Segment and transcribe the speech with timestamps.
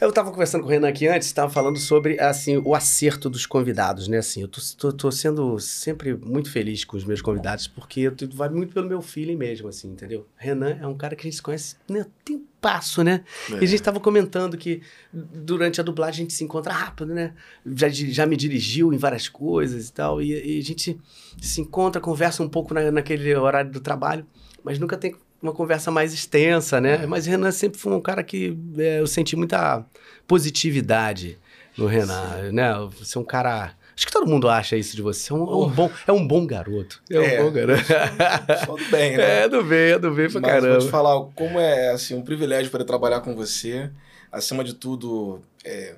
[0.00, 3.46] eu estava conversando com o Renan aqui antes, estava falando sobre assim o acerto dos
[3.46, 4.18] convidados, né?
[4.18, 8.36] Assim, eu tô, tô, tô, sendo sempre muito feliz com os meus convidados, porque tudo
[8.36, 10.26] vai muito pelo meu feeling mesmo, assim, entendeu?
[10.36, 13.24] Renan é um cara que a gente se conhece né, tem passo, né?
[13.50, 13.54] É.
[13.54, 14.82] E a gente estava comentando que
[15.12, 17.34] durante a dublagem a gente se encontra rápido, né?
[17.66, 20.98] Já, já me dirigiu em várias coisas e tal, e, e a gente
[21.40, 24.24] se encontra, conversa um pouco na, naquele horário do trabalho,
[24.62, 27.02] mas nunca tem uma conversa mais extensa, né?
[27.02, 27.06] É.
[27.06, 29.84] Mas Renan sempre foi um cara que é, eu senti muita
[30.26, 31.38] positividade
[31.76, 32.52] no Renan, Sim.
[32.52, 32.72] né?
[32.98, 33.72] Você é um cara.
[33.96, 35.32] Acho que todo mundo acha isso de você.
[35.32, 37.02] É um, é um bom, é um bom garoto.
[37.10, 37.42] É um é.
[37.42, 37.82] bom garoto.
[38.64, 39.44] Só do bem, né?
[39.44, 40.78] É, do bem, é do bem pra Mas caramba.
[40.78, 43.90] Vou te falar como é assim, um privilégio poder trabalhar com você.
[44.30, 45.94] Acima de tudo, é,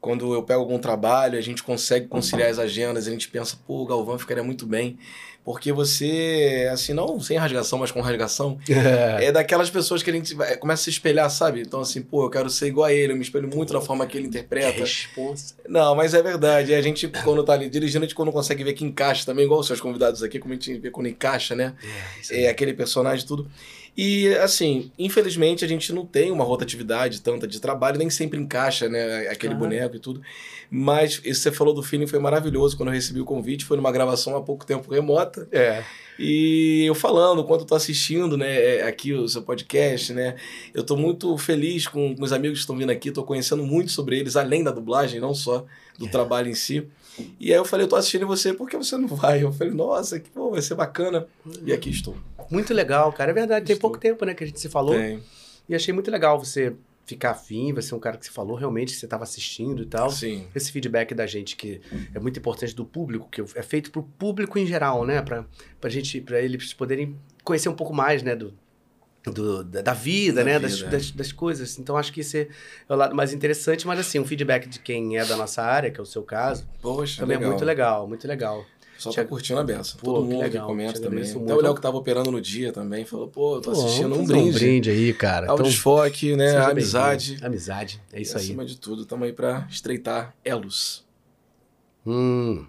[0.00, 3.82] quando eu pego algum trabalho, a gente consegue conciliar as agendas, a gente pensa, pô,
[3.82, 4.98] o Galvão ficaria muito bem.
[5.44, 10.12] Porque você, assim, não sem rasgação, mas com rasgação, é, é daquelas pessoas que a
[10.12, 11.60] gente vai, começa a se espelhar, sabe?
[11.60, 14.06] Então, assim, pô, eu quero ser igual a ele, eu me espelho muito na forma
[14.06, 14.80] que ele interpreta.
[14.80, 15.54] Responsa.
[15.68, 16.74] Não, mas é verdade.
[16.74, 19.60] A gente, quando tá ali dirigindo, a gente quando consegue ver que encaixa também, igual
[19.60, 21.74] os seus convidados aqui, como a gente vê quando encaixa, né?
[22.30, 23.50] É, é aquele personagem tudo.
[23.96, 28.88] E, assim, infelizmente a gente não tem uma rotatividade tanta de trabalho, nem sempre encaixa,
[28.88, 29.68] né, aquele Claro.
[29.70, 30.20] boneco e tudo.
[30.68, 33.64] Mas isso que você falou do feeling foi maravilhoso quando eu recebi o convite.
[33.64, 35.46] Foi numa gravação há pouco tempo remota.
[35.52, 35.84] É.
[36.18, 40.34] E eu falando, enquanto eu tô assistindo, né, é, aqui o seu podcast, né,
[40.72, 43.92] eu tô muito feliz com, com os amigos que estão vindo aqui, tô conhecendo muito
[43.92, 45.64] sobre eles, além da dublagem, não só
[45.98, 46.08] do É.
[46.08, 46.84] trabalho em si.
[47.38, 49.42] E aí eu falei, eu tô assistindo você, por que você não vai?
[49.44, 51.26] Eu falei, nossa, que bom, vai ser bacana.
[51.64, 52.16] E aqui estou.
[52.50, 53.30] Muito legal, cara.
[53.30, 53.90] É verdade, tem Estou.
[53.90, 54.94] pouco tempo, né, que a gente se falou.
[54.94, 55.22] Tem.
[55.68, 56.74] E achei muito legal você
[57.06, 59.86] ficar afim, você é um cara que você falou realmente que você estava assistindo e
[59.86, 60.10] tal.
[60.10, 60.46] Sim.
[60.54, 61.80] Esse feedback da gente que
[62.14, 65.20] é muito importante do público, que é feito pro público em geral, né?
[65.20, 65.44] Pra,
[65.80, 68.34] pra gente, pra eles poderem conhecer um pouco mais, né?
[68.34, 68.54] Do,
[69.26, 70.58] do- da, da vida, Da né?
[70.58, 70.88] vida, Das, é.
[70.88, 71.78] das, das coisas.
[71.78, 72.48] Então acho que esse
[72.88, 75.90] é o lado mais interessante, mas assim, um feedback de quem é da nossa área,
[75.90, 77.48] que é o seu caso, Poxa, também legal.
[77.50, 78.64] é muito legal, muito legal.
[78.98, 79.64] Só tá curtindo a.
[79.98, 81.24] Pô, Todo que mundo legal, que comenta também.
[81.24, 81.52] Até muito.
[81.52, 84.50] o Léo que tava operando no dia também falou, pô, tô Pô, assistindo um brinde.
[84.50, 85.48] Um brinde aí, cara.
[85.48, 86.56] Ao Então, desfoque, né?
[86.56, 87.38] A amizade.
[87.42, 88.44] Amizade, é isso E aí.
[88.44, 91.04] Acima de tudo, estamos aí pra estreitar elos.
[92.06, 92.66] Hum,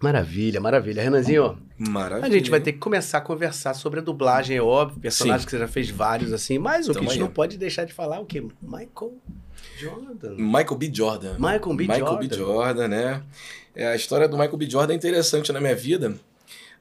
[0.00, 1.02] maravilha, maravilha.
[1.02, 2.26] Renanzinho, Maravilha.
[2.26, 5.44] a gente vai ter que começar a conversar sobre a dublagem, é óbvio, personagem Sim.
[5.46, 7.92] que você já fez vários assim, mas o que a gente não pode deixar de
[7.92, 8.42] falar é o quê?
[8.62, 9.12] Michael
[9.76, 10.34] Jordan.
[10.36, 10.90] Michael B.
[10.92, 11.34] Jordan.
[11.34, 11.86] Michael B.
[11.86, 12.28] Michael Jordan.
[12.28, 12.36] B.
[12.36, 13.22] Jordan, né?
[13.74, 14.70] É, a história do Michael B.
[14.70, 16.18] Jordan é interessante na minha vida.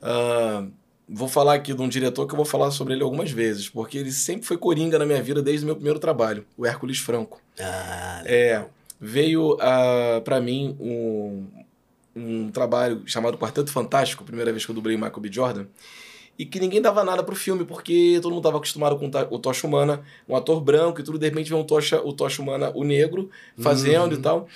[0.01, 0.65] Ah,
[1.07, 3.97] vou falar aqui de um diretor que eu vou falar sobre ele algumas vezes, porque
[3.97, 7.41] ele sempre foi coringa na minha vida desde o meu primeiro trabalho, o Hércules Franco.
[7.59, 8.65] Ah, É,
[8.99, 11.47] veio uh, para mim um,
[12.15, 15.31] um trabalho chamado Quarteto Fantástico, primeira vez que eu dublei Michael B.
[15.31, 15.65] Jordan,
[16.37, 19.65] e que ninguém dava nada pro filme, porque todo mundo estava acostumado com o Tocha
[19.65, 22.83] Humana, um ator branco e tudo, de repente veio um Tocha, o Tocha Humana, o
[22.83, 24.19] negro, fazendo Uhum.
[24.19, 24.47] e tal.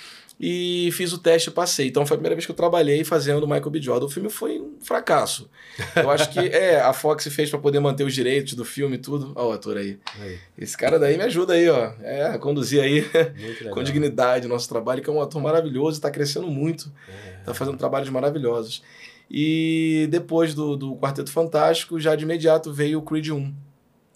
[0.42, 1.88] E fiz o teste e passei.
[1.88, 3.82] Então foi a primeira vez que eu trabalhei fazendo o Michael B.
[3.82, 4.06] Jordan.
[4.06, 5.50] O filme foi um fracasso.
[5.94, 8.98] Eu acho que é, a Fox fez para poder manter os direitos do filme e
[8.98, 9.32] tudo.
[9.34, 9.98] Ó, o ator aí.
[10.18, 11.92] aí, Esse cara daí me ajuda aí, ó.
[12.00, 13.04] É, a conduzir aí
[13.70, 17.40] com dignidade o nosso trabalho, que é um ator maravilhoso, está crescendo muito, É.
[17.40, 18.82] está fazendo trabalhos maravilhosos.
[19.30, 23.54] E depois do, do Quarteto Fantástico, já de imediato veio o Creed 1,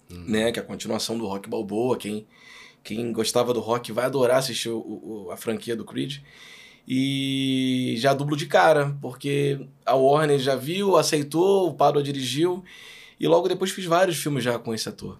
[0.09, 0.51] né?
[0.51, 1.97] Que é a continuação do Rock Balboa.
[1.97, 2.25] Quem,
[2.83, 4.77] quem gostava do rock vai adorar assistir o-
[5.27, 6.17] o- a franquia do Creed.
[6.87, 12.63] E já dublo de cara, porque a Warner já viu, aceitou, o Padua dirigiu.
[13.19, 15.19] E logo depois fiz vários filmes já com esse ator.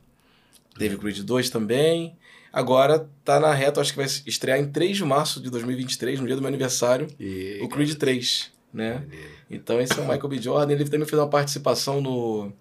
[0.78, 2.16] Teve Creed 2 também.
[2.52, 6.26] Agora tá na reta, acho que vai estrear em 3 de março de 2023, no
[6.28, 9.04] dia do meu aniversário, E, o Creed 3, né?
[9.50, 10.42] Então esse é o Michael B.
[10.42, 12.52] Jordan, ele também fez uma participação no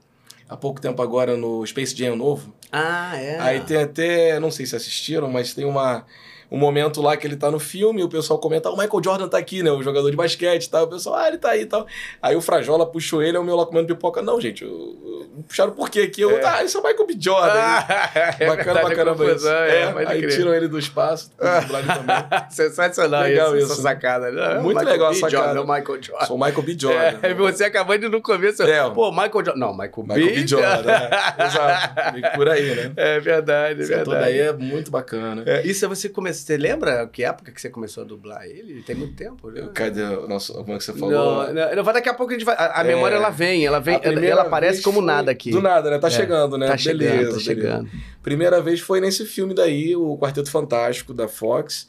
[0.49, 2.55] há pouco tempo agora no Space Jam novo.
[2.71, 3.39] Ah, é.
[3.41, 6.07] Aí tem até, não sei se assistiram, mas tem uma
[6.51, 9.29] um momento lá que ele tá no filme o pessoal comenta, ah, o Michael Jordan
[9.29, 9.71] tá aqui, né?
[9.71, 10.85] O jogador de basquete e tal.
[10.85, 11.87] O pessoal, ah, ele tá aí e tal.
[12.23, 14.23] Aí o Frajola puxou ele, é o meu lá comendo pipoca.
[14.23, 16.23] Não, gente, eu, puxaram por quê aqui?
[16.23, 16.45] Eu, É.
[16.45, 17.17] ah, isso é o Michael B.
[17.19, 17.51] Jordan.
[18.39, 19.49] é Bacana verdade, pra caramba a isso.
[19.49, 20.37] É, pode aí crer.
[20.37, 22.51] tiram ele do espaço, também.
[22.51, 23.73] Sensacional Legal isso, isso.
[23.73, 24.31] essa sacada.
[24.31, 25.17] Não, é o Muito Michael legal a B.
[25.17, 25.37] sacada.
[25.37, 26.27] Jordan, é o Michael Jordan.
[26.27, 26.77] Sou o Michael B.
[26.79, 27.19] Jordan.
[27.23, 28.63] É, você acabando no começo.
[28.63, 28.91] É.
[28.91, 29.57] Pô, Michael Jordan.
[29.57, 30.33] Não, Michael, Michael B.
[30.33, 30.47] B.
[30.47, 31.45] Jordan, é.
[31.47, 32.37] Exato.
[32.37, 32.93] Por aí, né?
[32.97, 34.21] É verdade, é verdade.
[34.21, 35.43] daí é muito bacana.
[35.47, 38.83] É, isso você Você lembra que época que você começou a dublar ele?
[38.83, 39.69] Tem muito tempo, né?
[39.75, 40.53] Cadê o nosso.
[40.55, 41.53] Como é que você falou?
[41.53, 42.55] Não, não, daqui a pouco a gente vai.
[42.57, 42.89] A, a É.
[42.89, 45.51] memória ela vem, ela vem, ela, aparece como nada aqui.
[45.51, 45.99] Do nada, né?
[45.99, 46.11] Tá É.
[46.11, 46.67] chegando, né?
[46.67, 47.41] Tá chegando, beleza, tá beleza.
[47.41, 47.91] chegando.
[48.23, 51.89] Primeira vez foi nesse filme daí, o Quarteto Fantástico da Fox.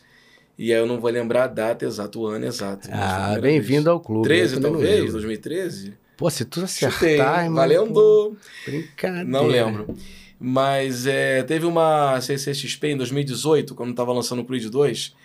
[0.57, 2.87] E aí eu não vou lembrar a data exata, o ano exato.
[2.91, 4.27] Ah, bem-vindo ao clube.
[4.27, 4.95] 13, eu também não talvez?
[4.99, 5.11] lembro.
[5.13, 5.93] 2013?
[6.15, 6.87] Pô, se tu Chutei.
[7.19, 7.55] acertar, irmão.
[7.55, 8.37] pô, Valendo!
[8.65, 9.25] Brincadeira.
[9.27, 9.95] Não lembro.
[10.39, 15.15] Mas é, teve uma CCXP em 2018, quando tava lançando o Creed 2.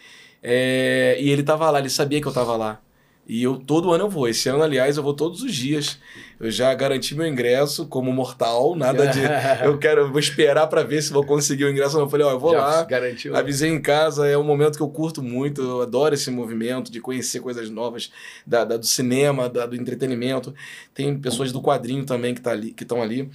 [0.43, 2.81] é, e ele tava lá, ele sabia que eu tava lá.
[3.27, 4.29] E eu todo ano eu vou.
[4.29, 5.99] Esse ano, aliás, eu vou todos os dias.
[6.41, 9.21] Eu já garanti meu ingresso como mortal, nada de.
[9.63, 11.99] eu quero, eu vou esperar pra ver se vou conseguir o ingresso.
[11.99, 12.83] Eu falei, ó, eu vou Já lá.
[12.85, 13.37] Garantiu.
[13.37, 16.99] Avisei em casa, é um momento que eu curto muito, eu adoro esse movimento de
[16.99, 18.11] conhecer coisas novas
[18.47, 20.55] da, da- do cinema, da- do entretenimento.
[20.95, 23.31] Tem pessoas do quadrinho também que tá ali, que estão ali.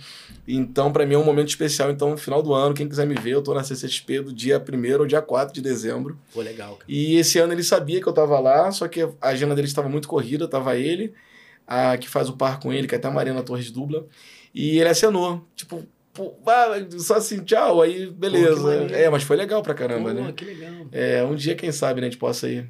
[0.48, 1.92] Então, para mim é um momento especial.
[1.92, 4.58] Então, no final do ano, quem quiser me ver, eu tô na CCXP do dia
[4.60, 6.18] 1 ao dia 4 de dezembro.
[6.34, 6.86] Pô, legal, cara.
[6.88, 9.88] E esse ano ele sabia que eu tava lá, só que a agenda dele estava
[9.88, 11.14] muito corrida, tava ele,
[11.68, 14.06] a que faz o par com ele, que é até a Mariana Torres dubla,
[14.54, 15.46] e ele acenou.
[15.56, 16.34] Tipo, pô,
[16.98, 18.62] só assim, tchau, aí beleza.
[18.62, 18.96] maneiro.
[18.96, 20.32] é, mas foi legal pra caramba, Pô, né?
[20.36, 20.72] que legal.
[20.92, 22.70] É, um dia, quem sabe, né, a gente possa ir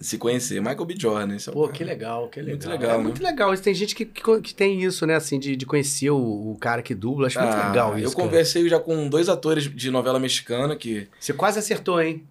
[0.00, 0.60] se conhecer.
[0.60, 0.94] Michael B.
[0.98, 1.72] Jordan, esse é o Pô, cara.
[1.72, 2.50] que legal, que legal.
[2.54, 3.02] Muito legal, É né?
[3.02, 3.56] muito legal.
[3.56, 6.16] Tem gente que, que, que tem isso, né, assim, de, de conhecer o,
[6.52, 7.26] o cara que dubla.
[7.28, 8.06] Acho muito Ah, legal isso.
[8.06, 8.22] Eu cara.
[8.28, 12.24] conversei já com dois atores de novela mexicana que Você quase acertou, hein?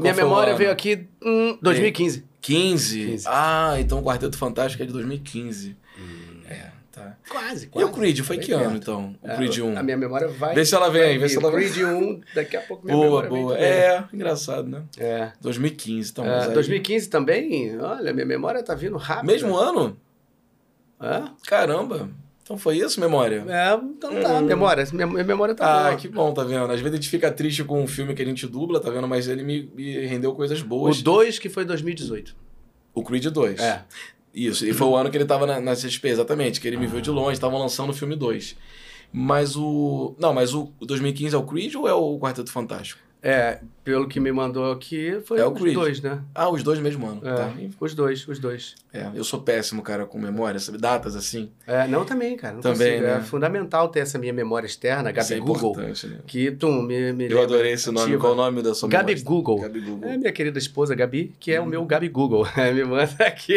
[0.00, 2.24] Minha memória veio aqui em 2015.
[2.52, 3.06] 15?
[3.06, 3.24] 15.
[3.28, 5.76] Ah, então o Quarteto Fantástico é de 2015.
[6.48, 7.16] É, tá.
[7.28, 7.88] Quase, E quase.
[7.90, 8.76] o Creed, foi Bem que ano, perto.
[8.76, 9.14] então?
[9.22, 9.78] O É, Creed 1.
[9.78, 10.54] A minha memória vai.
[10.54, 11.70] Vê se ela vem, vai vê se ela vem.
[11.70, 13.58] Creed 1, daqui a pouco minha Boa, boa.
[13.58, 14.82] É, engraçado, né?
[14.96, 15.32] É.
[15.40, 16.24] 2015, então.
[16.24, 19.26] É, mas aí- 2015 também, olha, minha memória tá vindo rápido.
[19.26, 19.96] Mesmo ano?
[21.00, 21.22] É?
[21.46, 22.08] Caramba.
[22.48, 23.44] Então foi isso, memória?
[23.46, 24.40] É, então tá, Hum.
[24.40, 25.96] memória, minha, memória tá Ah, boa.
[25.96, 26.72] que bom, tá vendo?
[26.72, 29.06] Às vezes a gente fica triste com um filme que a gente dubla, tá vendo?
[29.06, 30.98] Mas ele me, me rendeu coisas boas.
[31.00, 32.34] O 2 que foi 2018.
[32.94, 33.60] O Creed 2.
[33.60, 33.84] É.
[34.32, 36.86] Isso, e foi o ano que ele tava na, na CSP, exatamente, que ele me
[36.86, 38.56] viu de longe, estavam lançando o filme 2.
[39.12, 40.14] Mas o.
[40.18, 42.98] Não, mas o o 2015 é o Creed ou é o Quarteto Fantástico?
[43.22, 45.72] É, pelo que me mandou aqui, foi É os Creed.
[45.74, 46.20] dois, né?
[46.34, 47.22] Ah, os dois mesmo ano.
[47.26, 47.50] É, Tá.
[47.80, 48.74] os dois, os dois.
[48.92, 50.76] É, eu sou péssimo, cara, com memória, sabe?
[50.76, 51.48] Datas assim.
[51.66, 52.54] É, não também, cara.
[52.54, 53.06] Não Também, consigo.
[53.06, 53.20] É né?
[53.22, 55.70] fundamental ter essa minha memória externa, Isso Gabi é Google.
[55.72, 56.18] importante, né?
[56.26, 58.02] Que tu me, me Eu adorei esse nome.
[58.08, 58.20] ativa.
[58.20, 59.24] Qual o nome da sua Gabi memória?
[59.24, 59.60] Google.
[59.60, 60.10] Gabi Google.
[60.10, 61.68] É minha querida esposa Gabi, que é o Uhum.
[61.70, 62.46] meu Gabi Google.
[62.58, 63.54] É, me manda aqui.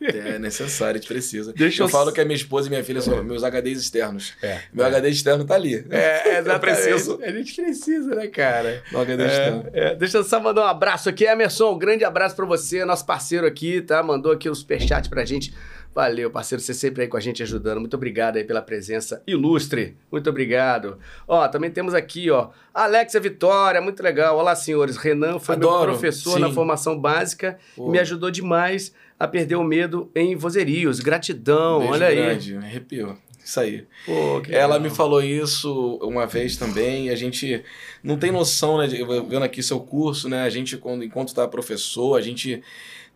[0.00, 1.52] É necessário, a gente precisa.
[1.52, 4.32] Deixa eu, eu falo que a minha esposa e minha filha são meus HDs externos.
[4.42, 4.60] É.
[4.72, 5.84] Meu HD externo tá ali.
[5.90, 6.50] É, exatamente.
[6.50, 7.18] Eu preciso.
[7.22, 8.82] A gente precisa, né, cara?
[8.92, 9.49] No HD externo.
[9.72, 11.24] É, é, deixa eu só mandar um abraço aqui.
[11.24, 14.02] Emerson, um grande abraço pra você, nosso parceiro aqui, tá?
[14.02, 15.52] Mandou aqui o superchat pra gente.
[15.92, 17.80] Valeu, parceiro, você sempre aí com a gente ajudando.
[17.80, 19.96] Muito obrigado aí pela presença ilustre.
[20.10, 20.98] Muito obrigado.
[21.26, 24.38] Ó, também temos aqui, ó, Alexia Vitória, muito legal.
[24.38, 24.96] Olá, senhores.
[24.96, 26.40] Renan foi Adoro, meu professor sim.
[26.40, 27.88] na formação básica Pô.
[27.88, 31.00] e me ajudou demais a perder o medo em vozerios.
[31.00, 32.16] Gratidão, Beijo olha aí.
[32.16, 33.16] grande, arrepiou.
[33.44, 33.86] Isso aí.
[34.06, 34.80] Pô, Ela legal.
[34.80, 37.62] me falou isso uma vez também, a gente
[38.02, 38.86] não tem noção, né?
[38.86, 40.42] de- Vendo aqui seu curso, né?
[40.42, 42.62] A gente, quando, enquanto tá professor, a gente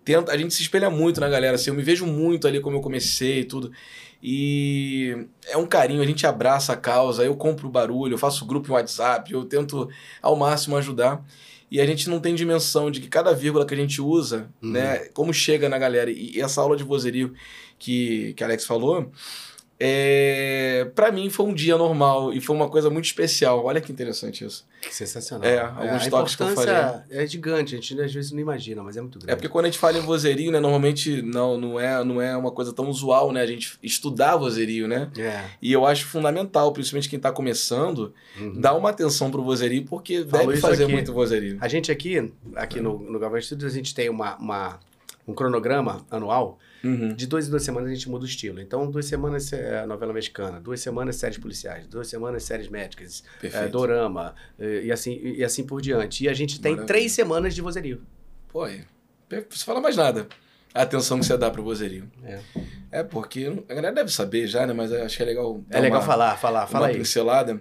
[0.04, 2.76] tenta, a gente se espelha muito na galera, assim, eu me vejo muito ali como
[2.76, 3.70] eu comecei e tudo.
[4.26, 8.68] E é um carinho, a gente abraça a causa, eu compro barulho, eu faço grupo
[8.68, 9.88] no WhatsApp, eu tento
[10.22, 11.22] ao máximo ajudar.
[11.70, 14.70] E a gente não tem dimensão de que cada vírgula que a gente usa, Uhum.
[14.70, 16.10] né, como chega na galera.
[16.10, 17.34] E, e essa aula de vozerio
[17.78, 19.10] que, que Alex falou,
[19.78, 23.64] é, para mim foi um dia normal e foi uma coisa muito especial.
[23.64, 24.66] Olha que interessante isso.
[24.80, 25.48] Que sensacional.
[25.48, 28.82] É, alguns a toques que eu importância é gigante, a gente às vezes não imagina,
[28.82, 29.32] mas é muito grande.
[29.32, 32.36] É porque quando a gente fala em vozerio, né, normalmente não, não, é, não é
[32.36, 35.10] uma coisa tão usual, né, a gente estudar vozerio, né?
[35.18, 35.42] É.
[35.60, 38.60] E eu acho fundamental, principalmente quem tá começando, Uhum.
[38.60, 40.92] dar uma atenção pro vozerio, porque Falo deve fazer aqui.
[40.92, 41.56] muito vozerio.
[41.60, 44.80] A gente aqui, aqui no, no Galvão Studios, a gente tem uma, uma-
[45.26, 46.58] um cronograma anual.
[46.84, 47.14] Uhum.
[47.14, 48.60] De duas em duas semanas a gente muda o estilo.
[48.60, 53.66] Então, duas semanas é novela mexicana, duas semanas séries policiais, duas semanas séries médicas, é,
[53.68, 56.24] dorama, e, e assim, e assim por diante.
[56.24, 56.86] E a gente tem Maravilha.
[56.86, 58.02] três semanas de vozerio.
[58.48, 58.82] Pô, aí,
[59.30, 60.26] não precisa falar mais nada.
[60.74, 62.10] A atenção que você dá pro vozerio.
[62.24, 62.40] É,
[62.90, 64.72] É, porque a galera deve saber já, né?
[64.72, 65.60] Mas acho que é legal.
[65.70, 66.96] é legal uma- falar, falar, fala uma aí.
[66.98, 67.60] pincelada.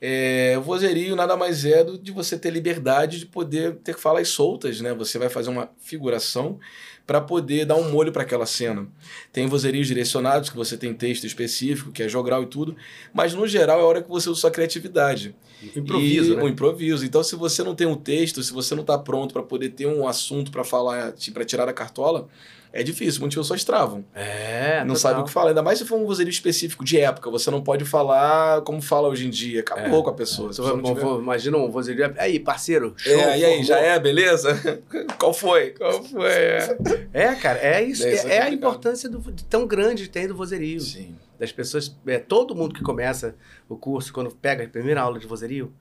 [0.00, 4.28] É, o vozerio nada mais é do de você ter liberdade de poder ter falas
[4.28, 4.92] soltas, né?
[4.94, 6.58] Você vai fazer uma figuração
[7.08, 8.86] para poder dar um molho para aquela cena.
[9.32, 12.76] Tem vozerios direcionados, que você tem texto específico, que é jogral e tudo,
[13.14, 15.34] mas no geral é a hora que você usa sua criatividade.
[15.74, 16.42] Improviso, e, né?
[16.42, 17.06] O improviso.
[17.06, 19.86] Então, se você não tem um texto, se você não está pronto para poder ter
[19.86, 22.28] um assunto para falar, para tirar da cartola,
[22.80, 23.20] é difícil.
[23.20, 24.96] Muitas pessoas travam É, não total.
[24.96, 25.48] sabe o que falar.
[25.50, 27.30] Ainda mais se for um vozerio específico de época.
[27.30, 29.60] Você não pode falar como fala hoje em dia.
[29.60, 30.02] Acabou É.
[30.02, 30.52] com a pessoa.
[30.52, 32.14] Vai- não tiver- vou- Imagina um vozerio.
[32.18, 33.12] Aí, parceiro, show.
[33.12, 34.54] É, e aí, já é, beleza?
[35.18, 35.70] Qual foi?
[35.70, 36.28] Qual foi?
[36.28, 36.76] É,
[37.12, 38.04] É, cara, é isso.
[38.04, 40.80] É, É, isso é é a importância do, de tão grande que tem do vozerio.
[40.80, 41.14] Sim.
[41.38, 41.94] Das pessoas.
[42.06, 43.34] É, todo mundo que começa
[43.68, 45.72] o curso, quando pega a primeira aula de vozerio,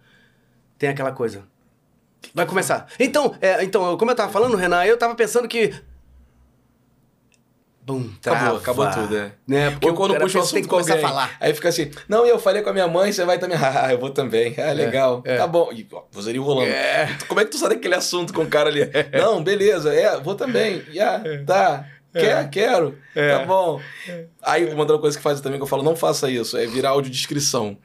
[0.78, 1.44] tem aquela coisa.
[2.34, 2.88] Vai começar.
[3.00, 5.74] Então, é, então como eu tava falando, Renan, eu tava pensando que.
[7.88, 8.58] Bum, trava.
[8.58, 9.32] Acabou, acabou tudo, é.
[9.48, 9.72] Né?
[9.72, 11.38] Porque quando cara puxa o assunto com alguém, a falar.
[11.40, 13.58] aí fica assim, não, eu falei com a minha mãe, você vai também.
[13.78, 14.54] Ah, eu vou também.
[14.58, 15.22] Ah, legal.
[15.24, 15.38] é.
[15.38, 15.70] Tá bom.
[15.72, 16.02] E ó,
[16.38, 16.70] rolando.
[16.70, 17.16] É.
[17.30, 18.82] Como é que tu sabe aquele assunto com o cara ali?
[19.14, 20.84] Não, beleza, é, vou também.
[20.90, 21.86] Yeah, tá.
[22.20, 22.98] Quer, quero.
[23.16, 23.38] É.
[23.38, 23.80] Tá bom.
[24.42, 26.90] Aí, uma outra coisa que faz também que eu falo, não faça isso, é virar
[26.90, 27.78] audiodescrição.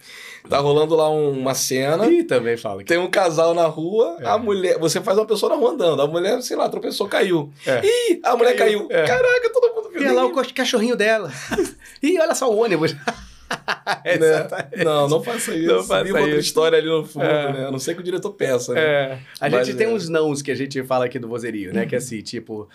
[0.48, 2.78] Tá rolando lá um- uma cena, Ih, também fala.
[2.78, 4.26] que- tem um casal na rua, É.
[4.26, 4.76] a mulher.
[4.78, 7.52] Você faz uma pessoa na rua andando, a mulher, sei lá, tropeçou, caiu.
[7.66, 7.80] É.
[7.84, 9.00] Ih, a mulher Caiu, caiu.
[9.00, 9.06] é.
[9.06, 10.02] Caraca, todo mundo viu.
[10.02, 11.30] E lá o cachorrinho dela.
[12.02, 12.92] Ih, olha só o ônibus.
[14.04, 14.84] né?
[14.84, 15.72] Não, não faça isso.
[15.72, 17.52] Não faça Viva outra história ali no fundo, É.
[17.52, 17.66] né?
[17.66, 18.80] A não ser que o diretor peça, né?
[18.80, 19.18] É.
[19.40, 19.90] A Mas gente tem é.
[19.90, 21.86] uns nãos que a gente fala aqui do vozerio, né?
[21.86, 22.68] Que é assim, tipo.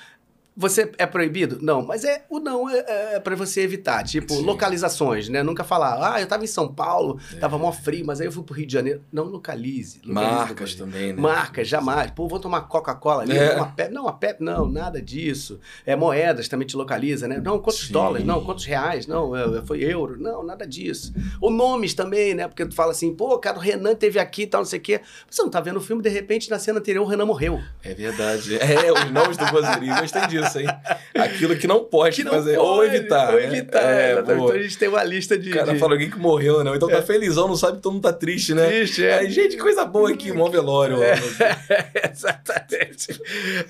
[0.60, 1.60] Você é proibido?
[1.62, 4.04] Não, mas é o não é, é para você evitar.
[4.04, 4.44] Tipo, Sim.
[4.44, 5.44] localizações, né?
[5.44, 8.44] Nunca falar, ah, eu tava em São Paulo, tava mó frio, mas aí eu fui
[8.44, 9.04] pro Rio de Janeiro.
[9.12, 10.02] Não localize.
[10.04, 11.22] localize Marcas também, né?
[11.22, 12.10] Marcas, jamais.
[12.10, 13.56] Pô, vou tomar Coca-Cola ali, É.
[13.56, 13.94] uma Pep.
[13.94, 15.60] Não, uma Pep, não, nada disso.
[15.86, 17.40] É, moedas também te localiza, né?
[17.40, 17.94] Não, quantos Sim.
[17.94, 18.26] dólares?
[18.26, 19.06] Não, quantos reais?
[19.06, 20.20] Não, é, foi euro.
[20.20, 21.14] Não, nada disso.
[21.40, 22.48] Ou nomes também, né?
[22.48, 24.82] Porque tu fala assim, pô, cara, o Renan teve aqui e tal, não sei o
[24.82, 25.02] quê.
[25.30, 27.62] Você não tá vendo o filme, de repente, na cena anterior, o Renan morreu.
[27.84, 28.58] É verdade.
[28.58, 29.96] É, os nomes do vozerio.
[30.00, 30.47] Gostei disso.
[30.48, 30.70] Isso?
[31.16, 32.56] Aquilo que não pode Que não fazer.
[32.56, 33.34] pode, ou evitar.
[33.34, 33.46] Ou né?
[33.46, 33.84] evitar.
[33.84, 34.38] É, exatamente.
[34.38, 34.50] boa.
[34.50, 35.50] então a gente tem uma lista de.
[35.50, 35.80] O cara de...
[35.80, 36.72] fala alguém que morreu, né?
[36.76, 38.68] Então tá felizão, não sabe todo mundo tá triste, né?
[38.68, 39.20] Triste, é.
[39.20, 41.02] Aí, gente, coisa boa aqui, mó velório.
[41.02, 41.16] É.
[42.12, 43.22] Exatamente.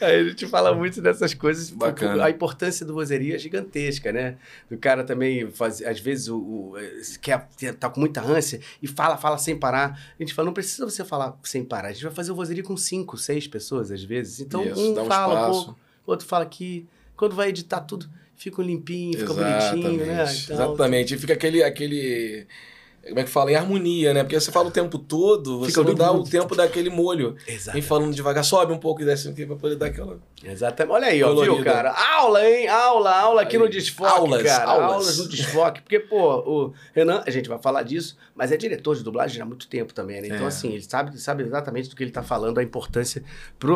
[0.02, 1.70] Aí a gente fala muito dessas coisas.
[1.70, 2.26] Bacana.
[2.26, 4.36] A importância do vozerio é gigantesca, né?
[4.70, 6.74] Do cara também fazer, às vezes, o, o,
[7.22, 7.48] quer,
[7.80, 10.00] tá com muita ânsia e fala, fala sem parar.
[10.20, 11.90] A gente fala, não precisa você falar sem parar.
[11.90, 14.40] A gente vai fazer o vozerio com cinco, seis pessoas, às vezes.
[14.40, 15.80] Então, Isso, um dá um fala um pouco,
[16.12, 16.88] outro fala aqui.
[17.16, 20.24] Quando vai editar tudo, fica limpinho, fica bonitinho, né?
[20.24, 21.16] Então, Exatamente.
[21.16, 22.48] E fica aquele, aquele.
[23.08, 23.50] Como é que fala?
[23.52, 24.22] Em harmonia, né?
[24.22, 27.38] Porque você fala o tempo todo, você Fica não dá o tempo daquele molho.
[27.48, 27.72] Exato.
[27.74, 30.20] Vem falando devagar, sobe um pouco e desce um pouquinho pra poder dar aquela.
[30.44, 30.94] Exatamente.
[30.94, 31.64] Olha aí, ó, viu, Colorida.
[31.72, 31.92] cara?
[32.18, 32.68] Aula, hein?
[32.68, 33.62] Aula, aula aqui Aí.
[33.64, 34.70] no Desfoque, Aulas, cara.
[34.70, 34.92] aulas.
[34.92, 35.82] Aulas no Desfoque.
[35.82, 39.46] Porque, pô, o Renan, a gente vai falar disso, mas é diretor de dublagem há
[39.46, 40.28] muito tempo também, né?
[40.28, 40.48] Então, É.
[40.48, 43.24] assim, ele sabe, sabe exatamente do que ele tá falando, a importância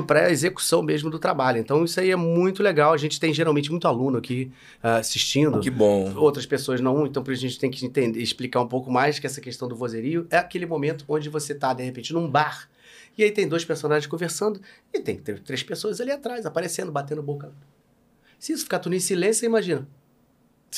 [0.06, 1.58] para a execução mesmo do trabalho.
[1.58, 2.94] Então, isso aí é muito legal.
[2.94, 4.52] A gente tem geralmente muito aluno aqui
[4.84, 5.60] ah, assistindo.
[5.60, 6.14] Que bom.
[6.16, 9.42] Outras pessoas não, então a gente tem que entender, explicar um pouco mais que essa
[9.42, 12.70] questão do vozerio é aquele momento onde você tá, de repente, num bar,
[13.18, 14.62] e aí tem dois personagens conversando,
[14.94, 17.52] e tem tr- três pessoas ali atrás, aparecendo, batendo boca.
[18.40, 19.88] Se isso ficar tudo em silêncio, você imagina,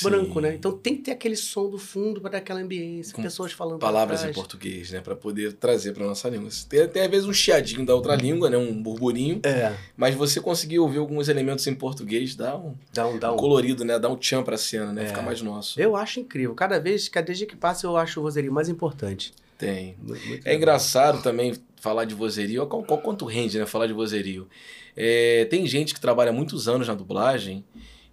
[0.02, 0.42] branco, Sim.
[0.42, 0.56] né?
[0.56, 3.80] Então tem que ter aquele som do fundo para dar aquela ambiência, Com pessoas falando
[3.80, 5.02] Palavras em português, né?
[5.02, 6.50] Pra poder trazer pra nossa língua.
[6.68, 8.58] Tem, tem às vezes um chiadinho da outra língua, né?
[8.58, 9.40] Um burburinho.
[9.44, 13.38] É, Mas você conseguir ouvir alguns elementos em português, dá um, dá um, dá um...
[13.38, 14.00] colorido, né?
[14.00, 15.04] Dá um tchan pra cena, né?
[15.04, 15.08] É.
[15.08, 15.80] Fica mais nosso.
[15.80, 16.56] Eu acho incrível.
[16.56, 19.34] Cada vez, cada dia que passa, eu acho o vozerio mais importante.
[19.58, 19.96] Tem.
[20.02, 20.56] Muito- muito É legal.
[20.56, 22.66] engraçado também falar de vozerio.
[22.66, 23.66] Qual, qual quanto rende, né?
[23.66, 24.48] Falar de vozerio.
[24.96, 27.64] É, tem gente que trabalha muitos anos na dublagem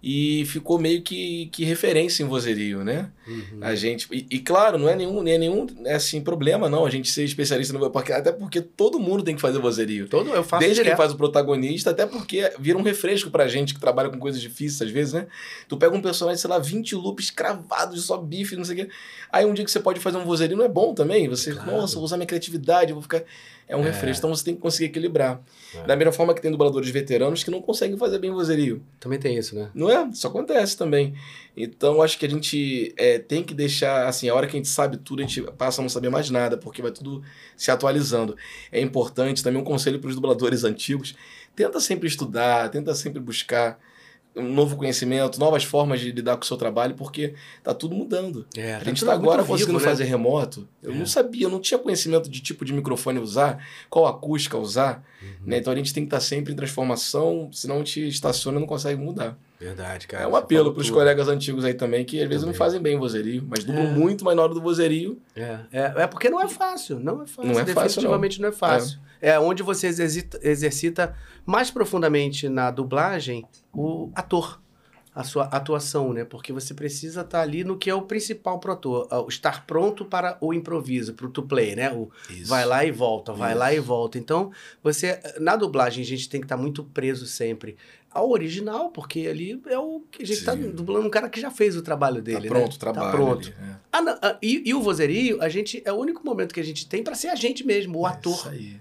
[0.03, 3.11] e ficou meio que, que referência em vozerio, né?
[3.27, 3.59] Uhum.
[3.61, 4.07] A gente.
[4.11, 7.07] E, e, claro, não é nenhum, nem é nenhum é, assim, problema, não, a gente
[7.09, 10.07] ser especialista no porque Até porque todo mundo tem que fazer vozerio.
[10.07, 10.89] Todo, eu faço Desde direto.
[10.89, 14.41] quem faz o protagonista, até porque vira um refresco pra gente que trabalha com coisas
[14.41, 15.27] difíceis, às vezes, né?
[15.67, 18.91] Tu pega um personagem, sei lá, 20 loops cravados, só bife, não sei o quê.
[19.31, 21.29] Aí um dia que você pode fazer um vozerio não é bom também.
[21.29, 21.71] Você, Claro.
[21.71, 23.23] nossa, vou usar minha criatividade, vou ficar.
[23.71, 23.83] É um É.
[23.85, 24.17] refresco.
[24.19, 25.41] Então você tem que conseguir equilibrar.
[25.73, 25.83] É.
[25.87, 28.83] Da mesma forma que tem dubladores veteranos que não conseguem fazer bem vozerio.
[28.99, 29.69] Também tem isso, né?
[29.73, 30.07] Não é?
[30.09, 31.13] Isso acontece também.
[31.55, 34.67] Então, acho que a gente é, tem que deixar, assim, a hora que a gente
[34.67, 37.23] sabe tudo, a gente passa a não saber mais nada, porque vai tudo
[37.55, 38.35] se atualizando.
[38.71, 41.15] É importante também um conselho para os dubladores antigos.
[41.55, 43.79] Tenta sempre estudar, tenta sempre buscar
[44.35, 48.45] um novo conhecimento, novas formas de lidar com o seu trabalho, porque tá tudo mudando.
[48.55, 49.91] É, A gente tudo está agora conseguindo vivo, né?
[49.91, 50.67] fazer remoto.
[50.81, 50.95] Eu É.
[50.95, 55.03] não sabia, eu não tinha conhecimento de tipo de microfone usar, qual acústica usar.
[55.21, 55.29] Uhum.
[55.47, 55.57] Né?
[55.57, 58.67] Então a gente tem que estar sempre em transformação, senão a gente estaciona e não
[58.67, 59.37] consegue mudar.
[59.59, 60.23] Verdade, cara.
[60.23, 62.57] É um apelo para os colegas antigos aí também, que às vezes não Também.
[62.57, 63.91] fazem bem vozerio, mas dublam É.
[63.91, 65.19] muito, mas na hora do vozerio.
[65.35, 67.43] É, é, é porque não é fácil, não é fácil.
[67.51, 68.49] Não é fácil, Definitivamente não.
[68.49, 68.97] é fácil.
[69.21, 69.39] É.
[69.39, 74.59] onde você exercita, exercita mais profundamente na dublagem o ator,
[75.13, 76.23] a sua atuação, né?
[76.23, 80.37] Porque você precisa estar ali no que é o principal pro ator, estar pronto para
[80.39, 81.91] o improviso, para o to play, né?
[81.91, 82.09] O
[82.45, 83.59] vai lá e volta, vai Isso.
[83.59, 84.17] lá e volta.
[84.17, 87.75] Então, você na dublagem a gente tem que estar muito preso sempre
[88.09, 91.51] ao original, porque ali é o que a gente está dublando um cara que já
[91.51, 92.75] fez o trabalho Tá dele, pronto né?
[92.75, 93.05] o trabalho.
[93.11, 93.47] Tá pronto.
[93.47, 93.75] ali, é.
[93.91, 96.63] Ah, não, ah, e, e o vozerio, a gente é o único momento que a
[96.63, 98.79] gente tem para ser a gente mesmo, o É Isso ator, aí.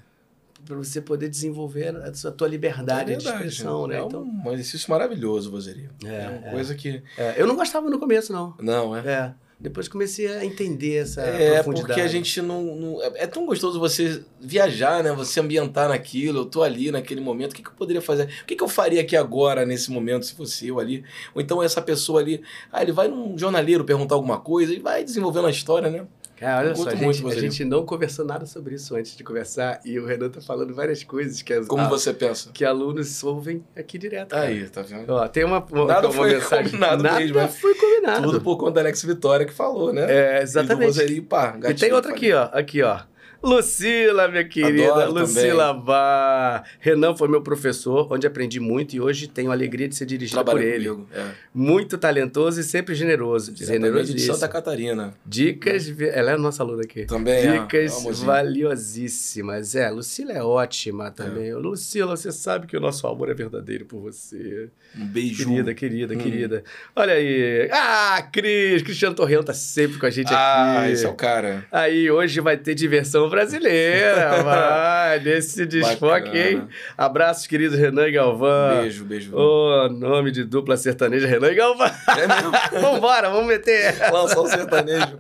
[0.71, 3.97] Para você poder desenvolver a sua tua liberdade É de verdade, expressão, né?
[3.99, 5.91] É Então, um exercício maravilhoso o vozerio.
[6.05, 6.51] É, É, uma é.
[6.53, 7.03] coisa que.
[7.19, 8.55] é, eu não gostava no começo, não.
[8.61, 9.01] Não, é.
[9.01, 11.87] É, depois comecei a entender essa É, profundidade.
[11.89, 15.13] porque a gente não, não- É é tão gostoso você viajar, né?
[15.13, 16.39] Você ambientar naquilo.
[16.41, 17.51] Eu tô ali naquele momento.
[17.53, 18.29] O que, que eu poderia fazer?
[18.43, 21.05] O que, que eu faria aqui agora, nesse momento, se fosse eu ali?
[21.35, 22.41] Ou então essa pessoa ali.
[22.73, 26.07] Ah, ele vai num jornaleiro perguntar alguma coisa e vai desenvolvendo a história, né?
[26.41, 29.23] Cara, olha Eu só, a gente, a gente não conversou nada sobre isso antes de
[29.23, 32.49] conversar e o Renan tá falando várias coisas que, as, Como a- você pensa?
[32.51, 34.31] que alunos ouvem aqui direto.
[34.31, 34.45] cara.
[34.47, 35.11] Aí, tá vendo?
[35.13, 36.65] Ó, tem uma, uma, Nada uma foi mensagem.
[36.73, 37.47] combinado nada mesmo, né?
[37.49, 38.23] foi combinado.
[38.23, 40.07] Tudo por conta da Alex Vitória que falou, né?
[40.11, 41.21] É, E do exatamente.
[41.21, 42.49] pá, E tem outra aqui, ó.
[42.53, 43.01] Aqui, ó.
[43.43, 44.93] Lucila, minha querida.
[44.93, 46.65] Adoro Lucila Bar.
[46.79, 50.45] Renan foi meu professor, onde aprendi muito e hoje tenho a alegria de ser dirigido
[50.45, 50.89] por ele.
[50.89, 51.09] comigo.
[51.15, 51.25] É.
[51.55, 53.53] Muito talentoso e sempre generoso.
[53.53, 54.21] Diretamente de.
[54.21, 55.15] Santa Catarina.
[55.25, 55.87] Dicas.
[55.89, 57.05] vi- Ela é a nossa aluna aqui.
[57.07, 57.59] Também é.
[57.61, 59.75] Dicas é valiosíssimas.
[59.75, 61.55] É, Lucila é ótima também.
[61.55, 64.69] Lucila, você sabe que o nosso amor é verdadeiro por você.
[64.97, 65.49] Um beijo.
[65.49, 66.19] Querida, querida, Hum.
[66.19, 66.63] querida.
[66.95, 67.69] Olha aí.
[67.73, 68.83] Ah, Cris!
[68.83, 70.93] Cristiano Torreão tá sempre com a gente Ah, aqui.
[70.93, 71.65] esse é o cara.
[71.73, 76.69] Aí, hoje vai ter diversão brasileira, vai, nesse desfoque, hein?
[76.99, 78.83] Abraços, querido Renan e Galvão.
[78.83, 79.35] Beijo, beijo.
[79.35, 81.91] Ô, nome de dupla sertaneja, Renan e Galvão.
[82.09, 82.53] É mesmo?
[82.81, 83.95] Vambora, vamos meter.
[84.13, 85.17] Lançar o sertanejo.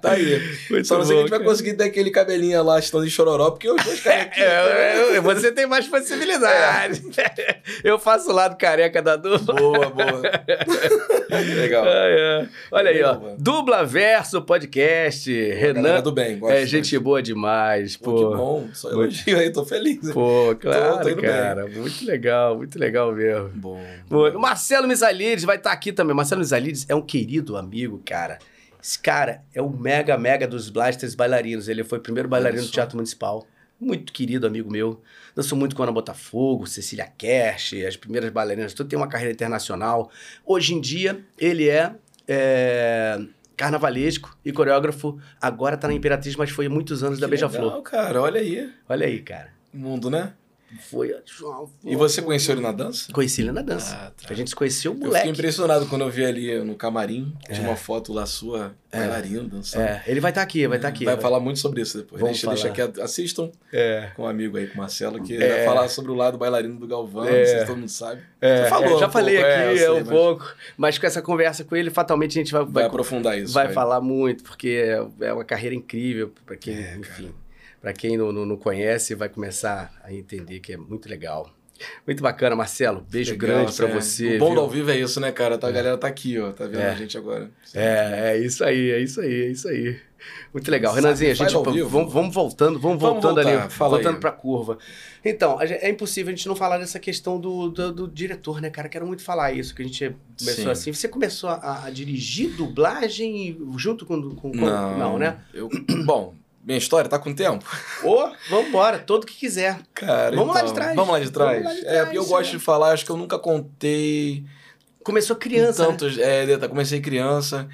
[0.00, 0.40] Tá aí.
[0.70, 3.10] Muito Só não sei se a gente vai conseguir ter aquele cabelinho lá, estando em
[3.10, 7.02] chororó, porque os dois caras É, é, você tem mais possibilidade.
[7.82, 9.54] Eu faço o lado careca da dupla.
[9.54, 10.22] Boa, boa.
[11.56, 11.84] Legal.
[11.84, 12.48] Ai.
[12.70, 13.18] Olha aí, ó.
[13.38, 15.30] Dubla Verso Podcast.
[15.30, 16.00] Renan.
[16.00, 16.54] do bem, gosto.
[16.54, 18.16] É gente boa demais, Pô, pô.
[18.30, 18.68] que bom.
[18.72, 20.12] Só elogio aí, tô feliz.
[20.12, 21.16] Pô, claro, tô bem.
[21.16, 21.66] cara.
[21.66, 23.48] Muito legal, muito legal mesmo.
[23.54, 23.80] Bom.
[24.08, 26.14] Pô, o Marcelo Misalides vai estar aqui também.
[26.14, 28.38] Marcelo Misalides é um querido amigo, cara.
[28.82, 31.68] Esse cara é o mega, mega dos Blasters bailarinos.
[31.68, 32.68] Ele foi o primeiro bailarino do.
[32.70, 33.46] Teatro Municipal.
[33.80, 35.00] Muito querido amigo meu.
[35.34, 38.72] Dançou muito com Ana Botafogo, Cecília Kersh, as primeiras bailarinas.
[38.74, 40.10] Tudo tem uma carreira internacional.
[40.44, 41.92] Hoje em dia, ele é,
[42.28, 43.20] é,
[43.56, 45.18] carnavalesco e coreógrafo.
[45.40, 47.64] Agora tá na Imperatriz, mas foi muitos anos da Que Beija-Flor.
[47.64, 48.20] legal, cara.
[48.22, 48.70] Olha aí.
[48.88, 49.52] Olha aí, cara.
[49.72, 50.32] Mundo, né?
[50.90, 51.14] Foi.
[51.24, 53.12] João, E você conheceu ele na dança?
[53.12, 53.94] Conheci ele na dança.
[53.94, 54.28] Ah, tá.
[54.32, 55.28] A gente se conheceu Eu fiquei moleque.
[55.28, 57.34] impressionado quando eu vi ali no camarim.
[57.52, 59.82] Tinha uma foto lá sua, bailarina, dançando.
[59.82, 61.04] É, ele vai estar aqui, vai estar aqui.
[61.04, 62.20] Vai falar muito sobre isso depois.
[62.20, 62.88] Vamos Deixa, deixa falar.
[62.88, 64.10] aqui, assistam É.
[64.16, 65.48] com um amigo aí, com o Marcelo, que É.
[65.56, 67.38] vai falar sobre o lado bailarino do Galvão, É.
[67.40, 68.22] não sei se todo mundo sabe.
[68.40, 70.98] É, Você falou é, já um falei pouco, é, aqui sei, um mas pouco, mas
[70.98, 73.52] com essa conversa com ele, fatalmente a gente vai, Vai, vai, aprofundar isso.
[73.54, 74.68] vai falar muito, porque
[75.20, 77.32] é, é uma carreira incrível para quem, É, enfim,
[77.84, 81.50] para quem não, não, não conhece, vai começar a entender que é muito legal.
[82.06, 83.04] Muito bacana, Marcelo.
[83.10, 83.92] Beijo Legal, grande pra é.
[83.92, 84.36] você.
[84.36, 84.54] O bom viu?
[84.54, 85.58] do ao vivo é isso, né, cara?
[85.58, 86.50] Tá, A galera tá aqui, ó.
[86.50, 86.92] Tá vendo É.
[86.92, 87.50] a gente agora.
[87.74, 90.00] É, é isso aí, é isso aí, é isso aí.
[90.54, 90.94] Muito legal.
[90.94, 94.20] Sabe, Renanzinho, a gente vamos, vamos voltando, vamos, Vamos voltando voltar, ali, voltando aí.
[94.20, 94.78] pra curva.
[95.22, 98.70] Então, a é impossível a gente não falar dessa questão do, do, do diretor, né,
[98.70, 98.88] cara?
[98.88, 100.70] Quero muito falar isso, que a gente começou Sim.
[100.70, 100.92] assim.
[100.94, 104.22] Você começou a, a dirigir dublagem junto com...
[104.34, 105.36] com, com Não, não, né?
[105.52, 105.68] Eu,
[106.06, 107.64] bom, minha história tá com tempo?
[108.02, 109.80] Ô, vambora, todo que quiser.
[109.92, 110.96] Cara, Vamos lá então, de trás.
[110.96, 111.62] Vamos lá de trás.
[111.62, 112.28] Vamos lá de É, trás, porque eu né?
[112.28, 114.44] gosto de falar, acho que eu nunca contei
[115.04, 115.88] Começou criança, né?
[115.90, 116.18] tantos.
[116.18, 117.68] É, Deta, comecei criança,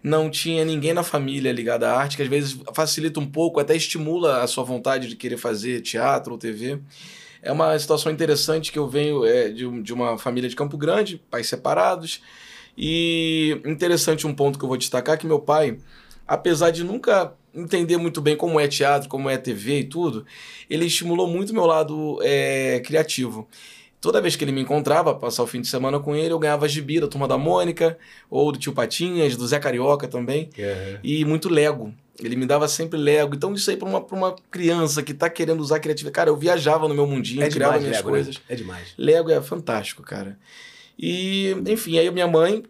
[0.00, 3.74] não tinha ninguém na família ligado à arte, que às vezes facilita um pouco, até
[3.74, 6.78] estimula a sua vontade de querer fazer teatro ou TV.
[7.42, 11.20] É uma situação interessante que eu venho é, de, de uma família de Campo Grande,
[11.28, 12.22] pais separados.
[12.78, 15.78] E interessante um ponto que eu vou destacar que meu pai,
[16.26, 20.24] apesar de nunca entender muito bem como é teatro, como é TV e tudo,
[20.68, 23.48] ele estimulou muito o meu lado é, criativo.
[24.00, 26.68] Toda vez que ele me encontrava, passar o fim de semana com ele, eu ganhava
[26.68, 27.98] gibi da Turma da Mônica,
[28.30, 30.50] ou do Tio Patinhas, do Zé Carioca também,
[31.02, 31.92] e muito Lego.
[32.22, 33.34] Ele me dava sempre Lego.
[33.34, 36.14] Então, isso aí pra uma, pra uma criança que tá querendo usar criatividade.
[36.14, 38.36] Cara, eu viajava no meu mundinho, É criava demais, minhas Lego, coisas.
[38.36, 38.42] né?
[38.48, 38.94] É demais.
[38.96, 40.38] Lego é fantástico, cara.
[40.98, 42.62] E, enfim, aí minha mãe,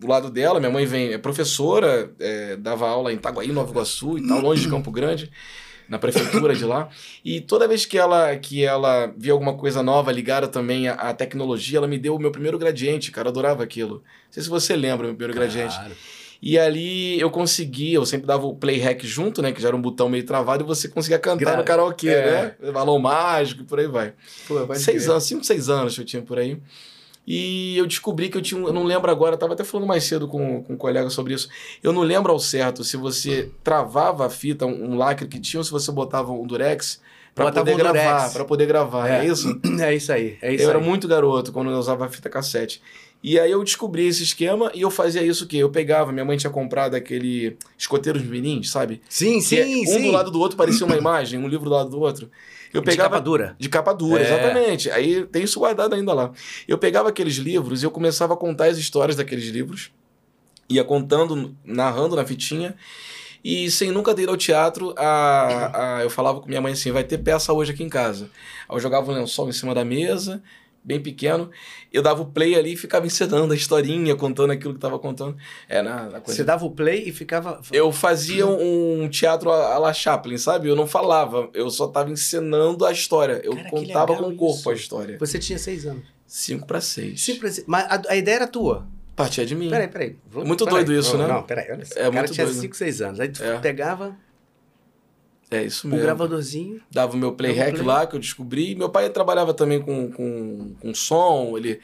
[0.00, 4.16] do lado dela, minha mãe vem, é professora, é, dava aula em Itaguaí, Nova Iguaçu
[4.18, 5.30] e tal, longe de Campo Grande,
[5.86, 6.88] na prefeitura de lá.
[7.22, 11.12] E toda vez que ela, que ela via alguma coisa nova ligada também à, à
[11.14, 13.96] tecnologia, ela me deu o meu primeiro gradiente, cara, eu adorava aquilo.
[13.96, 15.74] Não sei se você lembra, meu primeiro gradiente.
[15.76, 15.92] Claro.
[16.40, 19.50] E ali eu conseguia, eu sempre dava o play hack junto, né?
[19.52, 22.54] Que já era um botão meio travado, e você conseguia cantar Gra- no karaokê, é.
[22.60, 22.70] né?
[22.72, 24.12] Balão mágico por aí vai.
[24.48, 25.10] Pô, Seis crer.
[25.10, 26.58] anos, cinco, seis anos que eu tinha por aí.
[27.26, 30.04] E eu descobri que eu tinha, eu não lembro agora, eu tava até falando mais
[30.04, 31.48] cedo com, com um colega sobre isso.
[31.82, 35.60] Eu não lembro ao certo se você travava a fita, um, um lacre que tinha,
[35.60, 37.00] ou se você botava um durex
[37.36, 39.26] Botava poder um gravar, para poder gravar, é, É.
[39.26, 39.60] isso?
[39.82, 40.76] É isso aí, é isso eu aí.
[40.76, 42.80] era muito garoto quando eu usava a fita cassete.
[43.20, 45.56] E aí eu descobri esse esquema e eu fazia isso o quê?
[45.56, 49.00] Eu pegava, minha mãe tinha comprado aquele escoteiros menins, sabe?
[49.08, 50.02] Sim, Que é sim, um sim.
[50.02, 52.30] do lado do outro parecia uma imagem, um livro do lado do outro.
[52.74, 53.56] Eu De pegava capa dura.
[53.58, 54.26] de capa dura, É.
[54.26, 54.90] exatamente.
[54.90, 56.32] Aí tem isso guardado ainda lá.
[56.68, 59.92] Eu pegava aqueles livros e eu começava a contar as histórias daqueles livros.
[60.68, 62.74] Ia contando, narrando na fitinha.
[63.44, 66.90] E sem nunca ter ido ao teatro, a, a- eu falava com minha mãe assim:
[66.90, 68.28] vai ter peça hoje aqui em casa.
[68.68, 70.42] Aí eu jogava um lençol em cima da mesa,
[70.84, 71.50] bem pequeno.
[71.92, 75.36] Eu dava o play ali e ficava encenando a historinha, contando aquilo que estava contando.
[75.68, 77.60] É, na, na coisa Você dava o play e ficava.
[77.72, 80.68] eu fazia um teatro a la Chaplin, sabe?
[80.68, 83.40] Eu não falava, eu só tava encenando a história.
[83.42, 84.70] Eu Cara, contava com o corpo isso.
[84.70, 85.16] a história.
[85.18, 86.04] Você tinha seis anos.
[86.26, 87.22] Cinco para seis.
[87.22, 87.64] Simples.
[87.66, 88.86] Mas a, a ideia era tua.
[89.16, 89.70] Partia de mim.
[89.70, 90.16] Peraí, peraí.
[90.28, 90.84] Vamos- Muito peraí.
[90.84, 91.32] doido isso, não, né?
[91.34, 91.94] Não, peraí, olha só.
[91.94, 92.60] É o cara muito tinha doido.
[92.60, 93.20] 5, 6 anos.
[93.20, 93.58] Aí tu É.
[93.60, 94.16] pegava
[95.54, 96.04] É isso o mesmo.
[96.04, 96.80] gravadorzinho.
[96.90, 97.86] Dava o meu play Dava o hack play.
[97.86, 98.74] lá, que eu descobri.
[98.74, 101.56] Meu pai trabalhava também com, com, com som.
[101.56, 101.80] Ele...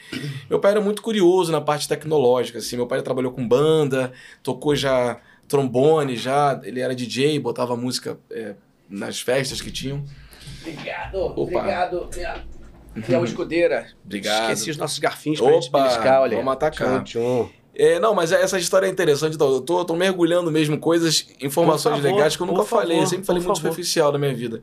[0.49, 2.59] Meu pai era muito curioso na parte tecnológica.
[2.59, 2.77] Assim.
[2.77, 6.61] Meu pai trabalhou com banda, tocou já trombone, já.
[6.65, 8.55] Ele era DJ, botava música é,
[8.89, 10.05] nas festas que tinham.
[10.61, 11.41] Obrigado, Opa.
[11.41, 12.09] obrigado.
[13.03, 13.87] Fiel Escudeira.
[14.05, 14.53] Obrigado.
[14.53, 16.37] Esqueci os nossos garfinhos pra gente Opa, beliscar, olha.
[16.37, 17.03] vamos atacar.
[17.05, 17.60] Tchum, tchum.
[17.81, 19.37] É, não, mas essa história é interessante.
[19.37, 22.99] Então, eu tô, tô mergulhando mesmo coisas, informações favor, legais que eu nunca falei.
[22.99, 23.71] favor, eu sempre falei muito favor.
[23.71, 24.61] superficial da minha vida.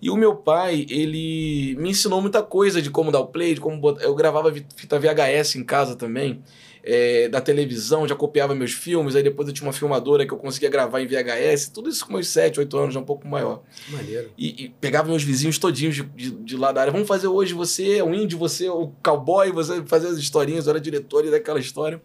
[0.00, 3.60] E o meu pai, ele me ensinou muita coisa de como dar o play, de
[3.60, 4.04] como botar...
[4.04, 6.40] Eu gravava fita VHS em casa também,
[6.84, 10.38] é, da televisão, já copiava meus filmes, aí depois eu tinha uma filmadora que eu
[10.38, 13.62] conseguia gravar em VHS, tudo isso com meus 7, 8 anos, já um pouco maior.
[13.88, 14.30] Maneiro.
[14.38, 16.92] E, e pegava meus vizinhos todinhos de, de, de lá da área.
[16.92, 20.66] Vamos fazer hoje você é o índio, você é o cowboy, você fazer as historinhas,
[20.66, 22.00] eu era diretor daquela história.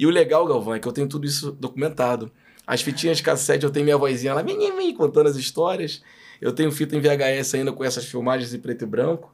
[0.00, 2.32] E o legal, Galvão, é que eu tenho tudo isso documentado.
[2.66, 6.02] As fitinhas de cassete, eu tenho minha vozinha lá, vem, vem, contando as histórias.
[6.40, 9.30] Eu tenho fita em VHS ainda com essas filmagens em preto e branco.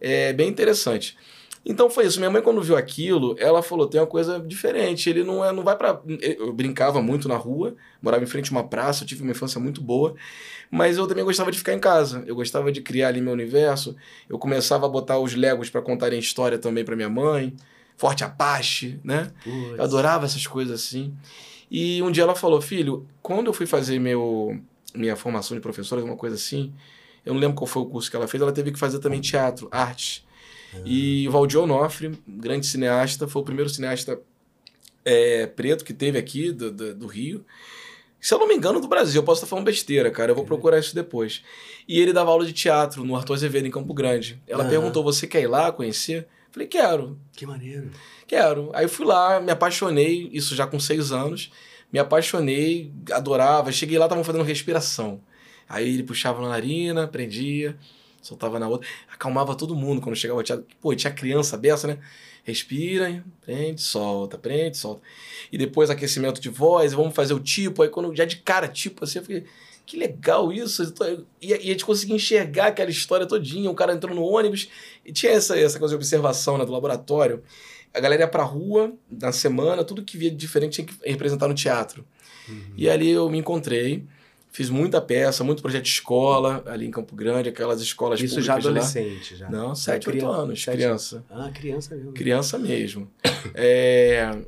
[0.00, 1.14] É bem interessante.
[1.62, 2.18] Então foi isso.
[2.18, 5.10] Minha mãe, quando viu aquilo, ela falou: tem uma coisa diferente.
[5.10, 6.00] Ele não, é, não vai pra.
[6.22, 9.60] Eu brincava muito na rua, morava em frente a uma praça, eu tive uma infância
[9.60, 10.14] muito boa.
[10.70, 12.24] Mas eu também gostava de ficar em casa.
[12.26, 13.94] Eu gostava de criar ali meu universo.
[14.26, 17.54] Eu começava a botar os Legos para contarem história também para minha mãe.
[17.96, 19.30] Forte Apache, né?
[19.78, 21.14] Eu adorava essas coisas assim.
[21.70, 24.60] E um dia ela falou: Filho, quando eu fui fazer meu,
[24.94, 26.72] minha formação de professora, alguma coisa assim,
[27.24, 29.20] eu não lembro qual foi o curso que ela fez, ela teve que fazer também
[29.20, 30.24] teatro, arte.
[30.84, 34.18] E o Valdir Onofre, grande cineasta, foi o primeiro cineasta
[35.04, 37.44] é, preto que teve aqui do, do, do Rio.
[38.20, 39.20] Se eu não me engano, do Brasil.
[39.20, 40.30] Eu posso estar falando besteira, cara.
[40.30, 41.42] Eu vou procurar isso depois.
[41.88, 44.40] E ele dava aula de teatro no Arthur Azevedo, em Campo Grande.
[44.46, 44.70] Ela Aham.
[44.70, 46.28] perguntou: Você quer ir lá conhecer?
[46.52, 47.18] Falei: Quero.
[47.32, 47.90] Que maneiro.
[48.26, 48.70] Quero.
[48.74, 51.50] Aí fui lá, me apaixonei, isso já com seis anos.
[51.90, 53.72] Me apaixonei, adorava.
[53.72, 55.20] Cheguei lá, estavam fazendo respiração.
[55.68, 57.76] Aí ele puxava na narina, prendia,
[58.20, 58.86] soltava na outra.
[59.12, 60.66] Acalmava todo mundo quando chegava o teatro.
[60.80, 61.98] Pô, tinha criança dessa, né?
[62.44, 65.00] Respira, prende, solta, prende, solta.
[65.50, 67.82] E depois aquecimento de voz, vamos fazer o tipo.
[67.82, 69.44] Aí quando já de cara, tipo assim, eu fiquei,
[69.86, 70.82] que legal isso.
[71.00, 73.70] Eu E, e a gente conseguia enxergar aquela história todinha.
[73.70, 74.68] O cara entrou no ônibus
[75.04, 77.42] e tinha essa, essa coisa de observação né, do laboratório.
[77.94, 81.46] A galera ia pra rua na semana, tudo que via de diferente tinha que representar
[81.48, 82.04] no teatro.
[82.76, 84.04] E ali eu me encontrei,
[84.50, 88.58] fiz muita peça, muito projeto de escola ali em Campo Grande, aquelas escolas Isso já
[88.58, 88.70] de lá.
[88.70, 89.48] adolescente, já.
[89.50, 91.24] Não, 7, 8 criança, anos, sete- criança.
[91.30, 92.12] Ah, criança mesmo.
[92.12, 93.10] Criança mesmo.
[93.54, 94.38] É,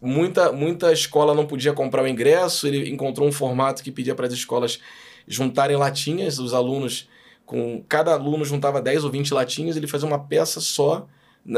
[0.00, 4.26] muita, muita escola não podia comprar o ingresso, ele encontrou um formato que pedia para
[4.26, 4.78] as escolas
[5.26, 7.08] juntarem latinhas, os alunos,
[7.50, 11.08] com cada aluno juntava 10 ou 20 latinhas, ele fazia uma peça só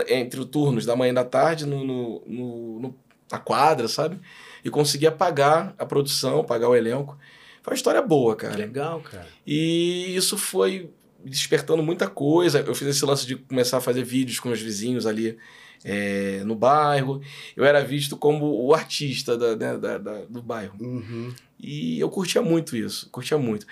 [0.08, 2.94] entre os turnos da manhã e da tarde no, no, no-
[3.30, 4.18] na quadra, sabe?
[4.64, 7.18] E conseguia pagar a produção, pagar o elenco.
[7.62, 8.56] Foi uma história boa, cara.
[8.56, 9.26] legal, cara.
[9.46, 10.88] E isso foi
[11.22, 12.60] despertando muita coisa.
[12.60, 15.36] Eu fiz esse lance de começar a fazer vídeos com meus vizinhos ali
[15.84, 17.20] é, no bairro.
[17.54, 20.74] Eu era visto como o artista da, né, da- da- do bairro.
[20.80, 21.34] Uhum.
[21.60, 23.66] E eu curtia muito isso, curtia muito.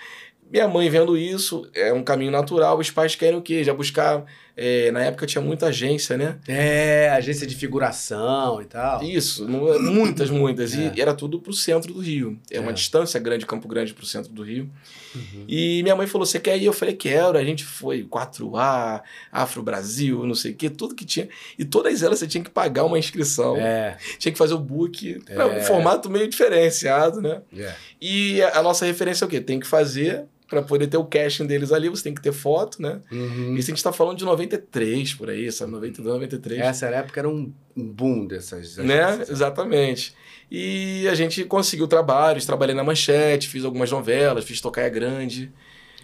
[0.51, 3.63] Minha mãe vendo isso, é um caminho natural, os pais querem o quê?
[3.63, 4.25] Já buscar.
[4.63, 6.37] é, na época tinha muita agência, né?
[6.45, 9.01] É, agência de figuração e tal.
[9.01, 10.75] Isso, não- muitas, muitas.
[10.77, 10.91] É.
[10.93, 12.37] E era tudo pro centro do Rio.
[12.51, 12.73] É, uma É.
[12.73, 14.69] distância grande, Campo Grande pro centro do Rio.
[15.15, 15.45] Uhum.
[15.47, 16.65] E minha mãe falou: Você quer ir?
[16.65, 17.37] Eu falei: Quero.
[17.37, 21.27] A gente foi 4A, Afro Brasil, não sei o quê, tudo que tinha.
[21.57, 25.21] E todas elas você tinha que pagar uma inscrição, É, tinha que fazer o book.
[25.27, 25.33] É.
[25.33, 27.41] Era um formato meio diferenciado, né?
[27.57, 27.73] é.
[28.01, 29.39] E a, a nossa referência é o quê?
[29.39, 30.25] Tem que fazer.
[30.49, 32.99] Pra poder ter o casting deles ali, você tem que ter foto, né?
[33.09, 33.55] Uhum.
[33.55, 35.71] Isso a gente tá falando de 93 por aí, sabe?
[35.71, 36.59] 92, 93.
[36.59, 39.01] Essa época era um boom dessas Né?
[39.01, 39.29] agências.
[39.29, 40.13] Exatamente.
[40.51, 45.49] E a gente conseguiu trabalhos, trabalhei na Manchete, fiz algumas novelas, fiz Tocaia Grande.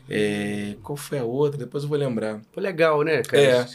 [0.09, 1.57] É, qual foi a outra?
[1.57, 2.39] Depois eu vou lembrar.
[2.53, 3.43] Pô, legal, né, cara?
[3.43, 3.67] É.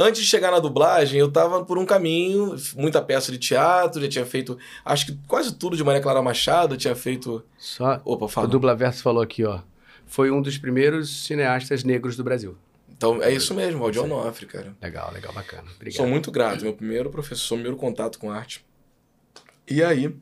[0.00, 4.08] Antes de chegar na dublagem, eu tava por um caminho, muita peça de teatro, já
[4.08, 7.44] tinha feito, acho que quase tudo de Maria Clara Machado, tinha feito...
[7.58, 8.48] Só Opa, o fala.
[8.48, 9.60] Dubla Verso falou aqui, ó.
[10.06, 12.56] Foi um dos primeiros cineastas negros do Brasil.
[12.88, 14.74] Então, é isso mesmo, Valdir Onofre, cara.
[14.80, 15.68] Legal, legal, bacana.
[15.76, 15.98] Obrigado.
[15.98, 18.64] Sou muito grato, meu primeiro professor, meu primeiro contato com arte.
[19.68, 20.14] E aí,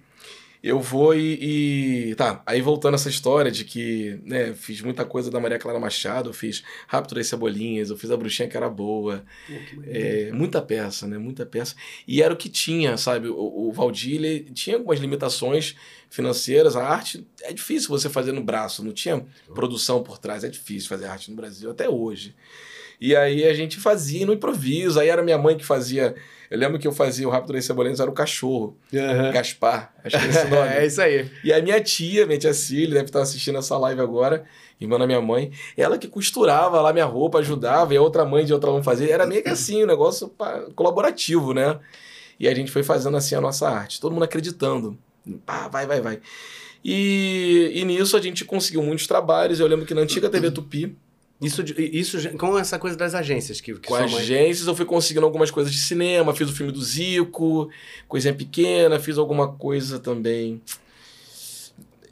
[0.69, 5.31] eu vou e, e- Tá, aí voltando essa história de que, né, fiz muita coisa
[5.31, 8.69] da Maria Clara Machado, eu fiz Rápido das Cebolinhas, eu fiz A Bruxinha que era
[8.69, 10.29] boa, Pô, que maneiro.
[10.29, 11.75] é, muita peça, né, muita peça.
[12.07, 15.75] E era o que tinha, sabe, o, o Valdir, ele tinha algumas limitações
[16.11, 20.49] financeiras, a arte é difícil você fazer no braço, não tinha produção por trás, é
[20.49, 22.35] difícil fazer arte no Brasil, até hoje.
[23.01, 26.15] E aí a gente fazia no improviso, aí era minha mãe que fazia...
[26.51, 29.33] Eu lembro que eu fazia o Rápido das Cebolinhas, era o cachorro, Aham.
[29.33, 30.69] Gaspar, acho que é esse nome.
[30.69, 31.31] É isso aí.
[31.45, 34.45] E a minha tia, minha tia Cília, deve estar assistindo essa live agora,
[34.81, 38.45] irmã da minha mãe, ela que costurava lá minha roupa, ajudava, e a outra mãe
[38.45, 39.13] de outra não fazia.
[39.13, 40.33] Era meio que assim, um negócio
[40.75, 41.79] colaborativo, né?
[42.41, 44.97] E a gente foi fazendo assim a nossa arte, todo mundo acreditando.
[45.45, 46.21] Pá, vai, vai, vai.
[46.85, 49.61] E, e nisso a gente conseguiu muitos trabalhos.
[49.61, 50.97] Eu lembro que na antiga TV Tupi,
[51.41, 55.51] Isso, isso com essa coisa das agências que, que Com agências eu fui conseguindo algumas
[55.53, 57.69] coisas de cinema, fiz o filme do Zico,
[58.09, 60.61] coisinha pequena, fiz alguma coisa também.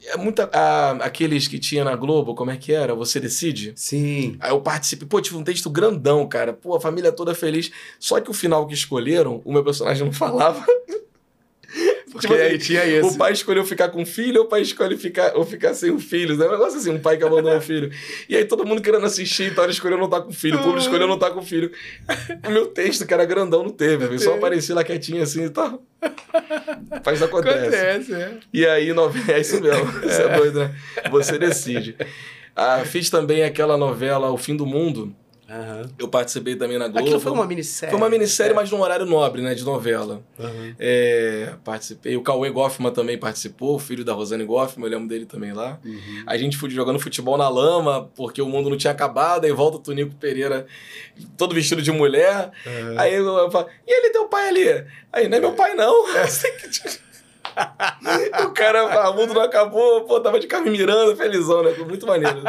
[0.05, 0.49] É muita.
[0.53, 2.95] a- aqueles que tinha na Globo, como é que era?
[2.95, 3.73] Você decide?
[3.75, 4.37] Sim.
[4.39, 6.53] Aí eu participei, pô, tive um texto grandão, cara.
[6.53, 7.69] Pô, a família toda feliz.
[7.99, 10.65] Só que o final que escolheram, o meu personagem não falava.
[12.17, 13.09] Porque aí tinha isso.
[13.09, 15.91] O pai escolheu ficar com o filho, ou o pai escolhe ficar, ou ficar sem
[15.91, 16.41] o filho.
[16.41, 17.91] É um negócio assim, um pai que abandonou o filho.
[18.27, 20.59] E aí todo mundo querendo assistir, então ele escolheu não estar com o filho, o
[20.59, 21.71] público escolheu não estar com o filho.
[22.47, 24.17] O meu texto, que era grandão, não teve.
[24.19, 25.83] Só apareci lá quietinho assim e tal.
[27.03, 27.57] Faz acontece.
[27.57, 28.37] Acontece, é.
[28.53, 29.89] E aí, novela, é isso mesmo.
[30.05, 30.75] Isso é doido, né?
[31.11, 31.95] Você decide.
[32.55, 35.15] Ah, fiz também aquela novela O Fim do Mundo.
[35.49, 35.89] Aham.
[35.97, 37.05] Eu participei também na Globo.
[37.05, 37.91] Aquilo foi uma minissérie.
[37.91, 39.53] Foi uma minissérie, mas num horário nobre, né?
[39.55, 40.21] De novela.
[40.39, 40.75] Aham.
[40.77, 42.17] É, participei.
[42.17, 45.79] O Cauê Goffman também participou, o filho da Rosane Goffman, eu lembro dele também lá.
[45.85, 46.23] Uhum.
[46.25, 49.77] A gente foi jogando futebol na lama, porque o mundo não tinha acabado, aí volta
[49.77, 50.65] o Tonico Pereira,
[51.37, 52.51] todo vestido de mulher.
[52.97, 54.85] Aí eu, eu falo, e ele teu pai ali?
[55.11, 56.05] Aí, não é meu pai, não.
[58.45, 61.71] o cara, o mundo não acabou, pô, tava de Carmen Miranda, felizão, né?
[61.87, 62.41] Muito maneiro.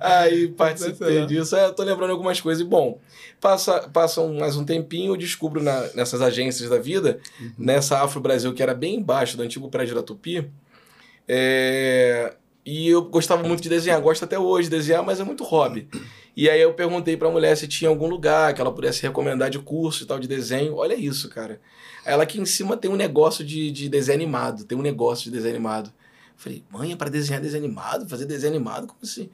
[0.00, 2.64] Aí participei disso, é, tô lembrando algumas coisas.
[2.64, 2.98] E bom,
[3.40, 7.20] passa, passa um- mais um tempinho, eu descubro na- nessas agências da vida,
[7.58, 10.48] nessa Afro Brasil, que era bem embaixo do antigo prédio da Tupi.
[11.28, 12.34] é,
[12.64, 15.88] e eu gostava muito de desenhar, gosto até hoje de desenhar, mas é muito hobby.
[16.36, 19.58] E aí eu perguntei pra mulher se tinha algum lugar que ela pudesse recomendar de
[19.58, 20.76] curso e tal de desenho.
[20.76, 21.60] Olha isso, cara.
[22.08, 25.30] Ela aqui em cima tem um negócio de, de desenho animado, tem um negócio de
[25.30, 25.88] desenho animado.
[25.88, 28.08] Eu falei, mãe, é pra desenhar desenho animado?
[28.08, 28.86] Fazer desenho animado?
[28.86, 29.28] Como assim?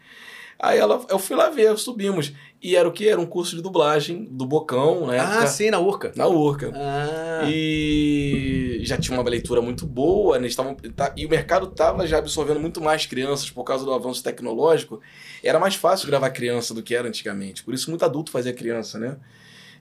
[0.58, 2.32] Aí ela, eu fui lá ver, subimos.
[2.62, 3.08] E era o quê?
[3.08, 5.18] Era um curso de dublagem do Bocão, né?
[5.18, 6.12] Ah, sim, na Urca.
[6.16, 6.72] Na Urca.
[6.74, 7.42] Ah.
[7.50, 10.46] E já tinha uma leitura muito boa, né?
[10.46, 14.22] Estavam, tá- e o mercado estava já absorvendo muito mais crianças por causa do avanço
[14.22, 15.00] tecnológico.
[15.42, 17.62] Era mais fácil gravar criança do que era antigamente.
[17.64, 19.16] Por isso, muito adulto fazia criança, né?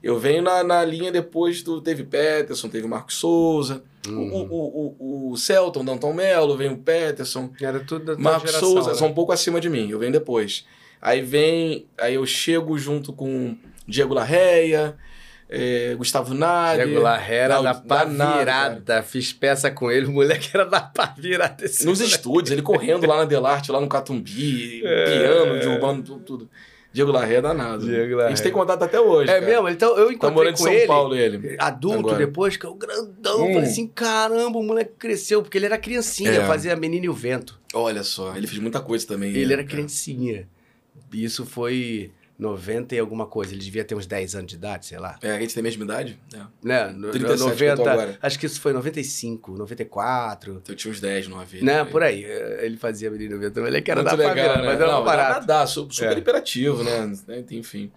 [0.04, 1.80] Eu venho na, na linha depois do.
[1.80, 4.30] Teve Peterson, teve Marcos Souza, Uhum.
[4.34, 8.70] o, o, o, o Celton, Danton Mello, vem o Peterson, Era tudo da Marcos geração,
[8.70, 8.96] Souza, né?
[8.96, 10.66] são um pouco acima de mim, eu venho depois.
[11.00, 11.86] Aí vem.
[11.98, 13.56] Aí eu chego junto com
[13.88, 14.94] Diego Larreia,
[15.48, 16.84] eh, Gustavo Nadi.
[16.84, 19.02] Diego Larrera Não, da pá danado, virada.
[19.02, 21.64] Fiz peça com ele, o moleque era da pá virada.
[21.64, 22.16] Esse Nos moleque.
[22.16, 25.04] estúdios, ele correndo lá na Delarte, lá no Catumbi, É.
[25.18, 26.20] piano, derrubando tudo.
[26.24, 26.50] tudo.
[26.94, 27.84] Diego Larré é danado.
[27.84, 28.42] Diego A gente Larré.
[28.44, 29.28] tem contato até hoje.
[29.28, 29.46] É cara.
[29.52, 29.68] mesmo?
[29.68, 30.86] Então eu Tá encontrei morando em com São ele.
[30.86, 31.56] Paulo, ele.
[31.58, 32.18] Adulto Agora.
[32.18, 33.42] depois, que é o grandão.
[33.44, 33.52] Hum.
[33.54, 36.46] Falei assim: caramba, o moleque cresceu, porque ele era criancinha, É.
[36.46, 37.58] fazia Menino e o Vento.
[37.74, 39.30] Olha só, ele fez muita coisa também.
[39.30, 39.74] Ele né, era cara?
[39.74, 40.48] criancinha.
[41.12, 43.52] E Isso foi 90 e alguma coisa.
[43.54, 45.16] Ele devia ter uns 10 anos de idade, sei lá.
[45.22, 46.18] É, a gente tem a mesma idade?
[46.34, 46.38] É.
[46.62, 46.86] Né?
[46.88, 48.18] No- 37 que eu tô 90, agora.
[48.20, 50.62] acho que isso foi 95, 94.
[50.68, 51.62] Eu tinha uns 10, 9.
[51.62, 52.24] Né, por aí.
[52.24, 53.60] Ele fazia Menino o Vento.
[53.60, 54.66] Ele que era Muito da legal, favela, né?
[54.66, 55.46] mas era Não, um barato.
[55.46, 56.18] Dá, dá, su- super É.
[56.18, 57.12] hiperativo, né?
[57.50, 57.90] Enfim.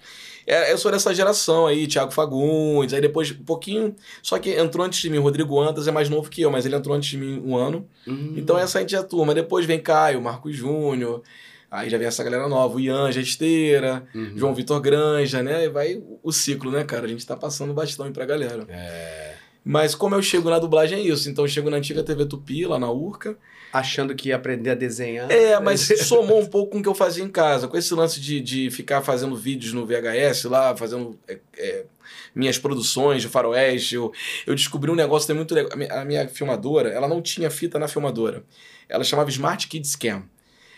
[0.46, 3.94] É, eu sou dessa geração aí, Thiago Fagundes, aí depois um pouquinho.
[4.24, 6.76] Só que entrou antes de mim, Rodrigo Antas é mais novo que eu, mas ele
[6.76, 7.86] entrou antes de mim um ano.
[8.08, 8.34] Hum.
[8.38, 9.34] Então essa a gente é a turma.
[9.34, 11.22] Depois vem Caio, Marcos Júnior,
[11.70, 14.34] aí já vem essa galera nova, o Ian, Esteira, Uhum.
[14.36, 15.66] João Vitor Granja, né?
[15.66, 17.06] E vai o ciclo, né, cara?
[17.06, 18.66] A gente tá passando bastão aí pra galera.
[18.70, 19.34] É.
[19.64, 21.30] Mas como eu chego na dublagem é isso.
[21.30, 23.38] Então eu chego na antiga TV Tupi, lá na Urca.
[23.74, 25.30] Achando que ia aprender a desenhar.
[25.30, 27.68] É, mas somou um pouco com o que eu fazia em casa.
[27.68, 31.84] Com esse lance de, de ficar fazendo vídeos no VHS lá, fazendo é, é,
[32.34, 33.96] minhas produções de faroeste.
[33.96, 34.14] Eu,
[34.46, 35.74] eu descobri um negócio que é muito legal.
[35.74, 38.44] A minha, a minha filmadora, ela não tinha fita na filmadora.
[38.88, 40.24] Ela chamava Smart Kids Cam.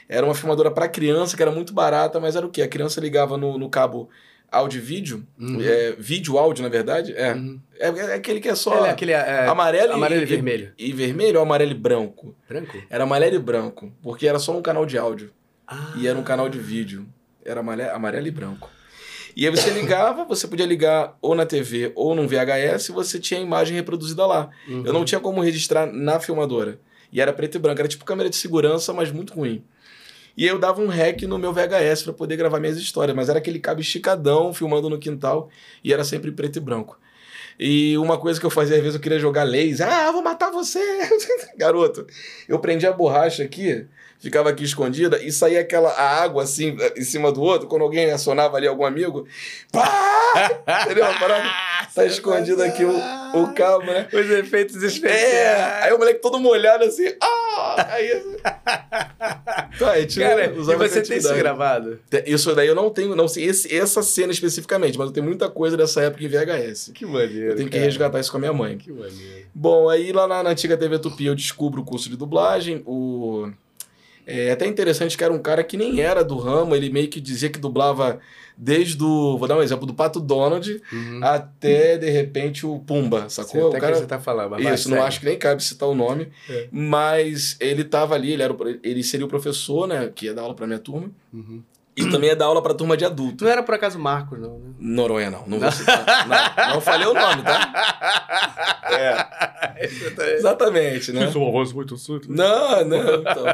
[0.09, 2.63] Era uma filmadora para criança, que era muito barata, mas era o quê?
[2.63, 4.09] A criança ligava no, no cabo
[4.51, 5.23] áudio e vídeo.
[5.39, 5.59] Uhum.
[5.61, 7.13] É, vídeo áudio, na verdade.
[7.15, 7.59] É, Uhum.
[7.79, 10.73] é, é aquele que é só é aquele é, amarelo, amarelo e e, vermelho.
[10.77, 12.35] e vermelho ou amarelo e branco?
[12.47, 12.75] Branco?
[12.89, 15.31] Era amarelo e branco, porque era só um canal de áudio.
[15.67, 15.93] Ah.
[15.97, 17.05] E era um canal de vídeo.
[17.45, 18.67] Era amare- amarelo e branco.
[19.35, 23.19] E aí você ligava, você podia ligar ou na TV ou num VHS e você
[23.19, 24.49] tinha a imagem reproduzida lá.
[24.67, 24.83] Uhum.
[24.85, 26.79] Eu não tinha como registrar na filmadora.
[27.13, 27.79] E era preto e branco.
[27.79, 29.63] Era tipo câmera de segurança, mas muito ruim.
[30.39, 33.13] E eu dava um rec no meu VHS para poder gravar minhas histórias.
[33.13, 35.49] Mas era aquele cabo esticadão, filmando no quintal.
[35.83, 36.97] E era sempre preto e branco.
[37.59, 39.85] E uma coisa que eu fazia, às vezes, eu queria jogar laser.
[39.85, 40.79] Ah, vou matar você!
[41.59, 42.07] Garoto,
[42.47, 43.85] eu prendia a borracha aqui,
[44.19, 48.11] ficava aqui escondida, e saía aquela a água assim, em cima do outro, quando alguém
[48.11, 49.25] acionava ali algum amigo.
[49.71, 50.61] Pá!
[50.85, 51.05] Entendeu?
[51.05, 51.49] A parada
[51.95, 52.91] tá escondido aqui o,
[53.41, 54.07] o cabo, né?
[54.13, 55.83] Os efeitos É, especiais.
[55.83, 57.87] aí o moleque todo molhado assim, ah!
[57.89, 58.21] Aí.
[59.77, 61.99] Tá, aí tinha, Cara, e você tem isso gravado?
[62.25, 65.49] Isso daí eu não tenho, não sei esse- essa cena especificamente, mas eu tenho muita
[65.49, 66.91] coisa dessa época em VHS.
[66.93, 67.51] Que maneiro.
[67.51, 67.85] Eu tenho que cara.
[67.85, 68.77] resgatar isso com a minha mãe.
[68.77, 69.47] Que maneiro.
[69.53, 73.49] Bom, aí lá na, na antiga TV Tupi eu descubro o curso de dublagem, o
[74.31, 77.19] É até interessante que era um cara que nem era do ramo, ele meio que
[77.19, 78.19] dizia que dublava
[78.55, 79.37] desde o.
[79.37, 81.19] Vou dar um exemplo, do Pato Donald Uhum.
[81.23, 83.51] até, de repente, o Pumba, sacou?
[83.51, 83.93] Sei o até cara...
[83.93, 84.51] que você tá falando.
[84.51, 85.07] mas vai, Isso, não segue.
[85.07, 86.67] acho que nem cabe citar o nome, É.
[86.71, 90.53] mas ele tava ali, ele, era ele seria o professor, né, que ia dar aula
[90.53, 91.63] pra minha turma, Uhum.
[91.95, 93.43] e também ia dar aula pra turma de adulto.
[93.45, 94.69] Não era por acaso Marcos, não, né?
[94.77, 96.27] Noronha não, não vou citar.
[96.27, 98.75] não, não falei o nome, tá?
[98.91, 99.85] É,
[100.35, 101.27] exatamente, né?
[101.35, 102.25] uma voz muito surda.
[102.27, 103.45] Não, não, então.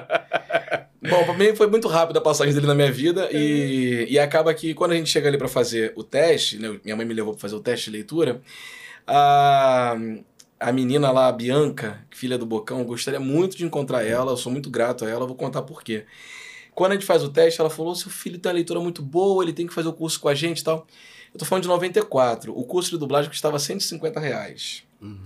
[1.10, 4.54] Bom, pra mim foi muito rápido a passagem dele na minha vida e, e acaba
[4.54, 7.34] que quando a gente chega ali pra fazer o teste, né, minha mãe me levou
[7.34, 8.42] pra fazer o teste de leitura,
[9.08, 9.96] a,
[10.60, 14.52] a menina lá, a Bianca, filha do Bocão, gostaria muito de encontrar ela, eu sou
[14.52, 16.06] muito grato a ela, eu vou contar por quê.
[16.76, 19.42] Quando a gente faz o teste, ela falou: seu filho tem uma leitura muito boa,
[19.44, 20.86] ele tem que fazer o curso com a gente e tal.
[21.34, 22.58] Eu tô falando de 94.
[22.58, 24.84] O curso de dublagem custava 150 reais.
[25.02, 25.18] Uhum.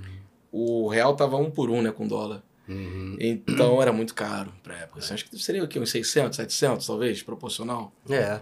[0.52, 2.44] O real tava um por um, né, com dólar.
[2.70, 3.18] Uhum.
[3.20, 5.00] Então era muito caro pra época.
[5.00, 5.80] Assim, acho que seria o quê?
[5.80, 7.92] Uns 600, 700, talvez, proporcional?
[8.10, 8.40] É,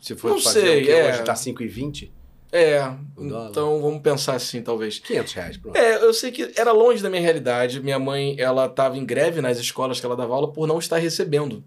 [0.00, 1.08] se for Não fazer sei, o que é.
[1.10, 2.10] hoje tá 5,20,
[2.50, 4.98] É, então vamos pensar assim, talvez.
[4.98, 5.76] 500 reais, pronto.
[5.76, 7.80] É, eu sei que era longe da minha realidade.
[7.80, 10.96] Minha mãe, ela tava em greve nas escolas que ela dava aula por não estar
[10.96, 11.62] recebendo.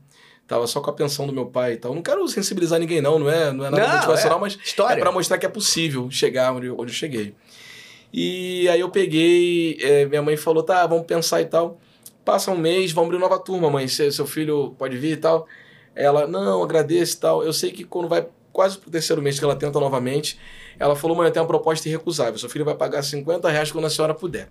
[0.47, 1.95] Tava só com a pensão do meu pai e tal.
[1.95, 4.95] Não quero sensibilizar ninguém, não, não é, não é nada Não, motivacional, é mas História.
[4.95, 7.33] É pra mostrar que é possível chegar onde, onde eu cheguei.
[8.11, 11.79] E aí eu peguei, é, minha mãe falou, tá, vamos pensar e tal.
[12.23, 15.47] Passa um mês, vamos abrir nova turma, mãe, seu, seu filho pode vir e tal.
[15.95, 17.43] Ela, não, agradeço e tal.
[17.43, 20.39] Eu sei que quando vai quase pro terceiro mês que ela tenta novamente,
[20.77, 22.37] ela falou, mãe, eu tenho uma proposta irrecusável.
[22.37, 24.49] Seu filho vai pagar 50 reais quando a senhora puder.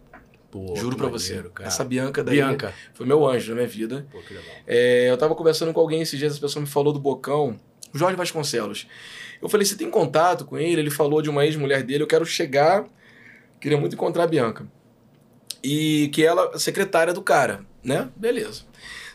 [0.51, 1.43] Pô, Juro maneiro, você.
[1.55, 1.69] cara.
[1.69, 2.75] Essa Bianca daí Bianca.
[2.93, 4.07] foi meu anjo na minha vida.
[4.11, 4.51] Pô, que legal.
[4.67, 7.57] É, eu tava conversando com alguém esses dias, essa pessoa me falou do Bocão,
[7.95, 8.89] o Jorge Vasconcelos.
[9.41, 10.81] Eu falei, você tem contato com ele?
[10.81, 12.85] Ele falou de uma ex-mulher dele, eu quero chegar,
[13.61, 14.67] queria muito encontrar a Bianca.
[15.63, 18.09] E que ela é secretária do cara, né?
[18.17, 18.63] Beleza.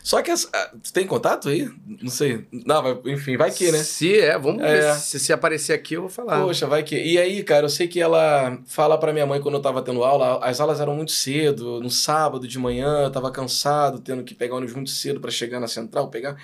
[0.02, 1.68] Só que, essa, ah, tem contato aí?
[2.00, 2.46] Não sei.
[2.64, 3.78] Não, enfim, vai que, né?
[3.78, 4.92] Se é, vamos É.
[4.92, 4.94] ver.
[5.00, 6.40] Se, se aparecer aqui, eu vou falar.
[6.42, 6.94] Poxa, vai que.
[6.96, 10.04] E aí, cara, eu sei que ela fala pra minha mãe quando eu tava tendo
[10.04, 14.32] aula, as aulas eram muito cedo, no sábado de manhã, eu tava cansado, tendo que
[14.32, 16.36] pegar ônibus muito cedo pra chegar na central, pegar.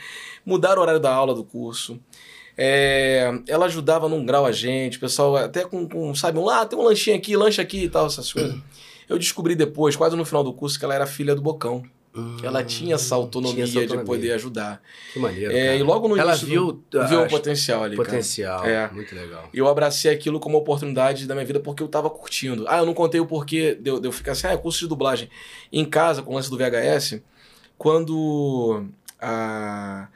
[0.45, 2.01] Mudar o horário da aula do curso.
[2.59, 6.67] É, ela ajudava num grau a gente, o pessoal até com, com sabe, um, ah,
[6.67, 8.57] tem um lanchinho aqui, lanche aqui e tal, essas coisas.
[9.09, 11.83] Eu descobri depois, quase no final do curso, que ela era filha do Bocão.
[12.15, 14.83] Hum, Ela tinha essa autonomia, tinha essa de poder ajudar.
[15.15, 15.51] Que maneiro.
[15.51, 18.07] É, e logo no Ela início viu, do, viu o potencial ali, cara.
[18.07, 18.67] potencial.
[18.67, 18.91] É.
[18.93, 19.49] Muito legal.
[19.53, 22.67] E eu abracei aquilo como oportunidade da minha vida porque eu tava curtindo.
[22.69, 24.81] Ah, eu não contei o porquê de eu, de eu ficar assim, ah, é curso
[24.81, 25.31] de dublagem.
[25.73, 27.23] Em casa, com o lance do VHS,
[27.79, 28.85] quando
[29.19, 30.09] a,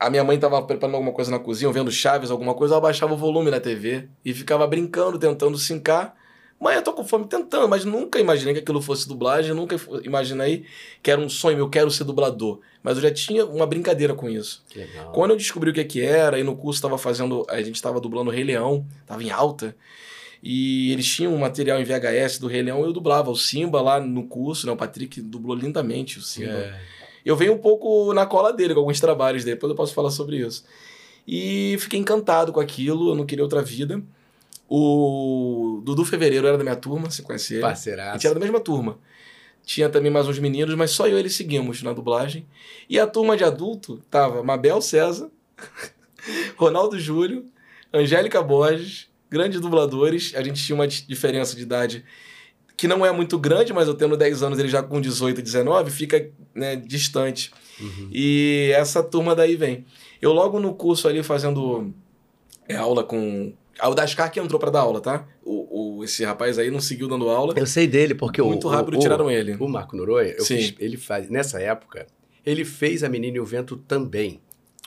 [0.00, 2.78] a minha mãe tava preparando alguma coisa na cozinha, ou vendo Chaves, alguma coisa, eu
[2.78, 6.16] abaixava o volume na TV e ficava brincando, tentando sincar.
[6.62, 10.64] Mãe, eu tô com fome tentando, mas nunca imaginei que aquilo fosse dublagem, nunca imaginei
[11.02, 12.60] que era um sonho, eu quero ser dublador.
[12.84, 14.64] Mas eu já tinha uma brincadeira com isso.
[14.72, 15.10] Legal.
[15.10, 17.44] Quando eu descobri o que, que era, e no curso tava fazendo.
[17.50, 19.74] A gente tava dublando o Rei Leão, tava em alta.
[20.40, 23.98] E eles tinham um material em VHS do Rei Leão, eu dublava o Simba lá
[23.98, 24.72] no curso, né?
[24.72, 26.52] O Patrick dublou lindamente o Simba.
[26.52, 26.80] É.
[27.24, 30.36] Eu venho um pouco na cola dele, com alguns trabalhos depois eu posso falar sobre
[30.36, 30.64] isso.
[31.26, 34.00] E fiquei encantado com aquilo, eu não queria outra vida.
[34.74, 37.62] O Dudu Fevereiro era da minha turma, você conhece ele?
[37.64, 38.12] A Parceiraço.
[38.14, 38.98] gente era da mesma turma.
[39.64, 42.46] Tinha também mais uns meninos, mas só eu e ele seguimos na dublagem.
[42.88, 45.30] E a turma de adulto tava Mabel César,
[46.56, 47.44] Ronaldo Júlio,
[47.92, 50.32] Angélica Borges, grandes dubladores.
[50.34, 52.04] A gente tinha uma di- diferença de idade
[52.76, 55.90] que não é muito grande, mas eu tendo 10 anos, ele já com 18, 19,
[55.90, 57.52] fica né, distante.
[57.78, 58.08] Uhum.
[58.10, 59.84] E essa turma daí vem.
[60.20, 61.92] Eu logo no curso ali fazendo
[62.66, 63.52] é, aula com...
[63.82, 65.26] O Dascar que entrou pra dar aula, tá?
[65.44, 67.54] O, o- esse rapaz aí não seguiu dando aula.
[67.56, 69.56] Eu sei dele, porque o- Muito o, rápido o, tiraram ele.
[69.58, 72.06] O Marco Noronha, fiz, ele faz, nessa época,
[72.44, 74.40] ele fez a Menina e o Vento também.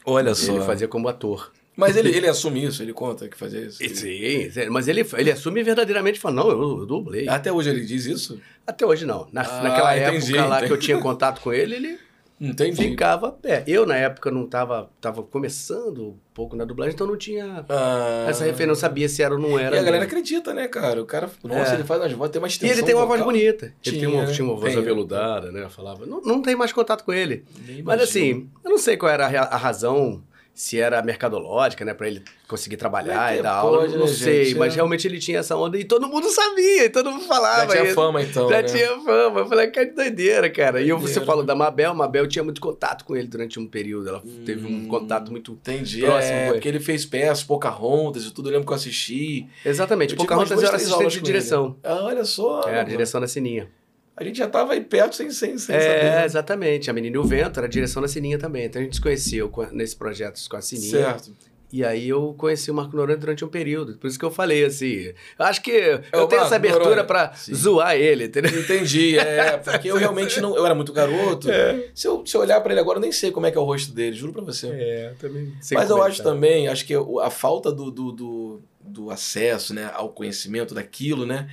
[0.05, 0.53] Olha só.
[0.55, 1.51] Ele fazia como ator.
[1.75, 3.79] Mas ele, ele assume isso, ele conta que fazia isso.
[3.79, 7.27] Sim, sim, mas ele, ele assume verdadeiramente e fala, não, eu, eu dublei.
[7.27, 8.39] Até hoje ele diz isso?
[8.65, 9.27] Até hoje não.
[9.33, 10.85] Na, Ah, naquela entendi, época lá que eu entendi.
[10.85, 11.99] tinha contato com ele, ele
[12.39, 12.75] Entendi.
[12.89, 13.63] ficava pé.
[13.65, 18.25] Eu, na época, não tava, tava começando um pouco na dublagem, então não tinha Ah,
[18.27, 19.75] essa referência, não sabia se era ou não era.
[19.75, 21.01] E a galera acredita, né, cara?
[21.01, 21.75] O cara, nossa, É.
[21.75, 23.33] ele faz umas vozes, tem uma E extensão ele tem uma voz vocal.
[23.33, 23.65] bonita.
[23.65, 24.31] Ele Tinha, tinha uma, né?
[24.33, 24.81] tinha uma voz Tem.
[24.81, 25.69] aveludada, né?
[25.69, 26.05] Falava.
[26.05, 27.45] Não, não tem mais contato com ele.
[27.65, 28.03] Nem Mas imagino.
[28.03, 30.21] assim, eu não sei qual era a, a razão,
[30.55, 34.11] se era mercadológica, né, pra ele conseguir trabalhar é e dar aula, pode, não né,
[34.13, 34.57] sei, gente?
[34.57, 34.75] mas É.
[34.77, 37.71] realmente ele tinha essa onda e todo mundo sabia, e todo mundo Já falava.
[37.73, 37.93] tinha isso.
[37.95, 38.63] fama, então, Já né?
[38.63, 39.41] tinha fama.
[39.41, 40.79] Eu falei, que doideira, cara.
[40.81, 41.25] E eu, você Doideira.
[41.25, 44.07] falou da Mabel, Mabel tinha muito contato com ele durante um período.
[44.07, 44.87] Ela teve um Hum.
[44.87, 45.51] contato muito.
[45.51, 45.99] Entendi.
[46.01, 49.47] Próximo, é, porque ele fez peças, Pocahontas e tudo, eu lembro que eu assisti.
[49.65, 50.13] Exatamente.
[50.13, 51.75] Eu Pocahontas era assistente de com direção.
[51.83, 52.61] Ah, olha só.
[52.69, 53.69] É, a direção da Sininha.
[54.17, 56.03] A gente já tava aí perto sem, sem, sem é, saber.
[56.03, 56.25] né?
[56.25, 56.89] exatamente.
[56.89, 58.65] A Menina e o Vento era a direção da Sininha também.
[58.65, 60.89] Então a gente se conheceu nesse projeto com a Sininha.
[60.89, 61.35] Certo.
[61.71, 63.97] E aí eu conheci o Marco Noronha durante um período.
[63.97, 65.13] Por isso que eu falei assim.
[65.37, 67.53] Eu acho que eu o tenho Marco essa abertura Sim.
[67.53, 68.57] zoar ele, entendeu?
[68.57, 70.55] Entendi, é, porque eu realmente não.
[70.55, 71.51] Eu era muito garoto.
[71.51, 71.89] É.
[71.93, 73.59] Se, eu, se eu olhar pra ele agora, eu nem sei como é que é
[73.59, 74.67] o rosto dele, juro pra você.
[74.67, 75.51] É, também.
[75.73, 80.09] Mas eu acho também, acho que a falta do, do, do, do acesso né, ao
[80.09, 81.49] conhecimento daquilo, né?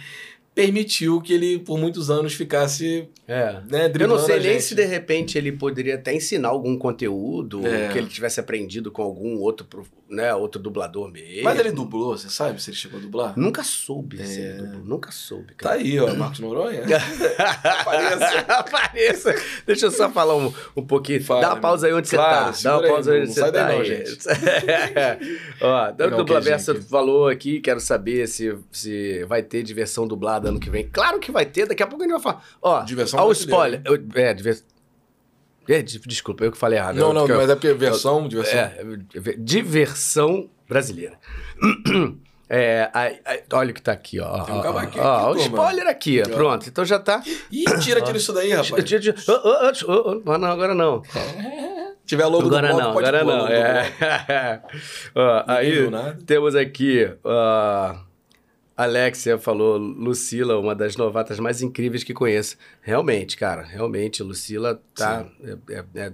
[0.54, 3.60] Permitiu que ele, por muitos anos, ficasse É.
[3.70, 7.88] né, Eu não sei nem se de repente ele poderia até ensinar algum conteúdo É.
[7.88, 9.66] que ele tivesse aprendido com algum outro,
[10.12, 11.42] né, outro dublador mesmo.
[11.44, 13.32] Mas ele dublou, você sabe se ele chegou a dublar?
[13.38, 14.44] Nunca soube se É.
[14.50, 14.84] ele dublou.
[14.84, 15.74] Nunca soube, Tá cara.
[15.76, 16.82] aí, ó, Marcos Noronha.
[17.80, 18.38] Apareça.
[18.48, 19.34] Apareça.
[19.66, 21.22] Deixa eu só falar um, um pouquinho.
[21.24, 22.58] Fala, Dá uma pausa aí onde você Claro, tá.
[22.62, 23.68] Dá uma aí, pausa aí não onde você tá.
[23.68, 23.84] não, aí.
[23.84, 24.18] gente.
[25.60, 26.80] Ó, Pegar do um Dublaverso aqui.
[26.82, 30.88] falou aqui, quero saber se, se vai ter diversão dublada ano que vem.
[30.92, 32.44] Claro que vai ter, daqui a pouco a gente vai falar.
[32.60, 34.02] Ó, Diversão ó o brasileira, spoiler.
[34.14, 34.66] É, diversão.
[35.68, 36.96] É, de- desculpa, eu que falei errado.
[36.96, 38.58] Não, Eu- não, eu- mas é porque versão, diversão.
[38.58, 38.74] é,
[39.38, 41.18] diversão brasileira.
[42.54, 44.42] É, ai, ai, olha o que tá aqui, ó.
[44.42, 46.28] Tem um cavaquinho ó, aqui, ó, o spoiler aqui, ó.
[46.28, 47.22] Pronto, então já tá.
[47.50, 48.84] Ih, tira, tira isso daí, rapaz.
[48.84, 51.02] Tira- tira- oh, oh, oh, não, agora não.
[51.02, 51.16] Se
[52.04, 53.48] tiver logo Agora do não, bloco, pode agora pôr não.
[53.48, 54.62] É.
[55.16, 55.88] Ó, aí
[56.26, 57.08] temos aqui.
[57.24, 57.94] ó,
[58.76, 62.56] Alexia falou, Lucila, uma das novatas mais incríveis que conheço.
[62.80, 65.26] Realmente, cara, realmente, Lucila tá.
[65.42, 66.12] É, é- é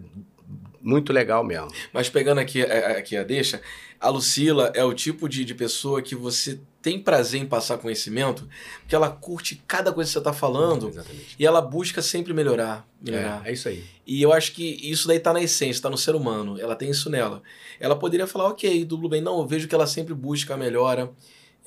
[0.81, 1.69] muito legal mesmo.
[1.93, 3.61] Mas pegando aqui, é, aqui a deixa,
[4.01, 8.49] a Lucila é o tipo de, de pessoa que você tem prazer em passar conhecimento,
[8.81, 11.35] porque ela curte cada coisa que você tá falando Exatamente.
[11.39, 12.89] e ela busca sempre melhorar.
[13.03, 13.43] melhorar.
[13.45, 13.85] É, é isso aí.
[14.07, 16.59] E eu acho que isso daí tá na essência, tá no ser humano.
[16.59, 17.43] Ela tem isso nela.
[17.81, 19.21] Ela poderia falar, ok, dublo bem.
[19.21, 21.11] Não, eu vejo que ela sempre busca a melhora.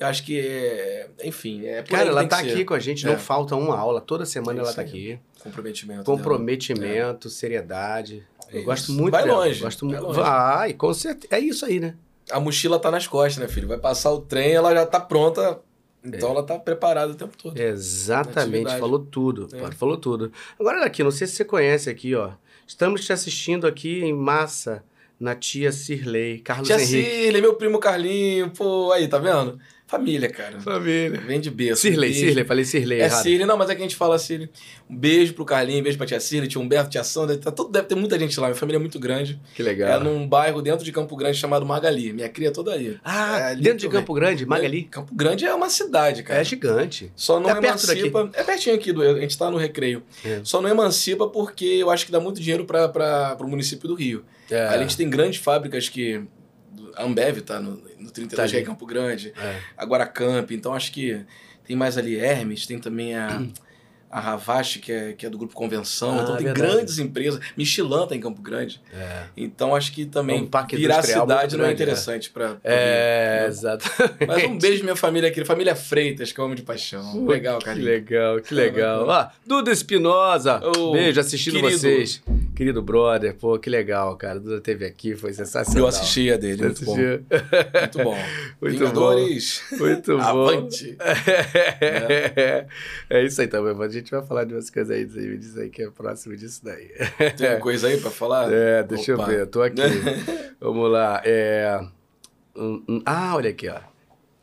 [0.02, 1.08] Eu acho que é.
[1.24, 2.52] Enfim, é Cara, ela tá que ser.
[2.54, 3.10] aqui com a gente, É.
[3.10, 4.00] não falta uma aula.
[4.00, 5.18] Toda semana É ela tá aqui.
[5.42, 6.02] Comprometimento.
[6.04, 8.26] Comprometimento, seriedade.
[8.50, 9.44] É Eu gosto muito Vai dela.
[9.44, 10.18] longe, Gosto vai longe.
[10.20, 11.28] Vai, com certeza.
[11.34, 11.94] É isso aí, né?
[12.30, 13.68] A mochila tá nas costas, né, filho?
[13.68, 15.60] Vai passar o trem, ela já tá pronta.
[16.04, 17.56] Então ela tá preparada o tempo todo.
[17.56, 19.48] Exatamente, falou tudo.
[19.52, 19.60] É.
[19.60, 20.32] pô, Falou tudo.
[20.58, 22.32] Agora olha aqui, não sei se você conhece aqui, ó.
[22.66, 24.82] Estamos te assistindo aqui em massa
[25.18, 27.08] na tia Cirlei, Carlos Tia Henrique.
[27.08, 29.60] Cília, meu primo Carlinho, pô, aí, tá vendo?
[29.92, 30.58] Família, cara.
[30.58, 31.20] Família.
[31.20, 31.82] Vem de berço.
[31.82, 32.26] Cirlei, Beijo.
[32.26, 33.22] Cirlei, falei Cirlei É errado.
[33.22, 34.48] Cília, não, mas é que a gente fala Cília.
[34.88, 37.70] Um beijo pro Carlinho, um beijo pra tia Cília, tia Humberto, tia Sandra, tá tudo,
[37.70, 39.38] deve ter muita gente lá, minha família é muito grande.
[39.54, 40.00] Que É legal.
[40.00, 42.12] num bairro dentro de Campo Grande chamado Magali.
[42.12, 42.96] Minha cria é toda aí.
[43.04, 43.88] Ah, É ali dentro de.
[43.90, 44.84] Campo Grande, Magali.
[44.84, 46.40] Campo Grande é uma cidade, cara.
[46.40, 47.12] É gigante.
[47.14, 48.30] Só não Tá emancipa.
[48.32, 50.02] É pertinho aqui, do, a gente tá no recreio.
[50.24, 50.40] É.
[50.42, 54.24] Só não emancipa porque eu acho que dá muito dinheiro para o município do Rio.
[54.50, 54.66] É.
[54.68, 56.22] A gente tem grandes fábricas que.
[56.96, 58.66] A Ambev tá no, no 32 Tá que é.
[58.66, 59.32] Campo Grande.
[59.36, 59.60] É.
[59.76, 61.24] Agora a Camp, então acho que
[61.64, 63.42] tem mais ali Hermes, tem também a,
[64.12, 66.18] a Ravache, que é, que é do grupo Convenção.
[66.18, 66.70] Ah, então tem verdade.
[66.70, 67.40] grandes empresas.
[67.56, 68.78] Michelin tá em Campo Grande.
[68.92, 69.22] É.
[69.34, 73.46] Então acho que também É um virar industrial cidade não é grande, interessante para É,
[73.48, 74.14] exatamente.
[74.28, 77.24] Mas um beijo minha família aqui, família Freitas, que eu amo de paixão.
[77.26, 77.86] Legal, Que carinho.
[77.86, 79.06] legal, que legal.
[79.08, 81.78] Ó, Duda Espinosa, Ô, beijo, assistindo querido.
[81.78, 82.22] vocês.
[82.54, 84.38] Querido brother, pô, que legal, cara.
[84.38, 85.84] Duda teve aqui, foi sensacional.
[85.84, 86.96] Eu assisti a dele, muito bom.
[86.96, 88.18] Muito bom.
[88.60, 89.62] Muito Vingadores.
[89.72, 90.22] Muito bom.
[90.22, 90.96] Avante.
[91.80, 92.66] É.
[93.10, 93.74] é isso aí também.
[93.82, 96.62] A gente vai falar de umas coisas aí, me diz aí que é próximo disso
[96.64, 96.90] daí.
[97.38, 98.52] Tem coisa aí pra falar?
[98.52, 99.22] É, deixa Opa.
[99.22, 99.80] eu ver, eu tô aqui.
[100.60, 101.22] Vamos lá.
[101.24, 101.80] É...
[102.56, 103.80] hum, hum, Ah, olha aqui, ó.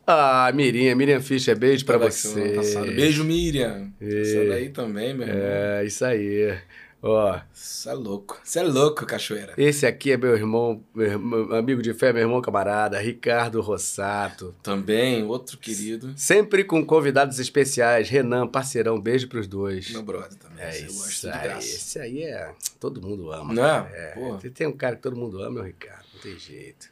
[0.06, 2.90] Ah, Miriam, Miriam Fischer, beijo pra Tava aqui semana você.
[2.90, 3.92] Beijo, Miriam.
[4.00, 4.20] É.
[4.20, 5.42] Essa daí também, meu irmão.
[5.44, 6.58] É, isso aí.
[7.02, 8.38] Ó, Você é louco.
[8.44, 9.54] Você é louco, cachoeira.
[9.56, 14.54] esse aqui é meu irmão, meu irmão- amigo de fé, meu irmão camarada, Ricardo Rossato.
[14.62, 16.12] Também, outro querido.
[16.14, 18.08] Sempre com convidados especiais.
[18.10, 19.90] Renan, parceirão, beijo pros dois.
[19.92, 20.62] Meu brother também.
[20.64, 21.58] É isso aí.
[21.58, 22.52] Esse aí é.
[22.78, 23.54] Todo mundo ama.
[23.54, 23.90] Não cara.
[23.94, 24.00] é?
[24.02, 24.10] É.
[24.12, 24.36] Pô.
[24.36, 26.04] Tem- Tem um cara que todo mundo ama, é o Ricardo.
[26.14, 26.90] Não tem jeito.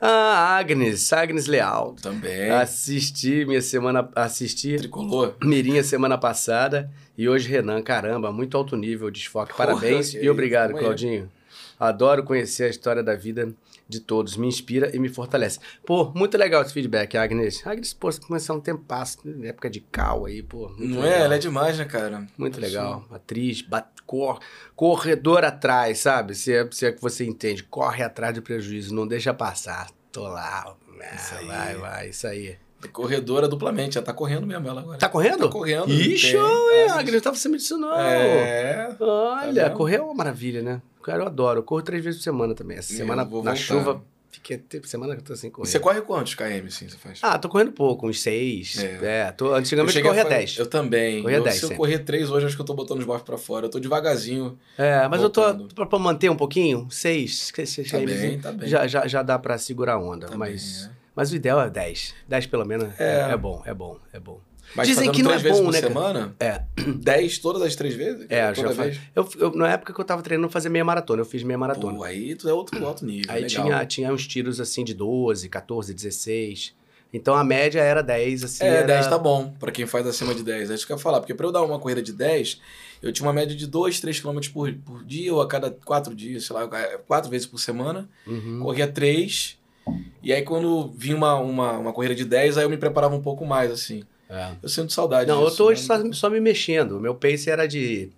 [0.00, 1.96] Ah, Agnes, Agnes Leal.
[2.02, 2.50] Também.
[2.50, 4.08] Assisti minha semana.
[4.14, 5.34] Assisti Tricolor.
[5.42, 7.82] Mirinha semana passada e hoje Renan.
[7.82, 9.52] Caramba, muito alto nível de desfoque.
[9.52, 10.78] Porra, Parabéns que e obrigado, aí.
[10.78, 11.30] Claudinho.
[11.78, 13.52] Adoro conhecer a história da vida
[13.88, 14.36] de todos.
[14.36, 15.58] Me inspira e me fortalece.
[15.84, 17.66] Pô, muito legal esse feedback, Agnes.
[17.66, 20.68] Agnes, pô, você começou um tempo passo, época de cal aí, pô.
[20.78, 21.04] Não legal.
[21.04, 21.22] é?
[21.22, 22.26] Ela é demais, né, cara?
[22.36, 23.04] Muito legal.
[23.10, 24.40] Atriz, bat, cor,
[24.74, 26.34] corredor atrás, sabe?
[26.34, 29.90] Se é, se é que você entende, corre atrás do prejuízo, não deixa passar.
[30.12, 30.76] Tô lá.
[30.98, 31.44] Ah.
[31.46, 32.56] Vai, vai, isso aí.
[32.92, 33.94] Corredora duplamente.
[33.94, 34.98] Já tá correndo mesmo ela agora.
[34.98, 35.46] Tá correndo?
[35.46, 35.88] Tá correndo.
[35.90, 37.98] Ixi, olha, É, Agnes, não tava sabendo disso, não.
[37.98, 38.96] É.
[39.00, 39.76] Olha, vendo?
[39.76, 40.80] correr é uma maravilha, né?
[41.02, 41.60] Cara, eu adoro.
[41.60, 42.76] Eu corro três vezes por semana também.
[42.78, 43.56] Essa Eu semana na voltar.
[43.56, 45.66] chuva Fiquei tempo, semana que eu tô sem correr.
[45.66, 47.18] Você corre quantos km, assim, você faz?
[47.22, 48.76] Ah, tô correndo pouco, uns seis.
[48.78, 49.22] É.
[49.28, 50.58] É, tô, antigamente eu corria a 10.
[50.58, 51.22] Eu também.
[51.22, 51.78] Corria eu, 10 se eu sempre.
[51.78, 53.64] correr três hoje, acho que eu tô botando os bofs pra fora.
[53.64, 54.58] Eu tô devagarzinho.
[54.76, 55.66] É, mas eu Voltando.
[55.68, 57.50] tô, pra, pra manter um pouquinho, seis.
[57.54, 58.68] seis, seis Tá km, bem, tá bem.
[58.68, 60.82] Já, já, já dá pra segurar a onda, Tá mas...
[60.82, 60.95] bem, é.
[61.16, 62.14] Mas o ideal é 10.
[62.28, 63.32] 10 pelo menos é, É.
[63.32, 64.40] é bom, é bom, é bom.
[64.74, 66.36] Mas Dizem que não é vezes bom, por né, semana?
[66.40, 66.62] É.
[66.98, 68.26] Dez todas as três vezes?
[68.28, 69.00] É, Toda já vez?
[69.14, 71.96] Eu, eu- na época que eu tava treinando fazer meia maratona, eu fiz meia maratona.
[71.98, 73.32] Pô, aí tu é outro alto nível.
[73.32, 73.64] Aí legal.
[73.64, 76.74] tinha, tinha uns tiros assim de 12, 14, 16.
[77.12, 78.64] Então a média era 10, assim.
[78.64, 78.86] É, era...
[78.88, 80.70] 10 tá bom, pra quem faz acima de 10.
[80.70, 82.60] É isso que eu ia falar, porque pra eu dar uma corrida de 10,
[83.00, 86.12] eu tinha uma média de 2, 3 km por, por dia, ou a cada 4
[86.14, 86.68] dias, sei lá,
[87.06, 88.08] 4 vezes por semana.
[88.26, 88.58] Uhum.
[88.60, 89.56] Corria 3,
[90.22, 93.22] e aí quando vinha uma, uma, uma corrida de 10, aí eu me preparava um
[93.22, 94.02] pouco mais, assim.
[94.28, 94.50] É.
[94.62, 95.96] Eu sinto saudade Não, eu disso, tô hoje né?
[96.12, 96.96] só, só me mexendo.
[96.98, 98.10] O meu pace era de.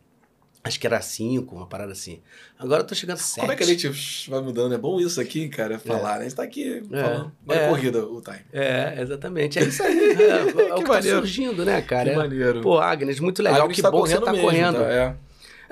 [0.65, 2.21] Acho que era 5, uma parada assim.
[2.59, 3.41] Agora eu tô chegando a 7.
[3.41, 3.89] Como é que a gente
[4.29, 4.75] vai mudando?
[4.75, 6.21] É bom isso aqui, cara, falar, né?
[6.21, 7.01] A gente tá aqui É.
[7.03, 7.33] falando.
[7.49, 7.69] É.
[7.69, 8.39] corrida, o time.
[8.53, 9.59] É, exatamente.
[9.59, 9.99] É isso aí.
[10.19, 10.31] É,
[10.71, 11.19] é o que, tá maneiro.
[11.19, 12.05] surgindo, né, cara?
[12.09, 12.61] que É- maneiro.
[12.63, 13.61] Pô, Agnes, muito legal.
[13.63, 14.79] Agnes que tá bom que você tá mesmo, correndo.
[14.79, 14.91] tá?
[14.91, 15.15] É.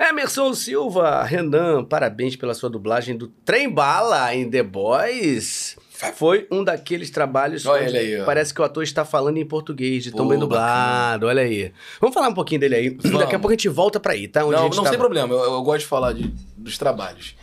[0.09, 5.75] Emerson Silva, Renan, parabéns pela sua dublagem do Trem Bala em The Boys.
[6.15, 10.03] Foi um daqueles trabalhos Olha onde aí, parece que o ator está falando em português,
[10.03, 11.25] de tão bem dublado.
[11.27, 11.71] Olha aí.
[11.99, 12.89] Vamos falar um pouquinho dele aí.
[12.91, 14.45] Daqui a pouco a gente volta pra aí, tá?
[14.45, 17.35] Onde Não, não tem problema, eu, eu gosto de falar de, dos trabalhos.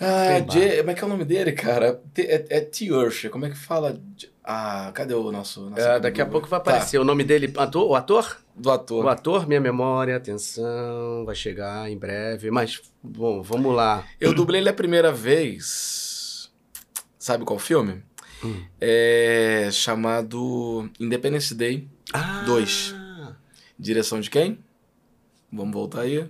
[0.00, 0.44] Ah.
[0.52, 2.00] Jay- como é que é o nome dele, cara?
[2.18, 3.98] É, é T-Ursh, como é que fala?
[4.44, 5.70] Ah, cadê o nosso...
[5.70, 7.52] nosso É, daqui a pouco vai Tá, aparecer o nome dele.
[7.56, 8.36] Ator, o ator?
[8.54, 9.04] do ator.
[9.04, 12.50] O ator, minha memória, atenção, vai chegar em breve.
[12.50, 14.04] Mas, bom, vamos lá.
[14.20, 16.05] Eu dublei ele a primeira vez.
[17.26, 18.04] Sabe qual filme?
[18.44, 18.62] Hum.
[18.80, 21.88] É chamado Independence Day.
[22.12, 22.94] Ah, Dois.
[23.76, 24.60] Direção de quem?
[25.52, 26.24] Vamos voltar aí.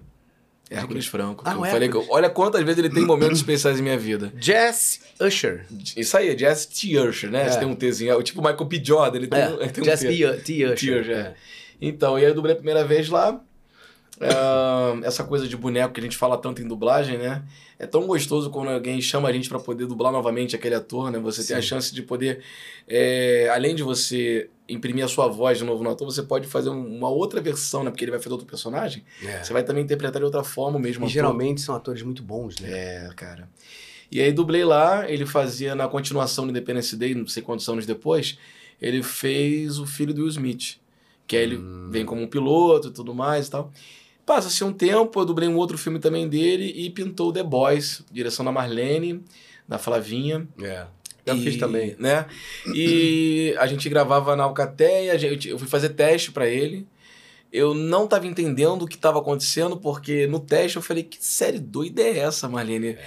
[0.71, 1.43] Hércules Franco.
[1.47, 4.33] Ah, eu falei que olha quantas vezes ele tem momentos especiais em minha vida.
[4.41, 5.67] Jess Usher.
[5.95, 6.99] Isso aí, é Jazz T.
[6.99, 7.43] Usher, né?
[7.43, 7.51] É.
[7.51, 8.13] Você tem um Tzinho.
[8.13, 8.83] É o tipo Michael P.
[8.83, 10.17] Jordan, ele tem, É, ele tem Jess um T.
[10.17, 10.41] T.
[10.45, 10.65] T.
[10.65, 10.77] Usher.
[10.77, 11.01] T.
[11.01, 11.35] Usher, é.
[11.79, 13.39] Então, e aí eu dublei a primeira vez lá.
[15.05, 17.43] Essa coisa de boneco que a gente fala tanto em dublagem, né?
[17.79, 21.19] É tão gostoso quando alguém chama a gente pra poder dublar novamente aquele ator, né?
[21.19, 21.69] Você tem a Sim.
[21.69, 22.43] chance de poder,
[22.89, 26.71] é, além de você imprimir a sua voz de novo no ator, você pode fazer
[26.71, 27.91] um- uma outra versão, né?
[27.91, 29.05] Porque ele vai fazer outro personagem.
[29.23, 29.43] É.
[29.45, 31.13] Você vai também interpretar de outra forma o mesmo E ator.
[31.13, 32.71] geralmente são atores muito bons, né?
[32.73, 33.49] É, cara.
[34.11, 37.85] E aí dublei lá, ele fazia na continuação do Independence Day, não sei quantos anos
[37.85, 38.39] depois,
[38.81, 40.79] ele fez o filho do Will Smith.
[41.27, 41.89] Que aí ele Hum.
[41.91, 43.73] vem como um piloto e tudo mais e tal.
[44.27, 48.45] Passa-se um tempo, eu dublei um outro filme também dele e pintou The Boys, direção
[48.45, 49.25] da Marlene,
[49.69, 50.47] da Flavinha.
[50.61, 50.85] É.
[51.25, 51.95] Eu E, fiz também.
[51.99, 52.27] Né?
[52.75, 56.87] E a gente gravava na Alcateia, gente- eu fui fazer teste pra ele.
[57.53, 61.59] Eu não tava entendendo o que tava acontecendo, porque no teste eu falei, que série
[61.61, 62.89] doida é essa, Marlene?
[62.89, 63.05] É,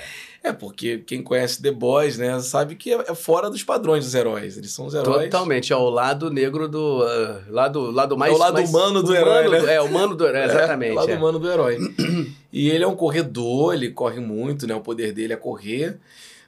[0.53, 4.57] porque quem conhece The Boys, né, sabe que é é fora dos padrões dos heróis.
[4.57, 5.25] Eles são os heróis.
[5.25, 7.03] Totalmente, é o lado negro do.
[7.03, 8.31] ah, lado, lado mais.
[8.31, 9.73] É o lado mais- humano do humano herói, né?
[9.75, 10.91] É, o humano do herói, exatamente.
[10.91, 11.15] É, o lado é.
[11.15, 11.77] humano do herói.
[12.53, 14.75] e ele é um corredor, ele corre muito, né?
[14.75, 15.97] O poder dele é correr.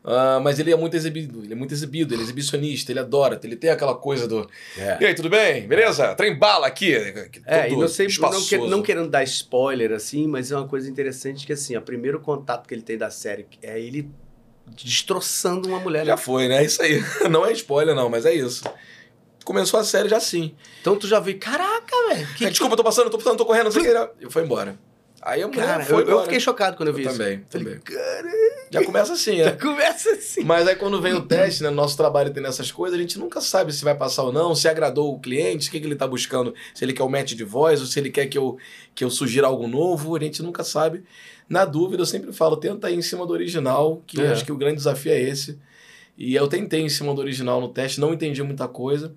[0.03, 3.39] Ah, mas ele é muito exibido, ele é muito exibido, ele é exibicionista, ele adora,
[3.43, 4.49] ele tem aquela coisa do.
[4.75, 4.97] É.
[4.99, 5.67] E aí, tudo bem?
[5.67, 6.15] Beleza?
[6.15, 6.93] Trem bala aqui.
[7.45, 10.89] É, e não, sei, não, que- não querendo dar spoiler, assim, mas é uma coisa
[10.89, 14.09] interessante que, assim, o primeiro contato que ele tem da série é ele
[14.75, 16.05] destroçando uma mulher.
[16.05, 16.17] Já né?
[16.21, 16.57] foi, né?
[16.61, 17.01] É isso aí.
[17.29, 18.63] Não é spoiler, não, mas é isso.
[19.43, 20.55] Começou a série já assim.
[20.81, 22.27] Então tu já viu, caraca, velho.
[22.35, 24.25] que- Ah, Desculpa, eu tô passando, tô passando, tô correndo, não sei o que.
[24.27, 24.77] E foi embora.
[25.21, 27.17] Aí a mulher Cara, foi eu, eu fiquei chocado quando eu vi Eu isso.
[27.19, 27.79] também, também.
[28.71, 29.51] Já começa assim, já é.
[29.51, 30.43] começa assim.
[30.43, 31.69] Mas aí quando vem o teste, né?
[31.69, 34.67] Nosso trabalho tem nessas coisas, a gente nunca sabe se vai passar ou não, se
[34.67, 37.43] agradou o cliente, o que, que ele tá buscando, se ele quer o match de
[37.43, 38.57] voz, ou se ele quer que eu,
[38.95, 41.03] que eu sugira algo novo, a gente nunca sabe.
[41.47, 44.31] Na dúvida, eu sempre falo, tenta ir em cima do original, que eu É.
[44.31, 45.59] acho que o grande desafio é esse.
[46.17, 49.13] E eu tentei em cima do original no teste, não entendi muita coisa.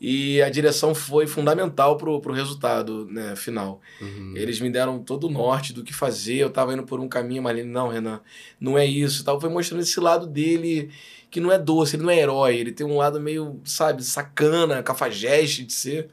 [0.00, 3.82] E a direção foi fundamental pro, pro resultado né, final.
[4.00, 4.32] Uhum.
[4.34, 6.36] Eles me deram todo o norte do que fazer.
[6.36, 8.20] Eu tava indo por um caminho, mas ele, não, Renan,
[8.58, 9.20] não é isso.
[9.20, 9.38] e Tal.
[9.38, 10.90] Foi mostrando esse lado dele
[11.30, 12.56] que não é doce, ele não é herói.
[12.56, 16.08] Ele tem um lado meio, sabe, sacana, cafajeste de ser.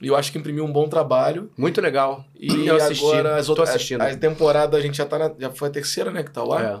[0.00, 1.48] E eu acho que imprimiu um bom trabalho.
[1.56, 2.24] Muito legal.
[2.36, 5.50] E eu assisti, agora as outras, a, a temporada a gente já tá na, já
[5.50, 6.60] foi a terceira, né, que tá lá.
[6.60, 6.80] É.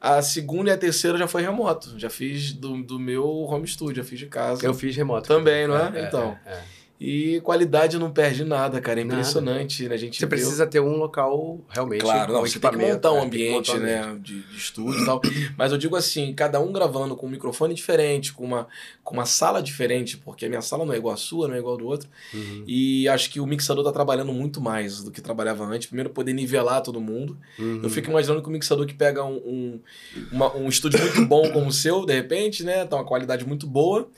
[0.00, 1.98] A segunda e a terceira já foi remoto.
[1.98, 4.64] Já fiz do, do meu home studio, já fiz de casa.
[4.64, 5.26] Eu fiz remoto.
[5.26, 6.06] Também, não é?
[6.06, 6.38] Então.
[6.46, 6.77] é.
[7.00, 8.98] E qualidade não perde nada, cara.
[9.00, 9.88] É impressionante.
[9.88, 9.94] Né?
[9.94, 12.00] A gente Você precisa ter um local realmente.
[12.00, 13.22] Claro, não, com você tem que montar um né?
[13.22, 14.00] Ambiente, montar um né?
[14.02, 14.22] ambiente.
[14.32, 15.20] De, de estúdio e tal.
[15.56, 18.66] Mas eu digo assim, cada um gravando com um microfone diferente, com uma,
[19.04, 21.58] com uma sala diferente, porque a minha sala não é igual à sua, não é
[21.58, 22.08] igual ao do outro.
[22.34, 22.64] Uhum.
[22.66, 25.86] E acho que o mixador tá trabalhando muito mais do que trabalhava antes.
[25.86, 27.38] Primeiro, poder nivelar todo mundo.
[27.60, 27.80] Uhum.
[27.82, 29.80] Eu fico imaginando que o mixador que pega um, um,
[30.32, 32.84] uma- um estúdio muito bom como o seu, de repente, né?
[32.84, 34.08] Tá uma qualidade muito boa.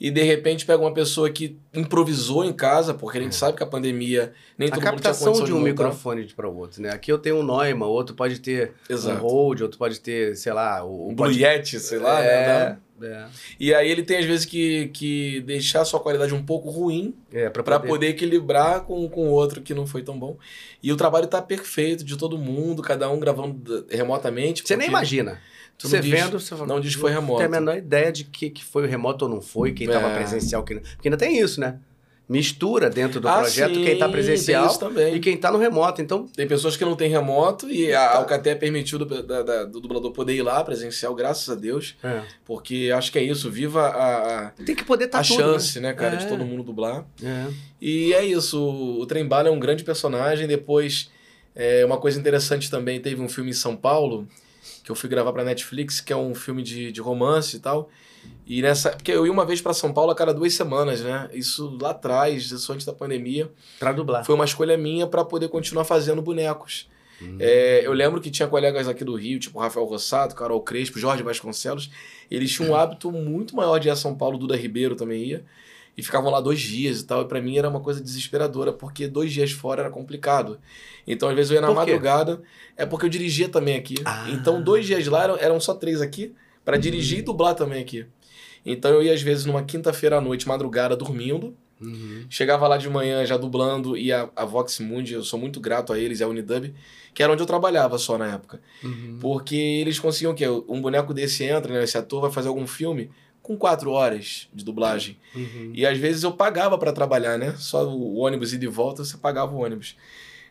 [0.00, 3.62] E de repente pega uma pessoa que improvisou em casa, porque a gente sabe que
[3.62, 4.72] a pandemia nem É.
[4.72, 5.70] A todo mundo tinha captação de um montar.
[5.70, 6.90] microfone para o outro, né?
[6.90, 9.16] Aqui eu tenho um Neumann, outro pode ter Exato.
[9.16, 12.26] um Rode, outro pode ter, sei lá, o Um Blue Yeti, sei lá, né?
[12.26, 13.26] é, é,
[13.58, 17.14] E aí ele tem às vezes que, que deixar a sua qualidade um pouco ruim
[17.32, 17.88] é, para poder.
[17.88, 20.36] poder equilibrar com com o outro que não foi tão bom.
[20.82, 24.62] E o trabalho tá perfeito de todo mundo, cada um gravando remotamente.
[24.64, 25.40] Você nem porque imagina.
[25.78, 27.32] Tu Você diz- vendo, você fala, não diz que foi remoto.
[27.42, 29.86] Não tem a menor ideia de que, que foi o remoto ou não foi, quem
[29.86, 30.14] estava É.
[30.16, 30.82] presencial, quem não.
[30.82, 31.78] Porque ainda tem isso, né?
[32.26, 34.70] Mistura dentro do Ah, projeto sim, quem tá tem presencial
[35.14, 36.00] e quem tá no remoto.
[36.00, 39.78] Então, Tem pessoas que não têm remoto e a Alcatel permitiu do, da- da- do
[39.78, 41.94] dublador poder ir lá presencial, graças a Deus.
[42.46, 45.78] Porque acho que é isso, viva a, a, tem que poder estar a tudo, chance,
[45.80, 46.28] né, cara, de É.
[46.28, 47.04] todo mundo dublar.
[47.20, 47.52] né?
[47.78, 50.46] E é isso, o Trem Bala é um grande personagem.
[50.48, 51.10] Depois,
[51.54, 54.26] é, uma coisa interessante também, teve um filme em São Paulo,
[54.84, 57.88] que eu fui gravar pra Netflix, que é um filme de, de romance e tal.
[58.46, 58.90] E nessa.
[58.90, 61.30] Porque eu ia uma vez pra São Paulo a cada duas semanas, né?
[61.32, 63.50] Isso lá atrás, isso antes da pandemia.
[63.78, 64.24] Pra dublar.
[64.24, 66.88] Foi uma escolha minha pra poder continuar fazendo bonecos.
[67.22, 67.38] Hum.
[67.40, 71.22] É, eu lembro que tinha colegas aqui do Rio, tipo Rafael Rossato, Carol Crespo, Jorge
[71.22, 71.90] Vasconcelos.
[72.30, 75.44] Eles tinham um hábito muito maior de ir a São Paulo, Duda Ribeiro também ia.
[75.96, 77.22] E ficavam lá dois dias e tal.
[77.22, 80.58] E pra mim era uma coisa desesperadora, porque dois dias fora era complicado.
[81.06, 82.42] Então, às vezes, eu ia na Por madrugada.
[82.76, 83.94] É porque eu dirigia também aqui.
[84.04, 84.26] Ah.
[84.30, 86.34] Então, dois dias lá eram, eram só três aqui,
[86.64, 88.06] pra dirigir e dublar também aqui.
[88.66, 91.54] Então, eu ia, às vezes, numa quinta-feira à noite, madrugada, dormindo.
[91.80, 92.24] Uhum.
[92.30, 95.92] Chegava lá de manhã já dublando e a, a Vox Mundi, eu sou muito grato
[95.92, 96.72] a eles, e a Unidub,
[97.12, 98.60] que era onde eu trabalhava só na época.
[98.82, 99.18] Uhum.
[99.20, 100.46] Porque eles conseguiam o quê?
[100.68, 101.84] Um boneco desse entra, né?
[101.84, 103.10] Esse ator vai fazer algum filme
[103.44, 105.18] com quatro horas de dublagem.
[105.34, 105.70] Uhum.
[105.74, 107.54] E às vezes eu pagava pra trabalhar, né?
[107.58, 109.96] Só o ônibus ir de volta, você pagava o ônibus.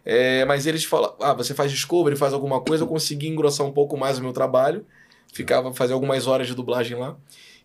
[0.05, 3.71] É, mas eles falam, ah, você faz Discovery, faz alguma coisa, eu consegui engrossar um
[3.71, 4.85] pouco mais o meu trabalho,
[5.33, 7.17] ficava fazer algumas horas de dublagem lá.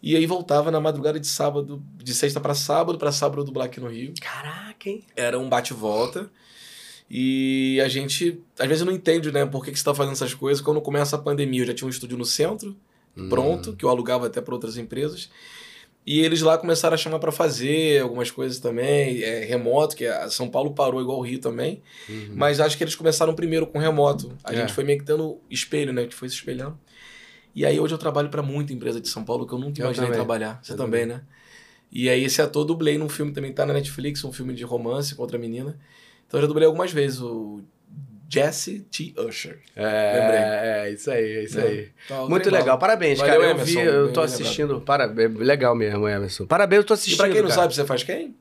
[0.02, 3.66] E aí voltava na madrugada de sábado, de sexta pra sábado, pra sábado eu dublar
[3.66, 4.14] aqui no Rio.
[4.22, 5.04] Caraca, hein?
[5.14, 6.30] Era um bate-volta.
[7.10, 10.32] E a gente, às vezes, não entende, né, por que, que você tá fazendo essas
[10.32, 10.62] coisas.
[10.62, 12.74] Quando começa a pandemia, eu já tinha um estúdio no centro,
[13.18, 13.28] Hum.
[13.28, 15.30] pronto, que eu alugava até para outras empresas.
[16.06, 20.30] E eles lá começaram a chamar para fazer algumas coisas também, é, remoto, que a
[20.30, 21.82] São Paulo parou igual o Rio também.
[22.08, 22.32] Uhum.
[22.34, 24.32] Mas acho que eles começaram primeiro com remoto.
[24.42, 24.56] A É.
[24.56, 26.06] gente foi meio que tendo espelho, né?
[26.06, 26.78] Que foi se espelhando.
[27.54, 29.84] E aí hoje eu trabalho para muita empresa de São Paulo que eu nunca Eu
[29.84, 30.18] imaginei também.
[30.18, 30.60] trabalhar.
[30.62, 31.22] Você Eu também, né?
[31.92, 35.14] E aí esse ator dublei num filme também, tá na Netflix, um filme de romance
[35.14, 35.78] com outra menina.
[36.26, 37.60] Então eu já dublei algumas vezes o
[38.28, 39.14] Jesse T.
[39.16, 39.58] Usher.
[39.74, 41.62] É, é, isso aí, é isso É.
[41.62, 41.88] aí.
[42.06, 42.58] Tá, o Muito bala.
[42.62, 43.44] legal, parabéns, Valeu, cara.
[43.46, 44.24] Eu Emerson, vi, eu tô lembrado.
[44.24, 44.80] assistindo.
[44.82, 46.46] Parabéns, legal mesmo, Emerson.
[46.46, 47.16] Parabéns, eu tô E assistindo.
[47.18, 47.60] pra quem não cara.
[47.62, 48.36] sabe, você faz quem?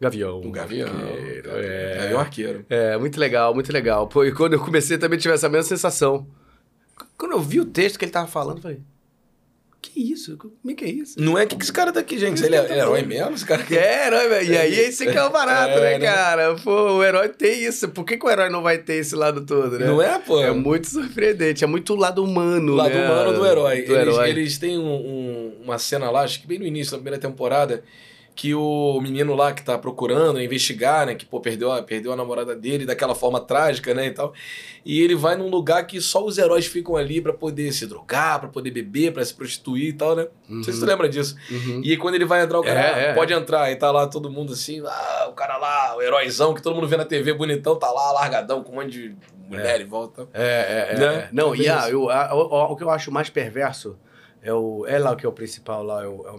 [0.00, 0.40] Gavião.
[0.40, 0.88] O Gavião.
[0.88, 1.70] Arqueiro, Gavião.
[1.70, 1.96] É.
[1.98, 2.66] Gavião Arqueiro.
[2.70, 4.06] É, muito legal, muito legal.
[4.08, 6.26] Pô, e quando eu comecei também tive essa mesma sensação.
[7.18, 8.80] Quando eu vi o texto que ele tava falando, eu falei:
[9.80, 10.36] Que isso?
[10.36, 11.14] Como é que é isso?
[11.20, 12.42] Não é que esse cara tá aqui, gente.
[12.44, 13.34] Ele é herói mesmo?
[13.34, 13.76] Esse cara aqui?
[13.78, 14.52] É, herói, velho.
[14.52, 16.06] E aí, esse que é o barato, É, né, né?
[16.06, 16.54] cara?
[16.56, 17.88] Pô, o herói tem isso.
[17.90, 19.86] Por que, que o herói não vai ter esse lado todo, né?
[19.86, 20.40] Não é, pô?
[20.42, 23.04] É muito surpreendente, é muito o lado humano, O lado né?
[23.06, 23.82] humano do herói.
[23.82, 24.30] Do eles, herói.
[24.30, 27.84] eles têm um- um- uma cena lá, acho que bem no início da primeira temporada,
[28.36, 31.14] que o menino lá que tá procurando investigar, né?
[31.14, 34.08] Que, pô, perdeu a, perdeu a namorada dele daquela forma trágica, né?
[34.08, 34.34] E tal.
[34.84, 38.38] E ele vai num lugar que só os heróis ficam ali pra poder se drogar,
[38.38, 40.28] pra poder beber, pra se prostituir e tal, né?
[40.46, 41.34] Não sei se tu lembra disso.
[41.50, 41.80] Uhum.
[41.82, 43.72] E aí quando ele vai entrar, o cara É, ah, é, pode entrar.
[43.72, 46.86] E tá lá todo mundo assim, ah, o cara lá, o heróizão, que todo mundo
[46.86, 49.16] vê na TV bonitão, tá lá largadão com um monte de
[49.48, 50.28] mulher em volta.
[50.34, 51.14] É, é, é, Né?
[51.14, 51.28] é.
[51.32, 51.88] Não, e a, isso.
[51.88, 53.98] eu- a- o, o que eu acho mais perverso
[54.42, 54.84] é o.
[54.86, 56.38] É lá o que é o principal lá, é o, é o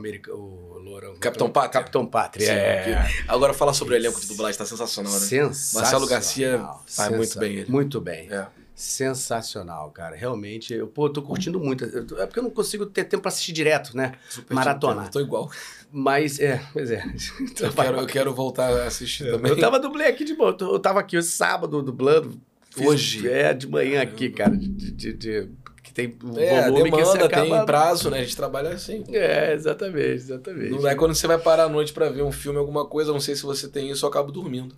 [0.88, 1.16] Lourão.
[1.18, 1.72] Capitão Pátria.
[1.82, 2.46] Capitão Pátria.
[2.48, 3.24] Sim, é.
[3.28, 5.20] Agora falar sobre o elenco de dublagem tá sensacional, né?
[5.20, 5.82] Sensacional.
[5.84, 7.72] Marcelo Garcia faz muito bem ele.
[7.72, 8.32] Muito bem.
[8.32, 8.48] É.
[8.76, 10.16] Sensacional, cara.
[10.16, 11.84] Realmente, eu, pô, eu tô curtindo muito.
[11.86, 14.14] É porque eu não consigo ter tempo pra assistir direto, né?
[14.30, 15.08] Super Maratona.
[15.10, 15.50] Tô igual.
[15.92, 17.04] Mas, é, pois é.
[17.60, 19.52] Eu quero, eu quero voltar a assistir também.
[19.52, 20.56] Eu tava dublê aqui de boa.
[20.60, 22.40] Eu tava aqui hoje sábado dublando.
[22.80, 23.28] Hoje?
[23.28, 24.56] É, de manhã aqui, cara.
[24.56, 25.50] De, de- de-
[25.98, 27.58] tem um É, volume que você demanda, acaba...
[27.58, 28.20] tem prazo, né?
[28.20, 29.04] A gente trabalha assim.
[29.12, 30.70] É, exatamente, exatamente.
[30.70, 33.20] Não é quando você vai parar à noite pra ver um filme, alguma coisa, não
[33.20, 34.76] sei se você tem isso, eu acabo dormindo.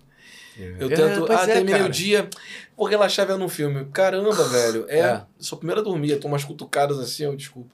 [0.78, 1.86] Eu É, tento, pois ah, é, terminei cara.
[1.86, 2.28] o dia,
[2.76, 3.86] vou relaxar vendo um filme.
[3.92, 4.84] Caramba, velho.
[4.88, 5.20] É, É.
[5.38, 7.70] sou a primeira a dormir, eu tomo umas cutucadas assim, eu desculpa.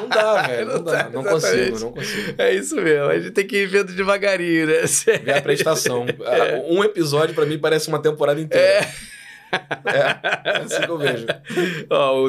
[0.00, 0.66] Não dá, velho.
[0.66, 0.92] Não, Não dá.
[1.04, 1.70] dá, Não exatamente.
[1.70, 2.34] consigo, não consigo.
[2.38, 4.82] É isso mesmo, a gente tem que ir vendo devagarinho, né?
[5.24, 6.04] Ver a prestação.
[6.24, 8.64] Ah, Um episódio, pra mim, parece uma temporada inteira.
[8.64, 8.90] É,
[9.54, 11.26] é assim que eu vejo.
[11.90, 12.26] Ó,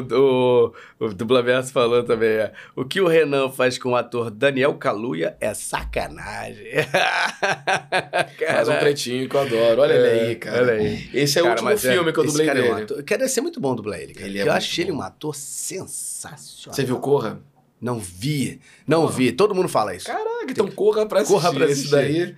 [1.00, 4.74] o, o Dublaverso falou também, é, o que o Renan faz com o ator Daniel
[4.74, 6.66] Kaluuya é sacanagem.
[8.46, 9.82] Faz um pretinho que eu adoro.
[9.82, 10.56] Olha ele aí, cara.
[10.56, 11.10] É, Olha aí.
[11.12, 12.74] Esse é o Cara, último mas é, filme que eu esse dublei cara é um
[12.74, 12.82] dele.
[12.84, 14.26] ator- Quero ser muito bom dublar ele, cara.
[14.26, 14.98] Ele é eu achei ele bom.
[14.98, 16.74] um ator sensacional.
[16.74, 17.40] Você viu Corra?
[17.80, 19.30] Não vi, não vi.
[19.32, 20.06] Todo mundo fala isso.
[20.06, 21.90] Caraca, então corra pra assistir, Corra pra esse assistir.
[21.90, 22.34] daí.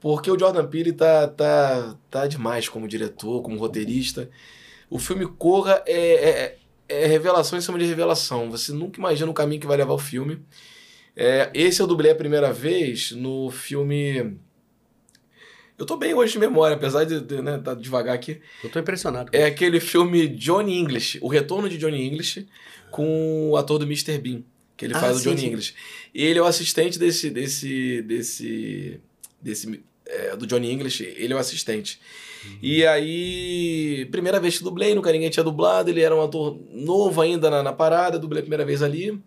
[0.00, 4.30] Porque o Jordan Peele tá, tá, tá demais como diretor, como roteirista.
[4.88, 5.96] O filme Corra é,
[6.30, 8.50] é, é revelação em cima de revelação.
[8.50, 10.40] Você nunca imagina o caminho que vai levar o filme.
[11.16, 14.38] É, esse eu dublei a primeira vez no filme.
[15.76, 18.40] Eu tô bem hoje de memória, apesar de, de né, tá devagar aqui.
[18.62, 19.30] Eu tô impressionado.
[19.32, 22.46] É aquele filme Johnny English, O Retorno de Johnny English,
[22.90, 24.16] com o ator do Mr.
[24.18, 24.42] Bean,
[24.76, 25.46] que ele Ah, faz o sim, Johnny sim.
[25.48, 25.74] English.
[26.14, 27.30] E ele é o assistente desse.
[27.30, 28.02] desse.
[28.02, 29.00] desse.
[29.42, 32.00] desse é, do Johnny English, ele é o assistente.
[32.44, 32.58] Uhum.
[32.62, 37.20] E aí, primeira vez que dublei, nunca ninguém tinha dublado, ele era um ator novo
[37.20, 39.20] ainda na, na parada, dublei a primeira vez ali.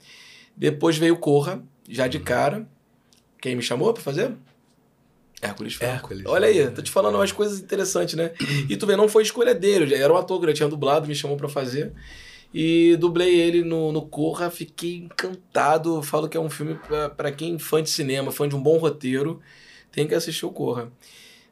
[0.55, 2.09] Depois veio Corra, já Uhum.
[2.09, 2.67] de cara.
[3.41, 4.33] Quem me chamou pra fazer?
[5.41, 5.93] Hércules Franco.
[5.93, 8.31] Hércules, Olha aí, tô te falando umas coisas interessantes, né?
[8.69, 11.15] E tu vê, não foi escolha dele, era um ator que eu tinha dublado, me
[11.15, 11.91] chamou pra fazer.
[12.53, 16.03] E dublei ele no, no Corra, fiquei encantado.
[16.03, 16.77] Falo que é um filme
[17.17, 19.41] pra quem é fã de cinema, fã de um bom roteiro,
[19.91, 20.91] tem que assistir o Corra.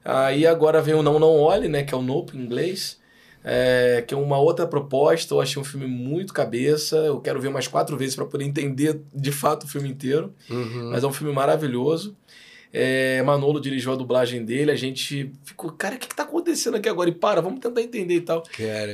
[0.03, 1.83] Aí agora vem o Não Não Olhe, né?
[1.83, 2.97] Que é o Nope em inglês.
[3.43, 5.33] é, que é uma outra proposta.
[5.33, 6.97] Eu achei um filme muito cabeça.
[6.97, 10.33] Eu quero ver mais quatro vezes para poder entender de fato o filme inteiro.
[10.49, 10.89] Uhum.
[10.91, 12.15] Mas é um filme maravilhoso.
[12.71, 14.71] É, Manolo dirigiu a dublagem dele.
[14.71, 17.09] A gente ficou, cara, o que, que tá acontecendo aqui agora?
[17.09, 18.43] E para, vamos tentar entender e tal.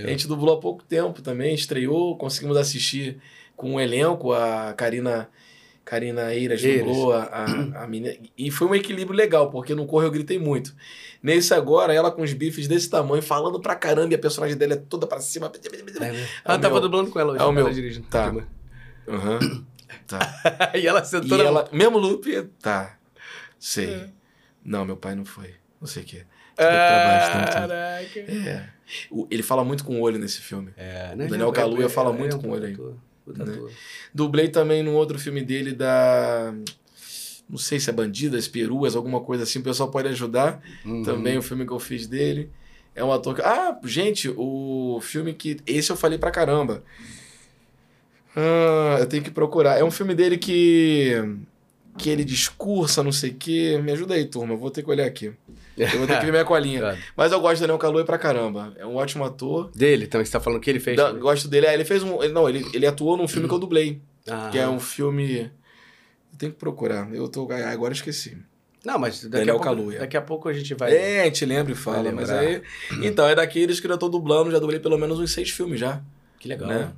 [0.08, 3.18] A gente dublou há pouco tempo também, estreou, conseguimos assistir
[3.56, 5.30] com um elenco, a Karina.
[5.86, 8.16] Karina Eiras dublou a, a, a menina.
[8.36, 10.76] E foi um equilíbrio legal, porque no Corre eu gritei muito.
[11.22, 14.74] Nesse agora, ela com os bifes desse tamanho, falando pra caramba, e a personagem dela
[14.74, 15.52] é toda pra cima.
[15.54, 16.20] É, né?
[16.22, 17.40] É Ah, o tava meu- dublando com ela hoje.
[17.40, 18.08] é o ela meu- dirigindo.
[18.08, 18.34] tá.
[19.08, 19.64] Aham.
[20.08, 20.20] Tá.
[20.76, 22.98] e ela E sentou na ela, mesmo loop, tá.
[23.60, 23.94] Sei.
[23.94, 24.10] É.
[24.64, 25.54] Não, meu pai não foi.
[25.80, 26.24] Não sei o quê.
[26.56, 27.54] Tudo pra baixo, tanto.
[27.54, 28.20] Caraca.
[28.20, 28.70] É.
[29.12, 30.72] O- Ele fala muito com o olho nesse filme.
[30.76, 32.78] É, O Daniel Kaluuya fala é, muito é um com ele aí.
[33.26, 33.60] Puta Né?
[34.14, 36.54] Dublei também num outro filme dele da.
[37.50, 39.60] Não sei se é Bandidas, Peruas, alguma coisa assim.
[39.60, 40.62] O pessoal pode ajudar.
[40.86, 41.04] Uhum.
[41.04, 42.50] Também o filme que eu fiz dele.
[42.94, 43.42] É um ator que.
[43.42, 45.58] Ah, gente, o filme que.
[45.68, 46.84] Esse eu falei pra caramba.
[48.36, 49.78] Ah, eu tenho que procurar.
[49.80, 51.14] É um filme dele que.
[51.98, 53.80] Que ele discursa, não sei o quê.
[53.82, 54.54] Me ajuda aí, turma.
[54.54, 55.32] Eu vou ter que olhar aqui.
[55.78, 56.80] Eu vou ter que ver minha colinha.
[56.82, 56.98] Claro.
[57.16, 58.74] Mas eu gosto do Daniel Kaluuya pra caramba.
[58.78, 59.72] É um ótimo ator.
[59.74, 60.98] Dele também, você tá falando que ele fez?
[60.98, 61.22] Da- também?
[61.22, 61.66] gosto dele.
[61.68, 62.22] É, ele fez um.
[62.22, 64.02] ele- não, ele, ele atuou num filme que eu dublei.
[64.28, 64.50] Ah.
[64.52, 65.42] Que é um filme.
[66.34, 67.14] Eu tenho que procurar.
[67.14, 67.50] Eu tô.
[67.52, 68.38] Agora eu esqueci.
[68.86, 70.00] Não, mas daqui Daniel a, pouco, Kaluuya.
[70.00, 70.94] daqui a pouco a gente vai...
[70.96, 72.62] É, a gente lembra e fala, mas aí.
[73.02, 75.80] Então, é daqueles que eu já tô dublando, já dublei pelo menos uns seis filmes
[75.80, 76.02] já.
[76.40, 76.70] Que legal.
[76.70, 76.92] Né?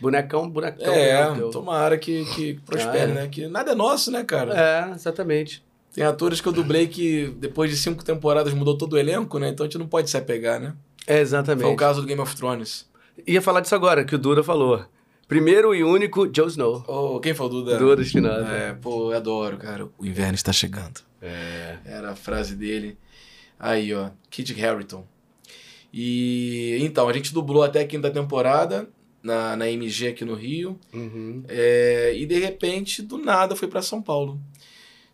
[0.00, 0.92] Bonecão, bonecão.
[0.94, 1.50] é, teu.
[1.50, 3.14] tomara que, que prospere, Ah, é.
[3.22, 3.28] né?
[3.28, 4.54] Que nada é nosso, né, cara?
[4.56, 5.64] É, exatamente.
[5.92, 9.48] Tem atores que eu dublei que depois de cinco temporadas mudou todo o elenco, né?
[9.48, 10.74] Então a gente não pode se apegar, né?
[11.06, 11.64] É, exatamente.
[11.64, 12.86] Foi o caso do Game of Thrones.
[13.26, 14.84] Ia falar disso agora, que o Dura falou.
[15.26, 16.84] Primeiro e único, Joe Snow.
[16.86, 17.76] Oh, quem foi o Duda?
[17.78, 18.46] Dura Espinosa.
[18.48, 19.88] É, pô, eu adoro, cara.
[19.98, 21.00] O inverno está chegando.
[21.20, 21.76] É.
[21.84, 22.96] Era a frase dele.
[23.58, 25.04] Aí, ó, Kit Harington.
[25.92, 28.88] E então, a gente dublou até a quinta temporada
[29.28, 30.78] na, na MG aqui no Rio.
[30.92, 31.44] Uhum.
[31.48, 34.40] É, e de repente, do nada, foi pra São Paulo.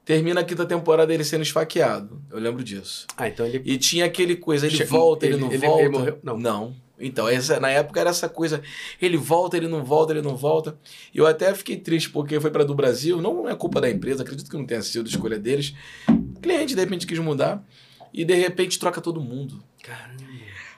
[0.05, 2.21] Termina a quinta temporada ele sendo esfaqueado.
[2.31, 3.07] Eu lembro disso.
[3.17, 3.63] Ah, então ele...
[3.65, 5.83] E tinha aquele coisa, ele Che- volta, ele, ele- não ele- volta.
[5.83, 6.19] ele morreu?
[6.23, 6.39] Não.
[6.39, 6.75] Não.
[7.01, 8.63] Então, essa, na época era essa coisa,
[9.03, 10.79] ele volta, ele não volta, ele não volta.
[11.13, 14.23] E eu até fiquei triste porque foi para do Brasil, não é culpa da empresa,
[14.23, 15.75] acredito que não tenha sido escolha deles.
[16.09, 17.67] O cliente de repente quis mudar
[18.13, 19.61] e de repente troca todo mundo.
[19.83, 20.23] Caramba.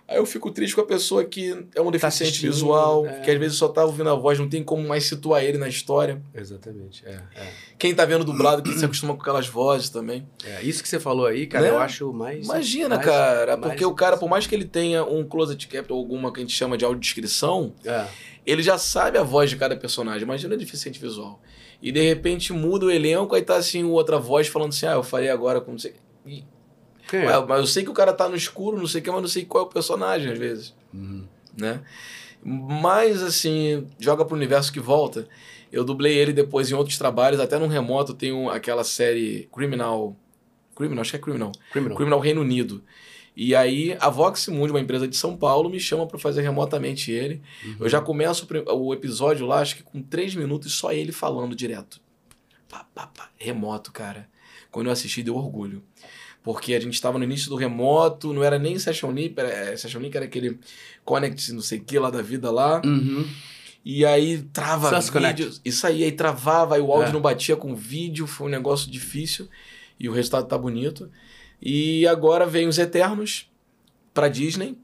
[0.08, 3.20] Aí eu fico triste com a pessoa que é um deficiente assistindo, visual, é.
[3.22, 5.66] que às vezes só tá ouvindo a voz, não tem como mais situar ele na
[5.68, 6.22] história.
[6.32, 7.52] Exatamente, é, é.
[7.76, 10.24] Quem tá vendo dublado, que se acostuma com aquelas vozes também.
[10.44, 11.70] É, Isso que você falou aí, cara, Né?
[11.70, 12.44] eu acho mais...
[12.44, 15.92] Imagina, mais- cara, mais- porque o cara, por mais que ele tenha um closet cap
[15.92, 18.06] ou alguma que a gente chama de audiodescrição, É.
[18.46, 20.22] ele já sabe a voz de cada personagem.
[20.22, 21.42] Imagina o deficiente visual.
[21.82, 25.02] E de repente muda o elenco, aí tá assim outra voz falando assim: ah, eu
[25.02, 25.94] falei agora com não sei.
[26.24, 26.44] E-
[27.08, 27.40] Quem é?
[27.46, 29.28] Mas, eu sei que o cara tá no escuro, não sei o que, mas não
[29.28, 31.24] sei qual é o personagem às vezes, Uhum.
[31.56, 31.82] né?
[32.44, 35.26] Mas assim, joga pro universo que volta.
[35.72, 40.16] Eu dublei ele depois em outros trabalhos, até num remoto tem um- aquela série Criminal.
[40.76, 41.52] Criminal, acho que é Criminal.
[41.72, 41.96] Criminal.
[41.96, 42.84] Criminal Reino Unido.
[43.34, 47.10] E aí a Vox Mundi, uma empresa de São Paulo, me chama para fazer remotamente
[47.10, 47.42] ele.
[47.64, 47.76] Uhum.
[47.80, 52.00] Eu já começo o episódio lá, acho que com três minutos, só ele falando direto.
[52.68, 53.28] Pá, pá, pá.
[53.36, 54.28] Remoto, cara.
[54.70, 55.82] Quando eu assisti, deu orgulho.
[56.46, 59.76] Porque a gente estava no início do remoto, não era nem Session Link, era, é,
[59.76, 60.60] Session Link era aquele
[61.04, 62.80] Connect, não sei o que lá da vida lá.
[62.84, 63.28] Uhum.
[63.84, 65.52] E aí trava vídeo.
[65.64, 67.12] Isso aí, aí travava, aí o áudio é.
[67.14, 69.48] não batia com o vídeo, foi um negócio difícil.
[69.98, 71.10] E o resultado tá bonito.
[71.60, 73.50] E agora vem os Eternos
[74.14, 74.78] pra Disney.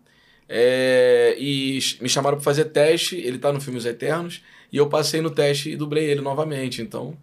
[0.48, 3.14] É, e me chamaram para fazer teste.
[3.14, 4.42] Ele tá no filme Os Eternos.
[4.72, 6.82] E eu passei no teste e dublei ele novamente.
[6.82, 7.16] Então,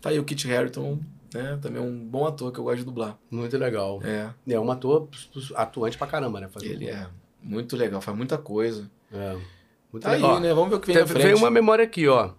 [0.00, 1.00] tá aí o Kit Harington,
[1.34, 1.58] né?
[1.60, 3.18] Também é um bom ator que eu gosto de dublar.
[3.30, 4.00] Muito legal.
[4.02, 4.30] É.
[4.48, 5.08] É um ator
[5.54, 6.48] atuante pra caramba, né?
[6.48, 7.06] Fazer ele é.
[7.42, 8.90] Muito legal, faz muita coisa.
[9.12, 9.36] É.
[9.92, 10.36] Muito tá legal.
[10.36, 10.54] aí, né?
[10.54, 12.30] Vamos ver o que vem Tem, Veio uma memória aqui, ó.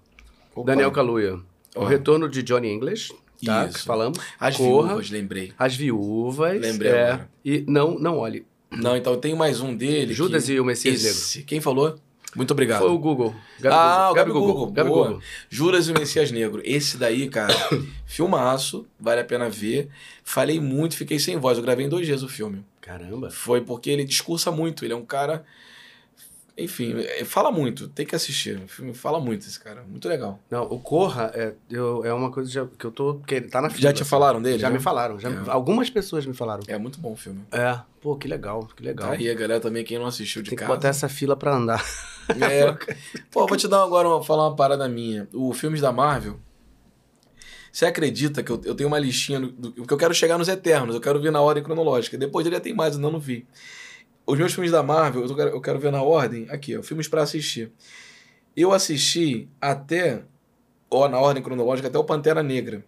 [0.55, 0.71] Opa.
[0.71, 1.39] Daniel Kaluuya.
[1.75, 3.13] O retorno de Johnny English.
[3.45, 3.79] Tá, Isso.
[3.79, 4.19] que falamos.
[4.39, 5.53] As Corra, viúvas, lembrei.
[5.57, 6.59] As viúvas.
[6.59, 7.29] Lembrei é, agora.
[7.45, 8.45] E não, não olhe.
[8.71, 10.13] Não, então tem mais um dele.
[10.13, 10.53] Judas que...
[10.53, 11.37] e o Messias Esse.
[11.37, 11.47] Negro.
[11.47, 11.95] Quem falou?
[12.35, 12.81] Muito obrigado.
[12.81, 13.33] Foi o Google.
[13.59, 14.11] Gabi ah, Google.
[14.11, 14.53] o Gabi, Google.
[14.53, 14.71] Google.
[14.71, 15.21] Gabi Google.
[15.49, 16.61] Judas e o Messias Negro.
[16.63, 17.53] Esse daí, cara,
[18.05, 19.89] filmaço, vale a pena ver.
[20.23, 21.57] Falei muito, fiquei sem voz.
[21.57, 22.63] Eu gravei em dois dias o filme.
[22.81, 23.31] Caramba.
[23.31, 24.85] Foi porque ele discursa muito.
[24.85, 25.43] Ele é um cara
[26.59, 28.57] enfim, é, fala muito, tem que assistir.
[28.57, 30.39] O filme fala muito esse cara, muito legal.
[30.51, 33.15] Não, o Corra é, eu, é uma coisa que eu tô.
[33.25, 33.81] que tá na fila.
[33.83, 34.09] Já te assim.
[34.09, 34.59] falaram dele?
[34.59, 34.75] Já né?
[34.75, 35.17] me falaram.
[35.17, 35.43] Já, é.
[35.47, 36.61] Algumas pessoas me falaram.
[36.67, 37.45] É muito bom o filme.
[37.51, 39.07] É, pô, que legal, que legal.
[39.07, 40.67] Tá aí a galera também, quem não assistiu de tem casa.
[40.67, 41.83] Tem que botar essa fila pra andar.
[42.39, 42.77] É.
[43.31, 45.27] pô, vou te dar agora uma, falar uma parada minha.
[45.33, 46.39] O filmes da Marvel.
[47.71, 50.95] Você acredita que eu, eu tenho uma listinha do, que eu quero chegar nos Eternos,
[50.95, 52.17] eu quero ver na ordem cronológica.
[52.17, 53.47] Depois ele tem mais, ainda não vi.
[54.25, 56.47] Os meus filmes da Marvel, eu quero, eu quero ver na ordem.
[56.49, 57.71] Aqui, ó, filmes para assistir.
[58.55, 60.23] Eu assisti até,
[60.89, 62.83] ó, na ordem cronológica, até o Pantera Negra.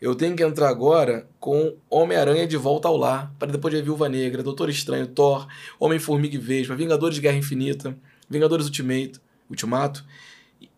[0.00, 4.08] Eu tenho que entrar agora com Homem-Aranha de Volta ao Lar, para depois ver Viúva
[4.08, 5.46] Negra, Doutor Estranho, Thor,
[5.78, 7.96] Homem-Formiga e Vespa, Vingadores de Guerra Infinita,
[8.32, 10.04] Vingadores Ultimate, Ultimato.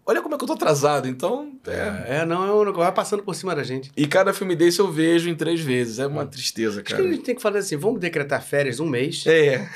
[0.06, 1.52] Olha como é que eu tô atrasado, então.
[1.66, 3.90] É, é não, é vai passando por cima da gente.
[3.96, 5.98] E cada filme desse eu vejo em três vezes.
[5.98, 6.96] É uma tristeza, cara.
[6.96, 9.26] Acho que a gente tem que falar assim: vamos decretar férias um mês.
[9.26, 9.66] É.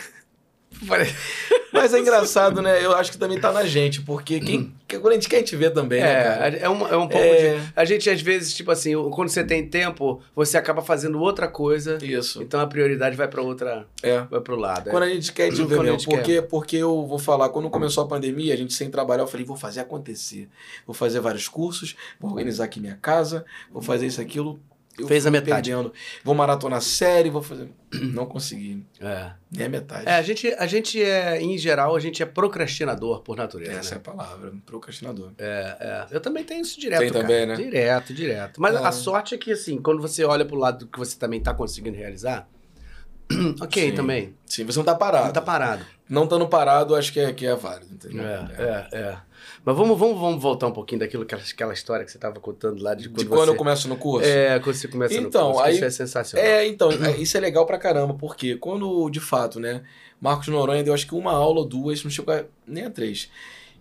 [1.72, 2.84] Mas é engraçado, né?
[2.84, 5.54] Eu acho que também tá na gente, porque quem, quando a gente quer, a gente
[5.54, 6.56] vê também, né, é, cara?
[6.56, 7.58] É um, é um pouco é...
[7.58, 7.72] de...
[7.76, 11.98] A gente, às vezes, tipo assim, quando você tem tempo, você acaba fazendo outra coisa.
[12.02, 12.42] Isso.
[12.42, 13.86] Então a prioridade vai para outra...
[14.02, 14.20] É.
[14.22, 14.88] Vai pro lado.
[14.88, 14.90] É.
[14.90, 16.10] Quando a gente quer, a gente vê mesmo.
[16.10, 19.44] Porque, porque eu vou falar, quando começou a pandemia, a gente sem trabalhar, eu falei,
[19.44, 20.48] vou fazer acontecer.
[20.86, 24.60] Vou fazer vários cursos, vou organizar aqui minha casa, vou fazer isso, aquilo
[25.06, 25.70] Fez a metade.
[25.70, 25.92] Perdendo.
[26.24, 27.68] Vou maratonar série, vou fazer.
[27.92, 28.84] Não consegui.
[29.00, 29.32] É.
[29.50, 30.08] Nem a metade.
[30.08, 33.72] É, a gente, a gente é, em geral, a gente é procrastinador por natureza.
[33.72, 34.00] Essa né?
[34.04, 35.32] é a palavra, procrastinador.
[35.38, 36.06] É, é.
[36.10, 37.00] Eu também tenho isso direto.
[37.00, 37.24] Tem cara.
[37.24, 37.56] também, né?
[37.56, 38.60] Direto, direto.
[38.60, 38.78] Mas é.
[38.78, 41.96] a sorte é que, assim, quando você olha pro lado que você também tá conseguindo
[41.96, 42.48] realizar,
[43.60, 43.94] ok Sim.
[43.94, 44.34] também.
[44.46, 45.26] Sim, você não tá parado.
[45.26, 45.84] Não tá parado.
[46.08, 48.24] Não estando parado, acho que é, que é válido, entendeu?
[48.24, 49.18] É, é, é.
[49.64, 52.82] Mas vamos, vamos, vamos voltar um pouquinho daquilo, aquela, aquela história que você estava contando
[52.82, 53.50] lá de quando, de quando você...
[53.50, 54.28] eu começo no curso?
[54.28, 55.68] É, quando você começa então, no curso.
[55.68, 56.46] Aí, isso é sensacional.
[56.46, 59.82] É, então, é, isso é legal pra caramba, porque quando, de fato, né,
[60.20, 63.30] Marcos Noronha deu acho que uma aula ou duas, não chegou a, nem a três.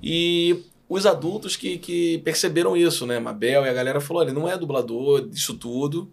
[0.01, 4.49] E os adultos que, que perceberam isso, né, Mabel e a galera falou, olha, não
[4.49, 6.11] é dublador disso tudo,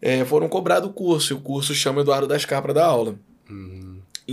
[0.00, 3.16] é, foram cobrados o curso, e o curso chama Eduardo das para dar aula.
[3.48, 3.81] Uhum.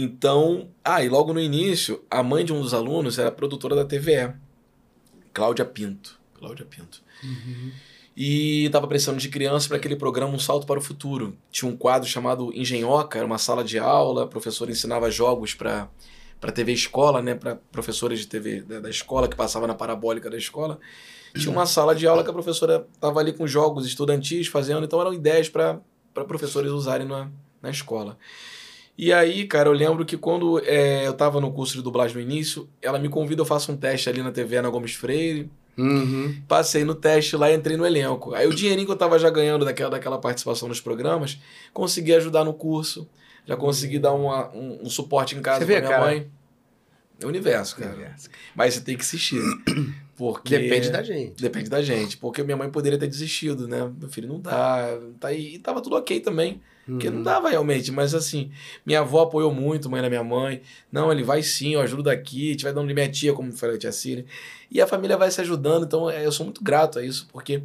[0.02, 3.84] Então, ah, e logo no início, a mãe de um dos alunos era produtora da
[3.84, 4.34] TVE,
[5.34, 6.18] Cláudia Pinto.
[6.36, 7.02] Cláudia Pinto.
[7.22, 7.72] Uhum.
[8.16, 11.36] E estava precisando de crianças para aquele programa Um Salto para o Futuro.
[11.52, 15.90] Tinha um quadro chamado Engenhoca, era uma sala de aula, a professora ensinava jogos para
[16.40, 20.30] para TV escola, né, para professores de TV da, da, escola que passava na parabólica
[20.30, 20.80] da escola.
[21.38, 25.02] Tinha uma sala de aula que a professora estava ali com jogos estudantis fazendo, então
[25.02, 25.82] eram ideias para
[26.14, 27.30] professores usarem na,
[27.62, 28.18] na escola.
[29.02, 32.22] E aí, cara, eu lembro que quando é, eu tava no curso de dublagem no
[32.22, 35.50] início, ela me convida, eu faço um teste ali na TV Ana Gomes Freire.
[35.78, 36.42] Uhum.
[36.50, 38.34] Passei no teste lá e entrei no elenco.
[38.34, 41.40] Aí o dinheirinho que eu tava já ganhando daquela, daquela participação nos programas,
[41.74, 43.08] consegui ajudar no curso.
[43.46, 46.06] Já consegui dar uma, um, um suporte em casa você pra minha cara?
[46.06, 46.30] mãe.
[47.22, 47.94] É o universo, cara.
[47.94, 48.30] Universo.
[48.54, 49.42] Mas você tem que assistir.
[50.20, 50.60] Porque...
[50.60, 51.42] Depende da gente.
[51.42, 52.18] Depende da gente.
[52.18, 53.90] Porque minha mãe poderia ter desistido, né?
[53.98, 55.00] Meu filho não dá.
[55.18, 55.56] Tá aí.
[55.56, 56.60] E tava tudo ok também.
[56.86, 57.24] Porque não uhum.
[57.24, 58.52] dava realmente, mas assim,
[58.84, 60.62] minha avó apoiou muito, mãe da minha mãe.
[60.92, 63.52] Não, ele vai sim, eu ajudo aqui, a gente vai dando de minha tia, como
[63.54, 64.26] foi a tia Cília.
[64.72, 67.62] E a família vai se ajudando, então é, eu sou muito grato a isso, porque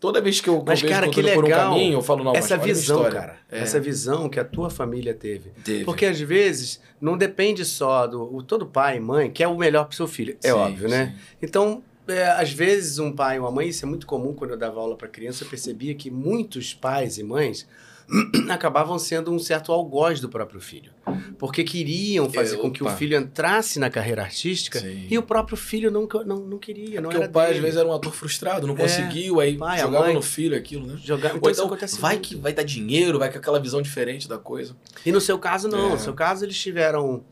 [0.00, 2.34] toda vez que eu, mas, eu cara, que legal, por um caminho, eu falo, não,
[2.34, 3.60] essa mas visão, cara, é.
[3.60, 5.50] essa visão que a tua família teve.
[5.62, 5.84] teve.
[5.84, 9.84] Porque às vezes não depende só do o, todo pai e mãe quer o melhor
[9.84, 11.14] pro seu filho, é sim, óbvio, né?
[11.14, 11.36] sim.
[11.42, 14.56] Então, é, às vezes um pai ou uma mãe, isso é muito comum quando eu
[14.56, 17.68] dava aula para criança, eu percebia que muitos pais e mães
[18.50, 20.90] acabavam sendo um certo algoz do próprio filho.
[21.38, 25.06] Porque queriam fazer É, com que o filho entrasse na carreira artística Sim.
[25.10, 27.60] e o próprio filho não, não, não queria, não Porque era o pai, às dele.
[27.62, 30.98] vezes, era um ator frustrado, não É, conseguiu, aí pai, jogava no filho aquilo, né?
[31.02, 31.30] Jogar...
[31.32, 32.28] Ou Então, então, acontece vai muito.
[32.28, 34.76] que vai dar dinheiro, vai com aquela visão diferente da coisa.
[35.06, 35.88] E no seu caso, não.
[35.88, 35.92] É.
[35.92, 37.24] No seu caso, eles tiveram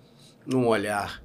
[0.47, 1.23] um olhar,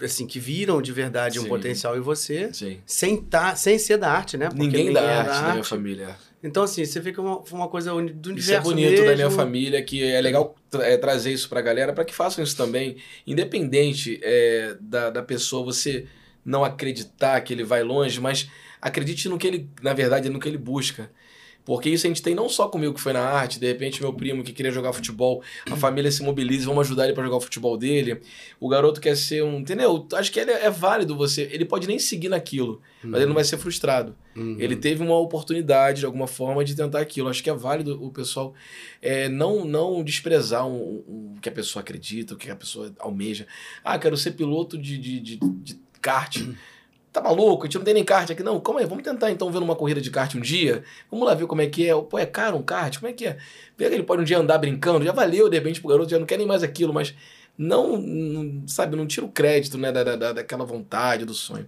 [0.00, 1.48] assim, que viram de verdade um Sim.
[1.48, 2.78] potencial em você, Sim.
[2.86, 4.46] sem, tá, sem ser da arte, né?
[4.48, 6.16] Porque Ninguém da é arte da minha família.
[6.42, 9.14] Então, assim, você vê que é uma, uma coisa do Isso é universo bonito da
[9.14, 9.30] minha mesmo.
[9.30, 12.96] família, que é legal tra- é, trazer isso pra galera, pra que façam isso também.
[13.26, 16.06] Independente é, da, da pessoa, você
[16.44, 18.48] não acreditar que ele vai longe, mas
[18.80, 21.10] acredite no que ele, na verdade, no que ele busca.
[21.68, 24.10] Porque isso a gente tem não só comigo que foi na arte, de repente meu
[24.10, 27.40] primo que queria jogar futebol, a família se mobiliza, vamos ajudar ele pra jogar o
[27.42, 28.22] futebol dele.
[28.58, 30.08] O garoto quer ser um, entendeu?
[30.14, 33.44] Acho que ele é, válido você, ele pode nem seguir naquilo, mas ele não vai
[33.44, 34.16] ser frustrado.
[34.34, 34.56] Uhum.
[34.58, 37.28] Ele teve uma oportunidade, de alguma forma, de tentar aquilo.
[37.28, 38.54] Acho que é válido o pessoal
[39.02, 42.90] é, não, não desprezar um- um- o que a pessoa acredita, o que a pessoa
[42.98, 43.46] almeja.
[43.84, 46.38] Ah, quero ser piloto de, de, de, de kart.
[47.12, 47.62] Tá maluco?
[47.64, 48.42] A gente não tem nem kart aqui.
[48.42, 50.82] Não, calma aí, vamos tentar então ver uma corrida de kart um dia.
[51.10, 51.94] Vamos lá ver como é que é.
[51.94, 52.98] Pô, é caro um kart?
[52.98, 53.38] Como é que é?
[53.76, 55.04] Que ele pode um dia andar brincando.
[55.04, 57.14] Já valeu, de repente, pro garoto, já não quer nem mais aquilo, mas
[57.56, 61.66] não, não- sabe, não tira o crédito, né, da, da, da- daquela vontade, do sonho.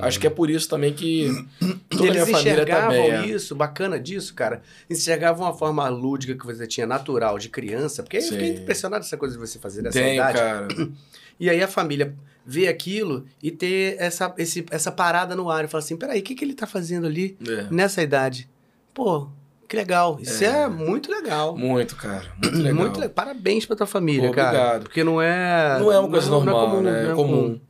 [0.00, 1.28] Acho que é por isso também que
[1.88, 3.10] toda a Eles minha família enxergavam também.
[3.12, 3.26] é.
[3.26, 4.60] isso, bacana disso, cara.
[4.90, 8.62] Enxergavam uma forma lúdica que você tinha natural de criança, porque eu fiquei Sim.
[8.62, 10.38] impressionado essa coisa de você fazer nessa Tem, idade.
[10.38, 10.68] cara.
[11.38, 12.14] E aí a família
[12.46, 16.22] vê aquilo e ter essa, esse, essa parada no ar e fala assim: peraí, o
[16.22, 17.66] que, que ele tá fazendo ali É.
[17.70, 18.48] nessa idade?
[18.92, 19.28] Pô,
[19.68, 20.18] que legal.
[20.20, 20.68] Isso é, É.
[20.68, 21.56] muito legal.
[21.56, 22.26] Muito, cara.
[22.42, 22.74] Muito legal.
[22.74, 24.48] Muito le- Parabéns pra tua família, cara.
[24.58, 24.82] obrigado.
[24.84, 25.78] Porque não é.
[25.80, 27.02] Não é uma coisa não- não normal, comum, né?
[27.04, 27.60] não É comum.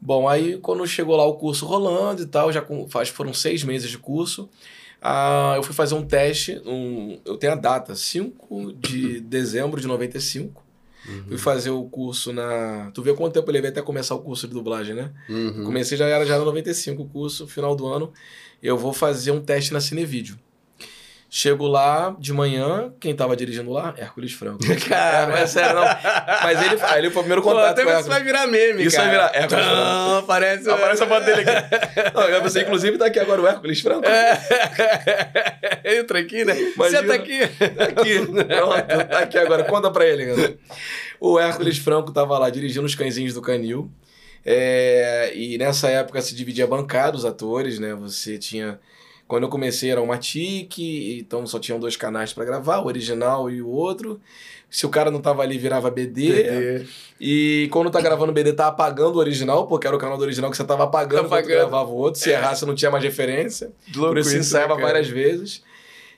[0.00, 3.62] Bom, aí quando chegou lá o curso rolando e tal, já com, que foram seis
[3.64, 4.50] meses de curso,
[5.00, 9.86] ah, eu fui fazer um teste, um, eu tenho a data, 5 de dezembro de
[9.86, 10.62] 95.
[11.06, 11.24] Uhum.
[11.28, 12.90] Fui fazer o curso na.
[12.92, 15.12] Tu vê quanto tempo eu levei até começar o curso de dublagem, né?
[15.28, 15.64] Uhum.
[15.64, 18.12] Comecei já era já era 95 o curso, final do ano.
[18.62, 20.38] Eu vou fazer um teste na Cinevídeo.
[21.36, 23.92] Chego lá de manhã, quem tava dirigindo lá?
[23.98, 24.60] Hércules Franco.
[24.88, 25.26] Cara.
[25.32, 25.82] Não é sério, não.
[26.44, 28.24] Mas ele, aí ele foi o primeiro Pô, contato até com o isso vai Hércules.
[28.40, 29.08] virar meme, Isso cara.
[29.08, 29.74] vai virar- é, vai virar.
[29.74, 30.70] Não, aparece.
[30.70, 32.14] Aparece a foto dele aqui.
[32.14, 34.06] Não, eu pensei, inclusive, tá aqui agora o Hércules Franco.
[34.06, 34.38] É.
[35.98, 36.56] Entra aqui, né?
[36.56, 37.00] Imagina.
[37.00, 37.38] Senta aqui.
[37.48, 38.18] Tá aqui.
[38.26, 39.64] Pronto, tá aqui agora.
[39.64, 40.54] Conta pra ele, cara.
[41.18, 43.90] O Hércules Franco tava lá dirigindo os cãezinhos do Canil.
[44.46, 47.92] É, e nessa época se dividia bancada os atores, né?
[47.94, 48.78] Você tinha.
[49.34, 53.50] Quando eu comecei era uma TIC, então só tinham dois canais pra gravar, o original
[53.50, 54.20] e o outro.
[54.70, 56.86] Se o cara não tava ali, virava BD.
[57.20, 60.52] E quando tá gravando BD, tá apagando o original, porque era o canal do original
[60.52, 61.46] que você tava apagando, Apagando.
[61.46, 61.68] apagando.
[61.68, 62.20] gravava o outro.
[62.20, 63.72] Se errasse, não tinha mais referência.
[63.92, 65.64] Louco Por isso ensaiava né, várias vezes.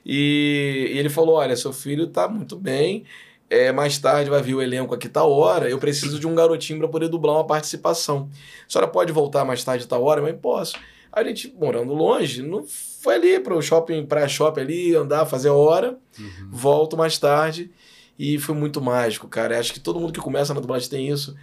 [0.05, 3.03] E, e ele falou: olha, seu filho tá muito bem.
[3.49, 5.67] É, mais tarde vai vir o elenco aqui tal hora.
[5.67, 8.29] Eu preciso de um garotinho para poder dublar uma participação.
[8.67, 10.21] A senhora pode voltar mais tarde tal hora?
[10.21, 10.75] Mas posso.
[11.17, 12.63] A gente, morando longe, não
[13.01, 15.97] foi ali pro shopping, pra shopping ali, andar, fazer hora.
[16.19, 16.49] Uhum.
[16.51, 17.71] Volto mais tarde.
[18.19, 19.57] E foi muito mágico, cara.
[19.57, 21.35] Acho que todo mundo que começa na dublagem tem isso.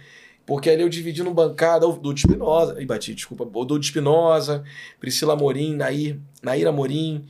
[0.45, 2.81] Porque ali eu dividi no bancada o Dudu Espinosa.
[2.81, 3.43] Ih, bati, desculpa.
[3.43, 4.63] O Dudu Espinosa,
[4.97, 7.25] Priscila Morim, Nair, Naira Morim,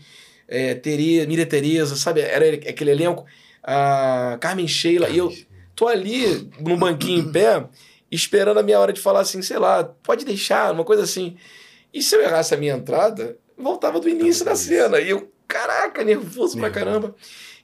[0.47, 2.21] é, Tere, Miriam Tereza, sabe?
[2.21, 3.25] Era aquele elenco.
[3.63, 5.09] A Carmen Sheila.
[5.09, 5.33] E eu
[5.75, 7.65] tô ali no banquinho em pé,
[8.11, 11.37] esperando a minha hora de falar assim, sei lá, pode deixar, uma coisa assim.
[11.95, 14.99] E se eu errasse a minha entrada, voltava do início da cena.
[14.99, 17.15] E eu, caraca, nervoso pra caramba.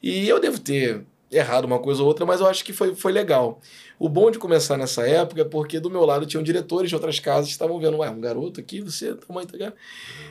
[0.02, 3.12] E eu devo ter errado uma coisa ou outra, mas eu acho que foi, foi
[3.12, 3.60] legal.
[4.00, 7.20] O bom de começar nessa época é porque do meu lado tinham diretores de outras
[7.20, 9.74] casas que estavam vendo, ué, um garoto aqui, você, tamanho, tá ligado?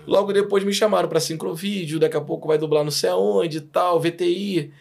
[0.06, 3.60] Logo depois me chamaram pra Sincrovídeo, daqui a pouco vai dublar não sei aonde e
[3.60, 4.72] tal, VTI.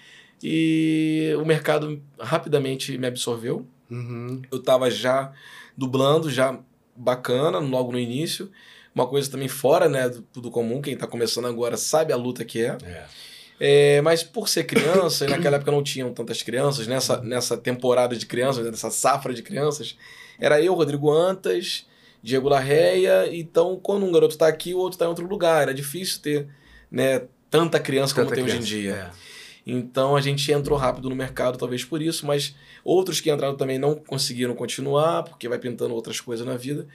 [0.42, 3.66] E o mercado rapidamente me absorveu.
[3.92, 4.42] Uhum.
[4.50, 5.34] Eu tava já
[5.78, 6.58] dublando, já
[6.96, 8.50] bacana, logo no início.
[8.94, 12.44] Uma coisa também fora, né, do, do comum, quem tá começando agora sabe a luta
[12.44, 12.78] que é.
[12.84, 13.06] É.
[13.62, 18.16] É, mas por ser criança, e naquela época não tinham tantas crianças, nessa, nessa temporada
[18.16, 19.98] de crianças, né, nessa safra de crianças,
[20.40, 21.86] era eu, Rodrigo Antas,
[22.24, 25.62] Diego Larreia, então quando um garoto tá aqui, o outro tá em outro lugar.
[25.62, 26.48] Era difícil ter
[26.92, 29.12] né, tanta criança como Tanta tem hoje em dia.
[29.16, 29.30] É.
[29.66, 33.78] Então a gente entrou rápido no mercado, talvez por isso, mas outros que entraram também
[33.78, 36.88] não conseguiram continuar, porque vai pintando outras coisas na vida.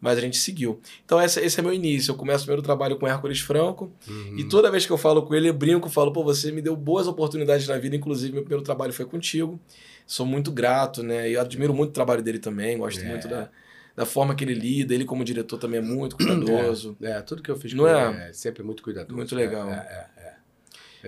[0.00, 0.80] Mas a gente seguiu.
[1.04, 2.12] Então essa, esse é meu início.
[2.12, 3.90] Eu começo o primeiro trabalho com Hércules Franco.
[4.06, 4.38] Uhum.
[4.38, 6.76] E toda vez que eu falo com ele, eu brinco, falo, pô, você me deu
[6.76, 9.58] boas oportunidades na vida, inclusive meu primeiro trabalho foi contigo.
[10.06, 11.30] Sou muito grato, né?
[11.30, 13.04] E eu admiro muito o trabalho dele também, gosto É.
[13.08, 13.48] muito da,
[13.96, 14.94] da forma que ele lida.
[14.94, 16.96] Ele, como diretor, também é muito cuidadoso.
[17.00, 18.08] É, tudo que eu fiz Não com é?
[18.10, 19.16] ele é sempre muito cuidadoso.
[19.16, 19.68] Muito legal.
[19.70, 20.36] É, é, é.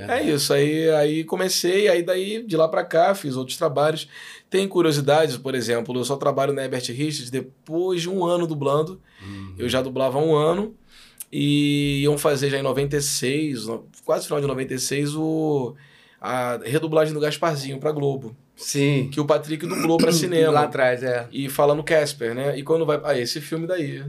[0.01, 4.09] É isso, aí, aí comecei, aí daí de lá pra cá fiz outros trabalhos.
[4.51, 9.01] Tem curiosidades, por exemplo, eu só trabalho na Herbert Richards depois de um ano dublando.
[9.23, 9.55] Uhum.
[9.59, 10.75] Eu já dublava há um ano
[11.31, 15.75] e iam fazer já em 96, no- quase final de 96, o,
[16.21, 18.35] a redublagem do Gasparzinho pra Globo.
[18.57, 19.09] Sim.
[19.13, 20.51] Que o Patrick dublou pra cinema.
[20.51, 21.29] Lá atrás, é.
[21.31, 22.59] E fala no Casper, né?
[22.59, 23.01] E quando vai.
[23.05, 24.03] Ah, esse filme daí.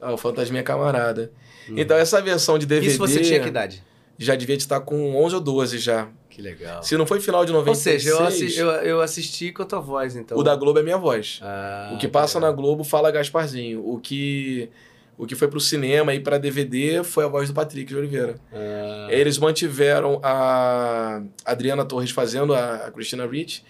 [0.00, 1.32] Ah, o Fantasminha Camarada.
[1.68, 2.88] Então, essa versão de DVD.
[2.92, 3.82] Isso você tinha que idade?
[4.18, 6.08] Já devia estar com 11 ou 12 já.
[6.30, 6.82] Que legal.
[6.82, 8.02] Se não foi final de Ou 96.
[8.02, 10.36] seja, eu, assi- eu, eu assisti com a tua voz, então.
[10.38, 11.40] O da Globo é minha voz.
[11.42, 12.50] Ah, o que passa legal.
[12.50, 13.82] na Globo fala Gasparzinho.
[13.86, 14.68] O que.
[15.18, 18.34] O que foi pro cinema e pra DVD foi a voz do Patrick de Oliveira.
[18.52, 23.62] Ah, Eles mantiveram a Adriana Torres fazendo a, a Christina Ricci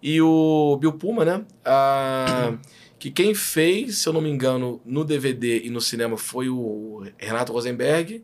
[0.00, 1.44] e o Bill Puma, né?
[1.64, 2.54] A-
[2.96, 7.04] que quem fez, se eu não me engano, no DVD e no cinema foi o
[7.18, 8.22] Renato Rosenberg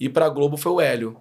[0.00, 1.16] e pra Globo foi o Hélio.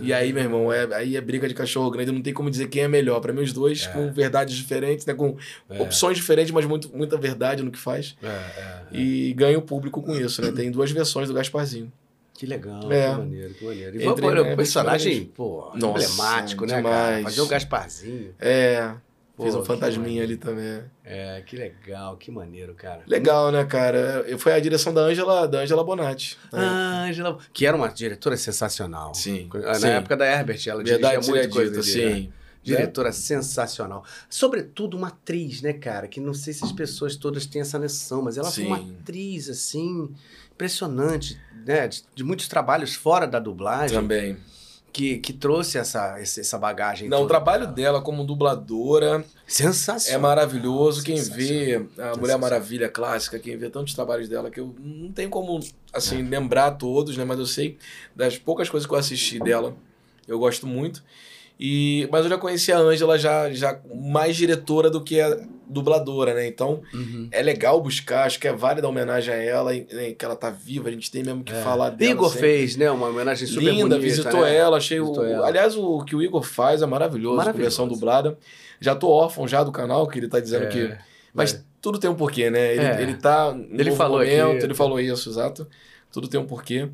[0.00, 2.66] E aí, meu irmão, é, aí é briga de cachorro grande, não tem como dizer
[2.66, 3.20] quem é melhor.
[3.20, 5.14] Pra mim, os dois com verdades diferentes, né?
[5.14, 5.36] Com
[5.70, 5.80] É.
[5.80, 8.16] opções diferentes, mas muito, muita verdade no que faz.
[8.20, 8.82] é, é, é.
[8.92, 10.50] E ganha o público com isso, né?
[10.50, 11.92] Tem duas versões do Gasparzinho.
[12.36, 13.10] Que legal, É.
[13.12, 13.96] que maneiro, que maneiro.
[14.02, 16.82] E Entrei pô, o personagem, pô, Nossa, emblemático, né, cara?
[16.82, 17.22] demais.
[17.22, 18.34] Fazer o Gasparzinho.
[18.40, 18.94] É,
[19.36, 20.84] Pô, fez um fantasminha ali também.
[21.04, 23.02] É, que legal, que maneiro, cara.
[23.06, 24.24] Legal, né, cara?
[24.38, 26.38] Foi a direção da Ângela, da Ângela Bonatti.
[26.52, 26.60] né?
[26.62, 29.12] Ah, Angela, que era uma diretora sensacional.
[29.14, 29.88] Sim, Na sim.
[29.88, 31.82] época da Herbert, ela Verdade dirigia muita coisa né?
[31.82, 32.32] sim.
[32.62, 34.04] Diretora sensacional.
[34.30, 36.08] Sobretudo uma atriz, né, cara?
[36.08, 38.96] Que não sei se as pessoas todas têm essa noção, mas ela foi uma Sim.
[39.02, 40.10] atriz, assim,
[40.50, 41.88] impressionante, né?
[41.88, 44.36] De, de muitos trabalhos fora da dublagem, Também.
[44.94, 47.08] Que, que trouxe essa, essa bagagem.
[47.08, 47.74] Não, o trabalho dela.
[47.74, 50.20] dela como dubladora é Sensacional.
[50.20, 51.02] maravilhoso.
[51.02, 52.38] Quem vê a Mulher.
[52.38, 55.58] Maravilha clássica, quem vê tantos trabalhos dela, que eu não tenho como,
[55.92, 57.24] assim, lembrar todos, né?
[57.24, 57.76] Mas eu sei
[58.14, 59.74] das poucas coisas que eu assisti dela.
[60.28, 61.02] Eu gosto muito.
[61.58, 65.36] E, mas eu já conheci a Ângela já, já mais diretora do que a
[65.68, 66.46] dubladora, né?
[66.46, 67.28] Então, Uhum.
[67.32, 70.50] é legal buscar, acho que é válida a homenagem a ela, e que ela tá
[70.50, 72.10] viva, a gente tem mesmo que falar dela.
[72.12, 72.40] Igor sempre.
[72.40, 72.90] fez, né?
[72.90, 74.54] Uma homenagem super Linda, bonita, visitou né?
[74.56, 75.26] ela, achei Visitou o.
[75.26, 75.46] ela.
[75.46, 77.62] Aliás, o que o Igor faz é maravilhoso, Maravilhoso.
[77.62, 78.36] versão dublada.
[78.80, 80.94] Já tô órfão já do canal, que ele tá dizendo É, que.
[81.32, 81.60] Mas é.
[81.80, 82.74] tudo tem um porquê, né?
[82.74, 83.02] Ele, É.
[83.02, 83.56] ele tá.
[83.72, 85.66] Ele falou momento, aqui- ele falou isso, exato.
[86.12, 86.88] Tudo tem um porquê.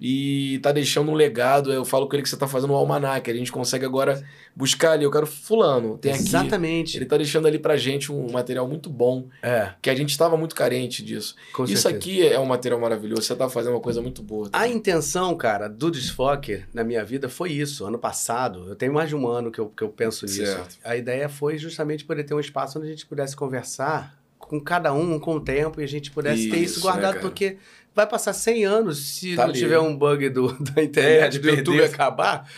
[0.00, 1.72] E tá deixando um legado.
[1.72, 3.30] Eu falo com ele que você tá fazendo um almanac.
[3.30, 4.22] A gente consegue agora
[4.54, 5.04] buscar ali.
[5.04, 5.96] Eu quero fulano.
[5.98, 6.22] Tem aqui.
[6.22, 6.98] Exatamente.
[6.98, 9.28] Ele tá deixando ali pra gente um material muito bom.
[9.42, 11.36] É, Que a gente estava muito carente disso.
[11.52, 11.96] com Isso certeza.
[11.96, 13.22] aqui é um material maravilhoso.
[13.22, 14.48] Você tá fazendo uma coisa muito boa.
[14.52, 17.86] A intenção, cara, do Desfoque na minha vida foi isso.
[17.86, 20.44] Ano passado, eu tenho mais de um ano que eu, que eu penso nisso.
[20.44, 20.76] Certo.
[20.84, 24.92] A ideia foi justamente poder ter um espaço onde a gente pudesse conversar com cada
[24.92, 27.56] um, com o tempo, e a gente pudesse ter isso Isso, guardado, né, porque
[27.94, 29.58] vai passar 100 anos se Tá não ali.
[29.60, 32.50] tiver um bug do, da É, internet, de do YouTube acabar.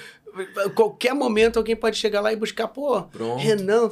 [0.74, 3.40] Qualquer momento alguém pode chegar lá e buscar, pô, Pronto.
[3.42, 3.90] Renan.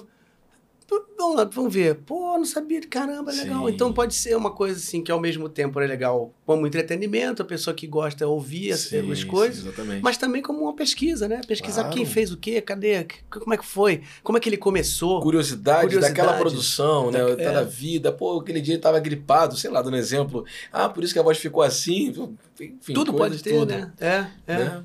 [1.17, 1.95] Vamos lá, vamos ver.
[1.95, 2.81] Pô, não sabia.
[2.87, 3.67] Caramba, legal.
[3.67, 3.73] Sim.
[3.73, 7.45] Então pode ser uma coisa assim que ao mesmo tempo é legal como entretenimento, a
[7.45, 10.03] pessoa que gosta ouvir as, Sim, as sim, coisas, exatamente.
[10.03, 11.41] mas também como uma pesquisa, né?
[11.49, 11.97] Pesquisar Claro.
[11.97, 15.21] quem fez o quê, cadê, como é que foi, como é que ele começou.
[15.23, 16.15] curiosidade, Curiosidade.
[16.15, 17.19] daquela produção, né?
[17.25, 17.53] Da- Tá é.
[17.55, 18.13] da vida.
[18.13, 20.45] Pô, aquele dia ele tava gripado, sei lá, dando exemplo.
[20.71, 22.13] Ah, por isso que a voz ficou assim.
[22.61, 23.91] Enfim, tudo pode ter, tudo, né?
[23.99, 24.59] É, é.
[24.59, 24.85] né?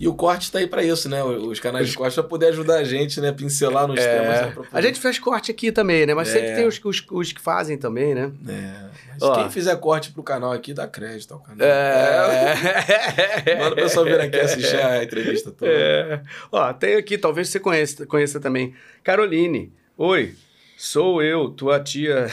[0.00, 1.22] E o corte tá aí pra isso, né?
[1.24, 3.32] Os canais de corte pra poder ajudar a gente, né?
[3.32, 4.38] Pincelar nos temas.
[4.38, 4.42] É.
[4.42, 4.50] Né?
[4.54, 6.14] Pra poder- A gente faz corte aqui também, né?
[6.14, 6.32] Mas É.
[6.32, 8.30] sempre tem os, os, os que fazem também, né?
[8.48, 8.88] É.
[9.12, 9.34] Mas Ó.
[9.34, 11.66] quem fizer corte pro canal aqui, dá crédito ao canal.
[11.66, 13.56] É.
[13.58, 15.70] Manda o pessoal vir aqui assistir a entrevista toda.
[15.70, 16.20] É.
[16.52, 18.74] Ó, tem aqui, talvez você conheça, conheça também.
[19.02, 19.72] Caroline.
[19.96, 20.34] Oi,
[20.78, 22.26] sou eu, tua tia.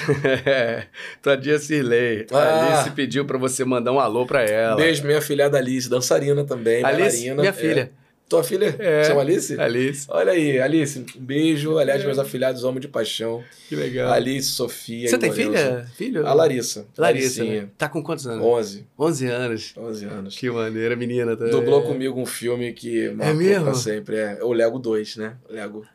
[1.22, 2.26] tua tia Cirlei.
[2.31, 2.76] A Ah.
[2.77, 4.76] Alice pediu pra você mandar um alô pra ela.
[4.76, 7.35] Beijo, minha filhada Alice, dançarina também, Alice, bailarina.
[7.41, 7.53] minha É.
[7.53, 7.91] filha.
[8.27, 8.76] Tua filha?
[8.80, 9.03] É.
[9.03, 9.59] Chama Alice?
[9.61, 10.07] Alice.
[10.09, 11.77] Olha aí, Alice, um beijo.
[11.77, 12.05] Aliás, É.
[12.05, 13.43] meus afilhados amo de paixão.
[13.69, 14.11] Que legal.
[14.11, 15.07] Alice, Sofia.
[15.07, 15.85] você tem filha?
[15.95, 16.26] Filho?
[16.26, 16.88] A Larissa.
[16.97, 17.67] Larissa, né?
[17.77, 18.43] Tá com quantos anos?
[18.43, 18.88] 11.
[18.97, 19.73] 11 anos.
[19.77, 20.35] 11 anos.
[20.35, 21.38] Que maneira, menina.
[21.38, 21.45] Tá...
[21.45, 23.65] Dublou comigo um filme que marcou mesmo?
[23.65, 24.15] pra sempre.
[24.17, 25.35] É o Lego 2, né?
[25.47, 25.85] Lego.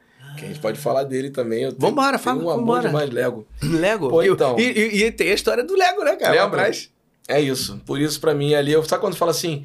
[0.41, 1.65] Que a gente pode falar dele também.
[1.65, 3.47] Eu tenho, Vambora, tenho fala, um amor demais Lego.
[3.63, 4.09] Lego?
[4.09, 4.59] Pô, então.
[4.59, 6.43] E, e- e tem a história do Lego, né, cara?
[6.45, 6.71] Lembra?
[7.29, 7.81] É isso.
[7.85, 8.73] Por isso, pra mim, ali...
[8.73, 9.65] Eu, sabe quando fala assim...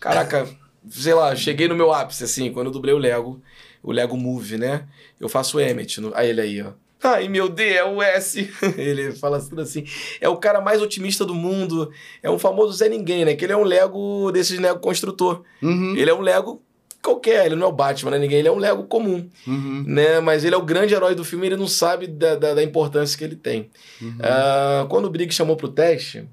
[0.00, 0.46] Caraca,
[0.90, 3.40] sei lá, cheguei no meu ápice, assim, quando eu dublei o Lego.
[3.82, 4.84] O Lego Movie, né?
[5.18, 6.00] Eu faço o Emmett.
[6.00, 6.72] No, aí ele aí, ó.
[7.02, 8.50] Ai, meu D, é o S.
[8.76, 9.84] ele fala tudo assim.
[10.20, 11.90] É o cara mais otimista do mundo.
[12.22, 13.34] É um famoso Zé Ninguém, né?
[13.36, 15.42] Que ele é um Lego desses Lego construtor.
[15.62, 15.94] Uhum.
[15.96, 16.60] Ele é um Lego
[17.06, 17.46] qualquer.
[17.46, 18.18] Ele não é o Batman, né?
[18.18, 18.38] Ninguém.
[18.40, 19.84] Ele é um Lego comum, Uhum.
[19.86, 20.20] né?
[20.20, 22.62] Mas ele é o grande herói do filme e ele não sabe da, da, da
[22.62, 23.70] importância que ele tem.
[24.02, 24.16] Uhum.
[24.20, 26.28] Ah, quando o Briggs chamou pro teste,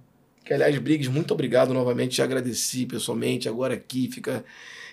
[0.45, 2.16] Que, aliás, Briggs, muito obrigado novamente.
[2.16, 3.48] Te agradeci pessoalmente.
[3.48, 4.44] Agora aqui fica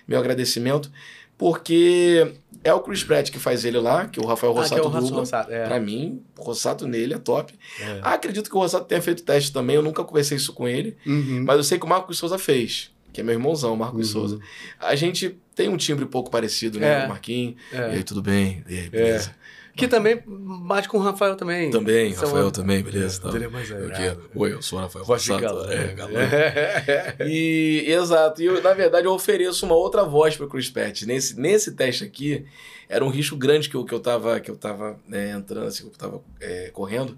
[0.07, 0.89] meu agradecimento.
[1.37, 4.87] Porque é o Chris Pratt que faz ele lá, que o Rafael Ah, é Rossato
[4.87, 5.19] o dubla.
[5.21, 5.65] Rossato, é.
[5.67, 7.55] Pra mim, o Rossato nele é top.
[7.81, 7.99] É.
[8.03, 9.75] Ah, acredito que o Rossato tenha feito teste também.
[9.77, 10.97] Eu nunca conversei isso com ele.
[11.07, 11.43] Uhum.
[11.47, 12.91] Mas eu sei que o Marcos Souza fez.
[13.13, 14.21] Que é meu irmãozão, o Marcos Uhum.
[14.21, 14.39] Souza.
[14.79, 17.03] A gente tem um timbre pouco parecido, né?
[17.03, 17.07] É.
[17.07, 17.57] O Marquinhos.
[17.73, 17.77] É.
[17.77, 18.65] E aí, tudo bem?
[18.69, 19.35] E aí, beleza?
[19.77, 21.71] Que também bate com o Rafael também.
[21.71, 23.23] Também, São- Rafael também, beleza.
[23.25, 25.47] É, ele é mais que- Oi, eu sou o Rafael Voz de Rossato.
[25.55, 25.73] galã.
[25.73, 26.21] É, galã.
[26.21, 27.17] É.
[27.27, 28.43] E, exato.
[28.43, 31.03] E eu, na verdade, eu ofereço uma outra voz para o Chris Pratt.
[31.03, 32.45] Nesse, nesse teste aqui,
[32.89, 35.85] era um risco grande que eu, que eu tava, que eu tava né, entrando, assim,
[35.85, 37.17] que eu tava é, correndo,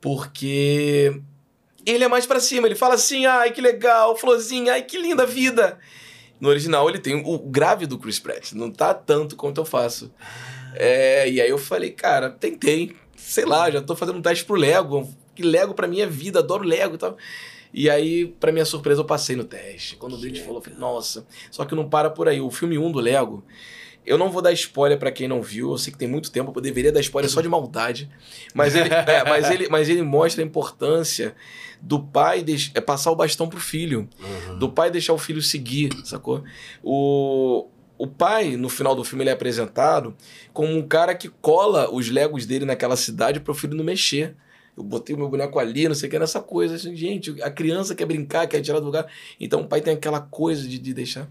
[0.00, 1.18] porque
[1.86, 2.66] ele é mais para cima.
[2.66, 5.78] Ele fala assim, ai, que legal, florzinha, ai, que linda vida.
[6.38, 8.52] No original, ele tem o grave do Chris Pratt.
[8.52, 10.12] Não tá tanto quanto eu faço.
[10.74, 12.94] É, e aí eu falei, cara, tentei.
[13.16, 15.08] Sei lá, já tô fazendo um teste pro Lego.
[15.34, 17.16] Que Lego pra mim é vida, adoro Lego e tal.
[17.72, 19.96] E aí, pra minha surpresa, eu passei no teste.
[19.96, 21.26] Quando o Briggs falou, eu falei, nossa.
[21.50, 22.40] Só que não para por aí.
[22.40, 23.44] O filme 1 do Lego,
[24.06, 25.72] eu não vou dar spoiler pra quem não viu.
[25.72, 28.08] Eu sei que tem muito tempo, eu deveria dar spoiler só de maldade.
[28.54, 31.34] Mas ele, é, mas ele, mas ele mostra a importância
[31.80, 34.08] do pai deix- é, passar o bastão pro filho
[34.48, 34.58] Uhum.
[34.58, 36.42] do pai deixar o filho seguir, sacou?
[36.82, 37.66] O,
[37.98, 40.14] o pai, no final do filme, ele é apresentado
[40.52, 44.34] como um cara que cola os legos dele naquela cidade para o filho não mexer.
[44.76, 46.74] Eu botei o meu boneco ali, não sei o que, nessa coisa.
[46.76, 49.06] Assim, gente, a criança quer brincar, quer tirar do lugar.
[49.40, 51.28] Então o pai tem aquela coisa de, de deixar.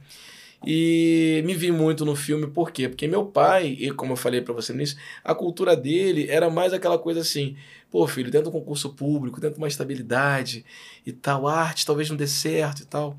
[0.66, 2.88] E me vi muito no filme, por quê?
[2.88, 6.50] Porque meu pai, e como eu falei para você no início, a cultura dele era
[6.50, 7.56] mais aquela coisa assim:
[7.90, 10.66] pô, filho, tenta um concurso público, tenta uma estabilidade
[11.06, 13.18] e tal, arte talvez não dê certo e tal.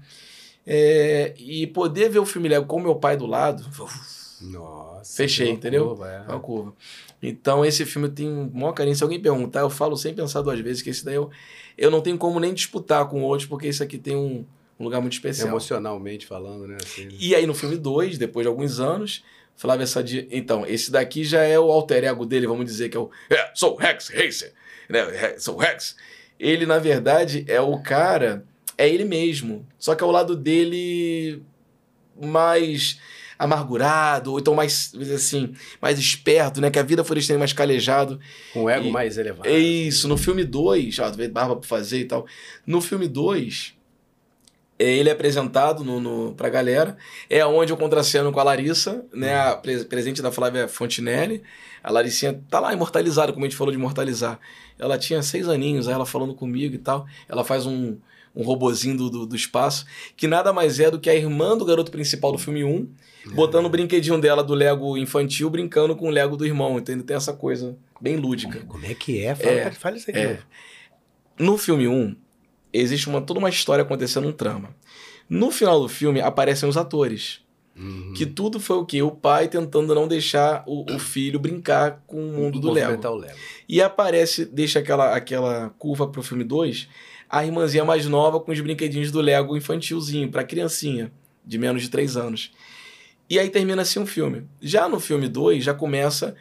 [0.66, 3.64] É, e poder ver o filme Lego com meu pai do lado,
[4.40, 5.16] Nossa.
[5.16, 5.84] Fechei, entendeu?
[5.84, 6.32] loucura, é.
[6.32, 6.74] uma curva.
[7.22, 8.94] Então, esse filme tem um maior carinho.
[8.96, 11.30] Se alguém perguntar, eu falo sem pensar duas vezes que esse daí eu,
[11.78, 14.44] eu não tenho como nem disputar com outros, porque esse aqui tem um,
[14.78, 15.48] um lugar muito especial.
[15.48, 16.76] Emocionalmente falando, né?
[16.82, 19.24] Assim, E aí, no filme 2, depois de alguns anos,
[19.56, 20.26] Flávia Sadia.
[20.30, 23.10] Então, esse daqui já é o alter ego dele, vamos dizer que é o.
[23.30, 24.52] É, sou o Rex Racer.
[24.88, 25.34] Né?
[25.38, 25.96] Sou o Rex.
[26.38, 28.44] Ele, na verdade, é o cara.
[28.76, 29.66] É ele mesmo.
[29.78, 31.42] Só que é o lado dele
[32.20, 32.98] mais
[33.38, 36.70] amargurado, ou então mais, assim, mais esperto, né?
[36.70, 38.18] Que a vida ele mais calejado.
[38.52, 39.46] com o ego E- mais elevado.
[39.48, 42.26] É isso, no filme 2, ó, barba pra fazer e tal.
[42.66, 43.74] No filme 2,
[44.78, 46.96] ele é apresentado no, no, pra galera.
[47.30, 49.34] É onde eu contraceno com a Larissa, né?
[49.34, 51.42] A pre- presente da Flávia Fontinelli.
[51.82, 54.40] A Laricinha tá lá imortalizada, como a gente falou de imortalizar.
[54.78, 57.06] Ela tinha seis aninhos, aí ela falando comigo e tal.
[57.28, 57.96] Ela faz um,
[58.34, 59.86] um robozinho do, do, do espaço,
[60.16, 62.88] que nada mais é do que a irmã do garoto principal do filme 1,
[63.34, 67.04] botando o brinquedinho dela do Lego infantil, brincando com o Lego do irmão, entende?
[67.04, 68.60] Tem essa coisa bem lúdica.
[68.66, 69.34] Como é que é?
[69.34, 70.38] Fala, É, fala isso de é.
[71.38, 72.16] No filme 1,
[72.78, 74.74] existe uma, toda uma história acontecendo, um trama.
[75.28, 77.40] No final do filme, aparecem os atores.
[77.76, 78.14] Uhum.
[78.16, 79.02] Que tudo foi o quê?
[79.02, 83.14] O pai tentando não deixar o, o filho brincar com o mundo do Lego.
[83.16, 83.34] Lego.
[83.68, 86.88] E aparece, deixa aquela, aquela curva pro filme 2,
[87.28, 91.12] a irmãzinha mais nova com os brinquedinhos do Lego infantilzinho, pra criancinha,
[91.44, 92.52] de menos de 3 anos.
[93.28, 94.44] E aí termina assim o filme.
[94.62, 96.34] Já no filme 2, já começa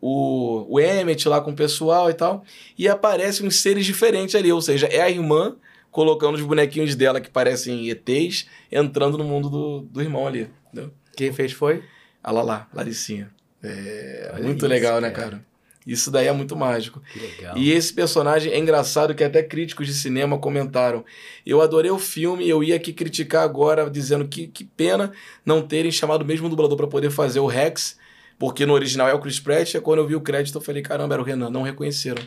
[0.00, 2.44] o, o Emmett lá com o pessoal e tal,
[2.76, 5.56] e aparecem uns seres diferentes ali, ou seja, é a irmã
[5.92, 10.48] colocando os bonequinhos dela que parecem ETs, entrando no mundo do, do irmão ali.
[10.66, 10.90] Entendeu?
[11.14, 11.84] Quem fez foi?
[12.24, 13.30] A Lala, Laricinha.
[13.62, 15.30] É muito isso, legal, né, cara.
[15.30, 15.46] cara?
[15.86, 17.02] Isso daí é muito mágico.
[17.12, 17.58] Que legal.
[17.58, 21.04] E esse personagem é engraçado que até críticos de cinema comentaram.
[21.44, 25.12] Eu adorei o filme, eu ia aqui criticar agora, dizendo que, que pena
[25.44, 27.98] não terem chamado o mesmo dublador para poder fazer o Rex,
[28.38, 30.82] porque no original é o Chris Pratt, e quando eu vi o crédito eu falei,
[30.82, 32.22] caramba, era o Renan, não reconheceram.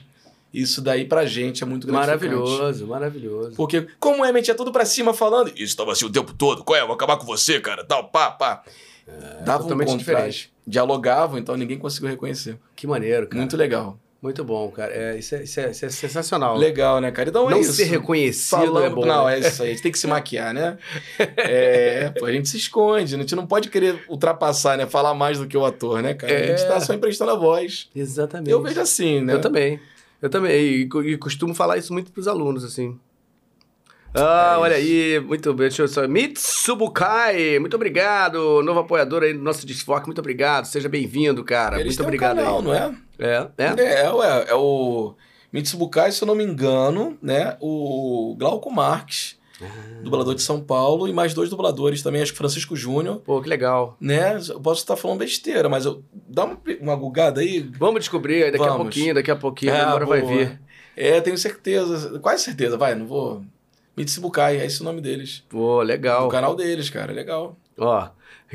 [0.53, 1.91] Isso daí pra gente é muito.
[1.91, 3.51] Maravilhoso, maravilhoso.
[3.57, 6.63] Porque, como o Emmett é tudo pra cima falando, isso estava assim o tempo todo,
[6.63, 6.81] qual é?
[6.81, 8.63] Eu vou acabar com você, cara, tal, pá, pá.
[9.45, 9.97] Dava um contraste.
[9.97, 10.53] diferente.
[10.65, 12.57] Dialogavam, então ninguém conseguiu reconhecer.
[12.75, 13.37] Que maneiro, cara.
[13.39, 13.99] Muito legal.
[14.21, 14.91] Muito bom, cara.
[14.91, 16.57] É, isso, é, isso, é, isso é sensacional.
[16.57, 17.29] Legal, né, cara?
[17.29, 17.73] Então é Não isso.
[17.73, 19.05] ser reconhecido Falando, é bom.
[19.05, 19.35] não, né?
[19.35, 19.69] é isso aí.
[19.69, 20.79] A gente tem que se maquiar, né?
[21.37, 23.13] É, pô, a gente se esconde.
[23.13, 24.87] A gente não pode querer ultrapassar, né?
[24.87, 26.33] Falar mais do que o ator, né, cara?
[26.33, 26.57] A É.
[26.57, 27.87] gente tá só emprestando a voz.
[27.95, 28.49] Exatamente.
[28.49, 29.33] Eu vejo assim, né?
[29.33, 29.79] Eu também.
[30.21, 30.51] Eu também.
[30.55, 32.99] E, e costumo falar isso muito pros alunos, assim.
[34.13, 35.67] Ah, É olha aí, muito bem.
[35.67, 36.07] Deixa eu só.
[36.07, 38.63] Mitsubukai, muito obrigado.
[38.63, 40.65] Novo apoiador aí do nosso Desfoque, muito obrigado.
[40.65, 41.75] Seja bem-vindo, cara.
[41.79, 42.63] Eles muito têm um obrigado canal, aí.
[42.63, 42.95] não é?
[43.19, 44.03] É, é.
[44.05, 44.45] É, ué.
[44.47, 45.13] É o
[45.51, 47.57] Mitsubukai, se eu não me engano, né?
[47.59, 50.01] O Glauco Marques, Ah.
[50.03, 53.21] dublador de São Paulo, e mais dois dubladores também, acho que Francisco Júnior.
[53.21, 53.95] Pô, que legal.
[54.01, 54.37] Né?
[54.49, 57.69] Eu posso estar falando besteira, mas eu dá uma, uma gugada aí.
[57.79, 58.81] Vamos descobrir aí daqui a Vamos.
[58.83, 60.33] pouquinho, daqui a pouquinho, É, agora vai boa.
[60.35, 60.61] vir.
[60.97, 63.43] É, tenho certeza, quase certeza, vai, não vou
[63.95, 65.43] Mitsibukai, é esse o nome deles.
[65.47, 66.27] Pô, legal.
[66.27, 67.57] O canal deles, cara, legal.
[67.77, 68.09] Ó,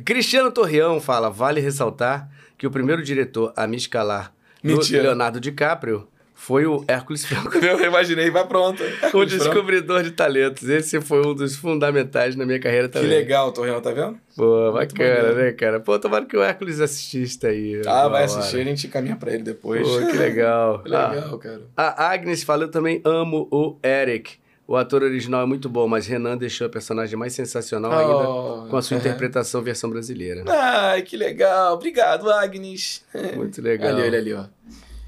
[0.05, 5.03] Cristiano Torreão fala: vale ressaltar que o primeiro diretor a me escalar Mentira.
[5.03, 6.07] Leonardo DiCaprio
[6.41, 7.59] foi o Hércules Franco.
[7.59, 8.83] Eu imaginei, vai pronto.
[9.13, 10.67] o descobridor de talentos.
[10.69, 13.11] Esse foi um dos fundamentais na minha carreira Que também.
[13.11, 14.19] legal, Torreão, tá vendo?
[14.35, 15.35] Pô, bacana, maneiro.
[15.37, 15.79] né, cara?
[15.81, 17.83] Pô, tomara que o Hércules assistisse aí.
[17.87, 18.25] Ah, vai hora.
[18.25, 19.87] assistir, a gente caminha pra ele depois.
[19.87, 20.79] Pô, que legal.
[20.83, 21.61] Que legal, cara.
[21.77, 24.39] Ah, a Agnes fala, eu também amo o Eric.
[24.67, 28.67] O ator original é muito bom, mas Renan deixou a personagem mais sensacional ainda Oh,
[28.71, 29.01] com a sua é.
[29.01, 30.45] interpretação versão brasileira.
[30.49, 31.75] Ai, que legal.
[31.75, 33.05] Obrigado, Agnes.
[33.37, 33.91] Muito legal.
[33.91, 34.45] Ali, olha ali, ó.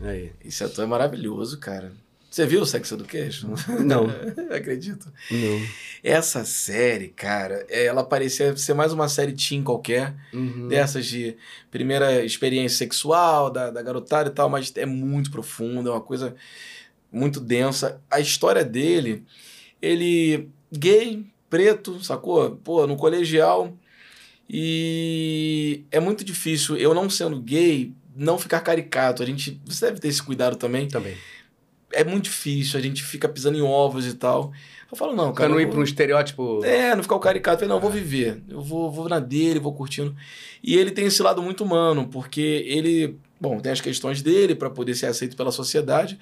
[0.03, 0.33] Aí.
[0.45, 1.93] Esse ator é maravilhoso, cara.
[2.31, 3.55] Você viu o Sex Education?
[3.85, 4.07] Não.
[4.51, 5.13] Acredito.
[5.31, 5.67] Não.
[6.03, 10.67] Essa série, cara, ela parecia ser mais uma série teen qualquer, Uhum.
[10.67, 11.37] dessas de
[11.71, 16.35] primeira experiência sexual da, da garotada e tal, mas é muito profunda, é uma coisa
[17.13, 18.01] muito densa.
[18.11, 19.23] A história dele,
[19.83, 22.53] ele gay, preto, sacou?
[22.65, 23.77] Pô, no colegial.
[24.49, 29.23] E é muito difícil, eu não sendo gay, não ficar caricato.
[29.23, 30.89] A gente, você deve ter esse cuidado também.
[30.89, 31.17] Também.
[31.93, 34.51] É muito difícil, a gente fica pisando em ovos e tal.
[34.91, 35.49] Eu falo, não, Pra cara.
[35.51, 36.65] não eu ir vou- pra um estereótipo.
[36.65, 37.57] é, não ficar o caricato.
[37.57, 38.43] Eu falei, não, eu vou viver.
[38.49, 40.15] Eu vou, vou na dele, vou curtindo.
[40.63, 44.71] E ele tem esse lado muito humano, porque ele, bom, tem as questões dele para
[44.71, 46.19] poder ser aceito pela sociedade.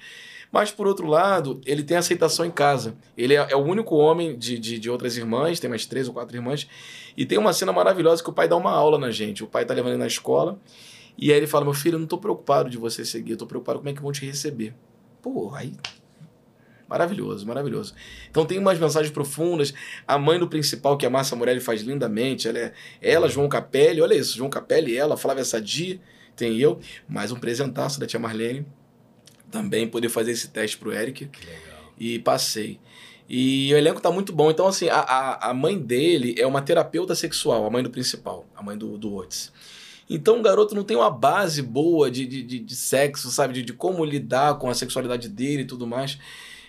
[0.51, 2.93] Mas, por outro lado, ele tem aceitação em casa.
[3.17, 6.13] Ele é, é o único homem de, de, de outras irmãs, tem mais três ou
[6.13, 6.67] quatro irmãs.
[7.15, 9.41] E tem uma cena maravilhosa que o pai dá uma aula na gente.
[9.43, 10.59] O pai tá levando ele na escola.
[11.17, 13.45] E aí ele fala: Meu filho, eu não tô preocupado de você seguir, eu tô
[13.45, 14.73] preocupado com como é que vão te receber.
[15.21, 15.73] Pô, aí
[16.91, 17.93] Maravilhoso, maravilhoso.
[18.29, 19.73] Então tem umas mensagens profundas.
[20.05, 22.49] A mãe do principal, que é a Márcia Morelli, faz lindamente.
[22.49, 26.01] Ela, é, ela, João Capelli, olha isso, João Capelli, ela, Flávia Sadi,
[26.35, 28.65] tem eu, mais um presentaço da tia Marlene.
[29.49, 31.27] Também poder fazer esse teste pro Eric.
[31.27, 31.93] Que legal.
[31.97, 32.77] E passei.
[33.29, 34.51] E o elenco tá muito bom.
[34.51, 38.45] Então, assim, a, a, a mãe dele é uma terapeuta sexual, a mãe do principal,
[38.53, 39.53] a mãe do, do Otis.
[40.13, 43.53] Então o garoto não tem uma base boa de, de, de, de sexo, sabe?
[43.53, 46.17] De, de como lidar com a sexualidade dele e tudo mais.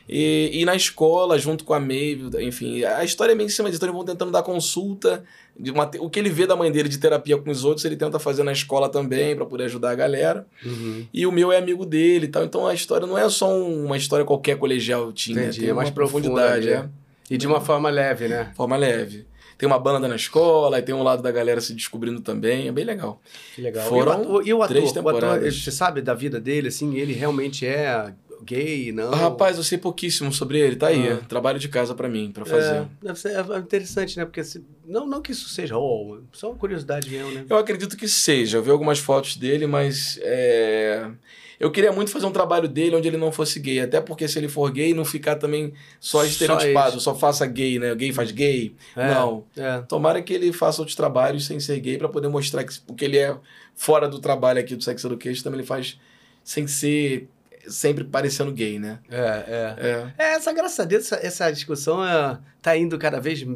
[0.08, 3.68] E, e na escola, junto com a Maeve, enfim, a história é meio em cima
[3.70, 3.78] disso.
[3.78, 5.22] Então eles vão tentando dar consulta.
[5.58, 7.94] De uma, o que ele vê da mãe dele de terapia com os outros, ele
[7.96, 10.46] tenta fazer na escola também, para poder ajudar a galera.
[10.64, 11.06] Uhum.
[11.12, 12.42] E o meu é amigo dele e tal.
[12.44, 15.42] Então a história não é só um- uma história qualquer colegial tinha.
[15.42, 16.90] Entendi, Tem é mais profundidade, profunda,
[17.30, 17.34] é.
[17.34, 18.50] E de uma forma leve, né?
[18.56, 19.24] Forma leve.
[19.62, 22.66] Tem uma banda na escola, e tem um lado da galera se descobrindo também.
[22.66, 23.22] É bem legal.
[23.54, 23.88] Que legal.
[23.88, 25.62] Foram e o ator, e o ator, três o ator, temporadas.
[25.62, 28.12] você sabe da vida dele, assim, ele realmente é
[28.42, 29.12] gay, não?
[29.12, 30.74] Rapaz, eu sei pouquíssimo sobre ele.
[30.74, 31.10] Tá aí.
[31.10, 31.20] Ah.
[31.28, 32.88] Trabalho de casa pra mim, pra fazer.
[33.04, 34.24] É, ser é interessante, né?
[34.24, 37.46] Porque se- não, não que isso seja oh, só uma curiosidade mesmo, né?
[37.48, 38.58] Eu acredito que seja.
[38.58, 41.08] Eu vi algumas fotos dele, mas é...
[41.62, 43.78] eu queria muito fazer um trabalho dele onde ele não fosse gay.
[43.78, 47.00] Até porque se ele for gay, não ficar também só Só estereotipado, isso.
[47.02, 47.94] só, faça gay, né?
[47.94, 48.74] Gay faz gay.
[48.96, 49.44] É, Não.
[49.56, 49.78] É.
[49.82, 53.04] Tomara que ele faça outros trabalhos sem ser gay pra poder mostrar que o que
[53.04, 53.36] ele é
[53.76, 56.00] fora do trabalho aqui do Sex Education também ele faz
[56.42, 57.28] sem ser
[57.68, 58.98] sempre parecendo gay, né?
[59.08, 59.76] É, é.
[59.78, 60.12] É.
[60.18, 63.46] É, essa, graças a Deus, essa, essa discussão é, tá indo cada vez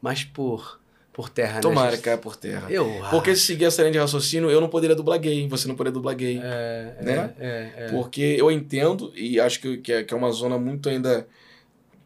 [0.00, 0.79] mais por,
[1.20, 1.60] por terra, né?
[1.60, 2.66] Tomara que caia por terra.
[2.70, 5.74] Eu, Porque se seguir essa linha de raciocínio, eu não poderia dublar gay, você não
[5.74, 6.40] poderia dublar gay.
[6.42, 7.34] É, é, né?
[7.38, 7.88] é, é.
[7.90, 11.28] Porque eu entendo, e acho que, que, é, que é uma zona muito ainda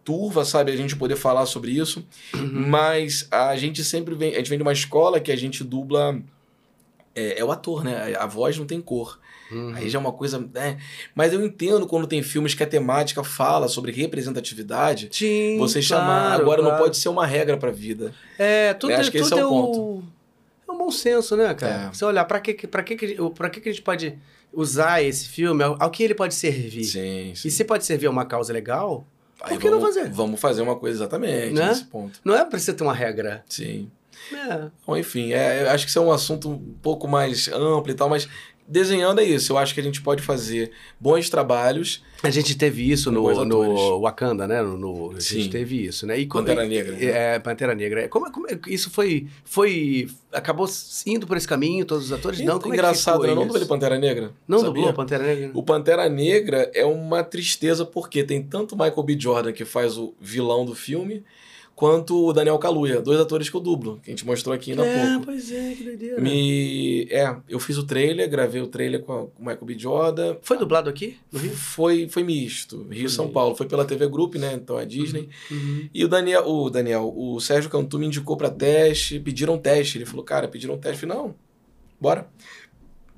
[0.03, 0.73] turva, sabe?
[0.73, 2.05] A gente poder falar sobre isso.
[2.35, 2.67] Uhum.
[2.69, 4.35] Mas a gente sempre vem.
[4.35, 6.21] A gente vem de uma escola que a gente dubla.
[7.15, 8.17] É, é o ator, né?
[8.19, 9.21] A voz não tem cor.
[9.55, 9.75] Uhum.
[9.75, 10.39] Aí já é uma coisa.
[10.53, 10.79] Né?
[11.15, 15.09] Mas eu entendo quando tem filmes que a temática fala sobre representatividade.
[15.13, 16.27] Sim, Você chamar.
[16.29, 16.85] claro, Agora não claro.
[16.85, 18.13] pode ser uma regra pra vida.
[18.39, 20.03] É, tudo, Eu acho é, que esse tudo é o é o
[20.69, 21.87] É um bom senso, né, cara?
[21.87, 21.89] É.
[21.93, 22.97] Você olhar pra que, pra que,
[23.35, 24.19] pra que, que a gente pode
[24.53, 26.85] usar esse filme, ao, ao que ele pode servir.
[26.85, 27.49] Sim, sim.
[27.49, 29.07] E se pode servir a uma causa legal,
[29.43, 30.11] Aí por que não vamos- fazer?
[30.11, 31.69] Vamos fazer uma coisa exatamente Né?
[31.69, 32.19] nesse ponto.
[32.25, 33.45] não é precisa ter uma regra.
[33.49, 33.91] Sim.
[34.33, 34.69] É.
[34.87, 38.09] Bom, enfim, é, acho que isso é um assunto um pouco mais amplo e tal,
[38.09, 38.27] mas
[38.67, 39.53] desenhando é isso.
[39.53, 42.03] Eu acho que a gente pode fazer bons trabalhos.
[42.23, 44.01] A gente teve isso no, no.
[44.01, 44.63] Wakanda, né?
[44.63, 45.51] No, no- a gente Sim.
[45.51, 46.19] teve isso, né?
[46.19, 46.93] E Pantera Negra.
[46.93, 47.05] né?
[47.05, 48.09] É, Pantera Negra.
[48.09, 50.09] Como, como é que isso foi, foi.
[50.33, 50.67] Acabou
[51.07, 52.41] indo por esse caminho, todos os atores?
[52.41, 53.31] Não, como engraçado, é que né?
[53.33, 54.33] ficou Não dublei Pantera Negra.
[54.49, 54.73] Não sabia?
[54.73, 55.51] dublou Pantera Negra?
[55.55, 59.17] O Pantera Negra é uma tristeza porque tem tanto Michael B.
[59.19, 61.23] Jordan, que faz o vilão do filme,
[61.75, 64.83] quanto o Daniel Kaluuya, dois atores que eu dublo, que a gente mostrou aqui ainda
[64.83, 65.27] há é, pouco.
[65.27, 66.21] pois é, que doideira.
[66.21, 67.05] Me...
[67.11, 69.79] É, eu fiz o trailer, gravei o trailer com, a- com o Michael B.
[69.79, 70.37] Jordan.
[70.43, 71.51] Foi dublado aqui, no Rio?
[71.53, 72.87] Foi, foi misto.
[72.91, 73.29] Rio e São.
[73.29, 73.55] Paulo.
[73.57, 74.53] Foi pela TV Group, né?
[74.55, 75.29] Então é Disney.
[75.51, 75.89] Uhum.
[75.93, 79.99] E o Daniel, o Daniel, o Sérgio Cantu me indicou pra teste, pediram teste.
[79.99, 81.03] Ele falou, cara, pediram teste.
[81.05, 81.35] Eu falei, não,
[82.01, 82.29] bora.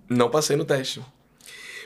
[0.08, 1.00] Não passei no teste.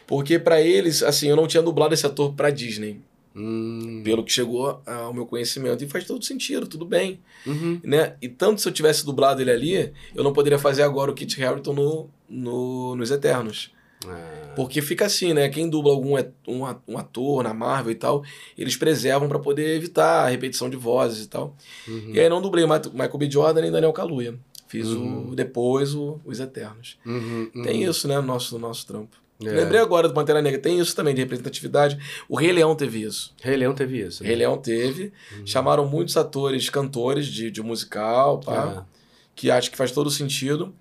[0.06, 3.00] Porque pra eles, assim, eu não tinha dublado esse ator pra Disney.
[3.34, 4.02] Hum.
[4.04, 5.84] Pelo que chegou ao meu conhecimento.
[5.84, 7.20] E faz todo sentido, tudo bem.
[7.46, 7.80] Uhum.
[7.82, 8.14] Né?
[8.20, 11.42] E tanto se eu tivesse dublado ele ali, eu não poderia fazer agora o Kit
[11.42, 13.72] Harington no, no, nos Eternos.
[14.06, 14.52] Ah.
[14.56, 15.48] Porque fica assim, né?
[15.48, 16.14] Quem dubla algum
[16.48, 18.24] um ator na Marvel e tal,
[18.56, 21.54] eles preservam pra poder evitar a repetição de vozes e tal.
[21.86, 22.10] Uhum.
[22.12, 23.30] E aí não dublei Michael B.
[23.30, 24.34] Jordan nem Daniel Kaluuya.
[24.66, 25.30] Fiz Uhum.
[25.30, 26.96] o, depois o, os Eternos.
[27.04, 27.62] Uhum, uhum.
[27.62, 29.19] Tem isso, né, no nosso, no nosso trampo.
[29.44, 29.50] É.
[29.50, 30.60] Lembrei agora do Pantera Negra.
[30.60, 31.98] Tem isso também de representatividade.
[32.28, 33.34] O Rei Leão teve isso.
[33.42, 34.20] Rei Leão teve isso.
[34.20, 34.28] O né?
[34.28, 35.12] Rei Leão teve.
[35.46, 39.00] Chamaram muitos atores, cantores de, de musical, pá, É.
[39.34, 40.74] que acho que faz todo sentido.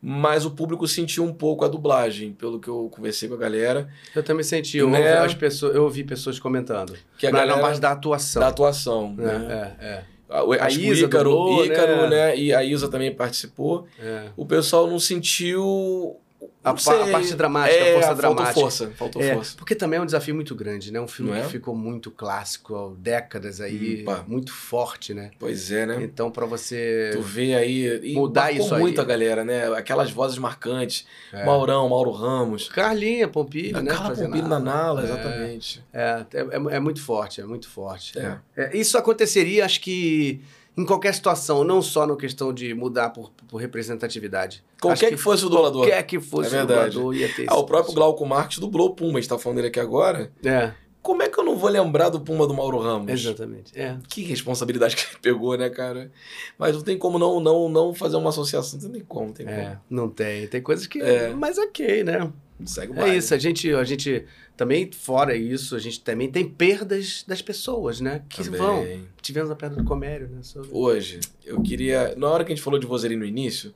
[0.00, 3.88] Mas o público sentiu um pouco a dublagem, pelo que eu conversei com a galera,
[4.14, 4.98] Eu também senti, eu, Né?
[5.00, 6.96] ouvi, as pessoas, eu ouvi pessoas comentando.
[7.18, 8.40] que a na, galera na parte da atuação.
[8.40, 9.16] da atuação.
[9.18, 9.76] É, Né?
[9.80, 10.04] é, é.
[10.30, 12.08] A, que Isa o Ícaro, dublou, Ícaro né?
[12.10, 12.38] né?
[12.38, 13.88] E a Isa também participou.
[13.98, 14.26] é.
[14.36, 16.16] O pessoal não sentiu.
[16.62, 16.92] A, sei.
[17.02, 18.60] a parte dramática, É, a força faltou dramática.
[18.60, 18.90] força.
[18.94, 19.56] Faltou É, força.
[19.56, 21.00] porque também é um desafio muito grande, né?
[21.00, 21.48] Um filme Não que é?
[21.48, 25.30] ficou muito clássico, há décadas aí, muito forte, né?
[25.38, 25.98] Pois é, né?
[26.02, 28.14] Então, pra você Tu vê aí.
[28.14, 28.80] Mudar isso aí.
[28.80, 29.66] muito a galera, né?
[29.74, 31.06] Aquelas vozes marcantes.
[31.32, 31.44] É.
[31.44, 32.68] Maurão, Mauro Ramos.
[32.68, 33.90] Carlinha Pompilho, A né?
[33.92, 35.04] Carla Pompilho na Nala, É.
[35.04, 35.84] exatamente.
[35.92, 38.18] É, é, é- é muito forte, é muito forte.
[38.18, 38.38] É.
[38.56, 40.40] É, isso aconteceria, acho que
[40.78, 44.62] em qualquer situação, não só na questão de mudar por, por representatividade.
[44.80, 45.82] Qualquer Acho que fosse o dublador.
[45.82, 48.94] Qualquer que fosse É o dublador ia ter Ah, o próprio Glauco Marques dublou o
[48.94, 50.30] Pumba, a gente tá falando dele aqui agora.
[50.44, 50.72] É,
[51.02, 53.10] Como é que eu não vou lembrar do Pumba do Mauro Ramos?
[53.10, 53.72] exatamente.
[53.74, 53.96] É.
[54.08, 56.12] Que responsabilidade que ele pegou, né, cara?
[56.56, 58.78] Mas não tem como não, não, não fazer uma associação.
[58.80, 60.46] Não tem como, não tem É, não tem.
[60.46, 61.02] Tem coisas que.
[61.02, 61.30] É.
[61.30, 62.30] Mas ok, né?
[62.64, 64.24] Segue o É isso, a gente, a gente
[64.56, 68.22] também, fora isso, a gente também tem perdas das pessoas, né?
[68.28, 68.60] Que Também.
[68.60, 68.86] vão.
[69.22, 70.42] Tivemos a perda do Comério, né?
[70.42, 70.68] Sobre...
[70.72, 72.14] Hoje, eu queria.
[72.16, 73.72] Na hora que a gente falou de Vozerim no início,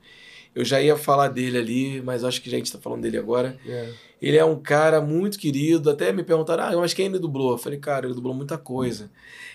[0.54, 3.56] eu já ia falar dele ali, mas acho que a gente tá falando dele agora.
[3.66, 3.90] É.
[4.20, 5.88] Ele é um cara muito querido.
[5.88, 7.52] Até me perguntaram, ah, mas quem ele dublou?
[7.52, 9.10] Eu falei, cara, ele dublou muita coisa.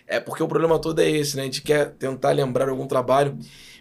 [0.08, 1.44] É porque o problema todo é esse, né?
[1.44, 3.38] A gente quer tentar lembrar algum trabalho,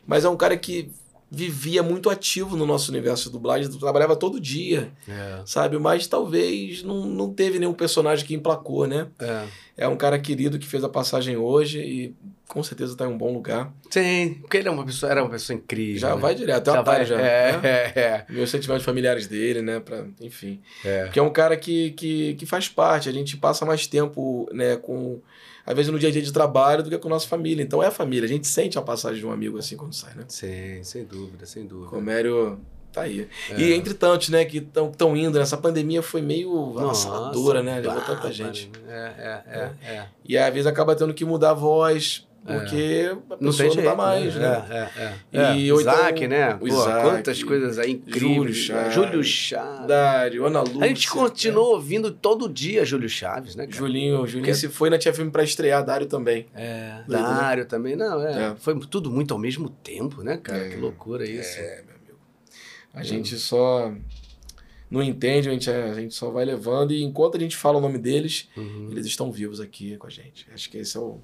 [0.07, 0.91] mas é um cara que
[1.31, 5.41] vivia muito ativo no nosso universo de dublagem, trabalhava todo dia, É.
[5.45, 5.77] sabe?
[5.79, 9.09] Mas talvez não, não teve nenhum personagem que emplacou, né?
[9.19, 9.45] É.
[9.79, 12.15] É um cara querido que fez a passagem hoje e
[12.49, 13.71] com certeza tá em um bom lugar.
[13.91, 15.99] Sim, porque ele é uma pessoa, era uma pessoa incrível.
[16.01, 16.21] Já né?
[16.21, 17.05] vai direto, tem Já vai.
[17.05, 17.21] já.
[17.21, 17.61] é, né?
[17.69, 19.81] é, é, Meus sentimentos familiares dele, né?
[19.81, 20.61] Pra, enfim.
[20.85, 21.05] é.
[21.05, 24.77] Porque é um cara que, que, que faz parte, a gente passa mais tempo, né,
[24.77, 25.21] com.
[25.67, 27.63] Às vezes no dia a dia de trabalho do que com a nossa família.
[27.63, 30.15] Então é a família, a gente sente a passagem de um amigo assim quando sai,
[30.15, 30.25] né?
[30.29, 31.91] Sim, sem dúvida, sem dúvida.
[31.91, 32.59] Comério
[32.93, 33.29] tá aí.
[33.51, 33.61] É.
[33.61, 37.81] E entre tantos, né, que estão indo, nessa pandemia foi meio avassaladora, né?
[37.81, 38.71] Levou tanta gente.
[38.89, 40.07] É, é, é, é.
[40.25, 43.75] E às vezes acaba tendo que mudar a voz, porque a Não pessoa tem não,
[43.75, 44.67] jeito, dá mais, né?
[44.71, 45.15] É, é, é.
[45.33, 45.67] E é.
[45.67, 46.55] então Isaac, né?
[46.55, 48.35] Pô, Isaac, quantas coisas aí incríveis.
[48.37, 48.95] Júlio Chaves.
[48.95, 49.87] Júlio Chaves.
[49.87, 50.85] Dário, Ana Lúcia.
[50.85, 53.69] A gente continuou ouvindo todo dia Júlio Chaves, né, né?
[53.69, 53.79] cara?
[53.79, 56.47] Julinho, Julinho Porque- se foi na Tia Filme pra estrear, Dário também.
[56.55, 57.29] É, Doido, né?
[57.29, 58.57] Dário também, não, é, É.
[58.57, 60.67] Foi tudo muito ao mesmo tempo, né, cara?
[60.67, 60.69] É.
[60.71, 61.59] Que loucura isso.
[61.59, 62.19] É, meu amigo.
[62.95, 63.93] A gente só
[64.91, 67.81] não entende, a gente, a gente só vai levando e enquanto a gente fala o
[67.81, 68.89] nome deles, Uhum.
[68.93, 70.47] eles estão vivos aqui com a gente.
[70.55, 71.19] Acho que esse é o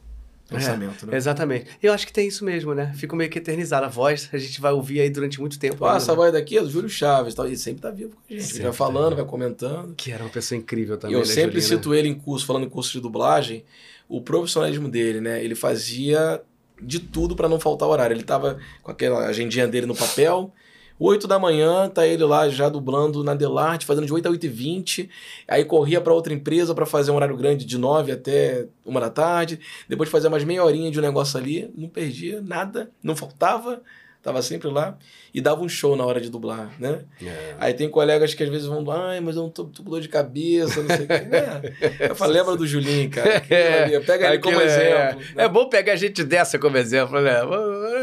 [0.52, 1.16] pensamento, né?
[1.16, 1.66] Exatamente.
[1.82, 2.92] Eu acho que tem isso mesmo, né?
[2.96, 3.86] Fico meio que eternizado.
[3.86, 5.84] A voz a gente vai ouvir aí durante muito tempo.
[5.84, 6.16] Ainda, essa né?
[6.16, 8.44] voz daqui é do Júlio Chaves, tal, e sempre tá vivo com a gente.
[8.44, 9.22] Sempre vai tá falando, vivo.
[9.22, 9.94] vai comentando.
[9.96, 11.14] Que era uma pessoa incrível E também.
[11.14, 11.60] eu né, sempre né?
[11.60, 13.64] cito ele em curso, falando em curso de dublagem,
[14.08, 15.42] o profissionalismo dele, né?
[15.42, 16.42] Ele fazia
[16.80, 18.14] de tudo pra não faltar horário.
[18.14, 20.52] Ele tava com aquela agendinha dele no papel.
[20.98, 24.46] 8 da manhã, tá ele lá já dublando na Delarte, fazendo de 8 a 8
[24.46, 25.10] e 20.
[25.48, 29.10] Aí corria pra outra empresa pra fazer um horário grande de 9 até 1 da
[29.10, 29.60] tarde.
[29.88, 31.72] Depois fazia mais meia horinha de um negócio ali.
[31.76, 33.82] Não perdia nada, não faltava.
[34.22, 34.96] Tava sempre lá.
[35.34, 37.00] E dava um show na hora de dublar, né?
[37.24, 37.54] É.
[37.58, 40.00] Aí tem colegas que às vezes vão, ai, mas eu não tô, tô com dor
[40.02, 41.22] de cabeça, não sei o quê.
[42.02, 42.10] É.
[42.10, 43.36] Eu falo, lembra do Julinho, cara.
[43.38, 45.22] Aquilo ali, Pega ele como Aquilo é- exemplo.
[45.36, 47.32] É, bom pegar gente dessa como exemplo, né?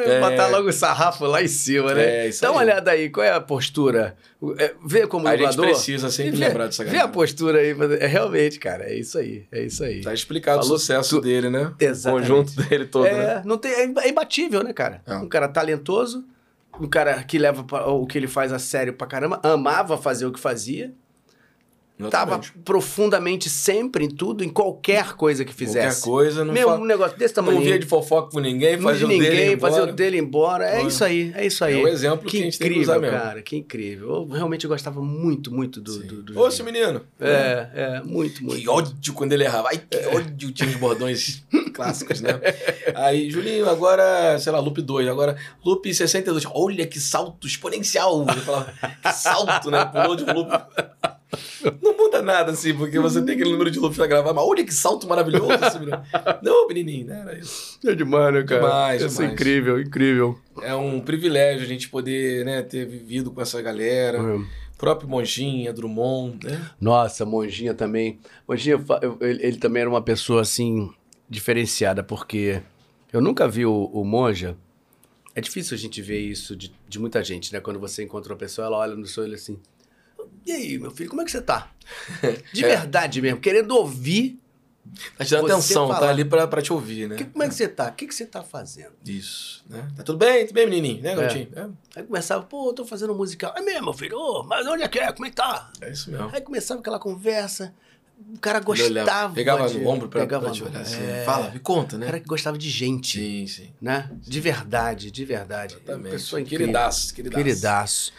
[0.07, 0.19] É.
[0.19, 2.26] Botar logo o sarrafo lá em cima, né?
[2.26, 2.65] É, isso Dá uma aí.
[2.68, 4.15] olhada aí, qual é a postura?
[4.57, 5.65] É, Vê como A gente dublador.
[5.68, 7.06] precisa sempre vê, lembrar dessa Vê galera.
[7.10, 7.76] a postura aí.
[7.99, 9.45] É realmente, cara, é isso aí.
[9.51, 10.01] É isso aí.
[10.01, 11.72] Tá explicado Falou o sucesso tu- dele, né?
[11.80, 12.31] Exatamente.
[12.31, 13.11] O conjunto dele todo, né?
[13.11, 15.01] É, não tem, é imbatível, né, cara?
[15.06, 15.14] É.
[15.15, 16.23] Um cara talentoso,
[16.80, 20.31] um cara que leva o que ele faz a sério pra caramba, amava fazer o
[20.31, 20.95] que fazia,
[22.08, 22.52] tava Exatamente.
[22.64, 26.02] profundamente sempre em tudo, em qualquer coisa que fizesse.
[26.02, 26.78] Qualquer coisa, não, Mesmo fa...
[26.78, 27.58] um negócio desse tamanho.
[27.58, 29.74] não via de fofoca com ninguém, fazia de o dele ninguém, embora.
[29.74, 30.66] fazer o dele embora.
[30.66, 30.88] É Olha.
[30.88, 31.80] isso aí, é isso aí.
[31.80, 33.18] É o exemplo que, que a gente tem que incrível, mesmo.
[33.18, 34.10] cara, que incrível.
[34.10, 36.08] Eu realmente gostava muito, muito do, Sim.
[36.08, 37.02] do, do Ô, esse menino.
[37.20, 38.62] É, é, muito, muito.
[38.62, 39.68] Que ódio quando ele errava.
[39.70, 41.44] Ai, que ódio tinha os bordões
[41.74, 42.40] clássicos, né?
[42.96, 45.36] Aí, Julinho, agora, sei lá, loop 2, agora
[45.66, 46.46] loop 62.
[46.54, 48.26] Olha que salto exponencial.
[48.28, 49.84] Eu falava, que salto, né?
[49.86, 50.50] Pulou de um loop.
[51.81, 54.64] Não muda nada, assim, porque você tem aquele número de Luffy pra gravar, mas olha
[54.64, 56.01] que salto maravilhoso esse menino.
[56.41, 57.80] Não, menininho, não era isso.
[57.85, 58.61] É demais, né, cara?
[58.61, 60.39] Demais, Isso é incrível, incrível.
[60.61, 64.22] É um privilégio a gente poder, né, ter vivido com essa galera.
[64.22, 64.45] O
[64.77, 66.69] próprio Monjinha, Drummond, né?
[66.80, 68.19] Nossa, Monjinha também.
[68.47, 68.77] Monjinha,
[69.22, 70.89] ele, ele também era uma pessoa, assim,
[71.30, 72.61] diferenciada, porque
[73.14, 74.57] eu nunca vi o, o Monja.
[75.35, 77.60] É difícil a gente ver isso de, de muita gente, né?
[77.60, 79.60] Quando você encontra uma pessoa, ela olha no seu olho assim.
[80.46, 81.70] E aí, meu filho, como é que você tá?
[82.54, 82.68] De É.
[82.68, 84.40] verdade mesmo, querendo ouvir.
[85.18, 86.00] Tá te dando atenção, falar.
[86.00, 87.16] tá ali pra, pra te ouvir, né?
[87.16, 87.90] Que- como é que você tá?
[87.90, 88.94] O que, que você tá fazendo?
[89.06, 89.88] Isso, né?
[89.96, 90.48] Tá tudo bem?
[90.48, 91.04] Tudo bem, menininho?
[91.04, 91.48] Né, garotinho?
[91.56, 91.68] É,
[92.00, 93.54] Aí começava, pô, eu tô fazendo um musical.
[93.56, 94.18] É mesmo, meu filho?
[94.18, 95.12] Ô, mas onde é que é?
[95.12, 95.72] Como é que tá?
[95.80, 96.30] é isso mesmo.
[96.34, 97.72] Aí começava aquela conversa.
[98.34, 99.34] O cara gostava.
[99.34, 100.98] Pegava de- no ombro pra, pegava pra te olhar assim.
[101.02, 101.24] é.
[101.24, 102.06] Fala, me conta, O né?
[102.08, 103.70] cara que gostava de gente, Sim, sim.
[103.80, 104.10] né?
[104.22, 105.76] De verdade, de verdade.
[105.76, 106.12] Exatamente.
[106.14, 106.66] Pessoa incrível.
[106.66, 107.44] Queridaço, queridaço.
[107.44, 108.14] Queridaço.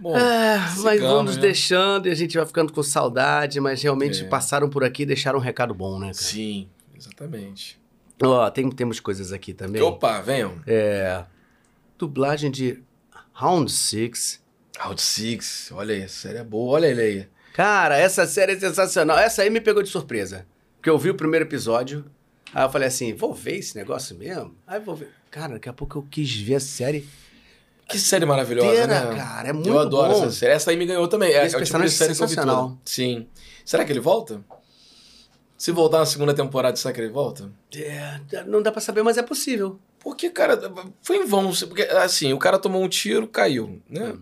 [0.00, 1.42] Bom, Ah, vamos nos né?
[1.42, 4.28] deixando e a gente vai ficando com saudade, mas realmente É.
[4.28, 6.14] passaram por aqui e deixaram um recado bom, né, cara?
[6.14, 7.80] Sim, exatamente.
[8.22, 9.82] Ó, tem, temos coisas aqui também.
[9.82, 10.60] Opa, venham.
[10.66, 11.24] É.
[11.98, 12.82] Dublagem de
[13.32, 14.40] Round Six.
[14.78, 17.28] Round Six, olha aí, a série é boa, olha ele aí.
[17.52, 19.18] Cara, essa série é sensacional.
[19.18, 20.46] Essa aí me pegou de surpresa.
[20.76, 22.04] Porque eu vi o primeiro episódio.
[22.54, 24.54] Aí eu falei assim, vou ver esse negócio mesmo?
[24.66, 25.10] Aí eu vou ver.
[25.30, 27.06] Cara, daqui a pouco eu quis ver a série.
[27.92, 29.16] Que série maravilhosa, Inteira, né?
[29.16, 30.22] cara, é muito Eu adoro bom.
[30.22, 30.52] essa série.
[30.54, 31.32] Essa aí me ganhou também.
[31.32, 32.68] É, Esse é o tipo de série que eu vi sensacional.
[32.70, 32.80] toda.
[32.84, 33.26] Sim.
[33.64, 34.40] Será que ele volta?
[35.56, 37.52] Se voltar na segunda temporada, será que ele volta?
[37.76, 39.78] É, não dá pra saber, mas é possível.
[40.00, 40.58] Porque, cara,
[41.02, 41.52] foi em vão.
[41.52, 44.16] Porque, assim, o cara tomou um tiro, caiu, né?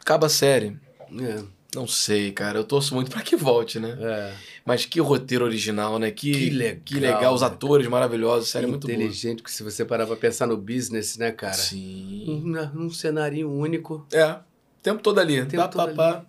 [0.00, 0.76] Acaba a série.
[1.20, 1.42] É,
[1.74, 2.58] Não sei, cara.
[2.58, 3.96] Eu torço muito pra que volte, né?
[4.00, 4.32] é.
[4.64, 6.10] Mas que roteiro original, né?
[6.10, 7.34] Que, Que legal, Que legal.
[7.34, 7.46] Os né?
[7.46, 8.48] atores maravilhosos.
[8.48, 8.94] Série muito boa.
[8.94, 11.54] inteligente, que se você parar pra pensar no business, né, cara?
[11.54, 12.42] Sim.
[12.44, 14.06] Um, um cenário único.
[14.12, 14.32] É.
[14.32, 15.44] O tempo todo ali.
[15.46, 16.26] tempo Pá, todo pá, pá.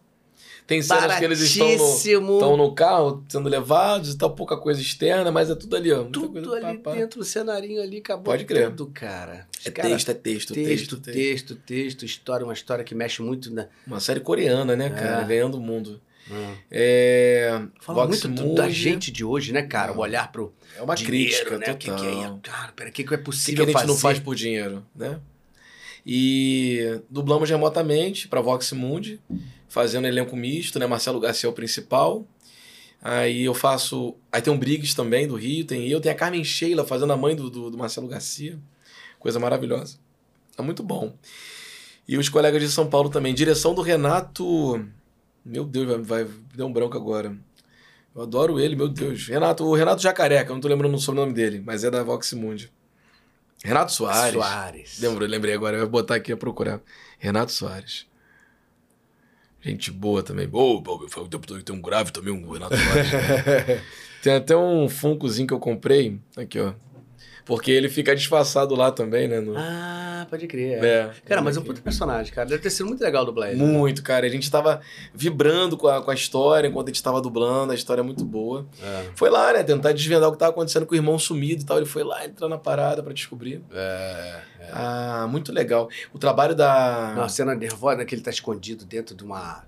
[0.72, 1.68] Tem cenas que eles estão
[2.22, 5.91] no, estão no carro sendo levados e tal, pouca coisa externa, mas é tudo ali,
[5.91, 5.98] ó.
[6.03, 6.95] muita Tudo coisa, ali pá, pá.
[6.98, 8.69] dentro, o cenarinho ali, acabou Pode crer.
[8.69, 9.48] tudo, cara.
[9.60, 13.22] Os É cara- texto, é texto, texto, texto, texto, texto, história, uma história que mexe
[13.22, 13.68] muito na...
[13.85, 15.22] Uma série coreana, né, cara?
[15.23, 15.26] É.
[15.27, 15.99] Ganhando o mundo.
[16.72, 17.61] É.
[17.81, 19.91] Fala Vox muito do- da gente de hoje, né, cara?
[19.91, 21.73] O olhar pro É uma dinheiro, crítica, né?
[21.73, 22.06] O que, total.
[22.06, 23.95] que é, cara, pera, o que, que é O que, possível que a gente não
[23.95, 24.02] fazer?
[24.02, 25.19] faz por dinheiro, né?
[26.06, 29.19] E dublamos remotamente para Vox Mundi,
[29.72, 30.85] fazendo elenco misto, né?
[30.85, 32.27] Marcelo Garcia é o principal.
[33.02, 34.15] Aí eu faço.
[34.30, 37.18] Aí tem o Briggs também, do Rio, tem eu, tem a Carmen Sheila fazendo a
[37.18, 38.60] mãe do, do, do Marcelo Garcia.
[39.18, 39.98] Coisa maravilhosa.
[40.57, 41.14] É muito bom.
[42.06, 43.34] E os colegas de São Paulo também.
[43.34, 44.85] Direção do Renato.
[45.43, 47.34] Meu Deus, vai, vai me deu um branco agora.
[48.14, 49.26] Eu adoro ele, meu Deus.
[49.27, 52.34] Renato, o Renato Jacareca, eu não tô lembrando o sobrenome dele, mas é da Vox
[52.34, 52.69] Mundi.
[53.64, 54.34] Renato Soares.
[54.34, 54.99] Soares.
[54.99, 56.81] Lembrei, lembrei agora, eu vou botar aqui a procurar.
[57.18, 58.10] Renato Soares.
[59.61, 60.49] Gente boa também.
[60.51, 62.75] Ô, pô, foi o tempo todo que tem um grave também, um Renato
[64.23, 66.19] tem até um funkozinho que eu comprei.
[66.35, 66.73] Aqui, ó.
[67.45, 69.39] Porque ele fica disfarçado lá também, né?
[69.39, 70.84] no- Ah, pode crer.
[70.84, 71.09] É.
[71.26, 72.47] Cara, mas é um puto personagem, cara.
[72.47, 73.57] Deve ter sido muito legal dublar ele.
[73.61, 74.26] Muito, cara.
[74.26, 74.80] A gente tava
[75.13, 77.72] vibrando com a, com a história enquanto a gente tava dublando.
[77.72, 78.68] A história é muito boa.
[78.81, 79.05] É.
[79.15, 79.63] Foi lá, né?
[79.63, 81.77] Tentar desvendar o que tava acontecendo com o irmão sumido e tal.
[81.77, 83.61] Ele foi lá entrar na parada pra descobrir.
[83.73, 84.39] É.
[84.72, 85.89] Ah, muito legal.
[86.13, 87.13] O trabalho da.
[87.18, 89.63] Uma cena nervosa, né, que ele tá escondido dentro de uma...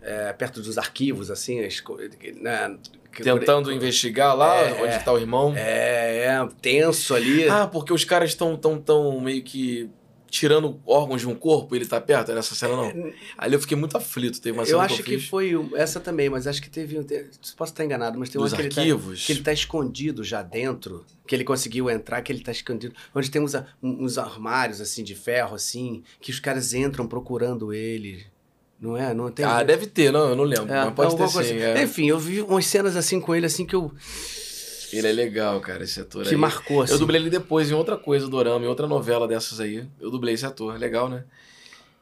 [0.00, 1.60] é, perto dos arquivos, assim,
[2.40, 2.78] né,
[3.22, 5.52] que- Tentando investigar lá É, onde tá o irmão.
[5.56, 7.48] É, é, tenso ali.
[7.48, 9.88] Ah, porque os caras estão tão, tão meio que
[10.30, 13.12] tirando órgãos de um corpo e ele tá perto nessa cena, não.
[13.38, 14.38] Ali eu fiquei muito aflito.
[14.42, 16.68] Teve uma cena eu acho que que, eu fiz foi essa também, mas acho que
[16.68, 17.02] teve.
[17.02, 19.24] te- Posso estar enganado, mas tem uma dos que ele, tá, arquivos.
[19.24, 22.94] que ele tá escondido já dentro, que ele conseguiu entrar, que ele tá escondido.
[23.14, 28.26] Onde tem uns, uns armários assim de ferro, assim, que os caras entram procurando ele.
[28.80, 29.12] Não é?
[29.12, 29.44] Não tem.
[29.44, 30.72] Ah, deve ter, não, eu não lembro.
[30.72, 31.38] É, mas pode ter sim.
[31.40, 31.58] assim.
[31.58, 31.82] é.
[31.82, 33.92] Enfim, eu vi umas cenas assim com ele assim que eu.
[34.92, 36.36] Ele é legal, cara, esse ator que aí.
[36.36, 36.92] marcou assim.
[36.94, 39.86] Eu dublei ele depois em outra coisa, Dorama, em outra novela dessas aí.
[40.00, 41.24] Eu dublei esse ator, legal, né?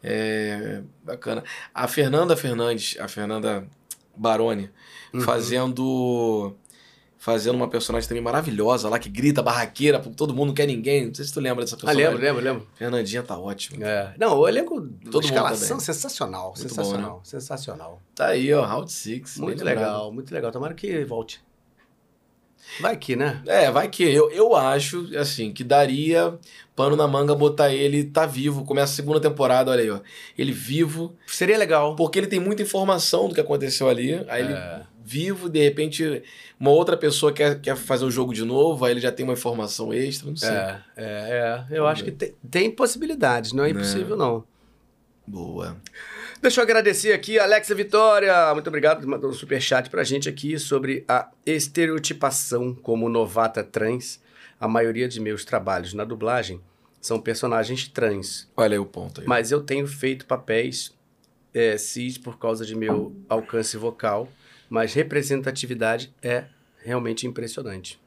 [0.02, 1.42] É, bacana.
[1.74, 3.66] A Fernanda Fernandes, a Fernanda
[4.16, 4.70] Baroni,
[5.12, 5.20] Uhum.
[5.22, 6.54] fazendo
[7.26, 11.06] fazendo uma personagem também maravilhosa lá, que grita barraqueira, porque todo mundo não quer ninguém.
[11.08, 12.04] Não sei se tu lembra dessa Ah, personagem.
[12.06, 12.66] lembro, lembro, lembro.
[12.76, 13.84] Fernandinha tá ótima.
[13.84, 14.14] É.
[14.16, 14.80] Não, o elenco,
[15.10, 18.00] Todo escalação mundo sensacional, Muito sensacional, sensacional.
[18.14, 19.38] Tá aí, ó, Round Six.
[19.38, 19.84] Muito lembrado.
[19.86, 20.52] legal, muito legal.
[20.52, 21.44] Tomara que volte.
[22.80, 23.42] Vai que, né?
[23.46, 24.04] É, vai que.
[24.04, 26.38] Eu, eu acho, assim, que daria
[26.76, 28.64] pano na manga botar ele, tá vivo.
[28.64, 29.98] Começa a segunda temporada, olha aí, ó.
[30.38, 31.96] Ele vivo, Seria legal.
[31.96, 34.24] porque ele tem muita informação do que aconteceu ali.
[34.28, 34.82] Aí ele É.
[35.08, 36.20] vivo, de repente,
[36.58, 39.34] uma outra pessoa quer, quer fazer o jogo de novo, aí ele já tem uma
[39.34, 40.48] informação extra, não sei.
[40.48, 41.78] É, é, é.
[41.78, 43.74] Eu acho que tem, tem possibilidades, não é Né.
[43.74, 44.42] impossível, não.
[45.24, 45.76] Boa.
[46.42, 48.52] Deixa eu agradecer aqui a Alexa Vitória.
[48.52, 54.20] Muito obrigado, mandou um superchat pra gente aqui sobre a estereotipação como novata trans.
[54.58, 56.60] A maioria de meus trabalhos na dublagem
[57.00, 58.48] são personagens trans.
[58.56, 59.26] Olha aí o ponto aí.
[59.26, 60.92] Mas eu tenho feito papéis
[61.54, 64.28] é, cis por causa de meu alcance vocal,
[64.68, 66.44] mas representatividade é
[66.84, 67.98] realmente impressionante.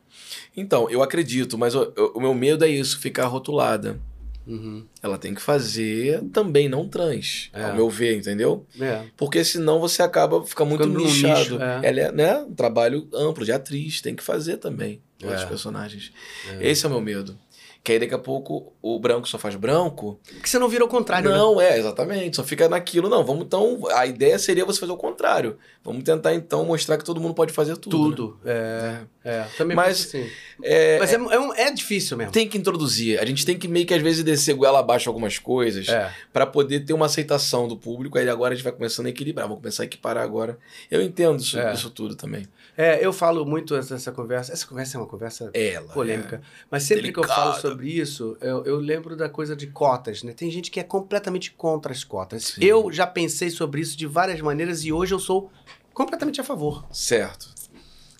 [0.56, 4.00] Então, eu acredito, mas o, o meu medo é isso, ficar rotulada.
[4.48, 4.84] Uhum.
[5.04, 7.66] Ela tem que fazer também não trans, É.
[7.66, 8.66] ao meu ver, entendeu?
[8.80, 9.04] É.
[9.16, 11.40] Porque senão você acaba fica muito Ficando nichado.
[11.40, 11.80] nicho, é.
[11.84, 15.26] Ela é, né, um trabalho amplo de atriz, tem que fazer também É.
[15.28, 16.12] outros personagens.
[16.60, 16.68] É.
[16.72, 17.38] Esse é o meu medo.
[17.82, 20.20] Que aí daqui a pouco o branco só faz branco.
[20.34, 21.38] Porque você não vira o contrário, né?
[21.38, 22.36] não, é, exatamente.
[22.36, 23.08] Só fica naquilo.
[23.08, 23.80] Não, vamos então.
[23.94, 25.58] A ideia seria você fazer o contrário.
[25.84, 27.98] Vamos tentar então mostrar que todo mundo pode fazer tudo.
[27.98, 28.04] né?
[28.04, 28.40] Tudo.
[28.46, 29.46] É, é.
[29.58, 30.30] Também Mas- assim.
[30.62, 32.34] É, Mas é, é, um- é difícil mesmo.
[32.34, 33.18] tem que introduzir.
[33.18, 36.12] A gente tem que meio que às vezes descer goela abaixo algumas coisas É.
[36.34, 38.18] pra poder ter uma aceitação do público.
[38.18, 39.48] Aí agora a gente vai começando a equilibrar.
[39.48, 40.60] Vamos começar a equiparar agora.
[40.92, 41.74] Eu entendo isso, É.
[41.74, 42.46] isso tudo também.
[42.82, 44.54] É, eu falo muito essa, conversa.
[44.54, 45.92] Essa conversa é uma conversa Ela.
[45.92, 46.42] polêmica.
[46.72, 47.62] Mas sempre que eu falo Delicada.
[47.62, 50.32] sobre isso, eu, eu lembro da coisa de cotas, né?
[50.32, 52.46] Tem gente que é completamente contra as cotas.
[52.46, 52.64] Sim.
[52.64, 55.52] Eu já pensei sobre isso de várias maneiras e hoje eu sou
[55.94, 56.86] completamente a favor.
[56.90, 57.54] É, certo.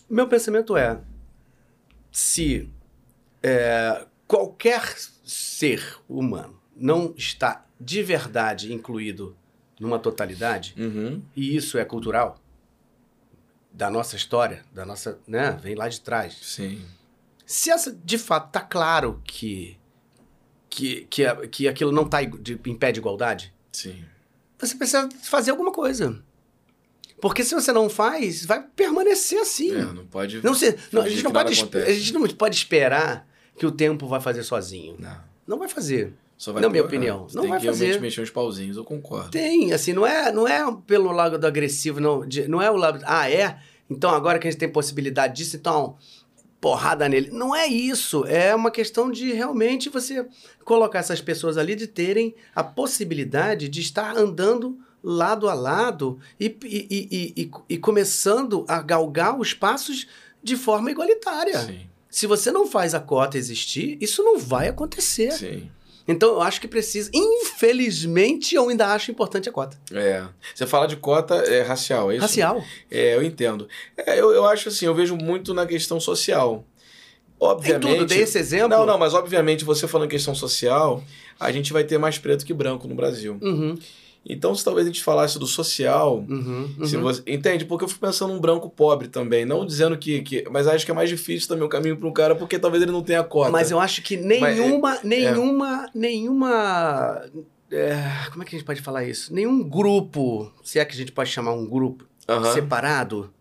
[0.10, 1.00] Meu pensamento é:
[2.12, 2.70] se
[3.42, 9.38] é, qualquer ser humano não está de verdade incluído
[9.80, 11.22] numa totalidade, Uhum.
[11.34, 12.38] e isso é cultural,
[13.72, 16.38] da nossa história, da nossa, né, vem lá de trás.
[16.42, 16.84] Sim.
[17.46, 19.78] Se essa, de fato tá claro que
[20.70, 24.04] que, que, a- que aquilo não tá de, em pé de igualdade, Sim.
[24.58, 26.24] você precisa fazer alguma coisa.
[27.20, 29.72] Porque se você não faz, vai permanecer assim.
[29.72, 30.42] É, não pode.
[30.44, 31.90] Não se, não, a, gente não pode, acontece.
[31.90, 33.28] a gente não pode esperar
[33.58, 34.96] que o tempo vai fazer sozinho.
[35.00, 35.22] Não.
[35.46, 36.14] Não vai fazer.
[36.40, 38.00] Só vai Na minha opinião, você não tem vai que realmente fazer.
[38.02, 39.30] mexer uns pauzinhos, eu concordo.
[39.30, 42.78] Tem, assim, não é, não é pelo lado do agressivo, não, de- não é o
[42.78, 43.60] lado, ah, é?
[43.90, 45.98] Então agora que a gente tem possibilidade disso, então
[46.62, 47.30] porrada nele.
[47.32, 50.26] Não é isso, é uma questão de realmente você
[50.64, 56.46] colocar essas pessoas ali de terem a possibilidade de estar andando lado a lado e,
[56.64, 60.08] e, e, e, e- e começando a galgar os passos
[60.42, 61.60] de forma igualitária.
[61.66, 61.82] Sim.
[62.10, 65.32] Se você não faz a cota existir, isso não vai acontecer.
[65.34, 65.70] Sim.
[66.10, 67.12] Então eu acho que precisa.
[67.14, 69.78] Infelizmente, eu ainda acho importante a cota.
[69.94, 70.26] É.
[70.56, 72.24] Você fala de cota é, racial, é isso?
[72.24, 72.64] Racial.
[72.90, 73.68] É, eu entendo.
[73.96, 76.66] É, eu, eu acho assim, eu vejo muito na questão social.
[77.40, 77.88] Obviamente.
[77.88, 78.70] Em tudo, dei esse exemplo.
[78.70, 81.04] Não, não, mas obviamente você falando em questão social,
[81.40, 83.38] a gente vai ter mais preto que branco no Brasil.
[83.40, 83.78] Uhum,
[84.26, 86.86] Então, se talvez a gente falasse do social, uhum, uhum.
[86.86, 87.66] se você, entende?
[87.66, 90.92] Porque eu fico pensando num branco pobre também, não dizendo que, que mas acho que
[90.92, 93.50] é mais difícil também o caminho para um cara, porque talvez ele não tenha cota.
[93.50, 97.22] Mas eu acho que é, nenhuma, nenhuma, nenhuma.
[97.72, 97.96] é,
[98.30, 99.34] como é que a gente pode falar isso?
[99.34, 102.54] Nenhum grupo, se é que a gente pode chamar um grupo Aham.
[102.54, 103.34] separado,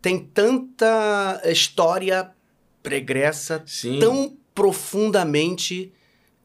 [0.00, 2.30] tem tanta história
[2.82, 3.98] pregressa, Sim.
[3.98, 5.92] tão profundamente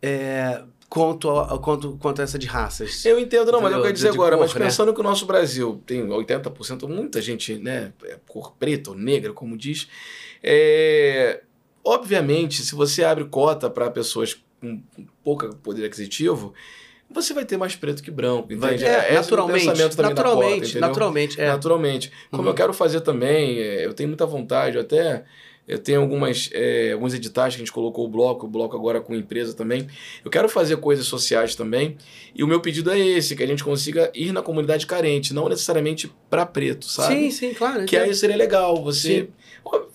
[0.02, 3.06] é, quanto, a- quanto, quanto essa de raças.
[3.06, 3.82] Eu entendo, não, mas eu Entendeu?
[3.84, 4.66] quero dizer agora, cor, mas né?
[4.66, 9.32] pensando que o nosso Brasil tem 80%, muita gente, né, é cor preta ou negra,
[9.32, 9.88] como diz,
[10.44, 11.42] é,
[11.84, 14.82] obviamente, se você abre cota para pessoas com
[15.24, 16.54] pouco poder aquisitivo,
[17.12, 21.42] você vai ter mais preto que branco, Vai- é, Esse naturalmente, da naturalmente, cota, naturalmente,
[21.42, 21.48] é.
[21.48, 22.12] Naturalmente.
[22.30, 22.50] Como Uhum.
[22.50, 25.24] eu quero fazer também, é, eu tenho muita vontade, eu até
[25.70, 29.00] eu tenho algumas, é, alguns editais que a gente colocou o bloco, o bloco agora
[29.00, 29.88] com empresa também.
[30.26, 31.96] Eu quero fazer coisas sociais também.
[32.34, 35.48] E o meu pedido é esse, que a gente consiga ir na comunidade carente, não
[35.48, 37.14] necessariamente para preto, sabe?
[37.14, 37.86] Sim, sim, claro.
[37.86, 39.28] Que aí seria legal, você...
[39.28, 39.28] Sim.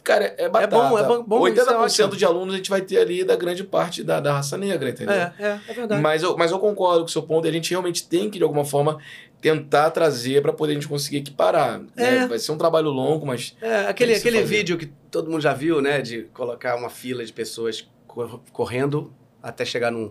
[0.05, 0.77] Cara, é batata.
[0.77, 2.17] bom, é bom- bom, é 80% ótimo.
[2.17, 5.15] de alunos a gente vai ter ali da grande parte da, da raça negra, entendeu?
[5.15, 6.01] É, é, é verdade.
[6.01, 8.39] Mas eu, mas eu concordo com o seu ponto, e a gente realmente tem que,
[8.39, 8.99] de alguma forma,
[9.45, 11.79] tentar trazer para poder a gente conseguir equiparar.
[11.95, 12.17] né?
[12.23, 12.27] É.
[12.27, 13.55] Vai ser um trabalho longo, mas.
[13.61, 14.57] É, aquele, aquele fazer.
[14.57, 16.01] vídeo que todo mundo já viu, né?
[16.01, 19.13] De colocar uma fila de pessoas cor- correndo
[19.43, 20.11] até chegar num,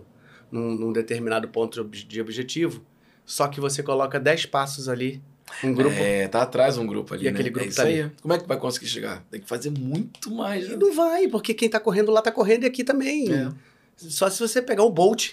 [0.52, 2.84] num, num determinado ponto de ob- de objetivo.
[3.26, 5.20] Só que você coloca 10 passos ali,
[5.64, 5.96] um grupo.
[5.98, 7.24] É, tá atrás um grupo ali.
[7.24, 7.54] E aquele né?
[7.54, 8.02] grupo é tá ali.
[8.02, 8.10] aí.
[8.22, 9.24] Como é que vai conseguir chegar?
[9.32, 10.66] Tem que fazer muito mais.
[10.66, 10.76] E Né?
[10.76, 13.34] não vai, porque quem tá correndo lá tá correndo e aqui também.
[13.34, 13.48] É.
[13.96, 15.32] Só se você pegar o Bolt,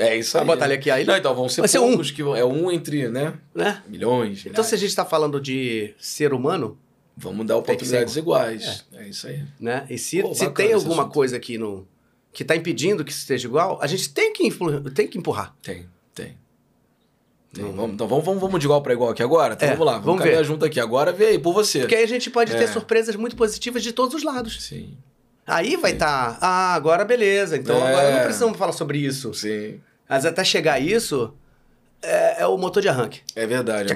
[0.00, 0.44] É isso aí.
[0.44, 1.88] botar ele aqui, aí, Não, então vão ser Vai ser um.
[1.88, 2.34] poucos que vão.
[2.34, 3.34] É um entre, né?
[3.54, 3.82] né?
[3.88, 4.40] Milhões.
[4.46, 4.80] Então, se a milhares.
[4.80, 6.78] gente tá falando de ser humano,
[7.16, 8.84] Vamos dar oportunidades iguais.
[8.94, 9.06] É.
[9.08, 9.42] isso aí.
[9.60, 9.84] né?
[9.90, 11.12] E se, Pô, se tem alguma assunto.
[11.12, 11.86] coisa aqui no
[12.32, 14.48] que tá impedindo que esteja igual, a gente tem que,
[14.94, 15.54] tem que empurrar.
[15.60, 16.38] Tem, tem.
[17.52, 17.64] Tem.
[17.64, 17.72] Não.
[17.72, 19.52] Vamos, então vamos, vamos, vamos de igual para igual aqui agora?
[19.54, 20.46] Então É, vamos lá, vamos, vamos caminhar ver.
[20.46, 20.78] junto aqui.
[20.80, 21.80] Agora vê aí, por você.
[21.80, 22.66] Porque aí a gente pode ter É.
[22.68, 24.62] surpresas muito positivas de todos os lados.
[24.62, 24.96] Sim,
[25.46, 27.88] Aí vai estar, ah, agora beleza, então É.
[27.88, 29.34] agora não precisamos falar sobre isso.
[29.34, 29.80] sim.
[30.10, 31.32] Mas até chegar a isso,
[32.02, 33.20] é, é o motor de arranque.
[33.36, 33.92] É verdade.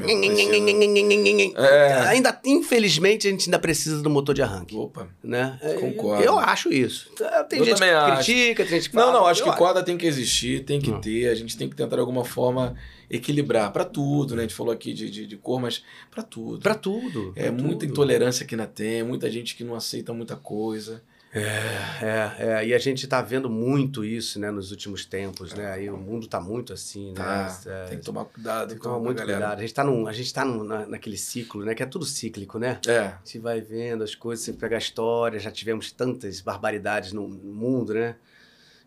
[1.57, 2.09] É.
[2.09, 4.77] Ainda, infelizmente, a gente ainda precisa do motor de arranque.
[4.77, 5.09] Opa.
[5.23, 5.59] Né?
[5.81, 6.23] Concordo.
[6.23, 7.11] Eu acho isso.
[7.49, 8.15] Tem Eu gente que acho.
[8.25, 9.13] critica, tem gente que fala.
[9.13, 11.01] Não, não, acho que corda tem que existir, tem que Hum.
[11.01, 12.75] ter, a gente tem que tentar de alguma forma
[13.11, 14.43] equilibrar pra tudo, né?
[14.43, 16.61] A gente falou aqui de, de, de cor, mas pra tudo.
[16.61, 17.33] Pra tudo.
[17.37, 17.91] É pra muita tudo.
[17.91, 21.03] intolerância que ainda tem, muita gente que não aceita muita coisa.
[21.35, 22.31] É,
[22.61, 25.73] é, e a gente tá vendo muito isso, né, nos últimos tempos, né?
[25.73, 27.15] Aí o mundo tá muito assim, né?
[27.15, 29.39] Tá, É, tem que tomar cuidado tem que tomar muito galera.
[29.39, 29.59] cuidado.
[29.59, 31.75] A gente tá, num, a gente tá num- na, naquele ciclo, né?
[31.75, 32.79] Que é tudo cíclico, né?
[32.87, 37.13] É, A gente vai vendo as coisas, você pega a história, já tivemos tantas barbaridades
[37.13, 38.15] no mundo, né?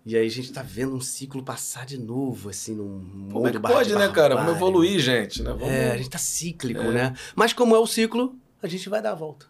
[0.05, 3.51] E aí a gente tá vendo um ciclo passar de novo, assim, num como é
[3.51, 4.35] que pode, de né, cara?
[4.37, 5.49] Vamos evoluir, gente, né?
[5.51, 5.67] Vamos...
[5.67, 6.91] É, a gente tá cíclico, É.
[6.93, 7.13] né?
[7.35, 8.33] Mas como é o ciclo,
[8.63, 9.47] a gente vai dar a volta.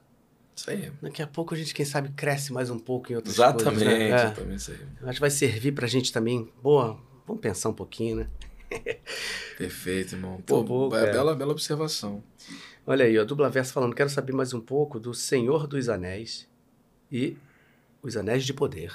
[0.58, 0.92] Isso aí.
[1.02, 3.88] Daqui a pouco a gente, quem sabe, cresce mais um pouco em outras Exatamente, coisas.
[3.88, 4.10] né?
[4.10, 4.16] É.
[4.16, 4.78] exatamente isso aí.
[5.04, 6.52] Acho que vai servir pra gente também.
[6.64, 8.28] Boa, vamos pensar um pouquinho, né?
[9.58, 10.42] Perfeito, irmão.
[10.46, 12.24] Pô, bom, é bela, bela observação.
[12.86, 16.48] Olha aí, ó, Dubla Verso falando, quero saber mais um pouco do Senhor dos Anéis
[17.12, 17.38] e
[18.02, 18.94] os Anéis de Poder.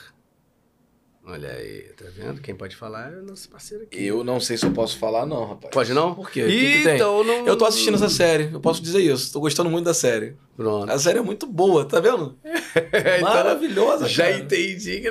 [1.25, 2.41] Olha aí, tá vendo?
[2.41, 4.05] Quem pode falar é o nosso parceiro aqui.
[4.05, 5.73] Eu não sei se eu posso falar, não, rapaz.
[5.73, 6.17] Pode não?
[6.17, 6.43] Por quê?
[6.43, 6.95] O que que tem?
[6.97, 7.47] Então não...
[7.47, 9.33] Eu tô assistindo essa série, eu posso dizer isso.
[9.33, 10.37] Tô gostando muito da série.
[10.57, 10.91] Pronto.
[10.91, 12.37] A série é muito boa, tá vendo?
[12.75, 14.39] Então, Maravilhosa, já cara.
[14.39, 15.03] entendi.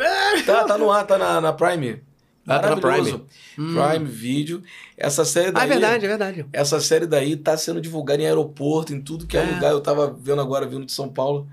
[0.45, 2.01] Tá, tá no ar, tá na, na Prime.
[2.47, 3.25] Ah, tá na Maravilhoso.
[3.57, 3.75] Hum.
[3.75, 4.63] Prime Video.
[4.97, 5.63] Essa série Ah, daí.
[5.65, 6.45] é verdade, é verdade.
[6.51, 9.45] Essa série daí tá sendo divulgada em aeroporto, em tudo que é, É.
[9.53, 9.71] lugar.
[9.71, 11.47] Eu tava vendo agora, vindo de São Paulo.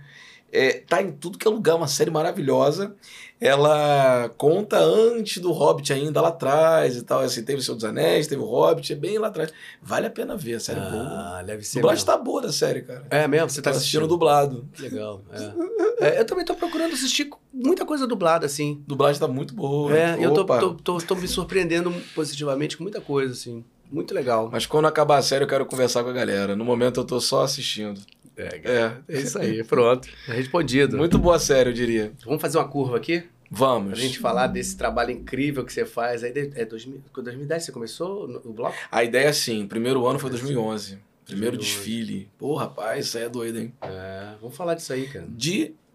[0.51, 2.97] É, tá em tudo que é lugar, uma série maravilhosa.
[3.41, 7.21] Ela conta antes do Hobbit ainda, lá atrás e tal.
[7.21, 9.53] Assim, teve o Senhor dos Anéis, teve o Hobbit, é bem lá atrás.
[9.81, 11.03] Vale a pena ver, a série é boa.
[11.05, 12.19] Ah, deve A ser dublagem mesmo.
[12.19, 13.07] tá boa da série, cara.
[13.11, 13.49] É mesmo?
[13.49, 14.09] Você Tá tá assistindo assistindo?
[14.09, 14.69] dublado.
[14.79, 16.09] Legal, é.
[16.17, 18.83] É, Eu também tô procurando assistir muita coisa dublada, assim.
[18.87, 19.97] Dublagem tá muito boa.
[19.97, 23.65] É, eu tô, tô, tô, tô me surpreendendo positivamente com muita coisa, assim.
[23.91, 24.51] Muito legal.
[24.53, 26.55] Mas quando acabar a série, eu quero conversar com a galera.
[26.55, 27.99] No momento eu tô só assistindo.
[28.39, 28.97] É, É.
[29.09, 30.09] é isso aí, pronto.
[30.27, 30.97] Respondido.
[30.97, 32.13] Muito boa série, eu diria.
[32.25, 33.21] Vamos fazer uma curva aqui?
[33.21, 33.99] Pra Vamos.
[33.99, 36.23] gente falar desse trabalho incrível que você faz.
[36.23, 38.77] Aí, é 2000, 2010 você começou no- o bloco?
[38.93, 40.99] A ideia, sim, primeiro ano foi 2011.
[41.25, 41.59] Primeiro 2011.
[41.59, 42.31] desfile.
[42.39, 43.73] Pô, rapaz, isso aí é doido, hein?
[43.83, 45.27] É, vamos falar disso aí, cara.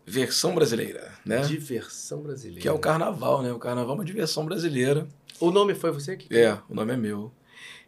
[0.05, 1.41] Diversão brasileira, né?
[1.41, 2.61] Diversão brasileira.
[2.61, 3.51] Que é o carnaval, né?
[3.53, 5.07] O carnaval é uma diversão brasileira.
[5.39, 6.35] O nome foi você que...
[6.35, 7.31] É, o nome é meu.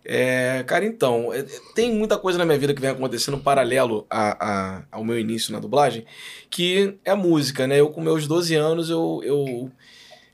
[0.08, 4.78] É, cara, então, é, tem muita coisa na minha vida que vem acontecendo paralelo a,
[4.78, 6.06] a- ao meu início na dublagem,
[6.50, 7.80] que é música, né?
[7.80, 9.72] Eu, com meus 12 anos, eu, eu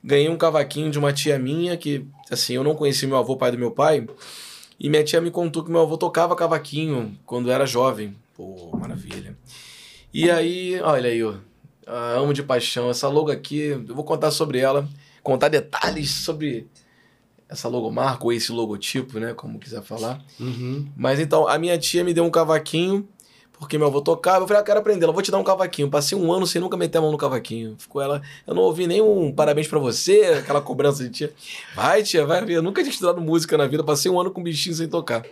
[0.03, 3.51] ganhei um cavaquinho de uma tia minha, que, assim, eu não conheci meu avô, pai
[3.51, 4.05] do meu pai,
[4.77, 8.13] e minha tia me contou que meu avô tocava cavaquinho quando era jovem.
[8.35, 9.37] Pô, maravilha.
[10.13, 11.35] E aí, olha aí, ó,
[11.87, 12.89] amo de paixão.
[12.89, 13.57] Essa logo aqui,
[13.87, 14.85] eu vou contar sobre ela,
[15.23, 16.67] contar detalhes sobre
[17.51, 19.33] essa logomarca ou esse logotipo, né?
[19.33, 20.23] Como quiser falar.
[20.39, 20.87] Uhum.
[20.95, 23.05] Mas então, a minha tia me deu um cavaquinho,
[23.51, 24.45] porque meu avô tocava.
[24.45, 25.89] Eu falei, ah, quero aprender, eu vou te dar um cavaquinho.
[25.89, 27.75] Passei um ano sem nunca meter a mão no cavaquinho.
[27.77, 28.21] Ficou ela.
[28.47, 31.33] Eu não ouvi nenhum parabéns pra você, aquela cobrança de tia.
[31.75, 32.53] Vai, tia, vai ver.
[32.53, 35.25] Eu nunca tinha estudado música na vida, passei um ano com bichinho sem tocar.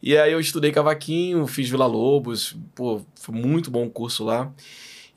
[0.00, 4.52] E aí eu estudei cavaquinho, fiz Vila Lobos, pô, foi muito bom o curso lá.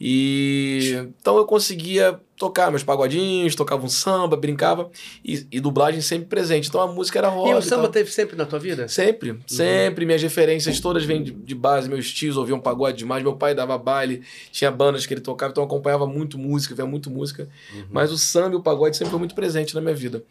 [0.02, 4.90] E então eu conseguia tocar meus pagodinhos, tocava um samba, brincava
[5.24, 6.70] e, e dublagem sempre presente.
[6.70, 7.52] Então a música era roda.
[7.52, 8.88] E o samba teve sempre na tua vida?
[8.88, 10.06] Sempre, sempre.
[10.06, 11.90] Minhas referências todas vêm de, de base.
[11.90, 13.22] Meus tios ouviam pagode demais.
[13.22, 16.86] Meu pai dava baile, tinha bandas que ele tocava, então eu acompanhava muito música, via
[16.86, 17.50] muito música.
[17.92, 20.24] Mas o samba e o pagode sempre foi muito presente na minha vida.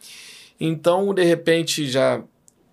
[0.59, 2.23] Então, de repente, já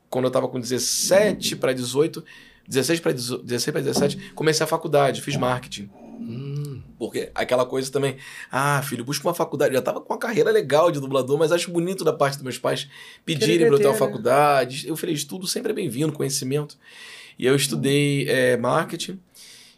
[0.09, 2.23] quando eu tava com 17 para 18,
[2.65, 5.89] 16 para 16 para 17, comecei a faculdade, fiz marketing.
[6.19, 6.81] Hum.
[6.97, 8.17] Porque aquela coisa também,
[8.51, 9.73] ah, filho, busca uma faculdade.
[9.73, 12.43] Eu já tava com uma carreira legal de dublador, mas acho bonito da parte dos
[12.43, 12.89] meus pais
[13.25, 13.99] pedirem para eu ter uma né?
[13.99, 14.87] faculdade.
[14.87, 16.77] Eu falei, estudo sempre é bem-vindo, conhecimento.
[17.37, 19.19] E eu estudei é, marketing.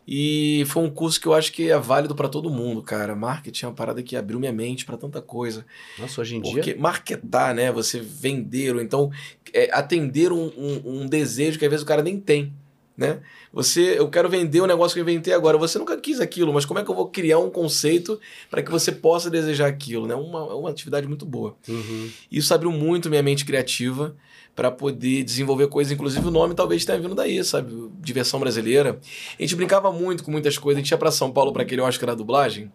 [0.07, 3.13] E foi um curso que eu acho que é válido para todo mundo, cara.
[3.13, 5.65] Marketing é uma parada que abriu minha mente para tanta coisa.
[5.99, 6.53] Nossa, hoje em dia...
[6.53, 7.73] Porque marketar, né?
[7.73, 9.11] Você vender, ou então
[9.53, 12.53] é, atender um, um, um desejo que às vezes o cara nem tem,
[12.97, 13.19] né?
[13.53, 15.57] Você, eu quero vender o negócio que eu inventei agora.
[15.57, 18.19] Você nunca quis aquilo, mas como é que eu vou criar um conceito
[18.49, 20.15] para que você possa desejar aquilo, né?
[20.15, 21.55] Uma, é uma atividade muito boa.
[21.67, 22.09] Uhum.
[22.31, 24.15] Isso abriu muito minha mente criativa
[24.55, 27.71] para poder desenvolver coisas, inclusive o nome talvez tenha vindo daí, sabe?
[27.99, 28.99] Diversão brasileira.
[29.37, 30.79] A gente brincava muito com muitas coisas.
[30.79, 32.71] A gente ia para São Paulo para aquele Oscar da dublagem,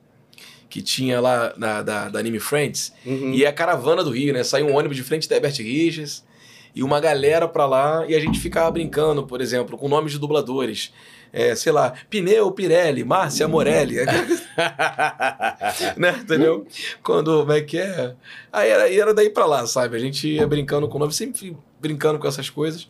[0.70, 2.92] que tinha lá na, da, da Anime Friends.
[3.04, 3.34] Uhum.
[3.34, 4.44] E é a caravana do Rio, né?
[4.44, 6.24] Saiu um ônibus de frente da Herbert Richards
[6.74, 10.18] e uma galera pra lá e a gente ficava brincando, por exemplo, com nomes de
[10.18, 10.92] dubladores.
[11.32, 13.96] É, sei lá, Pneu Pirelli, Márcia Morelli.
[15.96, 16.10] né?
[16.20, 16.66] Entendeu?
[17.02, 18.14] Quando, como é que é?
[18.52, 19.96] Aí era, era daí pra lá, sabe?
[19.96, 22.86] A gente ia brincando com nomes, sempre brincando com essas coisas.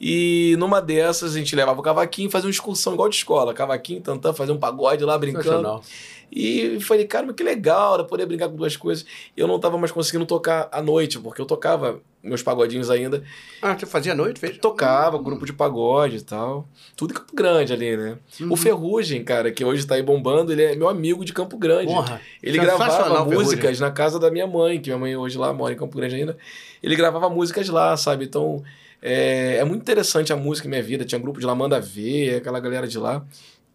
[0.00, 3.54] E numa dessas a gente levava o cavaquinho e fazia uma excursão igual de escola.
[3.54, 5.44] Cavaquinho, tantã, fazer um pagode lá brincando.
[5.44, 5.84] Sensacional.
[6.30, 9.06] E falei, cara, mas que legal, era poder brincar com duas coisas.
[9.36, 13.22] Eu não tava mais conseguindo tocar à noite, porque eu tocava meus pagodinhos ainda.
[13.62, 14.58] Ah, você fazia noite, fez?
[14.58, 16.68] Tocava, grupo de pagode e tal.
[16.96, 18.18] Tudo em Campo Grande ali, né?
[18.40, 18.52] Uhum.
[18.52, 21.92] O Ferrugem, cara, que hoje tá aí bombando, ele é meu amigo de Campo Grande.
[21.92, 22.20] Porra.
[22.42, 25.76] Ele gravava músicas na casa da minha mãe, que minha mãe hoje lá mora em
[25.76, 26.36] Campo Grande ainda.
[26.82, 28.24] Ele gravava músicas lá, sabe?
[28.24, 28.62] Então,
[29.00, 31.04] é, é muito interessante a música em minha vida.
[31.04, 33.24] Tinha grupo de lá, Manda Ver, aquela galera de lá.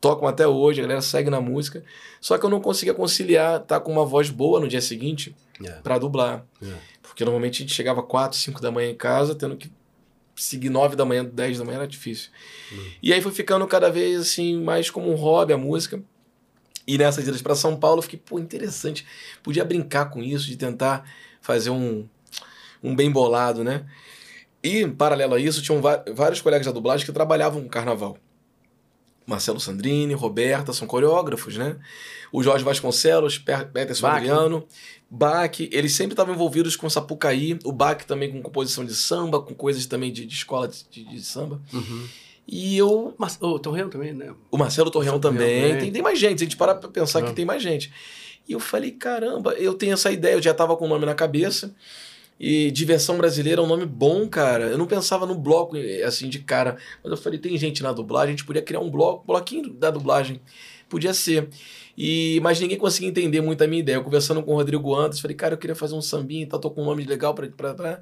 [0.02, 1.84] Tocam até hoje, a galera segue na música.
[2.20, 5.74] Só que eu não conseguia conciliar estar com uma voz boa no dia seguinte É.
[5.74, 6.44] pra dublar.
[6.62, 6.74] É.
[7.04, 9.72] Porque normalmente a gente chegava 4, 5 da manhã em casa, tendo que
[10.36, 12.32] seguir 9 da manhã, 10 da manhã era difícil.
[12.74, 12.84] Hum.
[13.04, 16.02] E aí foi ficando cada vez assim, mais como um hobby a música.
[16.88, 19.06] E nessas idas para São Paulo, eu fiquei, pô, interessante.
[19.44, 21.08] Podia brincar com isso, de tentar
[21.40, 22.08] fazer um,
[22.82, 23.86] um bem bolado, né?
[24.64, 25.80] E, em paralelo a isso, tinham
[26.14, 28.18] vários colegas da dublagem que trabalhavam com carnaval.
[29.32, 31.78] Marcelo Sandrini, Roberta, são coreógrafos, né?
[32.32, 34.18] O Jorge Vasconcelos, Peterson Bach.
[34.18, 34.66] Adriano,
[35.10, 39.54] Bach, eles sempre estavam envolvidos com Sapucaí, o Bach também com composição de samba, com
[39.54, 41.60] coisas também de, de escola de, de- samba.
[41.74, 42.08] Uhum.
[42.48, 44.34] E eu o Tom Real também, né?
[44.50, 45.62] o Marcelo Torreão também.
[45.62, 46.42] Torreão, Tem, tem mais gente.
[46.42, 47.22] A gente parar pra pensar Ah.
[47.24, 47.92] que tem mais gente.
[48.48, 50.34] E eu falei, caramba, eu tenho essa ideia.
[50.36, 51.74] Eu já tava com o nome na cabeça.
[52.44, 54.66] E Diversão Brasileira é um nome bom, cara.
[54.66, 56.76] Eu não pensava no bloco, eh, assim, de cara.
[57.04, 59.92] Mas eu falei, tem gente na dublagem, a gente podia criar um bloco, bloquinho da
[59.92, 60.42] dublagem.
[60.90, 61.50] Podia ser.
[61.96, 63.98] E, mas ninguém conseguia entender muito a minha ideia.
[63.98, 66.60] Eu conversando com o Rodrigo antes, falei, cara, eu queria fazer um sambinha e tal,
[66.60, 67.48] tô com um nome legal pra...
[67.48, 68.02] pra, pra.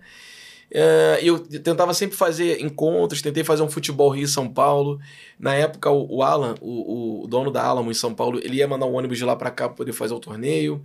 [0.72, 5.02] É, eu tentava sempre fazer encontros, tentei fazer um futebol Rio São Paulo.
[5.38, 8.68] Na época, o, o Alan, o, o dono da Alamo em São Paulo, ele ia
[8.70, 10.82] mandar um ônibus de lá pra cá pra poder fazer o torneio.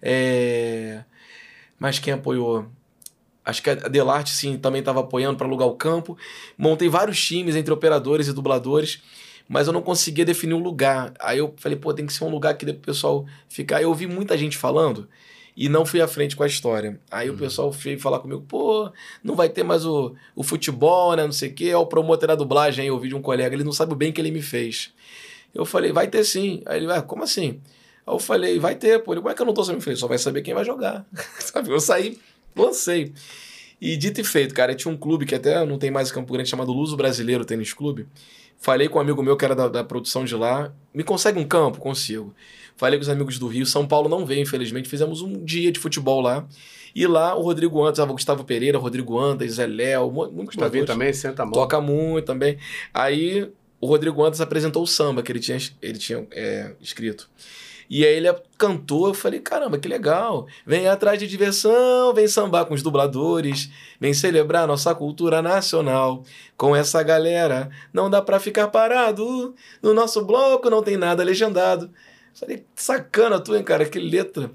[0.00, 1.02] É...
[1.80, 2.70] Mas quem apoiou?
[3.44, 6.16] Acho que a Delarte, sim, também estava apoiando para alugar o campo.
[6.56, 9.02] Montei vários times entre operadores e dubladores,
[9.48, 11.12] mas eu não conseguia definir um lugar.
[11.18, 13.82] Aí eu falei, pô, tem que ser um lugar que dê pro pessoal ficar.
[13.82, 15.08] Eu ouvi muita gente falando
[15.56, 16.98] e não fui à frente com a história.
[17.10, 18.90] Aí o pessoal veio falar comigo, pô,
[19.22, 21.24] não vai ter mais o, o futebol, né?
[21.24, 21.66] Não sei o quê.
[21.66, 23.96] É o promotor da dublagem aí, eu ouvi de um colega, ele não sabe o
[23.96, 24.92] bem que ele me fez.
[25.54, 26.62] Eu falei, vai ter sim.
[26.64, 27.60] Aí ele, ah, como assim?
[28.06, 29.12] Aí eu falei, vai ter, pô.
[29.12, 29.80] Ele, como é que eu não tô sabendo?
[29.80, 31.04] Eu falei, só vai saber quem vai jogar.
[31.38, 31.70] Sabe?
[31.70, 32.18] Eu saí,
[32.56, 33.12] lancei.
[33.80, 36.32] E dito e feito, cara, tinha um clube que até não tem mais em Campo
[36.32, 38.06] Grande, chamado Luso Brasileiro Tênis Clube.
[38.56, 40.72] Falei com um amigo meu que era da, da produção de lá.
[40.94, 41.78] Me consegue um campo?
[41.80, 42.32] Consigo.
[42.76, 43.66] Falei com os amigos do Rio.
[43.66, 44.88] São Paulo não veio, infelizmente.
[44.88, 46.46] Fizemos um dia de futebol lá.
[46.94, 50.86] E lá o Rodrigo Antas, o Gustavo Pereira, Rodrigo Antas, Zé Léo, mu- muitos dubladores.
[50.86, 51.52] também, senta a mão.
[51.54, 52.56] Toca muito também.
[52.94, 53.50] Aí
[53.80, 57.28] o Rodrigo Antas apresentou o samba que ele tinha, ele tinha é, escrito.
[57.94, 60.46] E aí ele cantou, eu falei, caramba, que legal.
[60.64, 63.68] Vem atrás de diversão, vem sambar com os dubladores,
[64.00, 66.24] vem celebrar nossa cultura nacional.
[66.56, 69.54] Com essa galera, não dá pra ficar parado.
[69.82, 71.90] No nosso bloco não tem nada legendado.
[72.32, 74.50] Falei, sacana tu, hein, cara, que letra.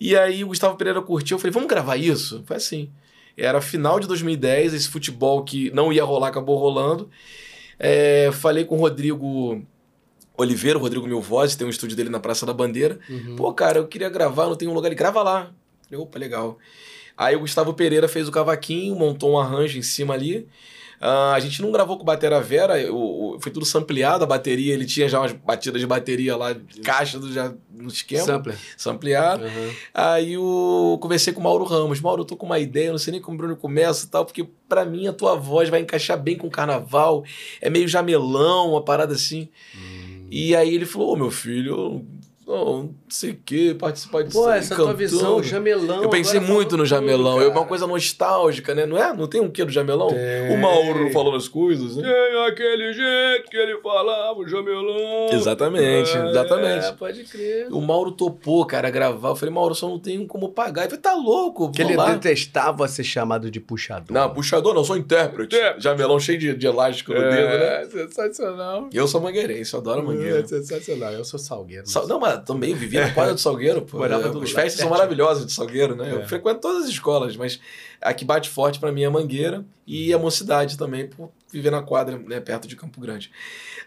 [0.00, 2.42] E aí o Gustavo Pereira curtiu, eu falei, vamos gravar isso?
[2.44, 2.90] Foi assim.
[3.36, 7.08] Era final de 2010, esse futebol que não ia rolar, acabou rolando.
[7.78, 9.64] É, falei com o Rodrigo
[10.38, 12.98] Oliveira, o Rodrigo Mil Vozes, tem um estúdio dele na Praça da Bandeira.
[13.10, 13.34] Uhum.
[13.36, 15.50] Pô, cara, eu queria gravar, não tem um lugar, ele grava lá.
[15.82, 16.58] Falei, opa, legal.
[17.16, 20.48] Aí o Gustavo Pereira fez o cavaquinho, montou um arranjo em cima ali.
[21.00, 22.74] Ah, a gente não gravou com Batera Vera,
[23.40, 27.32] foi tudo sampleado, a bateria, ele tinha já umas batidas de bateria lá, caixa do,
[27.32, 28.58] já no esquema, Sampler.
[28.76, 29.44] sampleado.
[29.44, 29.70] Uhum.
[29.94, 32.00] Aí eu conversei com o Mauro Ramos.
[32.00, 34.24] Mauro, eu tô com uma ideia, não sei nem como o Bruno começa e tal,
[34.24, 37.24] porque pra mim a tua voz vai encaixar bem com o carnaval.
[37.60, 39.48] É meio jamelão, uma parada assim.
[39.76, 39.97] Hum.
[40.30, 42.04] E aí ele falou: Ô meu filho,
[42.48, 44.38] não, não sei o que, participar disso.
[44.42, 46.02] Pô, essa tua cantando." visão, jamelão.
[46.02, 48.86] Eu pensei muito no jamelão, tudo, é uma coisa nostálgica, né?
[48.86, 49.12] Não é?
[49.14, 50.08] Não tem um quê do jamelão?
[50.08, 50.54] Tem.
[50.54, 52.02] O Mauro falando as coisas, né?
[52.02, 55.28] Tem aquele jeito que ele falava, o jamelão.
[55.32, 56.92] Exatamente, É, exatamente.
[56.96, 57.68] pode crer.
[57.70, 59.28] O Mauro topou, cara, gravar.
[59.30, 60.82] Eu falei, Mauro, só não tenho como pagar.
[60.82, 62.10] Ele falou, tá louco, Que ele lá.
[62.12, 64.06] detestava ser chamado de puxador.
[64.16, 65.54] Não, puxador não, sou intérprete.
[65.54, 65.82] Intérprete.
[65.84, 67.82] Jamelão cheio de, de elástico no dedo, né?
[67.82, 68.88] é, sensacional.
[68.92, 70.40] Eu sou mangueirense, eu adoro mangueira.
[70.40, 71.12] É sensacional.
[71.12, 71.86] Eu sou salgueiro.
[71.88, 74.04] Sal- Não, mas também vivi na quadra do Salgueiro, pô.
[74.04, 76.10] É, do As festas são maravilhosas de Salgueiro, né?
[76.10, 76.14] É.
[76.14, 77.60] Eu frequento todas as escolas, mas
[78.00, 81.70] a que bate forte pra mim é a Mangueira e a Mocidade também, por viver
[81.70, 83.30] na quadra, né, perto de Campo Grande.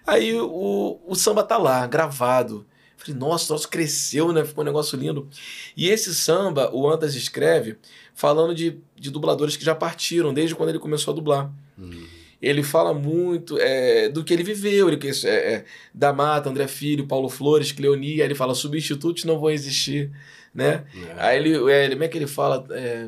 [0.06, 2.66] Aí o, o samba tá lá, gravado.
[2.98, 4.46] Falei, nossa, nosso cresceu, né?
[4.46, 5.28] Ficou um negócio lindo.
[5.76, 7.78] E esse samba, o Antas escreve
[8.14, 11.52] falando de, de dubladores que já partiram, desde quando ele começou a dublar.
[11.80, 12.06] Hum.
[12.42, 17.06] Ele fala muito é, do que ele viveu, ele, é, é, da Mata, André Filho,
[17.06, 20.10] Paulo Flores, Cleoni, aí ele fala, substitutos não vão existir,
[20.54, 20.84] né?
[21.10, 21.14] É.
[21.18, 22.66] Aí ele, é, ele- como é que ele fala?
[22.72, 23.08] É,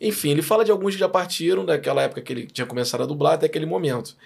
[0.00, 3.06] Enfim, ele fala de alguns que já partiram daquela época que ele tinha começado a
[3.06, 4.16] dublar até aquele momento.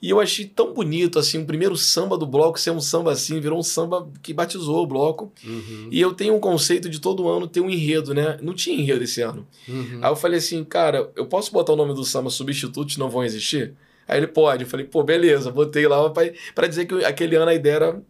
[0.00, 3.40] E eu achei tão bonito, assim, o primeiro samba do bloco ser um samba assim,
[3.40, 5.32] virou um samba que batizou o bloco.
[5.42, 5.88] Uhum.
[5.90, 8.38] E eu tenho um conceito de todo ano ter um enredo, né?
[8.42, 9.46] Não tinha enredo esse ano.
[9.66, 10.00] Uhum.
[10.02, 13.24] Aí eu falei assim, cara, eu posso botar o nome do samba Substitutos Não Vão
[13.24, 13.72] Existir?
[14.06, 14.64] Aí ele pode.
[14.64, 18.02] Eu falei, pô, beleza, botei lá pra, pra dizer que aquele ano a ideia era.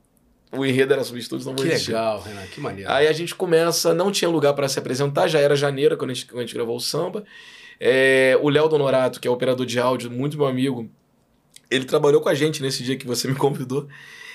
[0.53, 1.93] O enredo era Substitutos Não Vão Que Existir.
[1.93, 2.91] legal, Renan, que maneiro.
[2.91, 6.15] Aí a gente começa, não tinha lugar para se apresentar, já era janeiro quando a
[6.15, 7.25] gente, quando a gente gravou o samba.
[7.79, 10.89] É, o Léo Donorato, que é operador de áudio, muito meu amigo,
[11.71, 13.89] ele trabalhou com a gente nesse dia que você me convidou.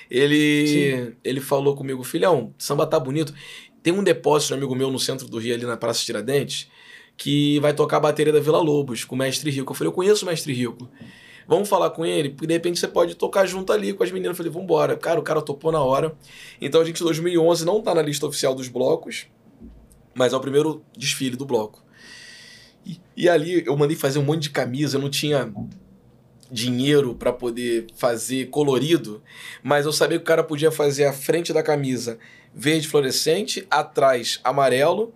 [0.10, 3.34] Ele, ele falou comigo, filhão, samba tá bonito.
[3.82, 6.70] Tem um depósito, um amigo meu, no centro do Rio, ali na Praça Tiradentes,
[7.16, 9.72] que vai tocar a bateria da Vila Lobos, com o Mestre Rico.
[9.72, 10.90] Eu falei, eu conheço o Mestre Rico.
[11.48, 14.38] Vamos falar com ele, porque de repente você pode tocar junto ali com as meninas.
[14.38, 14.96] Eu falei, vambora.
[14.96, 16.16] Cara, o cara topou na hora.
[16.60, 19.28] Então a gente, em 2011, não tá na lista oficial dos blocos,
[20.14, 21.84] mas é o primeiro desfile do bloco.
[22.86, 25.52] E, e ali eu mandei fazer um monte de camisa, eu não tinha
[26.52, 29.24] dinheiro para poder fazer colorido,
[29.64, 32.20] mas eu sabia que o cara podia fazer a frente da camisa
[32.54, 35.14] verde fluorescente, atrás amarelo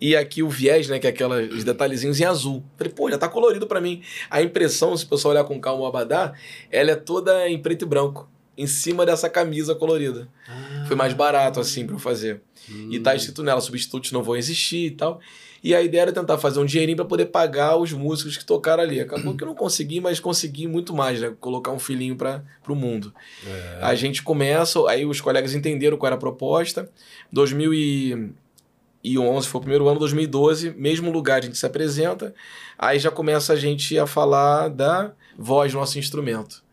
[0.00, 2.62] e aqui o viés, né, que é aqueles detalhezinhos em azul.
[2.76, 4.02] Falei, pô, já tá colorido para mim.
[4.30, 6.34] A impressão, se o pessoal olhar com calma o abadá,
[6.70, 10.28] ela é toda em preto e branco, em cima dessa camisa colorida.
[10.46, 10.84] Ah.
[10.86, 12.42] Foi mais barato assim para eu fazer.
[12.70, 12.90] Hum.
[12.92, 15.20] E tá escrito nela, substitutos não vão existir e tal.
[15.62, 18.82] E a ideia era tentar fazer um dinheirinho para poder pagar os músicos que tocaram
[18.82, 19.00] ali.
[19.00, 21.34] Acabou que eu não consegui, mas consegui muito mais, né?
[21.40, 23.12] Colocar um filhinho para o mundo.
[23.46, 23.78] É.
[23.82, 26.90] A gente começa, aí os colegas entenderam qual era a proposta.
[27.32, 32.34] 2011 foi o primeiro ano, 2012, mesmo lugar a gente se apresenta.
[32.78, 36.64] Aí já começa a gente a falar da voz nosso instrumento.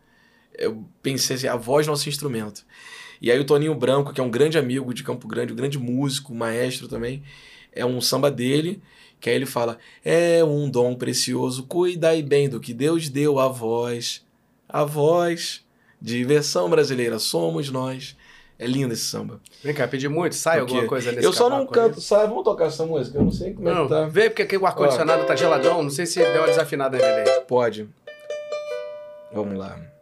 [0.56, 2.64] Eu pensei assim, a voz nosso instrumento.
[3.20, 5.78] E aí o Toninho Branco, que é um grande amigo de Campo Grande, um grande
[5.78, 7.22] músico, maestro também,
[7.74, 8.80] é um samba dele,
[9.20, 13.48] que aí ele fala: É um dom precioso, cuidai bem do que Deus deu à
[13.48, 14.24] voz.
[14.68, 15.64] A voz,
[16.00, 18.16] diversão brasileira, somos nós.
[18.56, 19.40] É lindo esse samba.
[19.64, 22.28] Vem cá, pedi muito, sai Porque alguma coisa nesse Eu só não canto, sabe?
[22.28, 23.18] Vamos tocar essa música?
[23.18, 24.06] Eu não sei como é Não, que tá.
[24.06, 27.40] vê porque aqui o ar-condicionado tá geladão, não sei se deu uma desafinada nele.
[27.48, 27.88] Pode.
[29.32, 29.93] Vamos lá.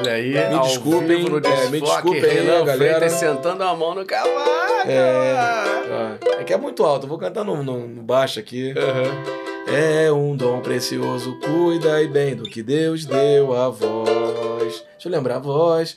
[0.00, 2.76] Olha aí, Me ao desculpem, vivo no é, me desculpem aí, Renan galera.
[2.98, 4.48] Freitas sentando a mão no cavaco.
[4.86, 8.72] É, é que é muito alto, eu vou cantar no, no- no baixo aqui.
[9.70, 14.08] É um dom precioso, cuida e bem do que Deus deu a voz.
[14.92, 15.96] Deixa eu lembrar a voz.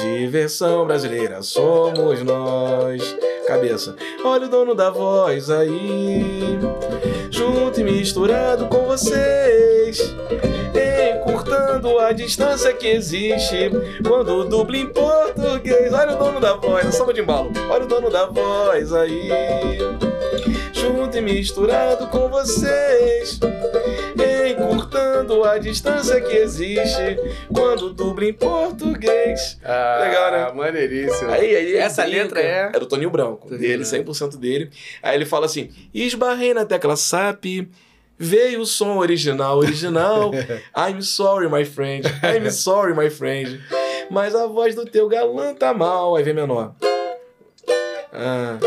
[0.00, 3.16] Diversão brasileira, somos nós.
[3.48, 6.56] Cabeça, olha o dono da voz aí.
[7.32, 9.98] Junto e misturado com vocês.
[11.80, 13.70] Encurtando a distância que existe
[14.06, 15.90] quando dubla em português.
[15.94, 17.50] Olha o dono da voz, é samba de embalo.
[17.70, 19.30] Olha o dono da voz aí
[20.74, 23.40] junto e misturado com vocês.
[24.50, 27.16] Encurtando a distância que existe
[27.50, 29.58] quando dubla em português.
[29.64, 30.52] Ah, Legal, né?
[30.54, 31.30] Maneiríssimo.
[31.30, 32.18] Aí, aí Essa brinca.
[32.22, 34.12] letra é- É do Toninho Branco, Toninho dele, Branco.
[34.14, 34.70] 100% dele.
[35.02, 37.68] Aí ele fala assim: esbarrei na tecla SAP.
[38.22, 40.30] Veio o som original, original.
[40.76, 42.04] I'm sorry, my friend.
[42.22, 43.62] I'm sorry, my friend.
[44.10, 46.14] Mas a voz do teu galã tá mal.
[46.14, 46.74] Aí vem menor.
[48.12, 48.58] Ah.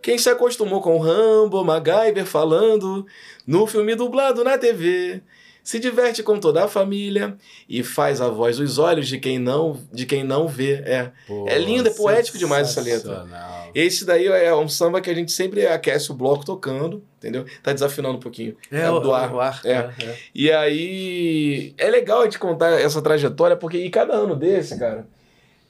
[0.00, 3.04] Quem se acostumou com Rambo, MacGyver falando
[3.46, 5.22] no filme dublado na TV,
[5.68, 7.36] se diverte com toda a família
[7.68, 10.76] e faz a voz dos olhos de quem não, de quem não vê.
[10.76, 11.12] É.
[11.26, 13.26] Pô, É lindo, é poético demais essa letra.
[13.74, 17.44] Esse daí é um samba que a gente sempre aquece o bloco tocando, entendeu?
[17.62, 18.56] Tá desafinando um pouquinho.
[18.72, 19.34] É, o, do ar.
[19.34, 19.60] o ar.
[19.62, 19.90] É.
[20.02, 20.16] é.
[20.34, 25.06] E aí é legal a gente contar essa trajetória, porque e cada ano desse, cara,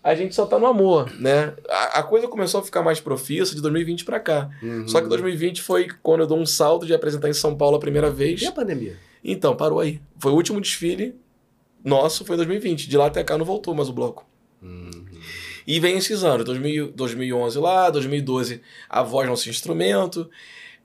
[0.00, 1.54] a gente só tá no amor, né?
[1.68, 4.48] A, a coisa começou a ficar mais profissa de 2020 pra cá.
[4.62, 4.86] Uhum.
[4.86, 7.80] Só que 2020 foi quando eu dou um salto de apresentar em São Paulo a
[7.80, 8.40] primeira vez.
[8.40, 9.07] E a pandemia?
[9.30, 10.00] Então, parou aí.
[10.18, 11.14] Foi o último desfile
[11.84, 12.88] nosso, foi em 2020.
[12.88, 14.26] De lá até cá não voltou mais o bloco.
[14.62, 14.90] Uhum.
[15.66, 20.28] E vem esses anos, 2000, 2011 lá, 2012 a voz nosso instrumento,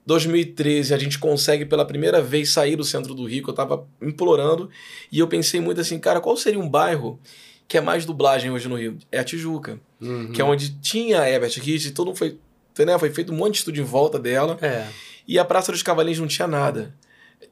[0.06, 3.86] 2013 a gente consegue pela primeira vez sair do centro do Rio, que eu tava
[4.02, 4.68] implorando,
[5.10, 7.18] e eu pensei muito assim, cara, qual seria um bairro
[7.66, 8.98] que é mais dublagem hoje no Rio?
[9.10, 10.32] É a Tijuca, Uhum.
[10.32, 12.38] que é onde tinha a Herbert Kitt, todo mundo foi,
[12.80, 14.86] né, foi feito um monte de estudo em volta dela, É.
[15.26, 16.94] e a Praça dos Cavalinhos não tinha nada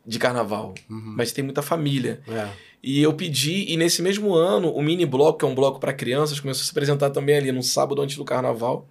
[0.07, 1.15] de carnaval, Uhum.
[1.17, 2.21] mas tem muita família.
[2.29, 2.49] É.
[2.83, 5.93] E eu pedi, e nesse mesmo ano, o mini bloco, que é um bloco para
[5.93, 8.89] crianças, começou a se apresentar também ali no sábado antes do carnaval.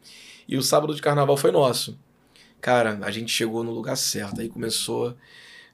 [0.47, 1.97] E o sábado de carnaval foi nosso.
[2.61, 4.39] Cara, a gente chegou no lugar certo.
[4.39, 5.13] Aí começou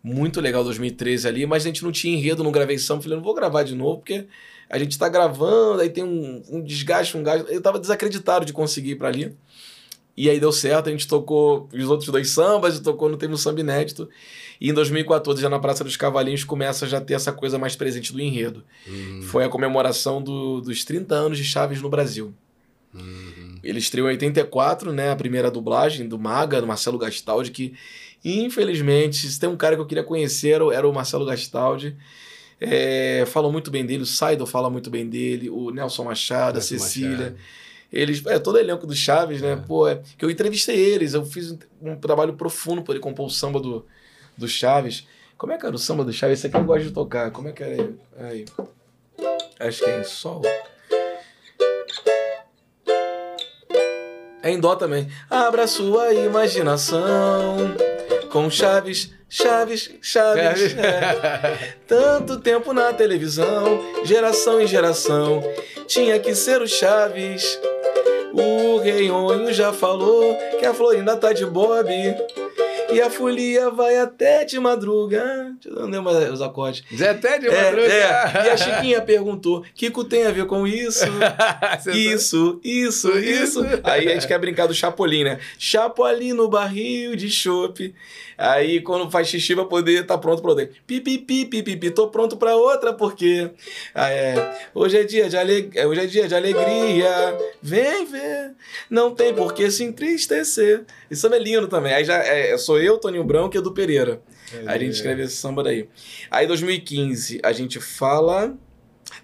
[0.04, 3.02] muito legal 2013 ali, mas a gente não tinha enredo, não gravei samba.
[3.04, 4.26] Falei, não vou gravar de novo, porque
[4.70, 7.48] a gente tá gravando, aí tem um, um desgaste, um gasto.
[7.50, 9.36] Eu tava desacreditado de conseguir ir pra ali.
[10.16, 13.60] E aí deu certo, a gente tocou os outros dois sambas, tocou no um Samba
[13.60, 14.10] Inédito.
[14.60, 17.76] E em 2014, já na Praça dos Cavalinhos, começa a já ter essa coisa mais
[17.76, 18.64] presente do enredo.
[18.88, 19.22] Uhum.
[19.24, 22.34] Foi a comemoração do, dos 30 anos de Chaves no Brasil.
[22.94, 23.56] Uhum.
[23.64, 25.12] Ele estreou em 84, né?
[25.12, 27.74] A primeira dublagem do Maga, do Marcelo Gastaldi, que
[28.24, 31.96] infelizmente, se tem um cara que eu queria conhecer, era o- Marcelo Gastaldi.
[32.60, 36.76] É, falam muito bem dele, o Saido fala muito bem dele, o Nelson Machado, Nelson
[36.76, 37.10] a Cecília.
[37.18, 37.36] Machado.
[37.94, 39.54] Eles, é, todo elenco do Chaves, né?
[39.54, 39.56] É.
[39.56, 43.28] Pô, é, que eu entrevistei eles, eu fiz um, um trabalho profundo para ele compor
[43.28, 43.86] o samba do,
[44.38, 45.08] do Chaves.
[45.38, 46.40] Como é que era o samba do Chaves?
[46.40, 47.32] Esse aqui eu gosto de tocar.
[47.32, 47.90] Como é que era?
[48.20, 48.46] Aí.
[49.60, 50.42] Acho que é em sol.
[54.44, 55.10] É em dó também.
[55.30, 57.58] Abra sua imaginação
[58.32, 60.76] com Chaves, Chaves, Chaves.
[60.78, 61.76] é.
[61.88, 65.42] Tanto tempo na televisão, geração em geração,
[65.88, 67.60] tinha que ser o Chaves.
[68.34, 71.90] O Rei Onho já falou que a Florinda tá de bob.
[72.90, 75.56] E a folia vai até de madruga.
[75.62, 76.84] Deixa eu não lembro mais os acordes.
[76.96, 77.88] Zé até de É, madruga.
[77.94, 78.46] é.
[78.46, 81.06] E a Chiquinha perguntou: Kiko tem a ver com Isso,
[81.94, 83.18] isso, isso.
[83.18, 83.60] Isso.
[83.84, 85.40] Aí a gente quer brincar do Chapolin, né?
[85.60, 87.94] Chapolin no barril de chope.
[88.38, 90.70] Aí quando faz xixi vai poder tá pronto pra outra.
[90.86, 93.50] Pipi, pipi, pipi, tô pronto pra outra porque
[93.96, 97.38] ah, é, hoje é dia de alegria, hoje é dia de alegria.
[97.62, 98.52] Vem ver,
[98.90, 100.86] não tem por que se entristecer.
[101.10, 101.94] Isso é lindo também.
[101.94, 104.22] Aí já é, sou eu, Toninho Branco e Edu Pereira.
[104.66, 105.90] Aí a gente escreve esse samba daí.
[106.30, 108.56] Aí 2015 a gente fala.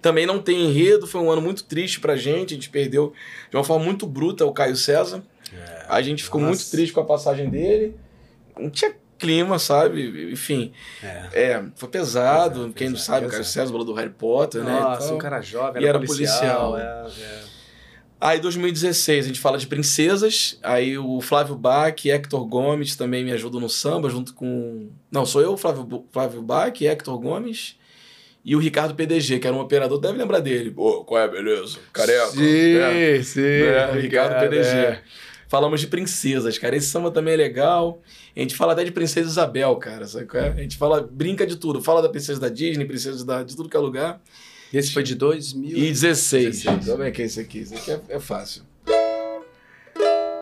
[0.01, 2.53] Também não tem enredo, foi um ano muito triste pra gente.
[2.53, 3.13] A gente perdeu
[3.49, 5.21] de uma forma muito bruta o Caio César.
[5.53, 5.85] É.
[5.87, 6.55] A gente ficou Nossa.
[6.55, 7.95] muito triste com a passagem dele.
[8.57, 10.31] Não tinha clima, sabe?
[10.31, 10.71] Enfim,
[11.01, 11.29] É.
[11.33, 12.53] é, foi pesado.
[12.61, 13.53] Pesado, Quem não pesado, sabe, o Caio pesado.
[13.53, 14.71] César falou do Harry Potter, né?
[14.79, 16.71] Nossa, Então, um cara jovem, e era, era policial.
[16.71, 16.77] policial.
[16.77, 17.53] é, é.
[18.21, 20.57] Aí 2016 a gente fala de princesas.
[20.63, 24.89] Aí o Flávio Bach e Hector Gomes também me ajudam no samba, junto com.
[25.11, 27.75] Não, sou eu, Flávio, Flávio Bach, Hector Gomes.
[28.45, 30.69] E o Ricardo PDG, que era um operador, deve lembrar dele.
[30.71, 31.79] Pô, qual é, beleza?
[31.93, 32.23] Careca.
[32.41, 33.17] É.
[33.21, 33.41] Sim, sim.
[33.41, 34.69] É, Ricardo PDG.
[34.69, 35.01] é.
[35.53, 36.75] Falamos de princesas, cara.
[36.75, 38.01] Esse samba também é legal.
[38.35, 40.07] A gente fala até de Princesa Isabel, cara.
[40.07, 40.47] Sabe é?
[40.47, 41.79] A gente fala, brinca de tudo.
[41.79, 44.19] Fala da princesa da Disney, princesa da, de tudo que é lugar.
[44.73, 45.77] Esse foi de 2000.
[45.77, 46.63] E 16.
[46.63, 46.87] 16.
[46.87, 47.59] Como é que é esse aqui?
[47.59, 48.63] Esse aqui é, é fácil.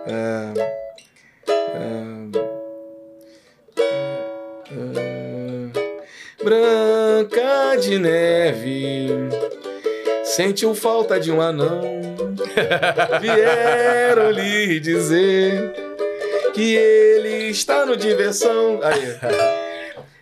[0.07, 0.53] É,
[1.57, 1.81] é,
[4.71, 9.07] é, Branca de neve
[10.23, 12.10] sentiu falta de um anão.
[13.21, 15.73] Vieram lhe dizer
[16.53, 18.79] que ele está no diversão.
[18.83, 19.17] Aí.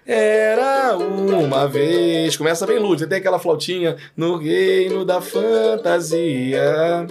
[0.05, 2.35] Era uma vez.
[2.35, 7.05] Começa bem lúdico, tem aquela flautinha no reino da fantasia.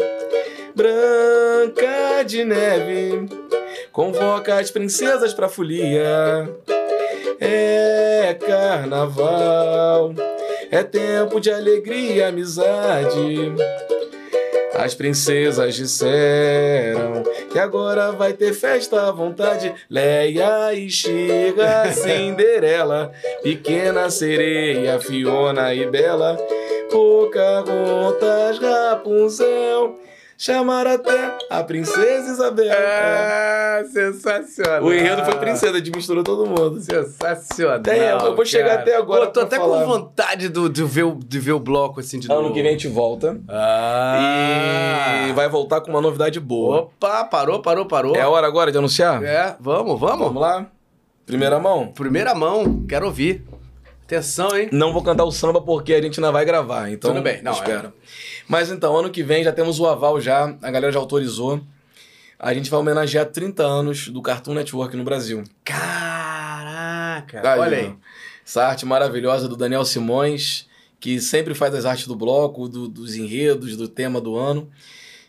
[0.75, 3.29] Branca de neve
[3.93, 6.49] convoca as princesas pra folia.
[7.41, 10.13] É carnaval,
[10.71, 13.53] é tempo de alegria e amizade.
[14.79, 19.75] As princesas disseram que agora vai ter festa à vontade.
[19.91, 26.39] Leia e chega, Cinderela, pequena sereia, Fiona e Bela,
[26.91, 29.99] Pocahontas, Rapunzel,
[30.39, 32.73] chamar até a princesa Isabel.
[32.73, 34.85] Ah, sensacional.
[34.85, 36.81] O enredo foi princesa, a gente misturou todo mundo.
[36.81, 37.75] Sensacional.
[37.77, 38.81] Até eu, eu vou chegar cara.
[38.83, 39.81] até agora Pô, tô até falar.
[39.85, 42.41] com vontade do, de, ver, o- de ver o bloco assim de novo.
[42.41, 45.27] Ano que vem a gente volta Ah.
[45.29, 46.83] e vai voltar com uma novidade boa.
[46.83, 48.15] Opa, parou, parou, parou.
[48.17, 49.23] É hora agora de anunciar?
[49.25, 50.27] É, vamos, vamos.
[50.27, 50.67] Vamos lá?
[51.27, 51.89] Primeira mão?
[51.89, 53.45] Primeira mão, quero ouvir.
[54.09, 54.71] Atenção, hein?
[54.73, 57.53] Não vou cantar o samba porque a gente ainda vai gravar, então Tudo bem, não,
[57.53, 57.93] espera.
[58.49, 61.61] Mas então, ano que vem já temos o aval já, a galera já autorizou.
[62.39, 65.45] A gente vai homenagear 30 anos do Cartoon Network no Brasil.
[65.63, 67.53] Caraca.
[67.53, 67.95] Aí, Olha aí.
[68.47, 70.67] Essa arte maravilhosa do Daniel Simões,
[70.99, 74.71] que sempre faz as artes do bloco, do- dos enredos, do tema do ano.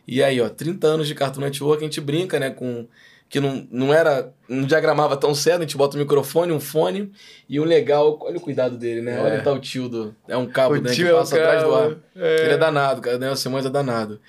[0.07, 2.87] E aí, ó, 30 anos de Cartoon Network, a gente brinca, né, com
[3.29, 7.11] que não, não era, não diagramava tão cedo, a gente bota um microfone, um fone
[7.47, 9.17] e um legal, olha o cuidado dele, né?
[9.17, 9.21] É.
[9.21, 11.75] Olha tá o tio do, é um cabo, O né, que é passa atrás do
[11.75, 11.91] ar.
[12.15, 12.45] É.
[12.45, 14.19] Ele é danado, cara, o Daniel Simões é danado.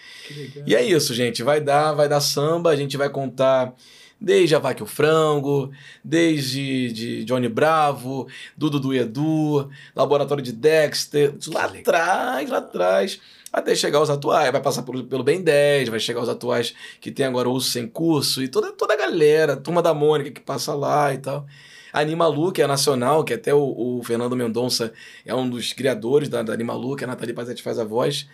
[0.66, 1.42] E é isso, gente.
[1.42, 2.70] Vai dar, vai dar samba.
[2.70, 3.74] A gente vai contar
[4.20, 5.70] desde a Vaca o Frango,
[6.04, 13.20] desde de Johnny Bravo, do Dudu e Edu, Laboratório de Dexter, lá atrás, lá atrás,
[13.52, 14.50] até chegar aos atuais.
[14.50, 17.86] Vai passar pelo, pelo Ben 10, vai chegar aos atuais que tem agora o Sem
[17.86, 21.46] Curso e toda, toda a galera, Turma da Mônica que passa lá e tal.
[21.92, 24.92] Animalu, que é nacional, que até o, o Fernando Mendonça
[25.26, 28.28] é um dos criadores da, da Animalu, que a Nathalie Pazetti faz a voz.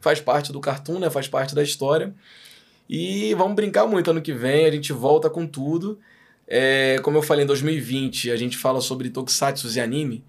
[0.00, 1.10] Faz parte do cartoon, né?
[1.10, 2.14] Faz parte da história.
[2.88, 5.98] E vamos brincar muito ano que vem, a gente volta com tudo.
[6.46, 10.24] É, como eu falei, em 2020 a gente fala sobre tokusatsu e anime.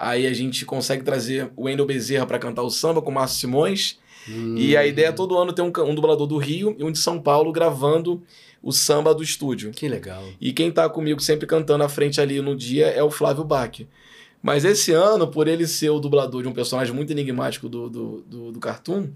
[0.00, 3.40] Aí a gente consegue trazer o Wendel Bezerra para cantar o samba com o Márcio
[3.40, 3.98] Simões.
[4.26, 4.54] Hum.
[4.56, 6.98] E a ideia é todo ano ter um, um dublador do Rio e um de
[6.98, 8.22] São Paulo gravando
[8.62, 9.72] o samba do estúdio.
[9.72, 10.24] Que legal.
[10.40, 13.86] E quem tá comigo sempre cantando à frente ali no dia é o Flávio Bach.
[14.42, 18.22] Mas esse ano, por ele ser o dublador de um personagem muito enigmático do, do,
[18.22, 19.08] do, do Cartoon,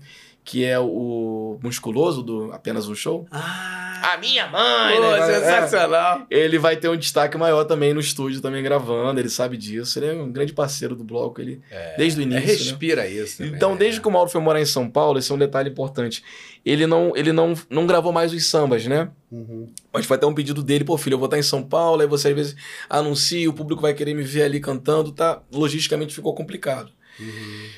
[0.45, 3.27] que é o musculoso do Apenas um Show.
[3.31, 5.27] Ah, a minha mãe, pô, né?
[5.41, 6.27] sensacional.
[6.31, 9.99] É, ele vai ter um destaque maior também no estúdio, também gravando, ele sabe disso.
[9.99, 12.47] Ele é um grande parceiro do bloco, ele É, desde o é, início.
[12.47, 12.53] né?
[12.53, 13.39] respira isso.
[13.39, 13.79] também, Então, né?
[13.79, 16.23] desde que o Mauro foi morar em São Paulo, esse é um detalhe importante.
[16.65, 19.09] Ele não, ele não, não gravou mais os sambas, né?
[19.33, 19.67] Uhum.
[19.93, 22.07] Mas foi até um pedido dele, pô, filho, eu vou estar em São Paulo, aí
[22.07, 22.57] você às vezes
[22.89, 25.41] anuncia, o público vai querer me ver ali cantando, tá?
[25.51, 26.91] Logisticamente ficou complicado.
[27.19, 27.69] Uhum.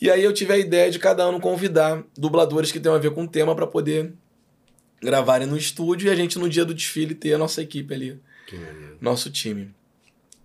[0.00, 3.10] E aí eu tive a ideia de cada ano convidar dubladores que tenham a ver
[3.10, 4.12] com o tema para poder
[5.00, 8.20] gravarem no estúdio e a gente no dia do desfile ter a nossa equipe ali,
[9.00, 9.74] nosso time.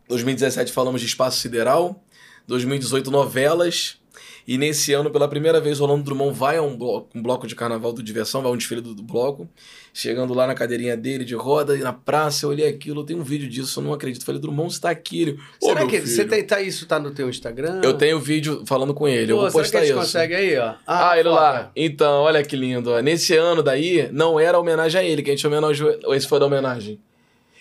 [0.07, 2.03] 2017 falamos de Espaço Sideral,
[2.47, 3.99] 2018 novelas,
[4.47, 7.47] e nesse ano, pela primeira vez, o Orlando Drummond vai a um bloco, um bloco
[7.47, 9.47] de carnaval do Diversão, vai a um desfile do, do bloco.
[9.93, 13.19] Chegando lá na cadeirinha dele, de roda, e na praça, eu olhei aquilo, eu tenho
[13.19, 14.25] um vídeo disso, eu não acredito.
[14.25, 15.21] Falei, Drummond, você tá aqui.
[15.21, 17.79] Ele, "Ô, Será que você filho." tem, tá, isso tá no teu Instagram?
[17.83, 19.95] Eu tenho vídeo falando com ele, eu Pô, vou será postar que isso.
[19.95, 20.73] consegue aí, ó?
[20.87, 21.35] Ah, ele foto.
[21.39, 21.71] lá.
[21.75, 22.89] Então, olha que lindo.
[22.91, 22.99] ó.
[23.01, 25.95] Nesse ano daí, não era homenagem a ele, que a gente homenageou.
[26.05, 26.99] Ou esse foi da homenagem?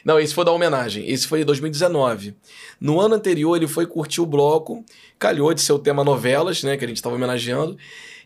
[0.04, 1.08] Não, esse foi da homenagem.
[1.08, 2.34] Esse foi em 2019.
[2.80, 4.84] No ano anterior, ele foi curtir o bloco,
[5.18, 7.76] calhou de ser o tema novelas, né, que a gente estava homenageando.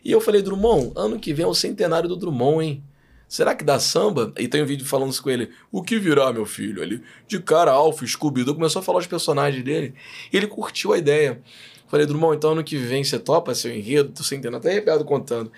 [0.03, 2.83] E eu falei, Drummond, ano que vem é o centenário do Drummond, hein?
[3.27, 4.31] Será que dá samba?
[4.37, 5.49] E tem um vídeo falando isso com ele.
[5.69, 6.81] O que virá, meu filho?
[6.81, 9.93] Ele, de cara, Alf, Scooby-Doo, começou a falar os personagens dele.
[10.31, 11.41] E ele curtiu a ideia.
[11.87, 15.51] Falei, Drummond, então ano que vem você topa seu enredo, tô centenário, até arrepiado contando.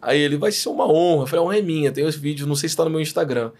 [0.00, 1.24] Aí ele, vai ser uma honra.
[1.24, 3.00] Eu falei, a honra é minha, tem os vídeos, não sei se tá no meu
[3.00, 3.50] Instagram.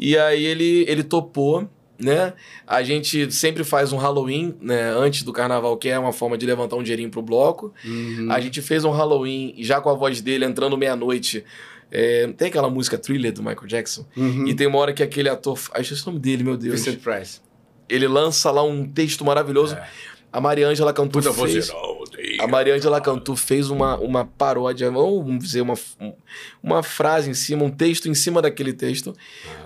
[0.00, 1.68] E aí ele, ele topou,
[1.98, 2.32] né?
[2.66, 4.90] A gente sempre faz um Halloween, né?
[4.96, 7.74] Antes do carnaval, que é uma forma de levantar um dinheirinho pro bloco.
[7.84, 8.28] Uhum.
[8.30, 11.44] A gente fez um Halloween, já com a voz dele entrando meia-noite.
[11.92, 14.06] É, tem aquela música Thriller do Michael Jackson?
[14.16, 14.46] Uhum.
[14.46, 15.58] E tem uma hora que aquele ator.
[15.74, 16.76] Ai, esqueci o nome dele, meu Deus.
[16.76, 17.40] Vincent Price.
[17.86, 19.74] Ele lança lá um texto maravilhoso.
[19.74, 19.86] É.
[20.32, 21.70] A Mariângela Cantu Puta fez.
[22.40, 25.74] A Mariângela Cantu fez uma, uma paródia, ou vamos dizer, uma,
[26.62, 29.14] uma frase em cima, um texto em cima daquele texto.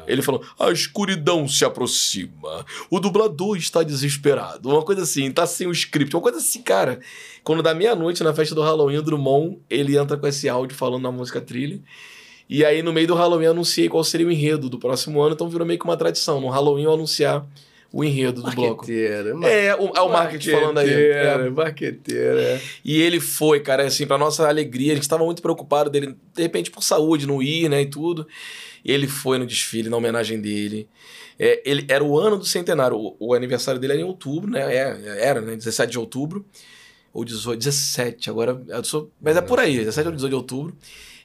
[0.09, 4.69] Ele falou: A escuridão se aproxima, o dublador está desesperado.
[4.69, 6.99] Uma coisa assim, tá sem o script, uma coisa assim, cara.
[7.45, 11.03] Quando dá meia-noite na festa do Halloween, o Drummond, ele entra com esse áudio falando
[11.03, 11.81] na música trilha.
[12.49, 15.35] E aí, no meio do Halloween, eu anunciei qual seria o enredo do próximo ano,
[15.35, 16.41] então virou meio que uma tradição.
[16.41, 17.47] No Halloween, eu anunciar
[17.95, 18.79] o enredo do bloco.
[18.79, 19.31] Marqueteira.
[19.47, 20.91] É, o, é o marketing falando aí.
[20.91, 21.25] É.
[21.25, 22.61] Marqueteira, marqueteira.
[22.85, 26.43] E ele foi, cara, assim, pra nossa alegria, a gente tava muito preocupado dele, de
[26.43, 28.27] repente, por saúde, não ir, né, e tudo.
[28.85, 30.89] Ele foi no desfile, na homenagem dele.
[31.39, 34.75] É, ele Era o ano do centenário, o, o aniversário dele era em outubro, né,
[34.75, 36.45] é, era, né, 17 de outubro,
[37.13, 40.77] ou 18, 17, agora, sou, mas é por aí, 17 ou 18 de outubro.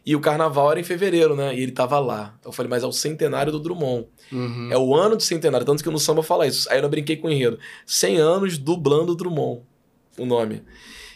[0.05, 2.35] E o carnaval era em fevereiro, né, e ele tava lá.
[2.43, 4.07] Eu falei, mas é o centenário do Drummond.
[4.31, 4.69] Uhum.
[4.71, 6.71] É o ano do centenário, tanto que no samba fala isso.
[6.71, 7.59] Aí eu brinquei com o enredo.
[7.85, 9.61] 100 anos dublando Drummond,
[10.17, 10.63] o nome.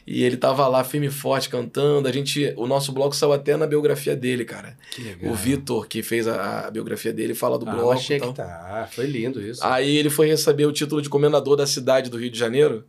[0.06, 2.08] E ele tava lá firme e forte cantando.
[2.08, 4.78] A gente, o nosso bloco saiu até na biografia dele, cara.
[4.92, 5.32] Que legal.
[5.32, 7.92] O Vitor, que fez a, a biografia dele, fala do ah, bloco.
[7.92, 8.30] achei e tal.
[8.30, 8.88] que tá.
[8.92, 9.64] Foi lindo isso.
[9.64, 12.84] Aí ele foi receber o título de comendador da cidade do Rio de Janeiro.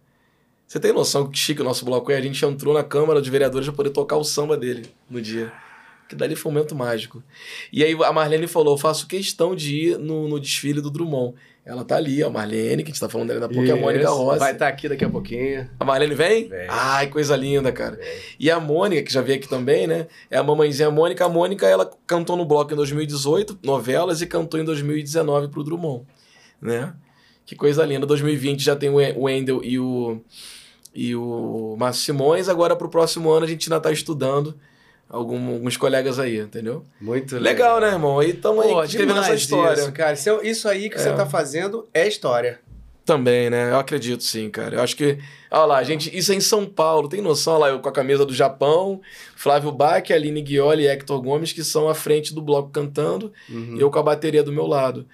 [0.66, 2.16] Você tem noção que chique o nosso bloco é?
[2.16, 5.52] A gente entrou na Câmara de Vereadores para poder tocar o samba dele no dia.
[6.08, 7.22] Que dali foi um momento mágico.
[7.72, 11.34] E aí a Marlene falou: eu faço questão de ir no, no desfile do Drummond.
[11.66, 13.76] Ela tá ali, a Marlene, que a gente tá falando dela da pouco, é a
[13.76, 14.10] Mônica.
[14.10, 14.38] Rossi.
[14.38, 15.70] Vai estar aqui daqui a pouquinho.
[15.80, 16.46] A Marlene vem?
[16.46, 16.66] Vem.
[16.68, 17.98] Ai, coisa linda, cara.
[18.38, 20.06] E a Mônica, que já veio aqui também, né?
[20.30, 21.24] É a mamãezinha Mônica.
[21.24, 26.04] A Mônica, ela cantou no bloco em 2018, novelas, e cantou em 2019 pro Drummond,
[26.60, 26.92] né?
[27.46, 28.04] Que coisa linda.
[28.04, 30.20] 2020 já tem o Wendel e o,
[30.94, 32.46] e o Márcio Simões.
[32.50, 34.54] Agora, pro próximo ano, a gente ainda tá estudando
[35.08, 36.84] algum- alguns colegas aí, entendeu?
[37.00, 38.18] Muito Legal, né, irmão?
[38.18, 39.80] Aí estamos Pô, aí escrevendo essa história.
[39.80, 40.12] Isso, cara.
[40.14, 41.12] Isso, é- isso aí que você É.
[41.12, 42.60] tá fazendo é história.
[43.04, 43.70] Também, né?
[43.70, 44.76] Eu acredito sim, cara.
[44.76, 45.18] Eu acho que.
[45.50, 47.52] Olha lá, gente, isso é em São Paulo, tem noção?
[47.54, 49.00] Olha lá, eu com a camisa do Japão,
[49.36, 53.76] Flávio Bach, Aline Guioli e Hector Gomes, que são à frente do bloco cantando, Uhum.
[53.76, 55.06] e eu com a bateria do meu lado.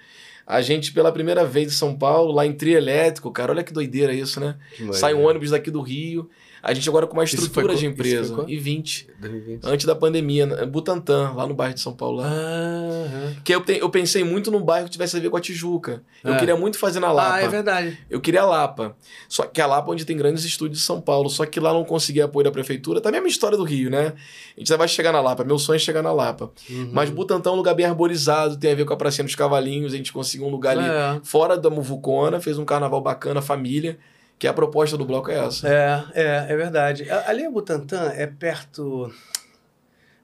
[0.47, 3.73] A gente, pela primeira vez em São Paulo, lá em trio elétrico, cara, olha que
[3.73, 4.55] doideira isso, né?
[4.93, 6.29] Sai um ônibus daqui do Rio.
[6.63, 8.45] A gente agora com uma estrutura de empresa.
[8.47, 9.07] E 20.
[9.19, 9.65] 2020.
[9.65, 12.21] Antes da pandemia, Butantã, lá no bairro de São Paulo.
[12.21, 16.03] Ah, Que eu, eu pensei muito num bairro que tivesse a ver com a Tijuca.
[16.23, 16.37] Eu é.
[16.37, 17.35] queria muito fazer na Lapa.
[17.35, 17.97] Ah, é verdade.
[18.09, 18.95] Eu queria a Lapa.
[19.27, 21.29] Só que a Lapa, onde tem grandes estúdios de São Paulo.
[21.29, 23.01] Só que lá não consegui apoio da prefeitura.
[23.03, 24.13] É a minha história do Rio, né?
[24.55, 25.43] A gente vai chegar na Lapa.
[25.43, 26.51] Meu sonho é chegar na Lapa.
[26.69, 26.91] Uhum.
[26.93, 29.93] Mas Butantã é um lugar bem arborizado, tem a ver com a Pracinha dos Cavalinhos.
[29.93, 31.19] A gente conseguiu um lugar ali é.
[31.23, 33.97] fora da Muvucona, fez um carnaval bacana, família.
[34.41, 35.67] Que a proposta do bloco é essa.
[35.69, 37.07] É, é, é verdade.
[37.27, 39.13] Ali a Butantã é perto.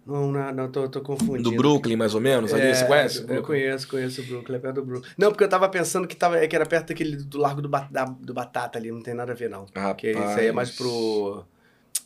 [0.04, 1.52] Não, não, não tô, tô confundindo.
[1.52, 2.52] Do Brooklyn, mais ou menos?
[2.52, 3.26] Ali, é, você conhece?
[3.28, 5.12] Eu conheço, conheço o Brooklyn, é perto do Brooklyn.
[5.20, 8.06] Não, porque eu tava pensando que, tava, que era perto daquele do Largo do, da,
[8.06, 9.68] do Batata ali, não tem nada a ver, não.
[9.76, 9.86] Rapaz.
[9.90, 11.46] Porque isso aí é mais pro.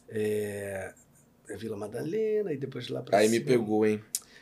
[0.10, 0.92] É,
[1.48, 3.40] é Vila Madalena e depois lá pra Aí cima.
[3.40, 4.02] me pegou, hein?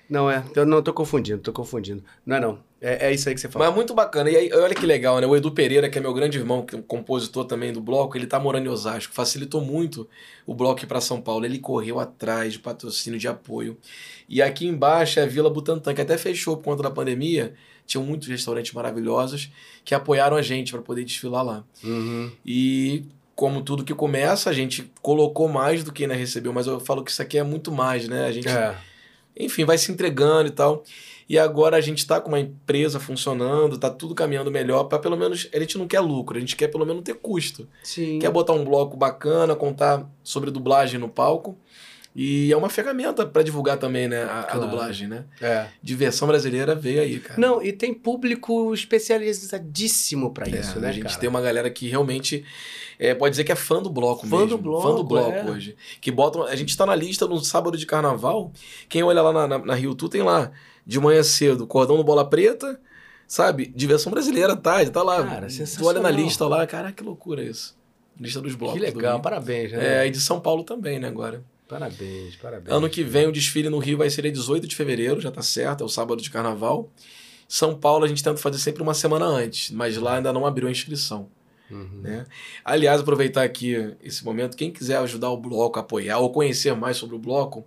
[0.09, 0.43] Não, é.
[0.55, 2.03] Eu não tô confundindo, tô confundindo.
[2.25, 2.59] Não é não.
[2.81, 3.67] É, é isso aí que você falou.
[3.67, 4.29] Mas muito bacana.
[4.29, 5.27] E aí, olha que legal, né?
[5.27, 8.17] O Edu Pereira, que é meu grande irmão, que é um compositor também do bloco,
[8.17, 9.13] ele tá morando em Osasco.
[9.13, 10.09] Facilitou muito
[10.47, 11.45] o bloco ir para São Paulo.
[11.45, 13.77] Ele correu atrás de patrocínio, de apoio.
[14.27, 17.53] E aqui embaixo é a Vila Butantã, que até fechou por conta da pandemia.
[17.85, 19.51] Tinham muitos restaurantes maravilhosos
[19.85, 21.63] que apoiaram a gente para poder desfilar lá.
[21.83, 22.31] Uhum.
[22.43, 23.03] E
[23.35, 27.03] como tudo que começa, a gente colocou mais do que ainda recebeu, mas eu falo
[27.03, 28.25] que isso aqui é muito mais, né?
[28.25, 28.49] A gente.
[28.49, 28.88] É
[29.39, 30.83] enfim, vai se entregando e tal.
[31.29, 35.15] E agora a gente está com uma empresa funcionando, está tudo caminhando melhor, para pelo
[35.15, 35.47] menos.
[35.53, 37.67] A gente não quer lucro, a gente quer pelo menos ter custo.
[37.83, 38.17] Sim.
[38.17, 41.55] Quer botar um bloco bacana, contar sobre dublagem no palco.
[42.15, 44.23] E é uma ferramenta para divulgar também, né?
[44.23, 44.63] A, claro.
[44.63, 45.25] a, dublagem, né?
[45.39, 45.67] É.
[45.81, 47.39] Diversão brasileira veio aí, cara.
[47.39, 50.89] Não, e tem público especializadíssimo para é, isso, né?
[50.89, 51.17] A gente cara?
[51.17, 52.43] tem uma galera que realmente
[52.97, 54.57] é, pode dizer que é fã do bloco fã mesmo.
[54.57, 55.45] Do bloco, fã do bloco é.
[55.45, 55.75] hoje.
[56.01, 56.43] Que botam.
[56.43, 58.51] A gente tá na lista no sábado de carnaval.
[58.89, 60.51] Quem olha lá na, na, na Rio Tu tem lá,
[60.85, 62.79] de manhã cedo, cordão no bola preta,
[63.27, 63.71] sabe?
[63.73, 64.83] Diversão brasileira, tá?
[64.89, 65.23] Tá lá.
[65.23, 67.77] Cara, tu olha na lista lá, cara, que loucura isso.
[68.19, 68.77] Lista dos blocos.
[68.77, 70.03] Que legal, parabéns, né?
[70.03, 71.41] É, e de São Paulo também, né, agora.
[71.69, 72.75] Parabéns, parabéns.
[72.75, 75.83] Ano que vem o desfile no Rio vai ser 18 de fevereiro, já tá certo,
[75.83, 76.91] é o sábado de carnaval.
[77.47, 80.67] São Paulo a gente tenta fazer sempre uma semana antes, mas lá ainda não abriu
[80.67, 81.29] a inscrição.
[81.69, 82.01] Uhum.
[82.01, 82.25] Né?
[82.65, 87.15] Aliás, aproveitar aqui esse momento, quem quiser ajudar o bloco, apoiar ou conhecer mais sobre
[87.15, 87.63] o bloco,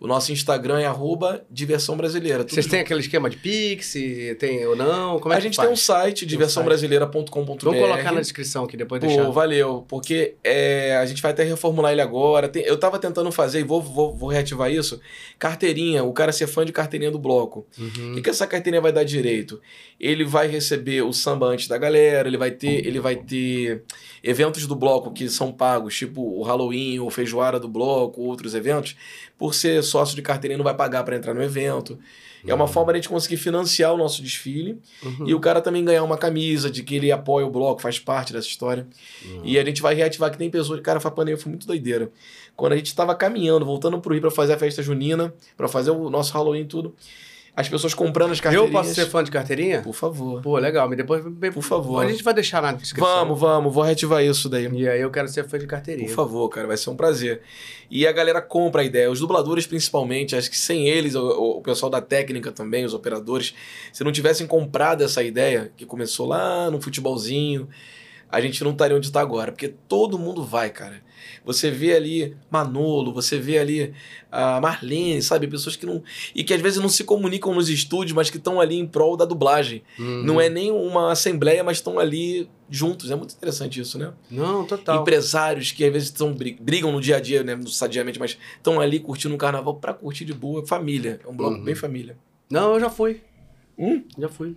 [0.00, 2.46] o nosso Instagram é arroba diversão brasileira.
[2.48, 3.94] Vocês têm aquele esquema de Pix,
[4.38, 5.18] tem ou não?
[5.18, 7.64] Como é a gente tem um site, diversãobrasileira.com.br.
[7.64, 9.28] Vamos colocar na descrição aqui, depois Pô, deixar.
[9.30, 12.48] valeu, porque é, a gente vai até reformular ele agora.
[12.48, 15.00] Tem, eu estava tentando fazer, e vou, vou, vou, reativar isso,
[15.38, 17.66] carteirinha, o cara ser fã de carteirinha do bloco.
[17.76, 18.12] Uhum.
[18.12, 19.60] O que, que essa carteirinha vai dar direito?
[20.00, 23.82] Ele vai receber o samba antes da galera, ele vai ter, ele vai ter
[24.22, 28.96] eventos do bloco que são pagos, tipo o Halloween, ou feijoada do bloco, outros eventos,
[29.36, 31.98] por ser sócio de carteirinha não vai pagar para entrar no evento.
[32.44, 32.50] Uhum.
[32.50, 32.70] É uma uhum.
[32.70, 35.26] forma de a gente conseguir financiar o nosso desfile uhum.
[35.26, 38.32] e o cara também ganhar uma camisa de que ele apoia o bloco, faz parte
[38.32, 38.86] dessa história.
[39.24, 39.42] Uhum.
[39.44, 40.80] E a gente vai reativar que tem pessoas.
[40.80, 42.10] Cara, a pandemia foi muito doideira.
[42.56, 45.90] Quando a gente estava caminhando, voltando pro Rio para fazer a festa junina, para fazer
[45.90, 46.94] o nosso Halloween e tudo
[47.58, 48.72] as pessoas comprando as carteirinhas.
[48.72, 49.82] Eu posso ser fã de carteirinha?
[49.82, 50.40] Por favor.
[50.40, 50.88] Pô, legal.
[50.88, 51.24] Mas depois.
[51.52, 52.04] Por favor.
[52.04, 53.08] A gente vai deixar na descrição.
[53.08, 53.74] Vamos, vamos.
[53.74, 54.70] Vou reativar isso daí.
[54.72, 56.06] E aí eu quero ser fã de carteirinha.
[56.06, 56.68] Por favor, cara.
[56.68, 57.42] Vai ser um prazer.
[57.90, 59.10] E a galera compra a ideia.
[59.10, 60.36] Os dubladores, principalmente.
[60.36, 63.52] Acho que sem eles, o, o pessoal da técnica também, os operadores,
[63.92, 67.68] se não tivessem comprado essa ideia, que começou lá no futebolzinho,
[68.30, 69.50] a gente não estaria onde está agora.
[69.50, 71.02] Porque todo mundo vai, cara.
[71.44, 73.94] Você vê ali Manolo, você vê ali
[74.30, 75.46] a Marlene, sabe?
[75.46, 76.02] Pessoas que não.
[76.34, 79.16] E que às vezes não se comunicam nos estúdios, mas que estão ali em prol
[79.16, 79.82] da dublagem.
[79.98, 80.22] Uhum.
[80.24, 83.10] Não é nem uma assembleia, mas estão ali juntos.
[83.10, 84.12] É muito interessante isso, né?
[84.30, 85.00] Não, total.
[85.00, 87.58] Empresários que às vezes tão, brigam no dia a dia, né?
[87.66, 90.66] Sadiamente, mas estão ali curtindo um carnaval para curtir de boa.
[90.66, 91.20] Família.
[91.24, 91.64] É um bloco uhum.
[91.64, 92.16] bem família.
[92.50, 93.20] Não, eu já fui.
[93.78, 94.02] Hum?
[94.18, 94.56] Já fui.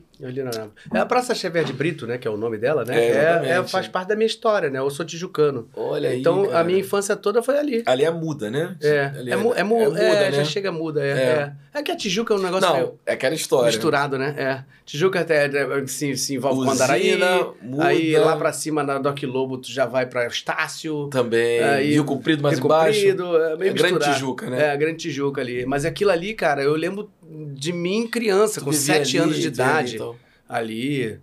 [0.93, 2.17] É a Praça Xavier de Brito, né?
[2.17, 2.99] Que é o nome dela, né?
[2.99, 4.79] É, é, é faz parte da minha história, né?
[4.79, 5.67] Eu sou tijucano.
[5.75, 6.19] Olha aí.
[6.19, 7.83] Então a minha infância toda foi ali.
[7.85, 8.75] Ali é muda, né?
[8.81, 9.05] É.
[9.05, 10.31] Ali é, é, mu, é, mu, muda, né?
[10.31, 11.03] já chega muda.
[11.03, 11.81] É, é.
[11.81, 12.69] que a Tijuca é um negócio.
[12.69, 13.67] Não, é aquela história.
[13.67, 14.35] Misturado, né?
[14.37, 14.81] É.
[14.85, 15.49] Tijuca até
[15.87, 17.17] se, se envolve com Andaraí.
[17.61, 17.85] Muda.
[17.85, 21.07] Aí lá pra cima na Doc Lobo tu já vai pra Estácio.
[21.07, 21.63] Também.
[21.63, 22.99] Aí, Rio Comprido mais Rio embaixo.
[22.99, 24.63] Comprido, é meio é Grande Tijuca, né?
[24.63, 25.65] É, a Grande Tijuca ali.
[25.65, 27.09] Mas aquilo ali, cara, eu lembro
[27.53, 29.95] de mim criança, tu com sete ali, anos de idade.
[29.95, 30.10] Então.
[30.51, 31.19] Ali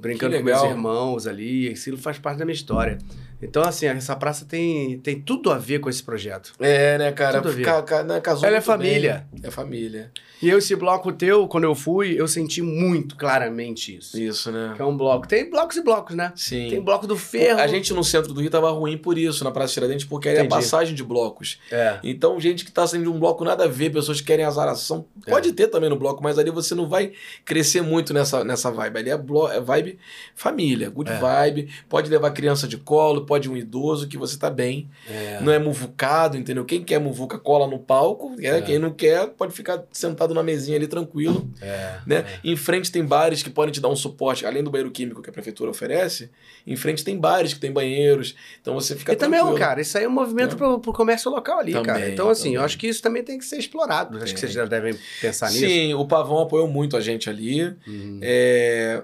[0.00, 1.68] brincando com meus irmãos ali.
[1.68, 2.98] Aquilo faz parte da minha história.
[3.40, 6.52] Então, assim, essa praça tem, tem tudo a ver com esse projeto.
[6.58, 7.40] É, né, cara?
[7.40, 7.64] Tudo a ver.
[7.64, 9.26] Ca, ca, né, Ela é família.
[9.30, 9.40] bem.
[9.44, 10.10] É família.
[10.44, 14.18] E eu, esse bloco teu, quando eu fui, eu senti muito claramente isso.
[14.20, 14.72] Isso, né?
[14.76, 15.26] Que é um bloco.
[15.26, 16.32] Tem blocos e blocos, né?
[16.36, 16.68] Sim.
[16.70, 17.60] Tem bloco do ferro.
[17.60, 20.32] A gente no centro do Rio tava ruim por isso, na Praça Tiradentes, porque é
[20.34, 20.48] Entendi.
[20.48, 21.58] passagem de blocos.
[21.70, 21.98] É.
[22.04, 25.06] Então, gente que tá saindo de um bloco nada a ver, pessoas que querem azaração,
[25.26, 27.12] pode ter também no bloco, mas ali você não vai
[27.44, 28.98] crescer muito nessa, nessa vibe.
[28.98, 29.98] Ali é, blo é vibe
[30.34, 31.18] família, good É.
[31.18, 31.68] vibe.
[31.88, 34.88] Pode levar criança de colo, pode um idoso, que você tá bem.
[35.08, 35.38] É.
[35.40, 36.64] Não é muvucado, entendeu?
[36.64, 38.60] Quem quer muvuca cola no palco, é, É.
[38.60, 41.48] quem não quer pode ficar sentado na mesinha ali tranquilo.
[41.62, 41.98] É.
[42.06, 42.24] Né?
[42.42, 45.30] Em frente tem bares que podem te dar um suporte, além do banheiro químico que
[45.30, 46.30] a prefeitura oferece,
[46.66, 49.58] em frente tem bares que tem banheiros, então você fica E também, tranquilo.
[49.58, 50.58] cara, isso aí é um movimento É.
[50.58, 52.08] pro, pro comércio local ali, Também, cara.
[52.10, 52.64] Então, assim, eu também.
[52.66, 54.18] acho que isso também tem que ser explorado.
[54.18, 55.60] Acho que vocês já devem pensar nisso.
[55.66, 57.62] Sim, o Pavão apoiou muito a gente ali.
[57.86, 58.18] Uhum.
[58.22, 59.02] É,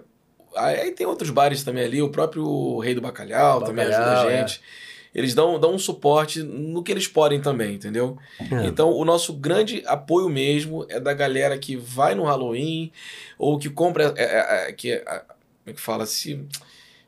[0.56, 4.32] Aí tem outros bares também ali, o próprio Rei do Bacalhau, também ajuda Bacalhau, a
[4.32, 4.46] é.
[5.14, 8.16] Eles dão, dão um suporte no que eles podem também, entendeu?
[8.40, 8.66] É.
[8.66, 12.92] Então, o nosso grande apoio mesmo é da galera que vai no Halloween
[13.36, 15.24] ou que compra, é, é, é, que, é, como
[15.66, 16.40] é que fala, se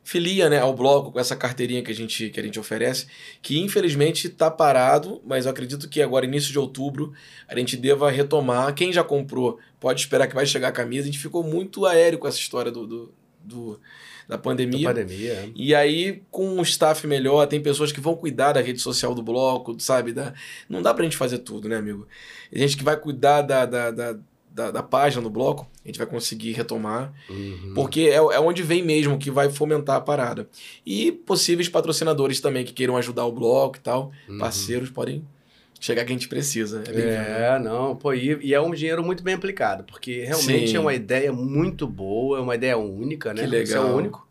[0.03, 3.07] filia né, ao bloco com essa carteirinha que a gente, que a gente oferece,
[3.41, 7.13] que infelizmente está parado, mas eu acredito que agora, início de outubro,
[7.47, 8.73] a gente deva retomar.
[8.75, 11.03] Quem já comprou pode esperar que vai chegar a camisa.
[11.03, 13.79] A gente ficou muito aéreo com essa história do, do, do-
[14.27, 14.87] da Da pandemia.
[14.87, 15.31] pandemia.
[15.31, 15.49] é.
[15.55, 19.21] E aí, com um staff melhor, tem pessoas que vão cuidar da rede social do
[19.23, 20.13] bloco, sabe?
[20.13, 20.33] Da...
[20.69, 22.07] Não dá pra gente fazer tudo, né, amigo?
[22.53, 24.15] A gente que vai cuidar da, da, da,
[24.49, 27.13] da, da página do bloco, a gente vai conseguir retomar.
[27.29, 27.73] Uhum.
[27.75, 30.47] Porque é, é onde vem mesmo que vai fomentar a parada.
[30.85, 34.11] E possíveis patrocinadores também que queiram ajudar o bloco e tal.
[34.29, 34.37] Uhum.
[34.37, 35.25] Parceiros podem
[35.83, 36.81] chegar que a gente precisa.
[36.87, 37.55] É.
[37.55, 40.77] É, não, pô, e, e é um dinheiro muito bem aplicado, porque realmente Sim.
[40.77, 43.43] é uma ideia muito boa, é uma ideia única, né?
[43.43, 43.93] Que Você é legal.
[43.93, 44.27] o único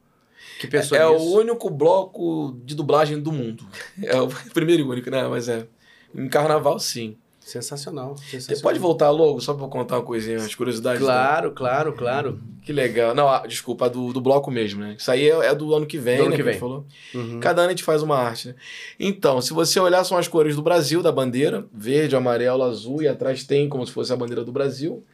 [0.59, 1.23] que pensou É nisso.
[1.25, 3.67] o único bloco de dublagem do mundo.
[4.03, 5.29] É o primeiro e único, né?
[5.29, 5.67] Mas é.
[6.15, 7.17] Em carnaval, sim.
[7.45, 8.63] Sensacional, Você sensacional.
[8.63, 11.03] pode voltar logo, só pra eu contar uma coisinha, umas curiosidades?
[11.03, 12.41] Claro, claro, claro.
[12.65, 13.15] Que legal.
[13.15, 14.95] Não, ah, desculpa, a do, do bloco mesmo, né?
[14.97, 16.37] Isso aí é, é do ano que vem, Do ano né?
[16.37, 16.61] que a gente vem.
[16.61, 16.87] falou.
[17.15, 17.41] Uhum.
[17.41, 18.55] Cada ano a gente faz uma arte, né?
[18.99, 23.09] Então, se você olhar, são as cores do Brasil, da bandeira: verde, amarelo, azul, e
[23.09, 25.05] atrás tem como se fosse a bandeira do Brasil.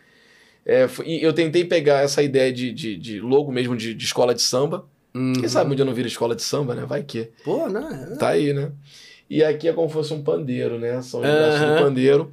[0.66, 4.34] É, e eu tentei pegar essa ideia de, de, de logo mesmo de, de escola
[4.34, 4.84] de samba.
[5.14, 5.32] Uhum.
[5.32, 6.84] Quem sabe um dia não vira escola de samba, né?
[6.86, 7.30] Vai que.
[7.42, 8.16] Pô, né?
[8.18, 8.70] Tá aí, né?
[9.30, 11.02] E aqui é como se fosse um pandeiro, né?
[11.02, 11.74] São os braços Aham.
[11.74, 12.32] do pandeiro.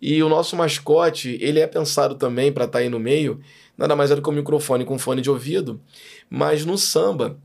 [0.00, 3.40] E o nosso mascote, ele é pensado também para estar aí no meio,
[3.76, 5.80] nada mais é do que um microfone com fone de ouvido.
[6.28, 7.38] Mas no samba,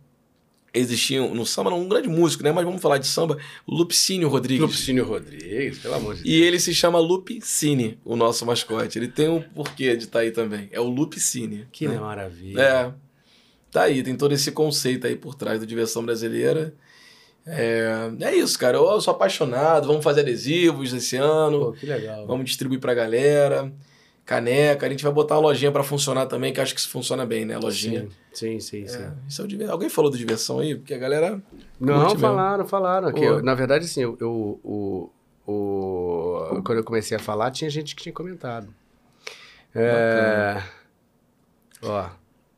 [0.74, 2.52] existia, no samba não, um grande músico, né?
[2.52, 3.38] Mas vamos falar de samba,
[3.68, 4.62] Lupicínio Rodrigues.
[4.62, 6.36] Lupicínio Rodrigues, pelo amor de Deus.
[6.36, 9.00] E ele se chama Lupicine, o nosso mascote.
[9.00, 10.70] Ele tem um porquê de estar aí também.
[10.72, 11.68] É o Lupicine.
[11.72, 12.00] Que né?
[12.00, 12.62] maravilha.
[12.62, 12.94] É.
[13.72, 16.74] Tá aí, tem todo esse conceito aí por trás da diversão brasileira.
[16.76, 16.91] É,
[17.46, 18.78] é isso, cara.
[18.78, 19.88] Eu sou apaixonado.
[19.88, 21.66] Vamos fazer adesivos esse ano.
[21.66, 22.26] Pô, que legal.
[22.28, 23.72] Vamos distribuir pra galera.
[24.26, 24.86] Caneca.
[24.86, 27.44] A gente vai botar uma lojinha pra funcionar também, que acho que isso funciona bem,
[27.44, 27.58] né?
[27.58, 28.08] Lojinha.
[28.32, 28.88] Sim, sim, sim.
[28.88, 29.04] sim.
[29.04, 30.76] É, isso é diver- Alguém falou do diversão aí?
[30.76, 31.42] Porque a galera.
[31.80, 32.20] Não, Curte mesmo.
[32.20, 33.12] falaram, falaram.
[33.12, 33.18] Pô.
[33.24, 35.10] eu- na verdade, assim, eu, eu- o,
[35.48, 38.68] o- quando eu comecei a falar, tinha gente que tinha comentado.
[39.74, 40.62] É,
[41.82, 42.10] ó,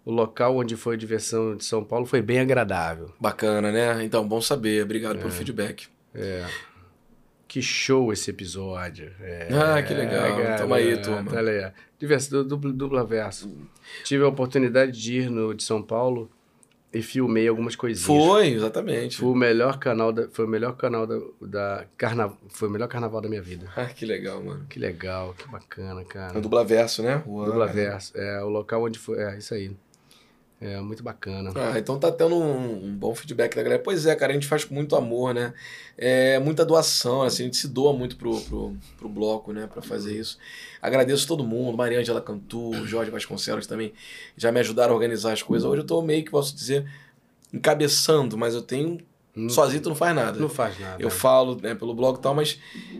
[0.05, 3.11] o local onde foi a diversão de São Paulo foi bem agradável.
[3.19, 4.03] Bacana, né?
[4.03, 4.83] Então, bom saber.
[4.83, 5.19] Obrigado É.
[5.19, 5.87] pelo feedback.
[7.47, 9.11] Que show esse episódio.
[9.21, 10.57] É, Ah, que legal.
[10.57, 11.29] Tamo aí, turma.
[11.31, 11.71] Tá ó.
[11.99, 13.51] Diverso, du- dupla, dupla verso.
[14.03, 16.29] Tive a oportunidade de ir no de São Paulo
[16.91, 18.05] e filmei algumas coisinhas.
[18.07, 19.17] Foi, exatamente.
[19.17, 22.87] Foi o melhor canal da, foi o melhor canal da, da carna, foi o melhor
[22.87, 23.67] carnaval da minha vida.
[23.75, 24.65] Ah, que legal, mano.
[24.67, 26.41] Que legal, que bacana, É o cara.
[26.41, 27.21] dubla verso, né?
[27.27, 27.45] Uau.
[27.45, 29.71] Dubla verso, é o local onde foi, é isso aí.
[30.65, 31.51] É muito bacana.
[31.55, 33.81] Ah, então tá tendo um, um bom feedback da galera.
[33.81, 35.53] Pois é, cara, a gente faz com muito amor, né?
[35.97, 39.81] É muita doação, assim, a gente se doa muito pro, pro, pro bloco, né, pra
[39.81, 40.37] fazer isso.
[40.81, 43.93] Agradeço todo mundo, Maria Angela Cantu, Jorge Vasconcelos também,
[44.37, 45.69] já me ajudaram a organizar as coisas.
[45.69, 46.85] Hoje eu tô meio que, posso dizer,
[47.53, 48.99] encabeçando, mas eu tenho.
[49.35, 50.39] Não- Sozinho tu não faz nada.
[50.39, 51.01] Não faz nada.
[51.01, 52.59] Eu falo né, pelo blog e tal, mas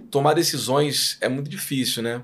[0.10, 2.24] tomar decisões é muito difícil, né?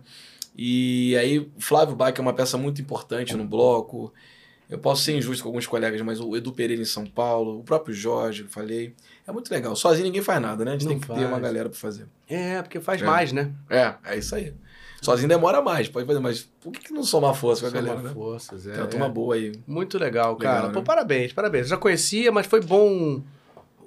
[0.58, 4.14] E aí, Flávio Bach é uma peça muito importante no bloco.
[4.70, 7.64] Eu posso ser injusto com alguns colegas, mas o Edu Pereira em São Paulo, o
[7.64, 8.94] próprio Jorge, eu falei.
[9.28, 9.76] É muito legal.
[9.76, 10.72] Sozinho ninguém faz nada, né?
[10.72, 12.06] A gente Não tem que ter uma galera pra fazer.
[12.28, 13.06] É, porque faz É.
[13.06, 13.52] mais, né?
[13.70, 14.54] É, é isso aí.
[15.02, 18.00] Sozinho demora mais, pode fazer, mas por que, que não somar força com a galera,
[18.02, 18.12] né?
[18.14, 18.72] forças, é.
[18.74, 19.10] Tem uma turma é.
[19.10, 19.54] boa aí.
[19.66, 20.68] Muito legal, Legal, cara.
[20.68, 20.74] né?
[20.74, 21.64] Pô, parabéns, parabéns.
[21.64, 23.24] Eu já conhecia, mas foi bom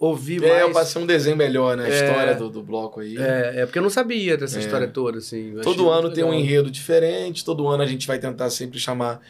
[0.00, 0.72] ouvir É, eu mais.
[0.88, 1.84] passei um desenho melhor, né?
[1.84, 1.94] A É.
[2.08, 3.16] história do, do bloco aí.
[3.18, 4.60] É, é porque eu não sabia dessa É.
[4.60, 5.52] história toda, assim.
[5.54, 6.42] Eu Todo ano tem um legal.
[6.42, 9.20] enredo diferente, todo ano a gente vai tentar sempre chamar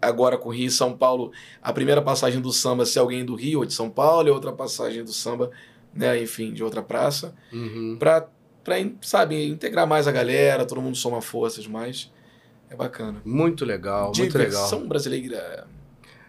[0.00, 3.60] agora com Rio e São Paulo, a primeira passagem do samba ser alguém do Rio
[3.60, 5.50] ou de São Paulo, e outra passagem do samba,
[5.94, 7.96] né, enfim, de outra praça, Uhum.
[7.98, 8.28] pra,
[8.62, 12.12] pra, sabe, integrar mais a galera, todo mundo soma forças mais.
[12.70, 13.20] É bacana.
[13.24, 14.50] Muito legal, muito legal.
[14.50, 15.66] Diversão brasileira.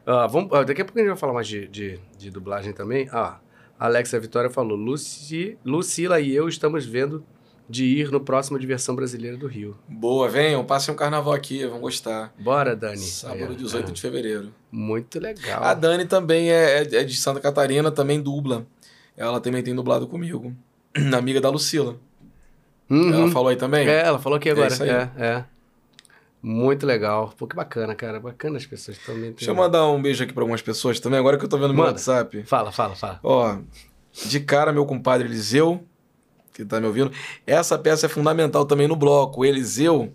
[0.06, 2.72] Ah, vamos, ah, daqui a pouco a gente vai falar mais de, de, de dublagem
[2.74, 3.08] também.
[3.12, 3.40] Ah,
[3.78, 7.24] a Alexa Vitória falou: Luci, Lucila e eu estamos vendo
[7.70, 9.78] de ir no próximo Diversão Brasileira do Rio.
[9.88, 12.34] Boa, venham, passem um carnaval aqui, vão gostar.
[12.40, 12.98] Bora, Dani.
[12.98, 14.52] Sábado, Aí, 18 ah, de fevereiro.
[14.72, 15.64] Muito legal.
[15.64, 18.66] A Dani também é, é- é de Santa Catarina, também dubla.
[19.16, 20.56] Ela também tem dublado comigo.
[21.16, 21.98] Amiga da Lucila.
[22.90, 23.14] Uhum.
[23.14, 23.88] Ela falou aí também?
[23.88, 24.68] É, ela falou aqui agora.
[24.74, 24.90] isso aí.
[24.90, 25.44] É, é.
[26.42, 27.34] Muito legal.
[27.38, 28.20] Pô, que bacana, cara.
[28.20, 29.32] Bacana as pessoas também.
[29.34, 31.68] Deixa eu mandar um beijo aqui pra algumas pessoas também, agora que eu tô vendo
[31.68, 31.92] no meu Manda.
[31.98, 32.44] WhatsApp.
[32.44, 33.20] Fala, fala, fala.
[33.22, 33.58] Ó,
[34.26, 35.84] de cara, meu compadre Eliseu,
[36.64, 37.12] que tá me ouvindo.
[37.48, 39.46] Essa peça é fundamental também no bloco.
[39.46, 40.12] Eliseu,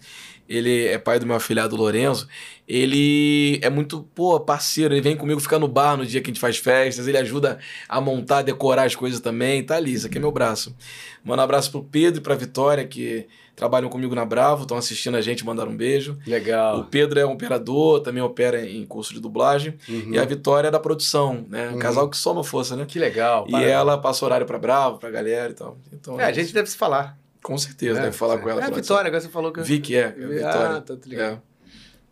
[0.48, 2.28] ele é pai do meu afilhado Lorenzo.
[2.66, 4.94] Ele é muito, pô, parceiro.
[4.94, 7.06] Ele vem comigo ficar no bar no dia que a gente faz festas.
[7.06, 7.58] Ele ajuda
[7.88, 9.62] a montar, decorar as coisas também.
[9.62, 10.74] Tá ali, isso aqui é meu braço.
[11.22, 13.26] Manda um abraço pro Pedro e pra Vitória, que
[13.56, 16.18] trabalham comigo na Bravo, estão assistindo a gente, mandaram um beijo.
[16.26, 16.84] O Legal.
[16.90, 19.74] Pedro é um operador, também opera em curso de dublagem.
[19.88, 20.12] Uhum.
[20.14, 21.68] E a Vitória é da produção, né?
[21.68, 21.78] Um Uhum.
[21.78, 22.84] casal que soma força, né?
[22.86, 23.44] Que legal.
[23.46, 23.72] E parabéns.
[23.72, 25.78] ela passa horário pra Bravo, pra galera e tal.
[25.92, 27.16] Então, É, a gente deve se falar.
[27.44, 28.06] Com certeza né?
[28.06, 28.62] deve falar com ela.
[28.62, 29.60] É a Vitória, agora você falou que.
[29.60, 29.76] WhatsApp.
[29.76, 30.76] Vicky é, é a Vitória.
[30.78, 31.42] Ah, tá ligado.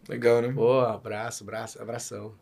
[0.08, 0.12] É.
[0.12, 0.52] Legal, né?
[0.54, 2.34] Pô, abraço, abraço, abração.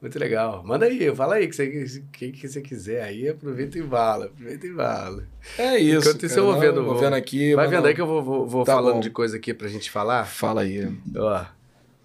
[0.00, 0.64] Muito legal.
[0.64, 4.66] Manda aí, fala aí que você, que, que você quiser aí, aproveita e vala, aproveita
[4.66, 5.24] e vala.
[5.56, 6.08] É isso.
[6.08, 7.54] Enquanto isso eu vou vendo, Vou vendo aqui.
[7.54, 9.00] Vai vendo aí que eu vou, vou, vou Tá falando bom.
[9.00, 10.24] de coisa aqui pra gente falar.
[10.24, 10.90] Fala aí.
[11.14, 11.44] Ó.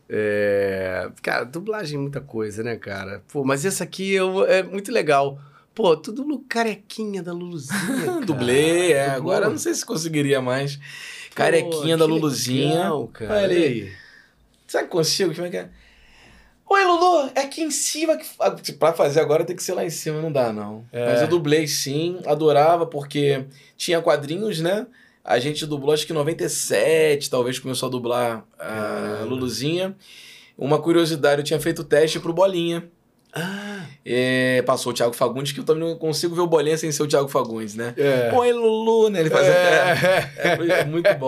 [0.07, 1.10] É...
[1.23, 3.23] Cara, dublagem é muita coisa, né, cara?
[3.32, 5.40] Pô, mas essa aqui eu, é muito legal.
[5.76, 8.22] Pô, tudo no carequinha da Luluzinha.
[8.26, 9.04] Dublê, é.
[9.16, 9.16] Dublou.
[9.18, 10.78] Agora eu não sei se conseguiria mais.
[10.78, 10.82] Pô,
[11.36, 12.76] Carequinha da Luluzinha.
[12.76, 13.34] legal, cara.
[13.44, 13.92] Olha aí.
[14.66, 15.36] Será que consigo?
[15.36, 15.70] Como é que é?
[16.68, 18.26] Oi, Lulu, é aqui em cima que.
[18.40, 20.84] Ah, Pra fazer agora tem que ser lá em cima, não dá, não.
[20.92, 21.12] É.
[21.12, 23.46] Mas eu dublei sim, adorava, porque
[23.78, 24.88] tinha quadrinhos, né?
[25.24, 29.24] A gente dublou acho que em 97, talvez começou a dublar a.
[29.26, 29.96] Luluzinha.
[30.58, 32.90] Uma curiosidade, eu tinha feito teste pro Bolinha.
[33.38, 36.91] Ah, É, passou o Thiago Fagundes, que eu também não consigo ver o Bolinha sem
[36.91, 37.94] ser o Thiago Fagundes, né?
[37.98, 38.32] é.
[38.34, 39.20] Oi, Lulu, né?
[39.20, 39.52] Ele fazia.
[39.52, 40.80] É, É.
[40.82, 41.28] é muito bom.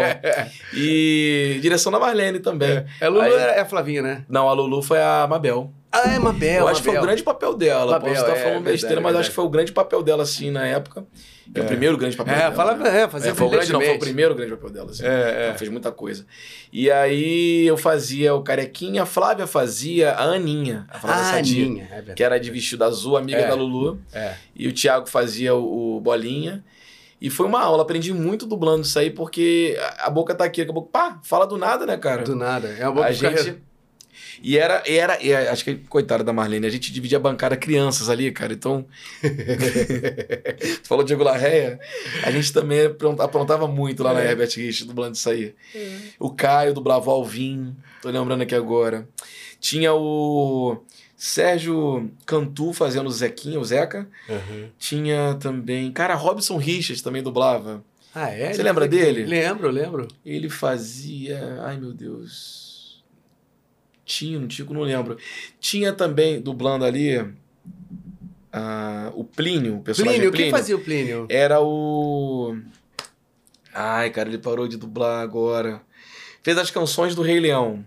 [0.73, 2.85] E direção da Marlene também.
[3.01, 4.25] É, Lulu Aí- é a Flavinha, né?
[4.29, 5.71] Não, a Lulu foi a Mabel.
[5.91, 6.61] Ah, é Mabel.
[6.61, 7.93] eu acho que foi o grande papel dela.
[7.93, 10.23] Mabel, Posso estar é, falando verdade, besteira, mas acho que foi o grande papel dela,
[10.23, 11.05] assim, na época.
[11.53, 11.63] Que é.
[11.63, 11.67] o É.
[11.67, 12.55] primeiro grande papel É, dela.
[12.55, 13.01] fala, né?
[13.01, 15.03] é, fazer É, foi o grande, não, foi o primeiro grande papel dela, assim.
[15.05, 15.45] É, é.
[15.47, 16.25] Ela fez muita coisa.
[16.71, 21.65] E aí eu fazia o Carequinha, a Flávia fazia a Aninha, a Flávia Ah, Sadia,
[21.65, 23.47] Aninha, é que era de vestido azul, amiga É.
[23.47, 23.99] da Lulu.
[24.13, 24.33] É.
[24.55, 26.63] E o Thiago fazia o, o Bolinha.
[27.19, 30.61] E foi uma aula, aprendi muito dublando isso aí, porque a, a boca tá aqui,
[30.61, 32.21] daqui a pouco, pá, fala do nada, né, cara?
[32.23, 32.67] Do nada.
[32.77, 33.57] É uma boa a gente.
[34.41, 37.55] E era, e era, e acho que, coitada da Marlene, a gente dividia a bancada
[37.57, 38.53] crianças ali, cara.
[38.53, 38.85] Então.
[40.83, 41.79] tu falou Diego Larreia,
[42.23, 44.31] a gente também apron- aprontava muito lá na É.
[44.31, 45.53] Herbert Rich, dublando isso aí.
[46.19, 49.07] O Caio dublava o Alvin, tô lembrando aqui agora.
[49.59, 50.77] Tinha o
[51.15, 54.07] Sérgio Cantu fazendo o Zequinha, o Zeca.
[54.29, 54.69] Uhum.
[54.77, 55.91] Tinha também.
[55.91, 57.83] Cara, Robson Richards também dublava.
[58.13, 58.53] Ah, é?
[58.53, 59.25] Você lembra dele?
[59.25, 60.07] Lembro, lembro.
[60.25, 61.59] Ele fazia.
[61.63, 62.66] Ai, meu Deus.
[64.07, 65.17] Tinha, não Tico, não lembro.
[65.59, 67.29] Tinha também, dublando ali,
[68.53, 70.51] ah, o Plínio, o personagem Plínio, Plínio.
[70.51, 71.27] quem fazia o Plínio?
[71.29, 72.57] Era o.
[73.73, 75.81] Ai, cara, ele parou de dublar agora.
[76.41, 77.83] Fez as canções do Rei Leão.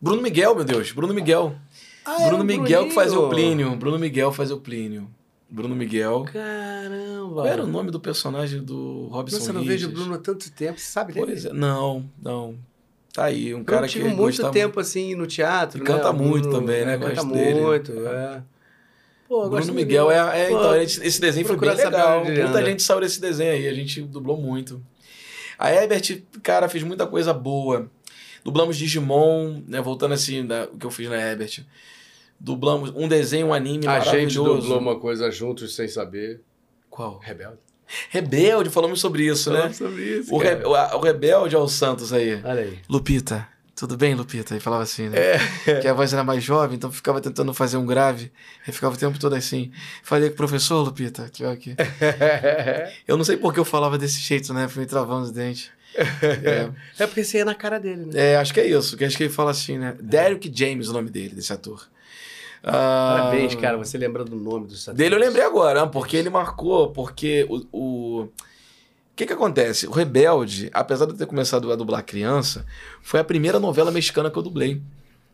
[0.00, 1.56] Bruno Miguel, meu Deus, Bruno Miguel.
[2.04, 3.56] Ah, Bruno Miguel que fazia o Bruninho.
[3.56, 3.76] Plínio.
[3.76, 5.10] Bruno Miguel fazia o Plínio.
[5.50, 6.24] Bruno Miguel.
[6.32, 7.34] Caramba.
[7.34, 9.90] Qual era o nome do personagem do Robson Nossa, eu não vejo o?
[9.90, 10.78] Bruno há tanto tempo.
[10.78, 11.26] Você sabe dele?
[11.26, 12.56] Pois é, não, não.
[13.18, 15.78] Tá aí, um Eu cara tive que muito gosta tempo assim no teatro.
[15.78, 15.86] E né?
[15.86, 16.96] canta O muito também, né?
[16.96, 17.60] Canta Gosto dele.
[17.60, 18.42] muito, é.
[19.28, 20.16] Pô, Bruno gosto Miguel muito.
[20.16, 22.24] é, é Pô, então esse esse desenho foi bem legal.
[22.24, 24.80] Muita gente saiu desse desenho aí, a gente dublou muito.
[25.58, 27.90] A Herbert, cara, fez muita coisa boa.
[28.44, 29.80] Dublamos Digimon, né?
[29.80, 31.64] Voltando assim, da, o que eu fiz na Herbert.
[32.38, 34.60] Dublamos um desenho, um anime A gente maravilhoso.
[34.60, 36.40] dublou uma coisa juntos sem saber.
[36.88, 37.18] Qual?
[37.18, 37.58] Rebelde.
[38.10, 39.56] Rebelde, falamos sobre isso, né?
[39.58, 40.34] Falamos sobre isso.
[40.34, 40.38] O.
[40.38, 42.40] Re- o, o Rebelde é o Santos aí.
[42.44, 42.78] Olha aí.
[42.88, 44.56] Lupita, tudo bem, Lupita?
[44.56, 45.16] E falava assim, né?
[45.66, 45.80] É.
[45.80, 48.30] Que a voz era mais jovem, então ficava tentando fazer um grave.
[48.66, 49.70] Aí ficava o tempo todo assim.
[50.02, 51.74] Falei com o professor, Lupita, que aqui.
[53.06, 54.68] Eu não sei por que eu falava desse jeito, né?
[54.68, 55.70] Fui travando os dentes.
[55.98, 56.68] É,
[57.02, 58.12] É porque você ia na cara dele, né?
[58.32, 58.96] é, acho que é isso.
[58.96, 59.96] Que acho que ele fala assim, né?
[60.00, 61.88] Derek James, o nome dele, desse ator.
[62.62, 63.76] Ah, Parabéns, cara.
[63.76, 64.98] Você lembra do nome do satélite.
[64.98, 67.66] Dele eu lembrei agora, porque ele marcou, porque o.
[67.72, 68.22] o...
[68.22, 69.88] O que que acontece?
[69.88, 72.64] O Rebelde, apesar de eu ter começado a dublar criança,
[73.02, 74.80] foi a primeira novela mexicana que eu dublei.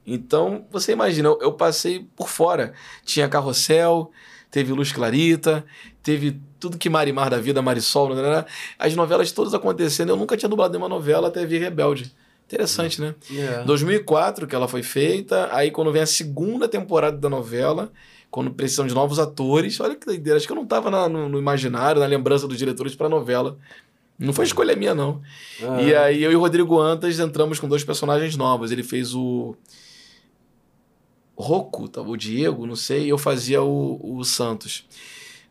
[0.06, 2.72] Então, você imagina, eu, eu passei por fora.
[3.04, 4.10] Tinha Carrossel,
[4.50, 5.66] teve Luz Clarita,
[6.02, 8.44] teve tudo que Marimar da vida, Marisol, né, né, né?
[8.78, 10.10] as novelas todas acontecendo.
[10.10, 12.10] Eu nunca tinha dublado nenhuma novela até vir Rebelde.
[12.46, 13.14] Interessante, né?
[13.30, 13.64] Yeah.
[13.64, 17.90] 2004 que ela foi feita, aí quando vem a segunda temporada da novela,
[18.30, 21.28] quando precisam de novos atores, olha que doideira, acho que eu não tava na- no,
[21.28, 23.56] no imaginário, na lembrança dos diretores pra novela.
[24.18, 25.20] Não foi escolha minha, não.
[25.62, 25.82] Ah.
[25.82, 28.70] E aí eu e o Rodrigo Antas entramos com dois personagens novos.
[28.70, 29.56] Ele fez o
[31.36, 32.00] Rocco, tá?
[32.00, 34.86] o Diego, não sei, e eu fazia o, o Santos.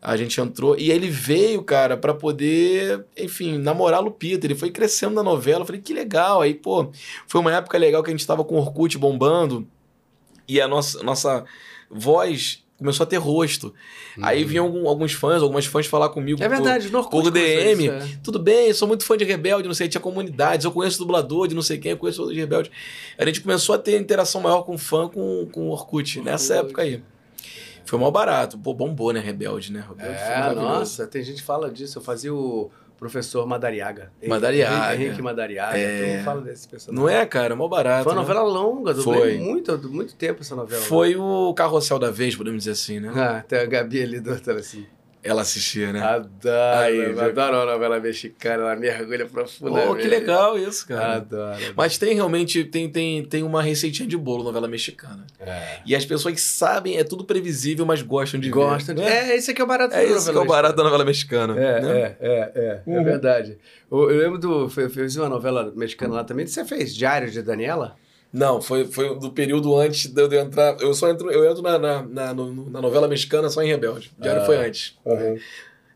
[0.06, 4.46] A gente entrou e ele veio, cara, pra poder, enfim, namorar a Lupita.
[4.46, 5.62] Ele foi crescendo na novela.
[5.62, 6.42] Eu falei, que legal.
[6.42, 6.90] Aí, pô,
[7.26, 9.66] foi uma época legal que a gente tava com o Orkut bombando
[10.46, 11.44] e a nossa, nossa
[11.90, 13.72] voz começou a ter rosto.
[14.20, 16.42] Aí vinham algum- alguns fãs, algumas fãs falar comigo.
[16.42, 18.18] É verdade, no Orkut por DM, isso, é.
[18.22, 21.54] tudo bem, sou muito fã de Rebelde, não sei, tinha comunidades, eu conheço dublador de
[21.54, 22.70] não sei quem, eu conheço de Rebelde.
[23.16, 26.66] A gente começou a ter interação maior com fã com, com o Orkut, nessa Orkut.
[26.66, 27.02] época aí.
[27.84, 28.58] Foi mal barato.
[28.58, 29.84] Pô, bombou, né, Rebelde, né?
[29.88, 31.98] Rebelde É, nossa, tem gente que fala disso.
[31.98, 34.10] Eu fazia o professor Madariaga.
[34.26, 34.94] Madariaga.
[34.94, 35.76] Henrique Madariaga.
[35.76, 35.98] É.
[35.98, 37.02] Todo mundo fala desse personagem.
[37.02, 37.54] Não é, cara?
[37.54, 38.04] Mal barato.
[38.04, 38.28] Foi uma né?
[38.28, 39.38] novela longa, Foi.
[39.38, 40.82] muito, muito tempo essa novela.
[40.82, 43.12] Foi o carrossel da vez, podemos dizer assim, né?
[43.14, 44.86] Ah, tem a Gabi ali do assim.
[45.24, 46.00] Ela assistia, né?
[46.00, 49.86] Adoro, adoro a novela mexicana, ela mergulha profundamente.
[49.88, 51.14] Pô, que legal isso, cara.
[51.16, 51.58] Adoro.
[51.74, 55.26] Mas tem realmente, tem, tem, tem uma receitinha de bolo novela mexicana.
[55.40, 55.78] É.
[55.86, 59.00] E as pessoas sabem, é tudo previsível, mas gostam de Gosta ver.
[59.02, 59.08] de...
[59.08, 59.30] né?
[59.30, 61.04] É, esse aqui é o barato É da novela que é o barato da novela
[61.04, 61.58] mexicana.
[61.58, 61.90] É, né?
[61.90, 63.02] é, é, é, é Uhum.
[63.04, 63.58] verdade.
[63.90, 64.70] Eu, eu lembro do.
[64.76, 66.46] Eu fiz uma novela mexicana lá também.
[66.46, 67.96] Você fez Diário de Daniela?
[68.34, 70.76] Não, foi, foi do período antes de eu entrar.
[70.80, 74.10] Eu só entro, eu entro na, na, na, na novela mexicana só em Rebelde.
[74.18, 74.44] Diário Ah.
[74.44, 74.98] foi antes.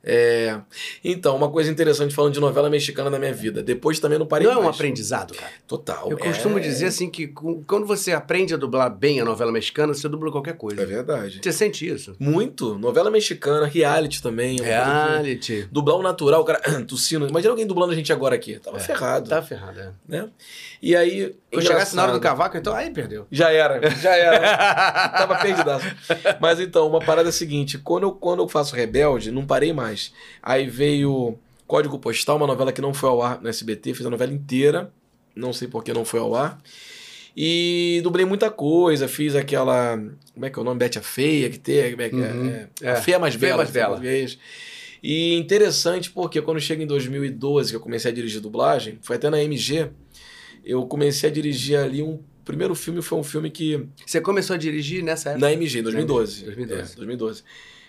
[0.03, 0.59] É,
[1.05, 3.63] então, uma coisa interessante falando de novela mexicana na minha vida.
[3.63, 4.77] Depois também não parei Não é um mais.
[4.77, 5.51] aprendizado, cara.
[5.67, 6.09] Total.
[6.11, 7.27] Eu costumo é- dizer assim que
[7.67, 10.87] quando você aprende a dublar bem a novela mexicana, você dubla qualquer É coisa.
[10.87, 11.41] verdade.
[11.43, 12.15] Você sente isso?
[12.19, 12.79] Muito.
[12.79, 14.57] Novela mexicana, reality também.
[14.57, 15.69] é que- Reality.
[15.71, 17.27] Dublar o natural, o cara tossindo.
[17.29, 18.59] Imagina alguém dublando a gente agora aqui.
[18.59, 19.29] Tava É, ferrado.
[19.29, 19.91] Tá ferrado, é.
[20.09, 20.29] Né?
[20.81, 21.35] E aí.
[21.53, 23.27] Quando chegasse na hora do cavaco, então aí perdeu.
[23.31, 24.39] Já era, já era.
[25.17, 25.87] Tava perdidaço.
[26.41, 29.73] Mas então, uma parada é a seguinte: quando eu, quando eu faço Rebelde, não parei
[29.73, 29.98] mais.
[30.43, 34.11] Aí veio Código Postal, uma novela que não foi ao ar no SBT, fiz a
[34.11, 34.93] novela inteira.
[35.35, 36.61] Não sei por que não foi ao ar.
[37.37, 39.97] E dublei muita coisa, fiz aquela.
[40.35, 40.79] Como é que é o nome?
[40.79, 41.79] Bete a Feia, que tem.
[41.79, 42.09] É é?
[42.13, 42.49] Uhum.
[42.49, 43.59] É, É, A Feia Mais Feia Bela.
[43.59, 43.95] Mais tem em Bela.
[43.95, 44.39] português.
[45.01, 49.31] E interessante porque quando chega em 2012, que eu comecei a dirigir dublagem, foi até
[49.31, 49.91] na MG,
[50.65, 52.15] eu comecei a dirigir ali um.
[52.15, 53.87] O primeiro filme foi um filme que.
[54.05, 55.47] Você começou a dirigir nessa época?
[55.47, 56.45] Na MG, em 2012.
[56.45, 56.93] 2012.
[56.93, 57.43] É, 2012.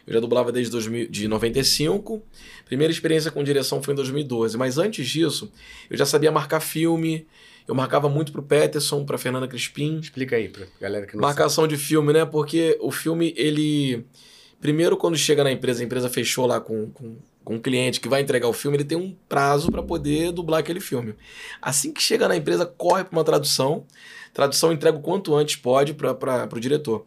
[0.10, 2.24] Eu já dublava desde 2000, de 95.
[2.66, 4.58] Primeira experiência com direção foi em 2012.
[4.58, 5.52] Mas antes disso,
[5.88, 7.28] eu já sabia marcar filme.
[7.68, 10.00] Eu marcava muito pro Peterson, pra Fernanda Crispim.
[10.00, 12.26] Explica aí pra galera que não Marcação de filme, né?
[12.26, 14.04] Porque o filme, ele.
[14.60, 18.10] Primeiro, quando chega na empresa, a empresa fechou lá com, com, com um cliente que
[18.10, 21.14] vai entregar o filme, ele tem um prazo para poder dublar aquele filme.
[21.62, 23.86] Assim que chega na empresa, corre para uma tradução.
[24.34, 27.06] Tradução entrega o quanto antes pode para o diretor.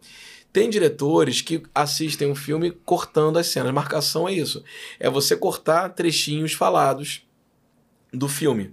[0.53, 3.73] Tem diretores que assistem um filme cortando as cenas.
[3.73, 4.63] Marcação é isso.
[4.99, 7.23] É você cortar trechinhos falados
[8.13, 8.71] do filme.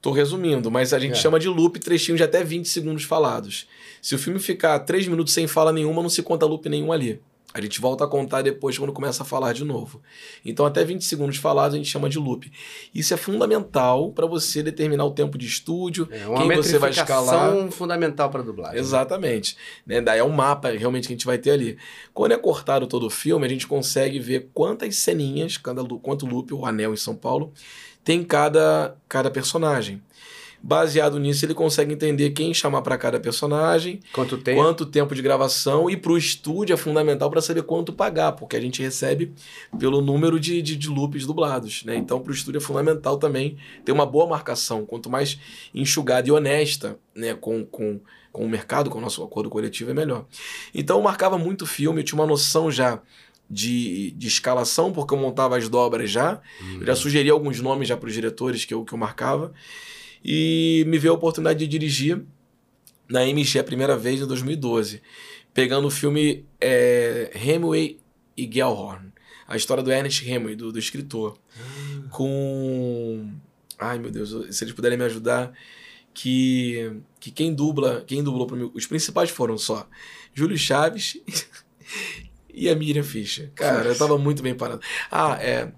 [0.00, 1.16] Tô resumindo, mas a gente É.
[1.16, 3.68] chama de loop trechinhos de até 20 segundos falados.
[4.00, 7.20] Se o filme ficar 3 minutos sem fala nenhuma, não se conta loop nenhum ali.
[7.52, 10.00] A gente volta a contar depois quando começa a falar de novo.
[10.44, 12.50] Então, até 20 segundos falados a gente chama de loop.
[12.94, 16.90] Isso é fundamental para você determinar o tempo de estúdio, É uma quem você vai
[16.90, 17.70] escalar.
[17.72, 18.78] fundamental para dublagem.
[18.78, 19.56] Exatamente.
[19.84, 20.00] Né?
[20.00, 21.76] Daí é um mapa realmente que a gente vai ter ali.
[22.14, 26.54] Quando é cortado todo o filme, a gente consegue ver quantas ceninhas, cada, quanto loop,
[26.54, 27.52] o anel em São Paulo,
[28.04, 30.00] tem cada, cada personagem.
[30.62, 34.60] Baseado nisso, ele consegue entender quem chamar para cada personagem, Quanto tempo?
[34.60, 38.56] quanto tempo de gravação, e para o estúdio é fundamental para saber quanto pagar, porque
[38.56, 39.32] a gente recebe
[39.78, 41.82] pelo número de, de, de loops dublados.
[41.84, 41.96] Né?
[41.96, 44.84] Então, para o estúdio é fundamental também ter uma boa marcação.
[44.84, 45.38] Quanto mais
[45.74, 47.98] enxugada e honesta né, com, com,
[48.30, 50.26] com o mercado, com o nosso acordo coletivo, é melhor.
[50.74, 53.00] Então, eu marcava muito filme, eu tinha uma noção já.
[53.52, 56.40] De, de escalação, porque eu montava as dobras já.
[56.78, 59.52] Eu já sugeri alguns nomes já para os diretores que eu, que eu marcava.
[60.24, 62.22] E me veio a oportunidade de dirigir
[63.08, 65.02] na MG a primeira vez em 2012,
[65.52, 67.98] pegando o filme é, Hemingway
[68.36, 69.12] e Gellhorn,
[69.48, 71.36] a história do Ernest Hemingway, do, do escritor,
[72.10, 73.32] com...
[73.78, 75.52] Ai, meu Deus, se eles puderem me ajudar,
[76.14, 79.88] que, que quem dubla, quem dublou para mim, os principais foram só
[80.34, 81.18] Júlio Chaves
[82.52, 83.50] e a Miriam Fischer.
[83.54, 84.82] Cara, eu tava muito bem parado.
[85.10, 85.72] Ah, é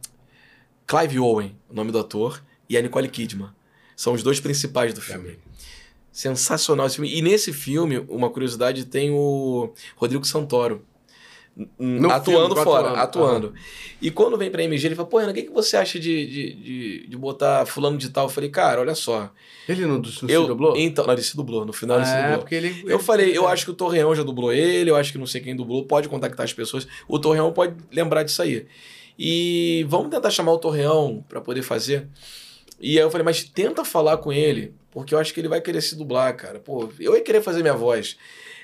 [0.87, 3.51] Clive Owen, o nome do ator, e a Nicole Kidman.
[3.97, 5.39] São os dois principais do filme.
[6.11, 7.15] Sensacional esse filme.
[7.15, 10.85] E nesse filme, uma curiosidade, tem o Rodrigo Santoro.
[11.79, 13.01] No atuando filme, fora, atuando.
[13.01, 13.55] atuando.
[14.01, 16.27] E quando vem pra MG, ele fala, pô, Ana, o que, que você acha de,
[16.27, 18.25] de, de, de botar fulano de tal?
[18.25, 19.31] Eu falei, cara, olha só.
[19.69, 20.77] Ele não, não eu, se dublou?
[20.77, 21.67] Então, não, ele se dublou.
[21.67, 22.39] No final ele se é, dublou.
[22.39, 22.85] porque ele...
[22.87, 25.43] Eu falei, eu acho que o Torreão já dublou ele, eu acho que não sei
[25.43, 26.87] quem dublou, pode contactar as pessoas.
[27.07, 28.67] O Torreão pode lembrar disso aí.
[29.19, 32.09] E vamos tentar chamar o Torreão para poder fazer.
[32.83, 35.61] E aí eu falei, mas tenta falar com ele, porque eu acho que ele vai
[35.61, 36.59] querer se dublar, cara.
[36.59, 38.17] Pô, eu ia querer fazer minha voz.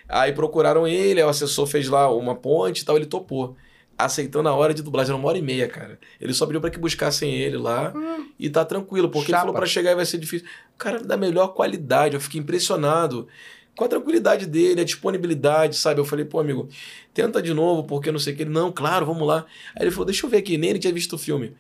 [0.09, 3.57] Aí procuraram ele, o assessor fez lá uma ponte e tal, ele topou.
[3.97, 5.99] Aceitou na hora de dublagem, era uma hora e meia, cara.
[6.21, 7.93] Ele só pediu pra que buscassem ele lá
[8.39, 9.43] e tá tranquilo, porque ele Chapa.
[9.47, 10.47] falou pra chegar e vai ser difícil.
[10.77, 13.29] Cara, da melhor qualidade, eu fiquei impressionado
[13.77, 16.01] com a tranquilidade dele, a disponibilidade, sabe?
[16.01, 16.69] Eu falei, pô, amigo,
[17.15, 18.43] tenta de novo, porque não sei o que.
[18.43, 19.47] Ele, não, claro, vamos lá.
[19.77, 21.55] Aí ele falou, deixa eu ver aqui, nem ele tinha visto o filme.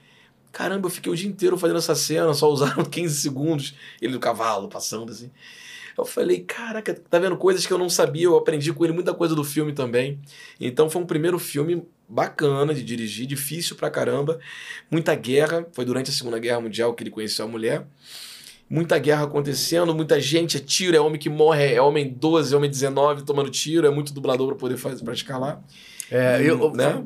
[0.52, 3.75] Caramba, eu fiquei o dia inteiro fazendo essa cena, só usaram 15 segundos.
[4.01, 5.31] Ele no cavalo, passando assim.
[5.97, 9.12] Eu falei, caraca, tá vendo coisas que eu não sabia, eu aprendi com ele muita
[9.12, 10.20] coisa do filme também.
[10.60, 14.39] Então foi um primeiro filme bacana de dirigir, difícil pra caramba.
[14.89, 17.85] Muita guerra, foi durante a Segunda Guerra Mundial que ele conheceu a mulher.
[18.70, 22.57] Muita guerra acontecendo, muita gente, é tiro, é homem que morre, é homem 12, é
[22.57, 25.60] homem 19 tomando tiro, é muito dublador pra poder fazer, praticar lá.
[26.10, 27.02] É, eu, né?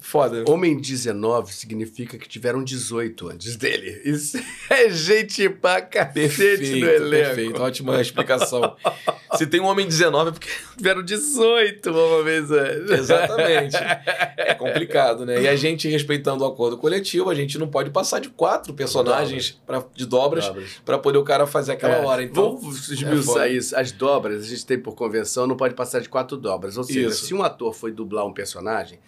[0.00, 0.44] Foda.
[0.48, 4.00] Homem 19 significa que tiveram 18 antes dele.
[4.04, 4.38] Isso
[4.70, 7.10] é gente pra cacete no elenco.
[7.10, 8.76] perfeito, ótima explicação.
[9.36, 12.90] Se tem um homem 19 é porque Tiveram 18 uma vez antes.
[12.90, 13.76] Exatamente.
[14.36, 15.42] É complicado, né?
[15.42, 19.58] E a gente, respeitando o acordo coletivo, a gente não pode passar de quatro personagens
[19.66, 20.52] pra, de dobras
[20.84, 22.22] para poder o cara fazer aquela É, hora.
[22.22, 23.48] Então, Vamos é esmiuçar foda.
[23.48, 23.76] isso.
[23.76, 26.76] As dobras, a gente tem por convenção, não pode passar de quatro dobras.
[26.76, 27.26] Ou seja, Isso.
[27.26, 28.98] se um ator foi dublar um personagem,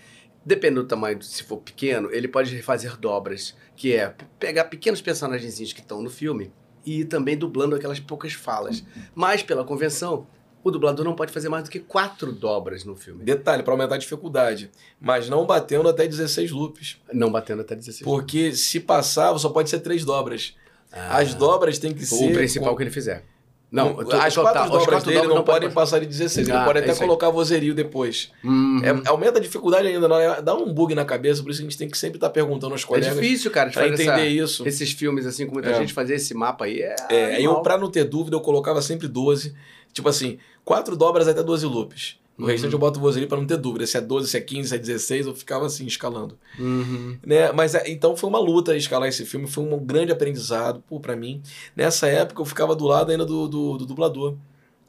[0.48, 5.72] dependendo do tamanho, se for pequeno, ele pode fazer dobras, que é pegar pequenos personagenzinhos
[5.72, 6.50] que estão no filme
[6.84, 8.82] e também dublando aquelas poucas falas.
[9.14, 10.26] Mas, pela convenção,
[10.64, 13.22] o dublador não pode fazer mais do que quatro dobras no filme.
[13.24, 14.70] detalhe, para aumentar a dificuldade.
[15.00, 16.98] Mas não batendo até 16 loops.
[17.12, 18.02] Não batendo até 16.
[18.04, 20.56] Porque se passar, só pode ser três dobras.
[20.90, 22.32] Ah, As dobras têm que o ser.
[22.32, 23.24] principal com- que ele fizer.
[23.70, 26.06] Não, to- as total- quatro os dobras quatro dele dobras não pode podem passar de
[26.06, 26.48] 16.
[26.48, 26.98] Ah, ele pode é até aí.
[26.98, 28.30] colocar vozerio depois.
[28.42, 28.80] Uhum.
[28.82, 30.40] É- aumenta a dificuldade ainda, não é?
[30.40, 32.82] dá um bug na cabeça, por isso a gente tem que sempre estar perguntando aos
[32.82, 34.66] É colegas difícil, cara, de fazer entender essa- isso.
[34.66, 35.74] esses filmes assim com muita É.
[35.74, 36.96] gente fazer esse mapa aí é.
[37.10, 39.54] É, eu, pra não ter dúvida, eu colocava sempre 12.
[39.92, 42.16] Tipo assim, quatro dobras até 12 loops.
[42.38, 42.50] No Uhum.
[42.52, 43.84] restante eu boto vozerio pra não ter dúvida.
[43.84, 46.38] Se é 12, se é 15, se é 16, eu ficava assim, escalando.
[46.58, 47.18] Uhum.
[47.26, 47.50] Né?
[47.50, 51.16] Mas é, então foi uma luta escalar esse filme, foi um grande aprendizado pô, pra
[51.16, 51.42] mim.
[51.74, 54.36] Nessa época eu ficava do lado ainda do, do, do dublador.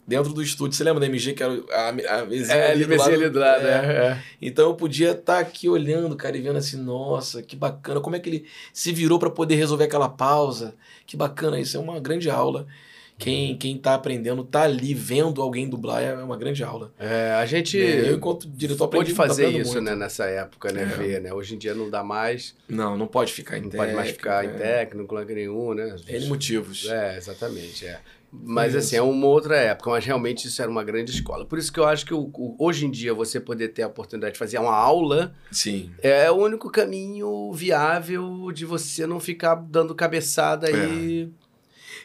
[0.07, 0.75] Dentro do estúdio.
[0.75, 3.37] Você lembra da MG, que era a, a mesinha É, ali ele mesinha ali do
[3.37, 3.69] lado, É.
[3.69, 4.07] é.
[4.07, 4.23] é.
[4.41, 8.19] Então eu podia estar aqui olhando, cara, e vendo assim, nossa, que bacana, como é
[8.19, 10.73] que ele se virou para poder resolver aquela pausa.
[11.05, 12.65] Que bacana, isso é uma grande aula.
[13.19, 16.91] Quem, quem tá aprendendo, tá ali vendo alguém dublar, é uma grande aula.
[16.97, 19.83] É, a gente eu, enquanto diretor, aprendi pôde fazer aprendo isso, muito.
[19.85, 20.85] né, nessa época, né, É.
[20.85, 21.33] ver, né?
[21.33, 24.45] Hoje em dia não dá mais, Não, não pode ficar em não pode mais ficar
[24.45, 25.95] em técnica, técnico, lugar nenhum, né?
[26.07, 26.15] é.
[26.17, 26.87] N motivos.
[26.89, 27.99] É, exatamente, é.
[28.31, 28.77] Mas Isso.
[28.85, 31.45] assim, é uma outra época, mas realmente isso era uma grande escola.
[31.45, 33.87] Por isso que eu acho que o- o- hoje em dia você poder ter a
[33.87, 35.89] oportunidade de fazer uma aula Sim.
[36.01, 41.29] é o único caminho viável de você não ficar dando cabeçada aí.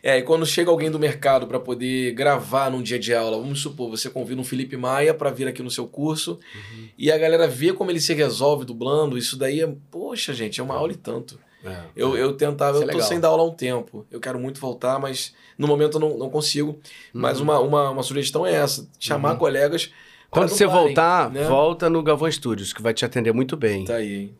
[0.06, 3.62] É, e quando chega alguém do mercado para poder gravar num dia de aula, vamos
[3.62, 6.88] supor, você convida um Felipe Maia para vir aqui no seu curso Uhum.
[6.98, 10.62] e a galera vê como ele se resolve dublando, isso daí é, poxa, gente, é
[10.62, 11.38] uma aula e tanto.
[11.64, 11.76] É.
[11.96, 13.08] Eu, eu tentava, eu é tô legal.
[13.08, 14.06] sem dar aula há um tempo.
[14.10, 16.78] Eu quero muito voltar, mas no momento eu não, não consigo.
[17.10, 17.44] Mas Uhum.
[17.44, 19.38] uma, uma, uma sugestão é essa: chamar Uhum.
[19.38, 19.90] colegas.
[20.28, 21.44] Quando você dublarem, voltar, né?
[21.44, 23.86] volta no Galvão Studios, que vai te atender muito bem.
[23.86, 24.34] Tá aí, hein?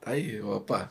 [0.00, 0.88] Tá aí, opa.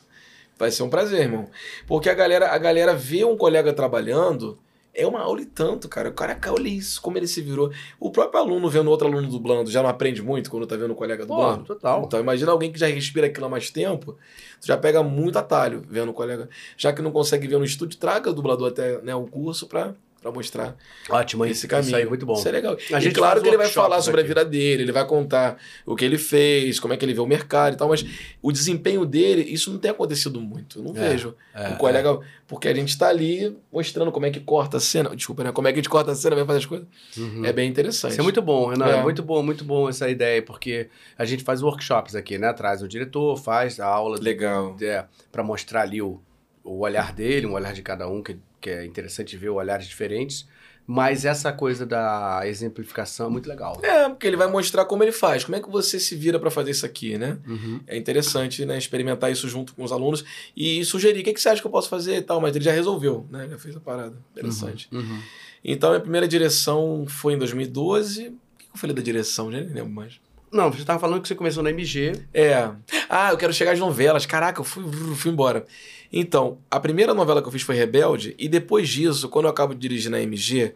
[0.58, 1.50] Vai ser um prazer, irmão.
[1.86, 4.58] Porque a galera, a galera vê um colega trabalhando,
[4.94, 6.10] é uma aula e tanto, cara.
[6.10, 7.70] O cara, olha isso, como ele se virou.
[8.00, 10.96] O próprio aluno vendo outro aluno dublando já não aprende muito quando tá vendo o
[10.96, 11.66] colega Pô, dublando.
[11.66, 12.04] total.
[12.06, 14.18] Então imagina alguém que já respira aquilo há mais tempo,
[14.64, 16.50] já pega muito atalho vendo o colega.
[16.78, 19.94] Já que não consegue ver no estúdio, traga o dublador até né, o curso pra,
[20.26, 20.76] pra mostrar
[21.08, 21.88] Ótimo, esse caminho.
[21.88, 22.34] Isso aí, muito bom.
[22.34, 22.76] Isso é legal.
[22.92, 24.32] A e gente claro faz que ele vai falar sobre aqui.
[24.32, 25.56] a vida dele, ele vai contar
[25.86, 28.04] o que ele fez, como é que ele vê o mercado e tal, mas
[28.42, 30.80] o desempenho dele, isso não tem acontecido muito.
[30.80, 31.36] Eu não É, vejo.
[31.54, 35.16] É, o colega, porque a gente tá ali mostrando como é que corta a cena.
[35.16, 35.52] Desculpa, né?
[35.52, 36.88] Como é que a gente corta a cena, vai fazer as coisas.
[37.16, 37.46] Uhum.
[37.46, 38.14] É bem interessante.
[38.14, 38.88] Isso é muito bom, Renan.
[38.88, 38.98] É.
[38.98, 39.04] É.
[39.04, 42.52] muito bom, muito bom essa ideia, porque a gente faz workshops aqui, né?
[42.52, 44.76] Traz o diretor, faz a aula legal.
[44.82, 46.20] é, para mostrar ali o,
[46.64, 50.48] o olhar dele, um olhar de cada um, que, que é interessante ver olhares diferentes.
[50.88, 53.80] Mas essa coisa da exemplificação é muito legal.
[53.82, 56.52] É, porque ele vai mostrar como ele faz, como é que você se vira para
[56.52, 57.40] fazer isso aqui, né?
[57.48, 57.80] Uhum.
[57.88, 60.24] É interessante, né, experimentar isso junto com os alunos
[60.56, 62.64] e sugerir, o que, que você acha que eu posso fazer e tal, mas ele
[62.64, 63.48] já resolveu, né?
[63.50, 64.16] Já fez a parada.
[64.32, 64.88] Interessante.
[64.92, 65.20] Uhum.
[65.64, 68.28] Então, a primeira direção foi em 2012.
[68.28, 69.52] O que eu falei da direção?
[69.52, 70.20] Já nem lembro mais.
[70.52, 72.14] Não, você estava falando que você começou na MG.
[72.32, 72.70] É.
[73.10, 74.28] Ah, eu quero chegar às novelas.
[74.28, 74.84] Caraca, eu fui,
[75.16, 75.66] fui embora.
[76.12, 79.74] Então, a primeira novela que eu fiz foi Rebelde, e depois disso, quando eu acabo
[79.74, 80.74] de dirigir na MG,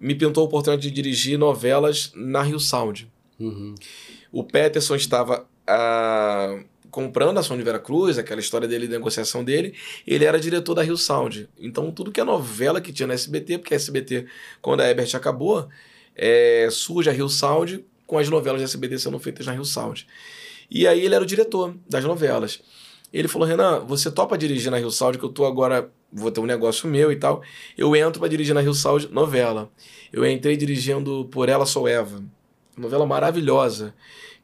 [0.00, 3.10] me pintou a oportunidade de dirigir novelas na Rio Sound.
[3.38, 3.74] Uhum.
[4.30, 6.58] O Peterson estava ah,
[6.90, 9.74] comprando a Som de Veracruz, aquela história dele, da negociação dele,
[10.06, 11.48] ele era diretor da Rio Sound.
[11.58, 14.26] Então, tudo que é novela que tinha na SBT, porque a SBT,
[14.60, 15.68] quando a Ebert acabou,
[16.14, 20.06] é, surge a Rio Sound com as novelas da SBT sendo feitas na Rio Sound.
[20.70, 22.60] E aí ele era o diretor das novelas.
[23.12, 26.40] Ele falou: Renan, você topa dirigir na Rio Sound, que eu tô agora, vou ter
[26.40, 27.42] um negócio meu e tal.
[27.76, 29.70] Eu entro para dirigir na Rio Sound novela.
[30.12, 32.22] Eu entrei dirigindo Por Ela Sou Eva.
[32.76, 33.94] Novela maravilhosa.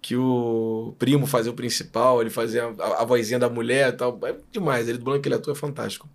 [0.03, 4.19] Que o primo fazia o principal, ele fazia a, a vozinha da mulher e tal.
[4.25, 6.07] É demais, ele dublando aquele ator é fantástico.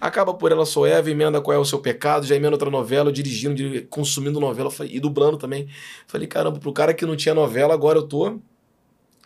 [0.00, 3.10] Acaba Por Ela Sou Eva, emenda Qual é o Seu Pecado, já emenda outra novela,
[3.12, 5.66] dirigindo, diri- consumindo novela e dublando também.
[6.06, 8.38] Falei, caramba, pro cara que não tinha novela, agora eu tô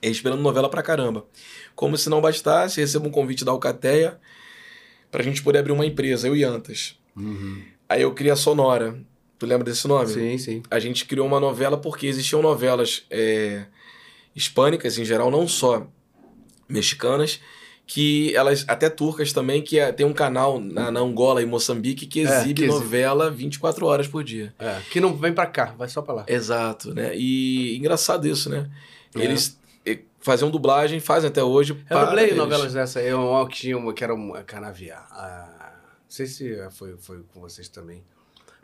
[0.01, 1.27] esperando novela pra caramba.
[1.79, 4.19] Como se não bastasse, recebo um convite da Alcateia
[5.13, 6.99] pra gente poder abrir uma empresa, eu e Antas.
[7.17, 7.63] Uhum.
[7.89, 8.99] Aí eu criei a Sonora.
[9.39, 10.09] Tu lembra desse nome?
[10.09, 10.61] Sim, sim.
[10.69, 13.67] A gente criou uma novela porque existiam novelas é,
[14.35, 15.87] hispânicas em geral, não só
[16.69, 17.39] mexicanas,
[17.87, 22.07] que elas, até turcas também, que é- tem um canal na, na Angola e Moçambique
[22.07, 24.53] que É, exibe que exi- novela 24 horas por dia.
[24.59, 26.25] É, que não vem pra cá, vai só pra lá.
[26.27, 27.13] Exato, né?
[27.15, 28.69] E engraçado isso, né?
[29.15, 29.23] É.
[29.23, 29.57] Eles
[30.29, 31.85] faziam dublagem, fazem até hoje.
[31.91, 32.37] Eu dublei eles.
[32.37, 33.01] novelas dessa.
[33.03, 35.07] Eu uma que tinha uma que era um canaviar.
[35.11, 35.73] Ah,
[36.05, 38.03] não sei se foi, foi com vocês também.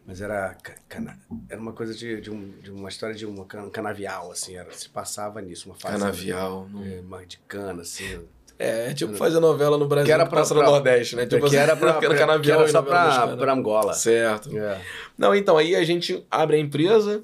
[0.06, 1.18] Mas era, ca- cana,
[1.48, 4.54] era uma coisa de, de, um- de uma história de uma can- canavial, assim.
[4.54, 5.98] Era, se passava nisso, uma fase.
[5.98, 6.68] Canavial.
[6.70, 8.20] não- É, uma de cana, assim.
[8.58, 11.26] É, tipo fazer novela no Brasil Que era que pra- passa no pra- Nordeste, né?
[11.26, 13.94] Tipo que era, pra, que canavial era e só pra, pra Angola.
[13.94, 14.56] Certo.
[14.56, 14.80] É.
[15.18, 17.22] Não, então aí a gente abre a empresa,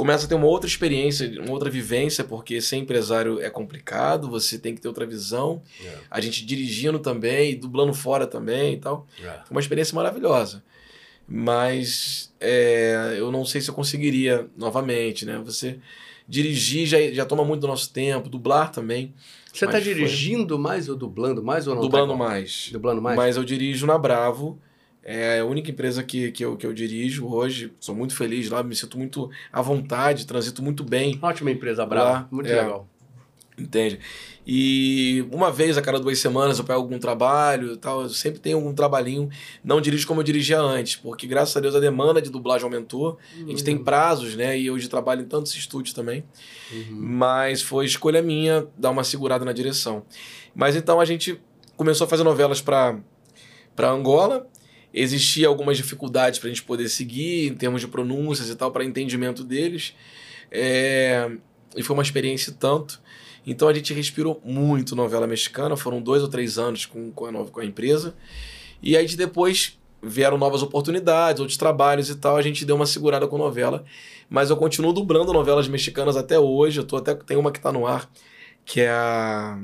[0.00, 4.58] começa a ter uma outra experiência, uma outra vivência, porque ser empresário é complicado, você
[4.58, 5.62] tem que ter outra visão.
[5.84, 9.06] É, A gente dirigindo também, dublando fora também e tal.
[9.22, 9.24] é.
[9.44, 10.62] Foi uma experiência maravilhosa.
[11.28, 15.38] Mas é, eu não sei se eu conseguiria novamente, né?
[15.44, 15.78] Você
[16.28, 19.14] dirigir já, já toma muito do nosso tempo, dublar também.
[19.52, 21.82] Você tá Mas foi- dirigindo mais ou dublando mais ou não?
[21.82, 22.68] dublando tá mais.
[22.72, 23.16] Dublando mais?
[23.16, 24.58] Mas eu dirijo na Bravo.
[25.02, 27.72] É a única empresa que, que, eu, que eu dirijo hoje.
[27.80, 32.28] Sou muito feliz lá, me sinto muito à vontade, transito muito bem, Ótima empresa, Brava.
[32.30, 32.60] Muito é.
[32.62, 32.86] legal.
[33.58, 33.98] entende?
[34.46, 38.02] E uma vez a cada duas semanas eu pego algum trabalho e tal.
[38.02, 39.28] Eu sempre tenho algum trabalhinho.
[39.62, 43.18] Não dirijo como eu dirigia antes, porque graças a Deus a demanda de dublagem aumentou.
[43.34, 43.64] A gente Uhum.
[43.64, 44.58] tem prazos, né?
[44.58, 46.24] E hoje trabalho em tantos estúdios também.
[46.72, 46.86] Uhum.
[46.90, 50.02] Mas foi escolha minha dar uma segurada na direção.
[50.54, 51.40] Mas então a gente
[51.76, 52.98] começou a fazer novelas para
[53.76, 54.46] para Angola.
[54.92, 58.84] Existia algumas dificuldades para a gente poder seguir em termos de pronúncias e tal, para
[58.84, 59.94] entendimento deles.
[60.50, 61.30] É,
[61.76, 63.00] E foi uma experiência tanto.
[63.46, 65.76] Então a gente respirou muito novela mexicana.
[65.76, 68.14] Foram dois ou três anos com, com, a, nova, com a empresa.
[68.82, 72.36] E aí de depois vieram novas oportunidades, outros trabalhos e tal.
[72.36, 73.84] A gente deu uma segurada com novela.
[74.28, 76.80] Mas eu continuo dublando novelas mexicanas até hoje.
[76.80, 78.10] Eu tô até tem uma que tá no ar,
[78.64, 79.60] que é a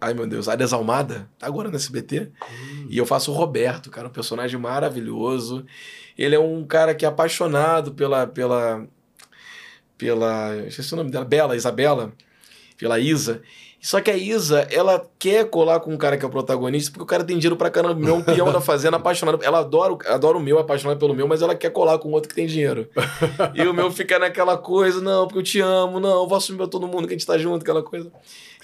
[0.00, 2.30] Ai meu Deus, a Desalmada, tá agora no SBT.
[2.90, 5.64] E eu faço o Roberto, cara, um personagem maravilhoso.
[6.18, 8.86] Ele é um cara que é apaixonado pela pela
[9.96, 12.12] pela, esqueci o nome dela, Bela, Isabela,
[12.78, 13.42] pela Isa.
[13.80, 17.02] Só que a Isa, ela quer colar com o cara que é o protagonista, porque
[17.02, 17.94] o cara tem dinheiro pra caramba.
[17.94, 19.38] Meu um peão da fazenda apaixonado.
[19.42, 22.30] Ela adora, o- adora o meu, apaixonada pelo meu, mas ela quer colar com outro
[22.30, 22.88] que tem dinheiro.
[23.54, 26.56] e o meu fica naquela coisa, não, porque eu te amo, não, eu vou assumir
[26.58, 28.10] pra todo mundo que a gente tá junto, aquela coisa.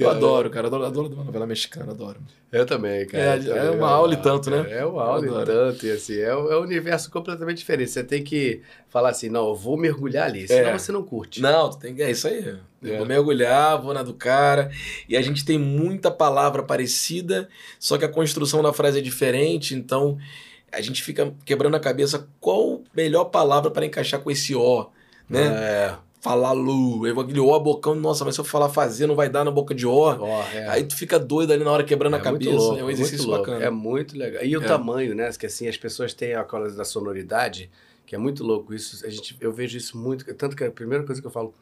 [0.03, 2.19] Eu adoro, cara, adoro, adoro uma novela mexicana, adoro.
[2.51, 3.23] Eu também, cara.
[3.43, 4.67] É, é uma aula e tanto, né?
[4.71, 7.91] É uma aula e tanto, e assim, é, um- é um universo completamente diferente.
[7.91, 10.79] Você tem que falar assim, não, eu vou mergulhar ali, senão É.
[10.79, 11.41] você não curte.
[11.41, 11.95] Não, tu tem.
[12.01, 12.45] É isso aí.
[12.83, 12.97] Eu É.
[12.97, 14.71] Vou mergulhar, vou na do cara.
[15.09, 17.49] E a gente tem muita palavra parecida,
[17.79, 20.17] só que a construção da frase é diferente, então
[20.73, 24.87] a gente fica quebrando a cabeça qual melhor palavra para encaixar com esse O,
[25.29, 25.47] né?
[25.47, 29.31] É, Falar lu, eu aquele O bocão, nossa, mas se eu falar fazer não vai
[29.31, 30.19] dar na boca de ó,
[30.53, 30.69] é.
[30.69, 32.57] Aí tu fica doido ali na hora quebrando a É muito cabeça.
[32.63, 33.47] louco, é um exercício muito louco.
[33.51, 33.65] bacana.
[33.65, 34.45] É muito legal.
[34.45, 34.67] E o É.
[34.67, 35.31] tamanho, né?
[35.33, 37.71] Que assim, as pessoas têm a coisa da sonoridade,
[38.05, 38.75] que é muito louco.
[38.75, 40.25] Isso, a gente, eu vejo isso muito.
[40.35, 41.55] Tanto que a primeira coisa que eu falo,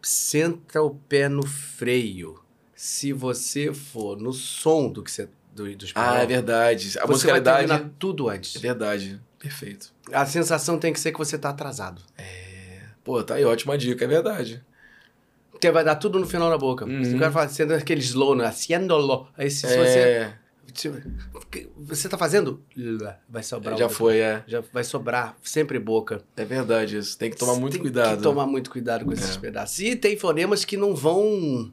[0.00, 2.38] senta o pé no freio.
[2.74, 5.28] Se você for no som do que você.
[5.52, 6.86] Do, do Ah, é verdade.
[6.86, 7.66] A você vai musicalidade.
[7.66, 8.54] terminar tudo antes.
[8.54, 9.18] É verdade.
[9.38, 9.92] Perfeito.
[10.12, 12.02] A sensação tem que ser que você tá atrasado.
[13.06, 14.62] Pô, tá aí, ótima dica, é verdade.
[15.52, 16.84] Porque vai dar tudo no final da boca.
[16.84, 17.02] Uhum.
[17.04, 18.44] Se o cara fala sendo aquele slow, né?
[18.46, 19.28] Haciéndolo.
[19.38, 19.98] Aí se, se você.
[19.98, 20.34] é,
[20.74, 20.92] se-
[21.78, 22.60] você tá fazendo.
[23.28, 23.78] Vai sobrar.
[23.78, 24.42] já um- foi, é.
[24.46, 26.20] Já vai sobrar sempre boca.
[26.36, 27.16] É verdade isso.
[27.16, 28.16] Tem que tomar muito Tem cuidado.
[28.16, 29.40] que tomar muito cuidado com esses É.
[29.40, 29.78] pedaços.
[29.78, 31.72] E tem fonemas que não vão.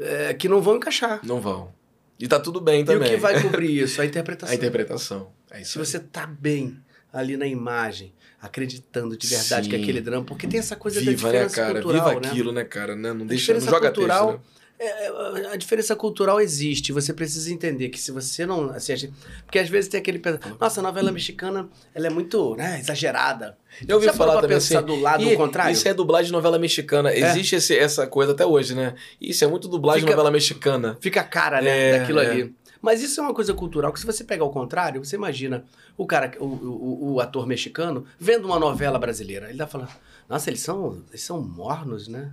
[0.00, 1.20] é, que não vão encaixar.
[1.24, 1.72] Não vão.
[2.18, 3.08] E tá tudo bem E também.
[3.08, 4.02] o que vai cobrir isso?
[4.02, 4.52] A interpretação.
[4.52, 5.32] A interpretação.
[5.50, 5.86] É isso Se aí.
[5.86, 6.76] você tá bem
[7.12, 8.12] ali na imagem,
[8.42, 9.84] acreditando de verdade que é Sim.
[9.84, 11.80] aquele drama, porque tem essa coisa da Viva, né, diferença cara?
[11.80, 12.28] cultural, Viva né?
[12.28, 12.96] aquilo, né, cara?
[12.96, 13.12] Né?
[13.12, 14.52] Não deixa, não joga cultural- texto, né?
[14.84, 16.90] É, é, a diferença cultural existe.
[16.90, 18.68] Você precisa entender que se você não.
[18.70, 19.12] Assim, gente-
[19.46, 20.18] porque às vezes tem aquele.
[20.18, 23.56] pensa- Nossa, a novela mexicana ela é muito né, exagerada.
[23.86, 24.74] Eu ouvi falar também assim.
[24.82, 25.70] do lado e contrário?
[25.70, 25.72] É.
[25.72, 27.14] Isso é dublagem de novela mexicana.
[27.14, 28.94] Existe esse- essa coisa até hoje, né?
[29.20, 30.98] Isso é muito dublagem de Fica- novela mexicana.
[31.00, 32.26] Fica a cara, né, É, daquilo é.
[32.28, 32.54] ali.
[32.82, 35.64] Mas isso é uma coisa cultural que se você pegar o contrário, você imagina
[35.96, 39.48] o cara, o, o, o ator mexicano, vendo uma novela brasileira.
[39.48, 39.88] Ele tá falando,
[40.28, 42.32] nossa, eles são, eles são mornos, né?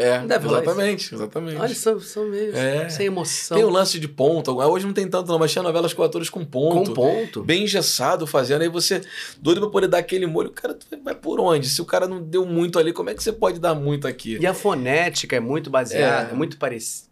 [0.00, 1.56] É, exatamente, exatamente.
[1.60, 2.88] Olha, são, são meio É.
[2.88, 3.56] sem emoção.
[3.56, 4.56] Tem o lance de ponto.
[4.56, 6.90] Hoje não tem tanto, não, mas tinha novelas com atores com ponto.
[6.90, 7.42] com ponto.
[7.42, 9.00] Bem engessado fazendo, aí você
[9.42, 10.52] doido pra poder dar aquele molho.
[10.52, 11.68] Cara, tu vai por onde?
[11.68, 14.38] Se o cara não deu muito ali, como é que você pode dar muito aqui?
[14.40, 16.32] E a fonética é muito baseada, É.
[16.32, 17.07] é, muito parecida.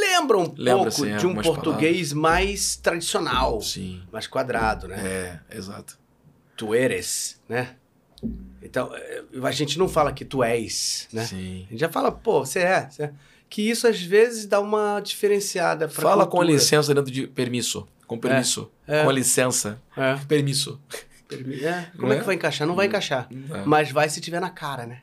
[0.00, 4.02] Lembra um Lembra, pouco sim, de um português mais tradicional, Sim.
[4.12, 5.40] mais quadrado, né?
[5.50, 5.98] É, exato.
[6.56, 7.76] Tu eres, né?
[8.62, 11.24] Então, eh, a gente não fala que tu és, né?
[11.24, 11.64] Sim.
[11.66, 13.12] A gente já fala, pô, você é, você é.
[13.50, 16.52] Que isso às vezes dá uma diferenciada pra Fala com cultura.
[16.54, 17.86] licença dentro de permisso.
[18.06, 18.70] Com permisso.
[18.86, 19.04] É.
[19.04, 19.80] Com licença.
[19.96, 20.16] É.
[20.26, 20.80] Permisso.
[21.28, 21.90] Permi- é.
[21.96, 22.20] Como Não é é?
[22.20, 22.66] que vai encaixar?
[22.66, 23.28] Não vai encaixar.
[23.30, 23.64] É.
[23.66, 25.02] Mas vai se tiver na cara, né?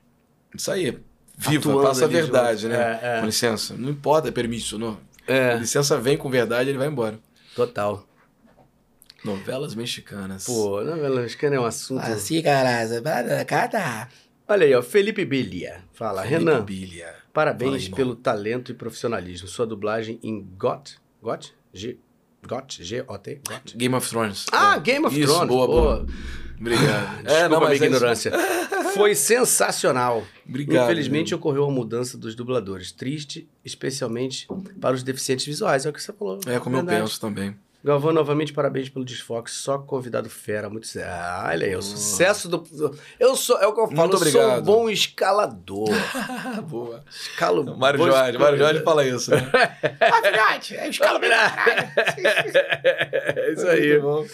[0.56, 0.98] Isso aí.
[1.42, 2.72] Viva, Atuando passa a verdade, junto.
[2.74, 3.00] né?
[3.02, 3.20] É, é.
[3.22, 3.74] Com licença.
[3.78, 4.78] Não importa, é permisso.
[4.78, 4.98] Não.
[5.26, 7.18] É, Licença vem com verdade, ele vai embora.
[7.56, 8.06] total.
[9.24, 10.46] Novelas mexicanas.
[10.46, 12.02] Pô, novela mexicana é um assunto.
[12.02, 12.86] Assim, cara,
[13.46, 14.08] cada.
[14.48, 15.82] Olha aí, ó, Felipe Belia.
[15.94, 17.06] Fala, Renan, Bíblia.
[17.08, 17.96] Fala parabéns irmão.
[17.98, 19.48] pelo talento e profissionalismo.
[19.48, 21.54] Sua dublagem em GOT, GOT?
[21.74, 21.98] G,
[22.48, 23.78] GOT, G-O-T, GOT.
[23.78, 24.46] Game of Thrones.
[24.52, 24.80] Ah, É.
[24.80, 25.48] Game of Isso, Thrones.
[25.50, 25.74] boa, pô.
[25.74, 26.06] boa.
[26.60, 27.22] Obrigado.
[27.24, 27.86] Desculpa a minha é isso.
[27.86, 28.32] ignorância.
[28.94, 30.24] Foi sensacional.
[30.48, 30.86] Obrigado.
[30.86, 31.40] Infelizmente meu.
[31.40, 32.92] ocorreu a mudança dos dubladores.
[32.92, 34.48] Triste, especialmente
[34.80, 35.86] para os deficientes visuais.
[35.86, 36.40] É o que você falou.
[36.46, 37.04] É como eu Verdade.
[37.04, 37.56] penso também.
[37.82, 39.50] Galvão, novamente, parabéns pelo desfoque.
[39.50, 41.10] Só convidado fera, muito sério.
[41.10, 42.62] Ah, olha aí, o sucesso do.
[43.18, 44.66] Eu sou, é o que eu falo, Muito eu sou um obrigado.
[44.66, 45.88] bom escalador.
[46.68, 47.02] Boa.
[47.10, 47.78] Escalo.
[47.78, 49.38] Mário bom Jorge, Mário Jorge fala isso, né?
[50.02, 51.32] ah, é escala bem.
[51.32, 53.98] É isso aí.
[53.98, 54.28] Muito bom.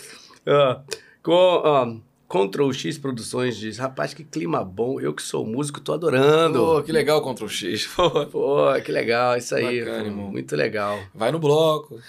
[1.22, 5.00] Com, Ctrl X Produções diz: Rapaz, que clima bom.
[5.00, 6.60] Eu que sou músico, tô adorando.
[6.60, 7.88] Pô, que legal Ctrl X.
[8.32, 9.80] Pô, que legal, isso aí.
[9.80, 10.32] Bacana, irmão.
[10.32, 11.00] muito legal.
[11.14, 12.00] Vai no bloco.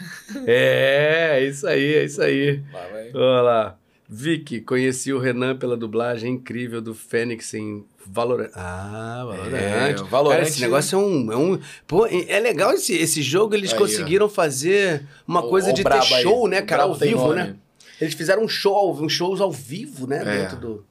[0.47, 2.63] É, isso aí, é isso aí.
[2.73, 3.11] Vai, vai.
[3.15, 3.79] Olha lá.
[4.09, 8.51] Vicky, conheci o Renan pela dublagem incrível do Fênix em Valorant.
[8.55, 9.53] Ah, Valorant.
[9.53, 11.33] É, Valorant- Cara, esse negócio é um.
[11.33, 13.81] É, um, pô, é legal esse, esse jogo, eles Aí, ó.
[13.81, 16.23] conseguiram fazer uma O- coisa o de ter brabo aí.
[16.23, 17.35] show, né, cara, ao vivo, nome.
[17.35, 17.57] né?
[18.01, 20.43] Eles fizeram um show, ao- um shows ao vivo, né, É.
[20.43, 20.85] dentro do.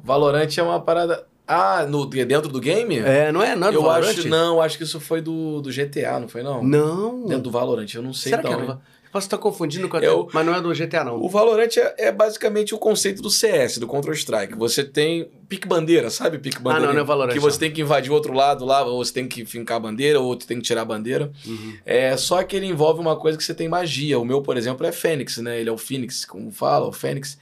[0.00, 1.26] Valorant é uma parada.
[1.46, 2.98] Ah, no, dentro do game?
[2.98, 3.56] É, não é?
[3.56, 4.10] Não é do eu Valorant?
[4.10, 6.62] acho, não, acho que isso foi do, do GTA, não foi não?
[6.62, 7.26] Não.
[7.26, 8.54] Dentro do Valorant, eu não sei Será então.
[8.56, 8.72] que é do...
[8.72, 8.78] hein?
[9.18, 10.00] Posso estar confundindo com a...
[10.00, 11.20] Eu- Mas não é do GTA, não.
[11.20, 14.54] O Valorant é, é basicamente o conceito do CS, do Counter-Strike.
[14.56, 16.84] Você tem pique bandeira, sabe pique bandeira?
[16.84, 17.60] Ah, não, não é Valorant, Que você não.
[17.60, 20.38] tem que invadir o outro lado lá, ou você tem que fincar a bandeira, ou
[20.40, 21.32] você tem que tirar a bandeira.
[21.44, 21.74] Uhum.
[21.84, 24.18] É só que ele envolve uma coisa que você tem magia.
[24.20, 25.58] O meu, por exemplo, é Fênix, né?
[25.60, 27.36] Ele é o Phoenix, como fala, o Fênix.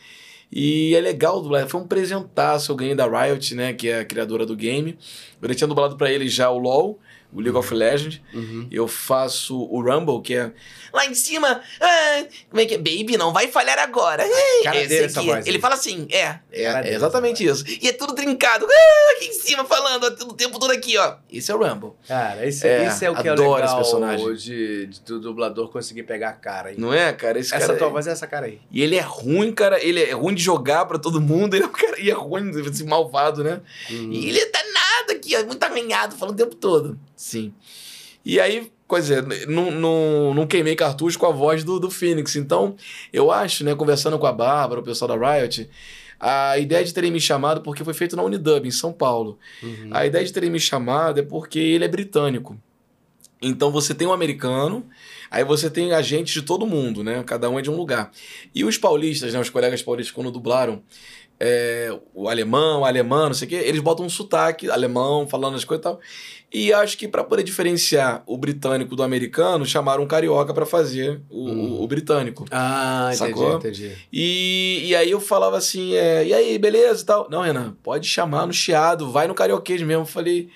[0.50, 1.66] E é legal dublar.
[1.68, 2.70] Foi um presentaço.
[2.72, 3.72] Eu ganhei da Riot, né?
[3.72, 4.96] Que é a criadora do game.
[5.42, 6.98] Eu já tinha dublado pra ele já o LoL,
[7.36, 8.20] o League of Legends.
[8.34, 8.66] Uhum.
[8.70, 10.50] Eu faço o Rumble, que é.
[10.92, 11.60] Lá em cima.
[11.80, 12.78] ah, como é que é?
[12.78, 14.24] Baby, não vai falhar agora.
[14.24, 15.60] Ah, Cara esse dele essa voz Ele aí.
[15.60, 16.38] fala assim: é.
[16.50, 17.64] É, é exatamente isso.
[17.68, 18.66] E é tudo trincado.
[18.66, 21.16] Ah, aqui em cima falando o tempo todo aqui, ó.
[21.30, 21.90] Esse é o Rumble.
[22.08, 24.34] Cara, esse É, esse é o que é adoro legal esse personagem.
[24.36, 26.78] De, de- do dublador conseguir pegar a cara aí.
[26.78, 27.38] Não é, cara?
[27.38, 28.58] Esse Essa cara tua é- voz é essa cara aí.
[28.70, 29.82] E ele é ruim, cara.
[29.84, 31.54] Ele é ruim de jogar pra todo mundo.
[31.56, 32.00] Ele é um cara.
[32.00, 32.50] E é ruim,
[32.86, 33.60] malvado, né?
[33.90, 34.12] Uhum.
[34.12, 35.44] E ele é danado aqui, ó.
[35.44, 36.98] Muito arranhado, falando o tempo todo.
[37.16, 37.52] Sim.
[38.24, 42.36] E aí, coisa, não, não, não queimei cartucho com a voz do, do Phoenix.
[42.36, 42.76] Então,
[43.12, 45.68] eu acho, né, conversando com a Bárbara, o pessoal da Riot,
[46.18, 49.38] a ideia de terem me chamado, porque foi feito na Unidub, em São Paulo.
[49.62, 49.90] Uhum.
[49.92, 52.58] A ideia de terem me chamado é porque ele é britânico.
[53.40, 54.86] Então você tem um americano,
[55.30, 57.22] aí você tem agentes de todo mundo, né?
[57.24, 58.10] Cada um é de um lugar.
[58.54, 59.40] E os paulistas, né?
[59.40, 60.82] Os colegas paulistas, quando dublaram,
[61.38, 65.56] é, o alemão, o alemão, não sei o quê, eles botam um sotaque alemão, falando
[65.56, 66.00] as coisas e tal.
[66.52, 71.20] E acho que para poder diferenciar o britânico do americano, chamaram um carioca para fazer
[71.28, 71.82] o, hum.
[71.82, 72.46] o, britânico.
[72.50, 73.56] Ah, sacou?
[73.56, 73.98] entendi, entendi.
[74.12, 77.28] E, e aí eu falava assim, é, e aí, beleza e tal?
[77.28, 80.02] Não, Renan, pode chamar no chiado, vai no carioquês mesmo.
[80.02, 80.48] Eu falei...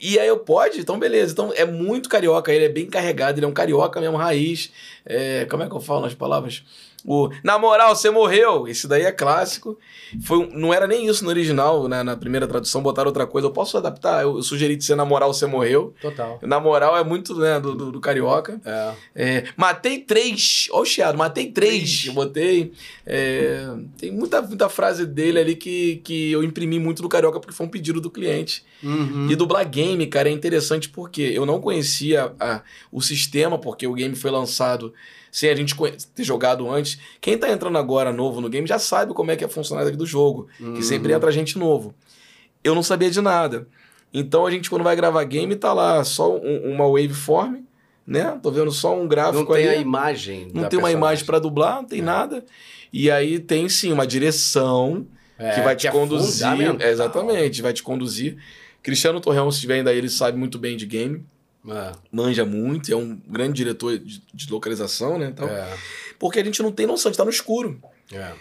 [0.00, 0.80] E aí eu, pode?
[0.80, 1.32] Então beleza.
[1.32, 4.72] Então é muito carioca, ele é bem carregado, ele é um carioca mesmo, raiz.
[5.04, 6.64] É, como é que eu falo nas palavras?
[7.04, 8.68] O, na moral, você morreu.
[8.68, 9.78] Esse daí é clássico.
[10.24, 12.02] Foi, não era nem isso no original, né?
[12.02, 13.48] Na primeira tradução, botaram outra coisa.
[13.48, 14.22] Eu posso adaptar?
[14.22, 15.94] Eu, eu sugeri de ser na moral, você morreu.
[16.00, 16.38] Total.
[16.42, 18.60] Na moral é muito, né, do, do, do carioca.
[18.64, 18.94] É.
[19.14, 19.44] é.
[19.56, 20.68] Matei três.
[20.70, 22.04] Ó, o chiado, matei três.
[22.06, 22.72] Eu botei.
[23.04, 23.66] É,
[23.98, 27.66] tem muita, muita frase dele ali que, que eu imprimi muito do carioca porque foi
[27.66, 28.64] um pedido do cliente.
[28.82, 29.28] Uhum.
[29.30, 33.94] E dublar game, cara, é interessante porque eu não conhecia a, o sistema, porque o
[33.94, 34.92] game foi lançado
[35.32, 35.74] sem a gente
[36.14, 36.98] ter jogado antes.
[37.18, 39.96] Quem tá entrando agora novo no game já sabe como é que é a funcionalidade
[39.96, 40.74] do jogo, uhum.
[40.74, 41.94] que sempre entra gente novo.
[42.62, 43.66] Eu não sabia de nada.
[44.12, 47.62] Então a gente, quando vai gravar game, tá lá só um, uma waveform,
[48.06, 48.38] né?
[48.42, 49.76] Tô vendo só um gráfico Não tem ali.
[49.76, 50.48] a imagem.
[50.52, 52.02] Não tem uma imagem para dublar, não tem é.
[52.02, 52.44] nada.
[52.92, 55.06] E aí tem sim uma direção
[55.38, 56.76] é, que vai te que é conduzir.
[56.78, 58.36] É exatamente, vai te conduzir.
[58.82, 61.24] Cristiano Torreão, se estiver ainda aí, ele sabe muito bem de game.
[61.68, 61.92] É.
[62.10, 65.26] Manja muito, é um grande diretor de, de localização, né?
[65.26, 65.76] Então, é.
[66.18, 67.80] Porque a gente não tem noção, a gente tá no escuro.
[68.12, 68.32] É.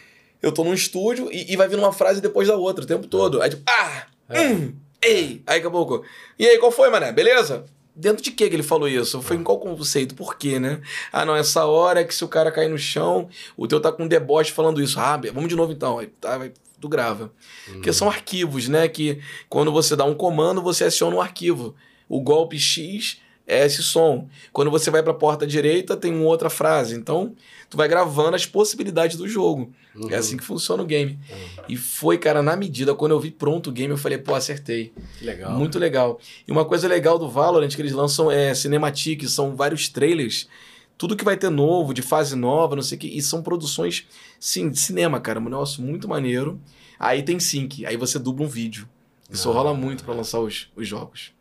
[0.41, 3.07] Eu tô num estúdio e, e, vai vir uma frase depois da outra o tempo
[3.07, 3.41] todo.
[3.41, 4.07] Aí tipo, ah!
[4.27, 4.47] É.
[4.47, 5.43] Hum, ei!
[5.45, 6.03] Aí acabou.
[6.39, 7.11] E aí, qual foi, mané?
[7.11, 7.65] Beleza?
[7.95, 9.21] Dentro de que que ele falou isso?
[9.21, 10.15] Foi em qual conceito?
[10.15, 10.81] Por quê, né?
[11.11, 13.91] Ah, não, essa hora é que se o cara cair no chão, o teu tá
[13.91, 14.99] com um deboche falando isso.
[14.99, 15.99] Ah, vamos de novo então.
[15.99, 17.25] Aí tá, vai, tu grava.
[17.67, 17.73] Hum.
[17.73, 18.87] Porque são arquivos, né?
[18.87, 21.75] Que quando você dá um comando, você aciona um arquivo
[22.11, 24.27] o golpe X é esse som.
[24.51, 26.93] Quando você vai para a porta direita, tem uma outra frase.
[26.93, 27.33] Então,
[27.69, 29.71] tu vai gravando as possibilidades do jogo.
[29.95, 30.09] Uhum.
[30.09, 31.17] É assim que funciona o game.
[31.29, 31.63] Uhum.
[31.69, 34.91] E foi, cara, na medida, quando eu vi pronto o game, eu falei, pô, acertei.
[35.17, 35.57] Que legal.
[35.57, 35.85] Muito né?
[35.85, 36.19] legal.
[36.45, 40.49] E uma coisa legal do Valorant que eles lançam é cinematic, são vários trailers.
[40.97, 43.07] Tudo que vai ter novo, de fase nova, não sei o que.
[43.07, 44.05] E são produções,
[44.37, 45.39] sim, de cinema, cara.
[45.39, 46.59] Um negócio muito maneiro.
[46.99, 48.87] Aí tem sync, aí você dubla um vídeo.
[49.29, 51.31] Isso ah, rola muito para lançar os, os jogos.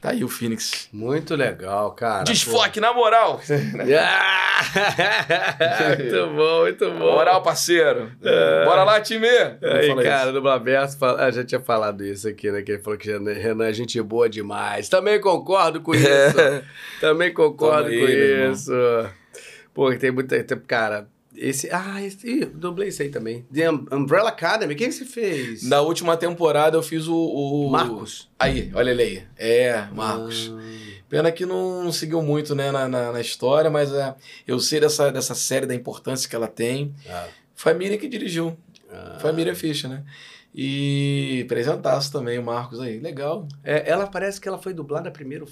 [0.00, 0.88] Tá aí o Phoenix.
[0.90, 2.24] Muito legal, cara.
[2.24, 2.86] Desfoque, pô.
[2.86, 3.38] na moral.
[5.98, 6.98] muito bom, muito bom.
[6.98, 8.10] Moral, parceiro.
[8.22, 8.64] É.
[8.64, 9.28] Bora lá, time.
[9.28, 12.62] Aí, cara, no Blaberto, ah, já tinha falado isso aqui, né?
[12.62, 14.88] Que ele falou que Renan é gente boa demais.
[14.88, 16.08] Também concordo com isso.
[16.08, 16.62] É.
[16.98, 18.72] Também concordo Toma com isso.
[19.74, 20.42] Pô, tem muita...
[20.66, 23.46] Cara, esse, ah, esse, ih, dublei isso aí também.
[23.52, 25.62] The Umbrella Academy, quem você fez?
[25.62, 27.14] Na última temporada eu fiz o.
[27.14, 27.70] o...
[27.70, 28.28] Marcos.
[28.38, 29.22] Aí, olha ele aí.
[29.36, 30.52] É, Marcos.
[30.52, 30.60] Ah.
[31.08, 34.14] Pena que não seguiu muito né, na, na, na, história, mas é,
[34.46, 36.94] eu sei dessa, dessa série, da importância que ela tem.
[37.08, 37.28] Ah.
[37.54, 38.56] Família que dirigiu.
[38.90, 39.18] Ah.
[39.20, 40.04] Família Ficha, né?
[40.54, 42.98] E apresentaço também o Marcos aí.
[42.98, 43.46] Legal.
[43.62, 45.46] É, ela parece que ela foi dublada primeiro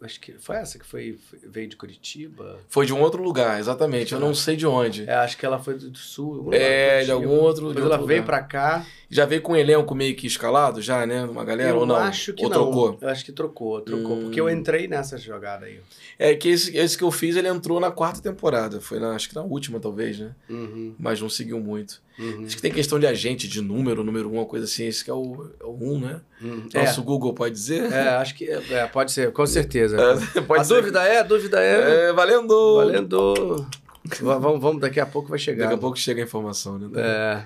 [0.00, 2.58] Acho que foi essa que foi, veio de Curitiba.
[2.68, 4.12] Foi de um outro lugar, exatamente.
[4.12, 5.08] Eu não sei de onde.
[5.08, 6.50] É, acho que ela foi do sul.
[6.52, 7.68] É, de algum outro.
[7.68, 8.86] Depois ela veio para cá.
[9.10, 11.24] Já veio com um elenco meio que escalado, já, né?
[11.24, 11.96] Uma galera eu ou não?
[11.96, 12.56] Acho que ou não.
[12.56, 12.98] trocou?
[13.00, 14.18] Eu acho que trocou, trocou.
[14.18, 14.22] Hum.
[14.24, 15.80] Porque eu entrei nessa jogada aí.
[16.18, 18.80] É que esse, esse que eu fiz, ele entrou na quarta temporada.
[18.80, 20.32] Foi na, acho que na última, talvez, né?
[20.48, 20.94] Uhum.
[20.98, 22.00] Mas não seguiu muito.
[22.18, 22.44] Uhum.
[22.44, 24.84] Acho que tem questão de agente, de número, número um, uma coisa assim.
[24.84, 26.20] Esse que é o, é o um, né?
[26.40, 26.68] Uhum.
[26.72, 27.04] Nosso é.
[27.04, 27.92] Google pode dizer?
[27.92, 29.96] É, acho que é, é pode ser, com certeza.
[29.96, 30.74] É, a ser.
[30.74, 32.08] dúvida é, a dúvida é.
[32.08, 32.76] É, valendo!
[32.76, 33.66] Valendo!
[34.20, 35.64] vamos, vamos, daqui a pouco vai chegar.
[35.64, 36.88] Daqui a pouco chega a informação, né?
[36.96, 37.44] É.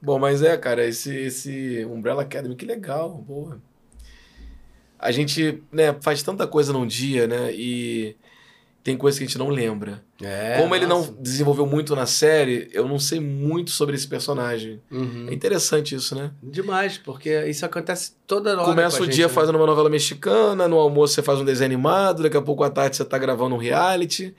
[0.00, 3.60] Bom, mas é, cara, esse, esse Umbrella Academy, que legal, boa.
[4.98, 7.52] A gente, né, faz tanta coisa num dia, né?
[7.52, 8.16] E
[8.82, 10.02] tem coisas que a gente não lembra.
[10.20, 14.80] É, Como ele não desenvolveu muito na série, eu não sei muito sobre esse personagem.
[14.90, 15.28] Uhum.
[15.28, 16.32] É interessante isso, né?
[16.42, 18.64] Demais, porque isso acontece toda hora.
[18.64, 19.32] Começa o gente, dia né?
[19.32, 22.70] fazendo uma novela mexicana, no almoço você faz um desenho animado, daqui a pouco à
[22.70, 24.34] tarde você tá gravando um reality.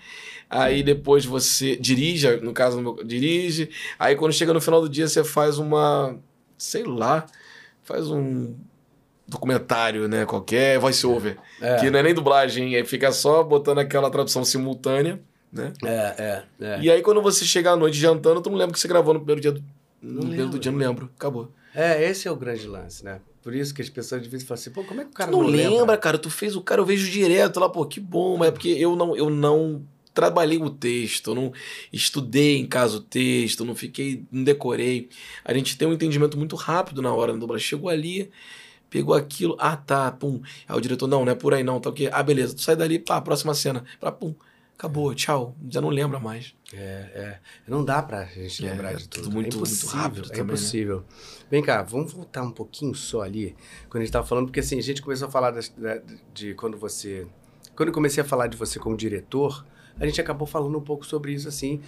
[0.50, 3.70] Aí depois você dirige, no caso, dirige.
[3.98, 6.18] Aí quando chega no final do dia você faz uma.
[6.58, 7.26] sei lá.
[7.82, 8.54] Faz um
[9.28, 11.78] documentário, né, qualquer voice over, é.
[11.78, 15.20] que não é nem dublagem, é fica só botando aquela tradução simultânea,
[15.52, 15.72] né?
[15.84, 16.80] É, é, é.
[16.82, 19.20] E aí quando você chega à noite jantando, tu não lembra que você gravou no
[19.20, 19.64] primeiro dia do
[20.02, 21.50] no primeiro do dia, não lembro, acabou.
[21.74, 23.22] É, esse é o grande lance, né?
[23.42, 25.32] Por isso que as pessoas de vez falam assim, pô, como é que o cara
[25.32, 25.98] tu não, não lembra, lembra?
[25.98, 28.70] cara, tu fez o cara, eu vejo direto lá, pô, que bom, mas é porque
[28.70, 29.82] eu não eu não
[30.14, 31.54] trabalhei o texto, eu não
[31.92, 35.10] estudei em casa o texto, não fiquei, não decorei.
[35.44, 37.66] A gente tem um entendimento muito rápido na hora da dublagem.
[37.66, 38.30] Chegou ali,
[38.94, 40.40] pegou aquilo, ah tá, pum.
[40.68, 42.10] Aí o diretor, não, não é por aí não, tá o quê?
[42.14, 43.84] Ah, beleza, tu sai dali, pá, próxima cena.
[44.00, 44.36] Pra, pum,
[44.78, 46.54] acabou, tchau, já não lembra mais.
[46.72, 47.40] É, é.
[47.68, 49.34] Não dá pra gente É, lembrar é de tudo tudo.
[49.34, 50.44] muito- é muito rápido É né?
[50.44, 51.04] impossível.
[51.50, 53.56] Vem cá, vamos voltar um pouquinho só ali,
[53.90, 56.78] quando a gente tava falando, porque assim, a gente começou a falar da- de quando
[56.78, 57.26] você...
[57.76, 59.66] Quando eu comecei a falar de você como diretor,
[60.00, 61.82] a gente acabou falando um pouco sobre isso, assim.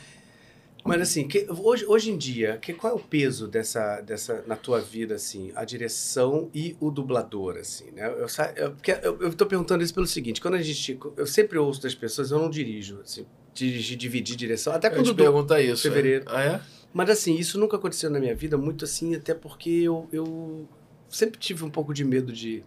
[0.86, 4.56] Mas assim, que- hoje, hoje em dia, que, qual é o peso dessa, dessa na
[4.56, 8.06] tua vida, assim, a direção e o dublador, assim, né?
[8.08, 11.00] Eu, eu, eu, eu tô perguntando isso pelo seguinte, quando a gente...
[11.18, 15.10] Eu sempre ouço das pessoas, eu não dirijo, assim, dirigir, dividir direção, até quando te
[15.10, 15.82] eu dou- pergunta isso.
[15.82, 16.26] fevereiro.
[16.30, 16.34] é.
[16.36, 16.62] Ah, é?
[16.94, 20.68] mas assim, isso nunca aconteceu na minha vida, muito assim, até porque eu, eu
[21.10, 22.64] sempre tive um pouco de medo de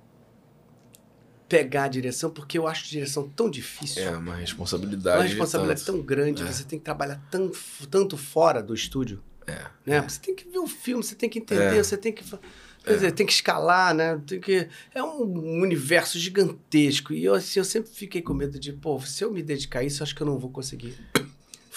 [1.48, 4.02] pegar a direção, porque eu acho direção tão difícil.
[4.02, 5.18] É, uma responsabilidade.
[5.18, 6.46] uma responsabilidade tão grande, É.
[6.46, 7.50] você tem que trabalhar tão,
[7.90, 9.22] tanto fora do estúdio.
[9.46, 9.64] É.
[9.86, 10.00] Né?
[10.02, 11.82] Você tem que ver o filme, você tem que entender, É.
[11.82, 12.22] você tem que.
[12.84, 14.18] Quer dizer, tem que escalar, né?
[14.26, 14.66] Tem que...
[14.94, 17.12] É um universo gigantesco.
[17.12, 19.84] E eu, assim, eu sempre fiquei com medo de, pô, se eu me dedicar a
[19.84, 20.96] isso, acho que eu não vou conseguir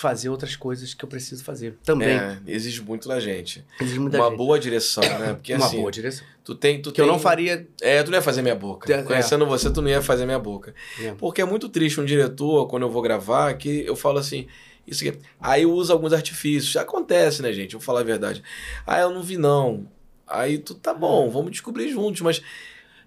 [0.01, 1.77] fazer outras coisas que eu preciso fazer.
[1.83, 2.09] Também.
[2.09, 3.63] É, exige muito da gente.
[3.79, 5.33] Exige muita uma boa direção, né?
[5.37, 6.25] Porque Uma assim, boa direção.
[6.43, 6.81] tu tem.
[6.81, 7.67] Tu Que eu tem- não faria.
[7.81, 8.91] É, tu não ia fazer minha boca.
[8.91, 9.03] É.
[9.03, 10.73] Conhecendo você, tu não ia fazer minha boca.
[10.99, 11.13] É.
[11.13, 14.47] Porque é muito triste um diretor, quando eu vou gravar, que eu falo assim,
[14.87, 15.19] isso aqui.
[15.39, 16.75] Aí eu uso alguns artifícios.
[16.75, 17.75] Acontece, né, gente?
[17.75, 18.41] Eu vou falar a verdade.
[18.87, 19.87] Ah, eu não vi, não.
[20.27, 22.41] Aí tu, tá bom, vamos descobrir juntos, mas.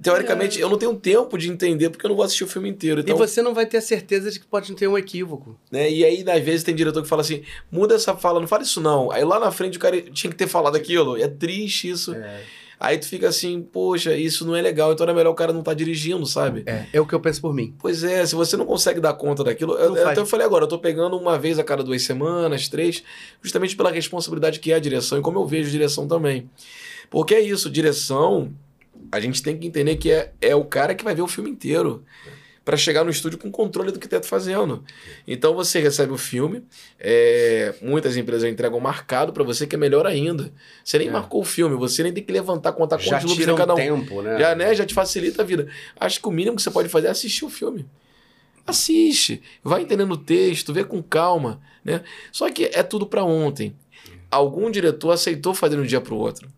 [0.02, 3.00] Teoricamente, eu não tenho tempo de entender porque eu não vou assistir o filme inteiro.
[3.00, 3.18] Então, É.
[3.18, 5.58] E você não vai ter a certeza de que pode não ter um equívoco.
[5.70, 5.90] né?
[5.90, 8.80] E aí, às vezes, tem diretor que fala assim: muda essa fala, não fala isso
[8.80, 9.10] não.
[9.10, 11.16] Aí lá na frente o cara tinha que ter falado aquilo.
[11.16, 12.14] É triste isso.
[12.78, 15.60] Aí tu fica assim, poxa, isso não é legal, então era melhor o cara não
[15.60, 16.64] estar dirigindo, sabe?
[16.66, 17.72] É, é o que eu penso por mim.
[17.78, 19.74] Pois é, se você não consegue dar conta daquilo.
[19.74, 22.02] Eu, Não eu, até eu falei agora, eu tô pegando uma vez a cada duas
[22.02, 23.02] semanas, três,
[23.40, 26.50] justamente pela responsabilidade que é a direção e como eu vejo direção também.
[27.08, 28.52] Porque é isso, direção,
[29.14, 31.48] a gente tem que entender que é, é o cara que vai ver o filme
[31.50, 32.04] inteiro.
[32.64, 34.82] Pra chegar no estúdio com controle do que tá fazendo.
[35.28, 36.64] Então você recebe o filme,
[36.98, 40.50] é, muitas empresas entregam marcado pra você, que é melhor ainda.
[40.82, 41.10] Você nem É.
[41.10, 43.76] marcou o filme, você nem tem que levantar, contar Já quantos loops é cada um
[43.76, 44.38] tempo, né?
[44.38, 45.68] Já, né, já te facilita a vida.
[46.00, 47.86] Acho que o mínimo que você pode fazer é assistir o filme.
[48.66, 52.02] Assiste, vai entendendo o texto, vê com calma, né?
[52.32, 53.76] Só que é tudo pra ontem.
[54.30, 56.48] Algum diretor aceitou fazer de um dia pro outro.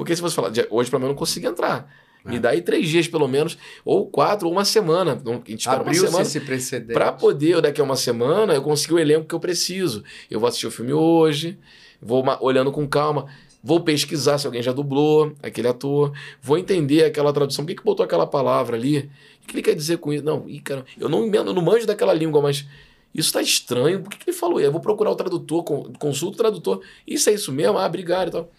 [0.00, 1.86] Porque se você falar, "Dia- hoje pelo menos eu não consegui entrar.
[2.24, 2.38] Me É.
[2.38, 5.12] dá aí três dias pelo menos, ou quatro, ou uma semana.
[5.12, 6.22] A gente espera uma Abriu-se semana.
[6.22, 6.94] esse precedente.
[6.94, 10.02] Pra poder, daqui a uma semana, eu conseguir o elenco que eu preciso.
[10.30, 11.58] Eu vou assistir o filme hoje,
[12.00, 13.26] vou olhando com calma,
[13.62, 17.84] vou pesquisar se alguém já dublou aquele ator, vou entender aquela tradução, por que, que
[17.84, 19.10] botou aquela palavra ali?
[19.44, 20.24] O que ele quer dizer com isso?
[20.24, 22.66] Não, ih, cara, eu não, emendo- não manjo daquela língua, mas
[23.14, 24.58] isso tá estranho, por que, que ele falou?
[24.60, 26.80] Eu vou procurar o tradutor, con- consulto o tradutor.
[27.06, 27.76] Isso é isso mesmo?
[27.78, 28.50] Ah, obrigado e tal.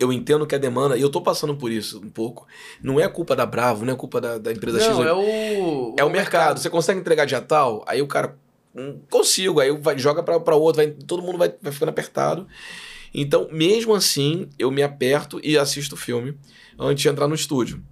[0.00, 2.46] Eu entendo que a demanda, e eu tô passando por isso um pouco,
[2.82, 4.88] não é culpa da Bravo, não é culpa da, da empresa X.
[4.96, 5.94] Não, é o...
[5.98, 6.58] É o mercado.
[6.58, 7.84] Você consegue entregar dia tal?
[7.86, 8.34] Aí o cara.
[8.74, 9.60] "Hum, Consigo.
[9.60, 10.82] Aí vai, joga pra outro.
[10.82, 12.48] Vai, todo mundo vai, vai ficando apertado.
[13.12, 16.34] Então, mesmo assim, eu me aperto e assisto o filme
[16.78, 17.82] antes de entrar no estúdio.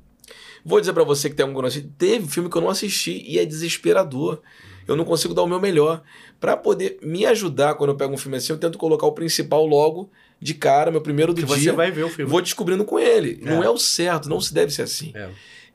[0.65, 1.61] Vou dizer pra você que tem algum
[1.99, 4.41] teve filme que eu não assisti e é desesperador.
[4.87, 6.03] Eu não consigo dar o meu melhor.
[6.41, 9.67] Pra poder me ajudar quando eu pego um filme assim, eu tento colocar o principal
[9.67, 10.11] logo
[10.41, 11.71] de cara, meu primeiro do Que dia.
[11.71, 12.31] você vai ver o filme.
[12.31, 13.41] Vou descobrindo com ele.
[13.45, 13.51] É.
[13.51, 15.13] Não é o certo, não se deve ser assim.
[15.15, 15.29] É.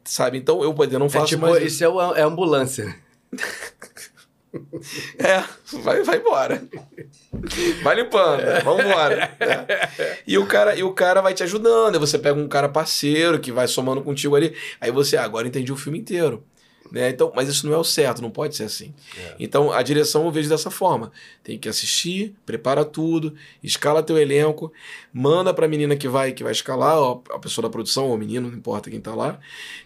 [0.03, 0.37] Sabe?
[0.37, 1.63] Então eu, eu não É faço tipo, mais.
[1.63, 1.83] isso.
[1.83, 2.95] é, o, é ambulância.
[5.17, 5.43] É,
[5.79, 6.63] vai, vai embora.
[7.81, 9.35] Vai limpando, vamos embora.
[9.39, 10.19] É.
[10.27, 11.95] E, o cara, e o cara vai te ajudando.
[11.95, 14.55] Aí você pega um cara parceiro que vai somando contigo ali.
[14.79, 16.43] Aí você, ah, agora entendi o filme inteiro.
[16.93, 17.09] Né?
[17.09, 18.93] Então, mas isso não é o certo, não pode ser assim.
[19.17, 19.35] É.
[19.39, 21.11] Então, a direção eu vejo dessa forma.
[21.43, 24.71] Tem que assistir, prepara tudo, escala teu elenco,
[25.11, 26.95] manda pra menina que vai que vai escalar,
[27.31, 29.39] a pessoa da produção, ou o menino, não importa quem tá lá.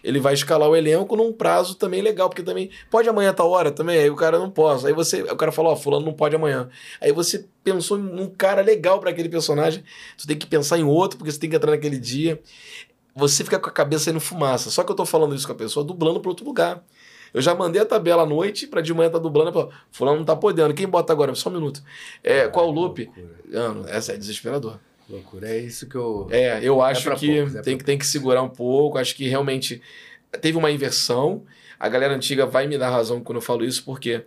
[0.04, 3.70] Ele vai escalar o elenco num prazo também legal, porque também pode amanhã tá hora
[3.70, 4.86] também, aí o cara não pode.
[4.86, 6.68] Aí você, o cara fala, ó, fulano não pode amanhã.
[7.00, 9.82] Aí você pensou num cara legal pra aquele personagem,
[10.18, 12.38] tu tem que pensar em outro, porque você tem que entrar naquele dia.
[13.16, 14.70] Você fica com a cabeça indo fumaça.
[14.70, 16.84] Só que eu tô falando isso com a pessoa dublando pra outro lugar.
[17.32, 19.52] Eu já mandei a tabela à noite pra de manhã tá dublando.
[19.52, 20.74] Falo, fulano não tá podendo.
[20.74, 21.34] Quem bota agora?
[21.34, 21.82] Só um minuto.
[22.22, 23.10] É, qual o loop?
[23.50, 24.78] Mano, essa é desesperador.
[25.08, 25.48] Loucura.
[25.48, 26.28] É isso que eu...
[26.30, 28.98] É, eu acho pra que poucos, é tem, que tem que segurar um pouco.
[28.98, 29.80] Acho que realmente
[30.40, 31.44] teve uma inversão.
[31.78, 34.24] A galera antiga vai me dar razão quando eu falo isso, porque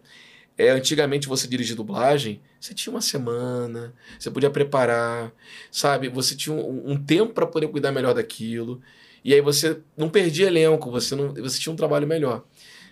[0.58, 5.32] é, antigamente você dirigir dublagem, você tinha uma semana, você podia preparar,
[5.72, 6.08] sabe?
[6.10, 8.82] Você tinha um, um tempo para poder cuidar melhor daquilo.
[9.24, 12.44] E aí você não perdia elenco, você, não, você tinha um trabalho melhor.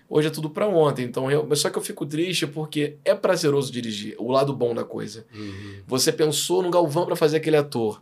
[0.09, 3.13] Hoje é tudo para ontem, então eu, mas só que eu fico triste porque é
[3.13, 5.25] prazeroso dirigir, o lado bom da coisa.
[5.31, 5.81] Uhum.
[5.85, 8.01] Você pensou no Galvão para fazer aquele ator.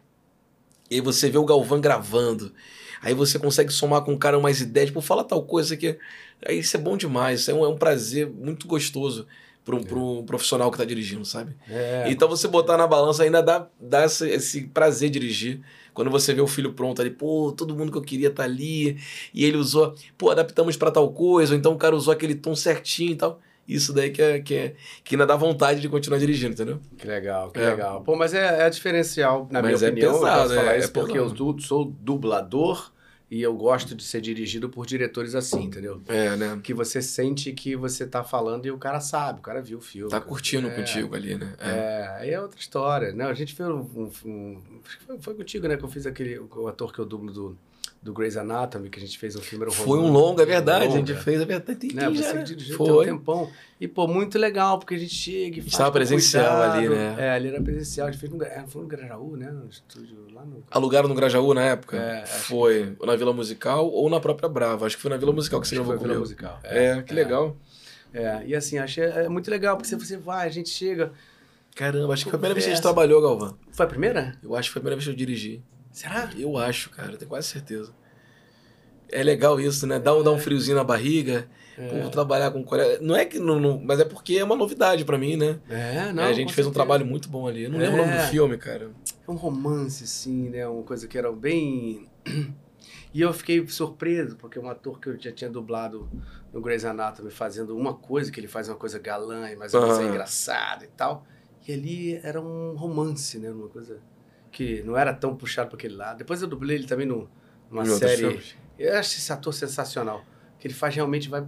[0.90, 2.54] E aí você vê o Galvão gravando.
[3.02, 5.98] Aí você consegue somar com o cara umas ideias, tipo, fala tal coisa que.
[6.46, 9.28] Aí isso é bom demais, isso é um, é um prazer muito gostoso
[9.66, 9.94] para um, é.
[9.94, 11.54] um profissional que está dirigindo, sabe?
[11.70, 12.06] É.
[12.08, 15.60] Então você botar na balança ainda dá, dá esse, esse prazer dirigir.
[15.98, 19.00] Quando você vê o filho pronto ali, pô, todo mundo que eu queria tá ali,
[19.34, 22.56] e ele usou, pô, adaptamos para tal coisa, ou então o cara usou aquele tom
[22.56, 23.42] certinho e tal.
[23.68, 26.80] Isso daí que, é, que, é, que ainda dá vontade de continuar dirigindo, entendeu?
[27.00, 27.72] Que legal, que é.
[27.72, 28.04] legal.
[28.04, 30.14] Pô, mas é, é diferencial, na mas minha é opinião.
[30.14, 31.50] Pesado, falar é, isso porque pesado.
[31.50, 32.92] eu sou dublador
[33.30, 36.02] e eu gosto de ser dirigido por diretores assim, entendeu?
[36.08, 36.60] É, né?
[36.64, 39.82] Que você sente que você tá falando e o cara sabe, o cara viu o
[39.82, 40.10] filme.
[40.10, 41.54] Tá curtindo é, contigo ali, né?
[41.60, 41.70] É.
[41.70, 43.12] é, aí é outra história.
[43.12, 44.62] Não, a gente fez um, um, um.
[45.06, 45.76] foi, foi contigo, né?
[45.76, 46.40] Que eu fiz aquele.
[46.40, 47.58] O ator que eu dublo do
[48.02, 49.64] do Grey's Anatomy, que a gente fez um filme.
[49.64, 50.86] Era um Foi um longo, é verdade.
[50.86, 50.96] Longa.
[50.96, 51.94] A gente fez, é verdade.
[51.94, 52.10] Né?
[52.10, 53.12] Você já, dirigiu Foi.
[53.12, 53.50] um tempão.
[53.80, 55.74] E, pô, muito legal, porque a gente chega e faz.
[55.74, 56.78] Estava presencial cuidado.
[56.78, 57.16] ali, né?
[57.18, 58.08] É, ali era presencial.
[58.08, 59.52] A gente fez no, é, foi no Grajaú, né?
[59.52, 60.64] No estúdio lá no.
[60.72, 61.98] Alugaram no Grajaú na época?
[61.98, 62.26] É.
[62.26, 62.96] Foi.
[63.00, 63.06] Que...
[63.06, 64.86] Na Vila Musical ou na própria Brava.
[64.86, 66.08] Acho que foi na Vila Musical que você gravou comigo.
[66.10, 66.60] Vila Musical.
[66.64, 67.58] É, é que legal.
[68.14, 71.12] É, e assim, achei é muito legal, porque você vai, a gente chega.
[71.76, 73.56] Caramba, acho que foi a primeira vez que a gente trabalhou, Galvão.
[73.72, 74.36] Foi a primeira?
[74.42, 75.62] Eu acho que foi a primeira vez que eu dirigi.
[75.98, 76.30] Será?
[76.38, 77.92] Eu acho, cara, tenho quase certeza.
[79.10, 79.98] É legal isso, né?
[79.98, 81.50] Dá um, dá um friozinho na barriga.
[81.76, 81.88] É.
[82.04, 83.00] Pô, trabalhar com Coreia.
[83.02, 83.40] Não é que.
[83.40, 85.60] Não, não, mas é porque é uma novidade para mim, né?
[85.68, 86.22] É, não.
[86.22, 87.64] É, a gente fez um trabalho muito bom ali.
[87.64, 87.88] Eu não é.
[87.88, 88.92] lembro o nome do filme, cara.
[89.28, 90.68] É um romance, assim, né?
[90.68, 92.08] Uma coisa que era bem.
[93.14, 96.08] E eu fiquei surpreso, porque um ator que eu já tinha dublado
[96.54, 100.04] no Grey's Anatomy fazendo uma coisa, que ele faz uma coisa galã, mas uma coisa
[100.04, 101.26] engraçada e tal.
[101.68, 103.50] E ali era um romance, né?
[103.50, 104.00] Uma coisa
[104.58, 106.18] que não era tão puxado para aquele lado.
[106.18, 107.30] Depois eu dublei ele também no,
[107.70, 108.42] numa série.
[108.80, 110.26] Eu acho esse ator sensacional.
[110.58, 111.46] Que ele faz realmente vai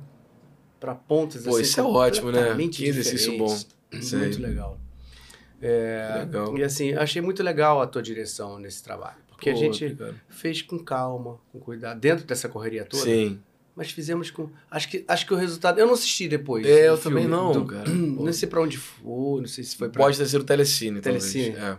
[0.80, 1.62] para pontas Pô, assim.
[1.64, 2.56] isso é ótimo, né?
[2.72, 3.60] Que exercício bom.
[3.92, 4.80] Muito legal.
[5.60, 6.56] É, legal.
[6.56, 9.18] E assim, achei muito legal a tua direção nesse trabalho.
[9.28, 9.98] Porque Pô, a gente
[10.30, 13.04] fez com calma, com cuidado, dentro dessa correria toda.
[13.04, 13.40] Sim.
[13.76, 14.52] Mas fizemos com.
[14.70, 15.80] Acho que, acho que o resultado.
[15.80, 16.64] Eu não assisti depois.
[16.64, 17.90] É, eu também não, do, cara.
[17.90, 20.04] Não sei para onde foi, não sei se foi pra.
[20.04, 21.02] Pode ter sido o Telecine.
[21.02, 21.56] Telecine.
[21.56, 21.78] Talvez.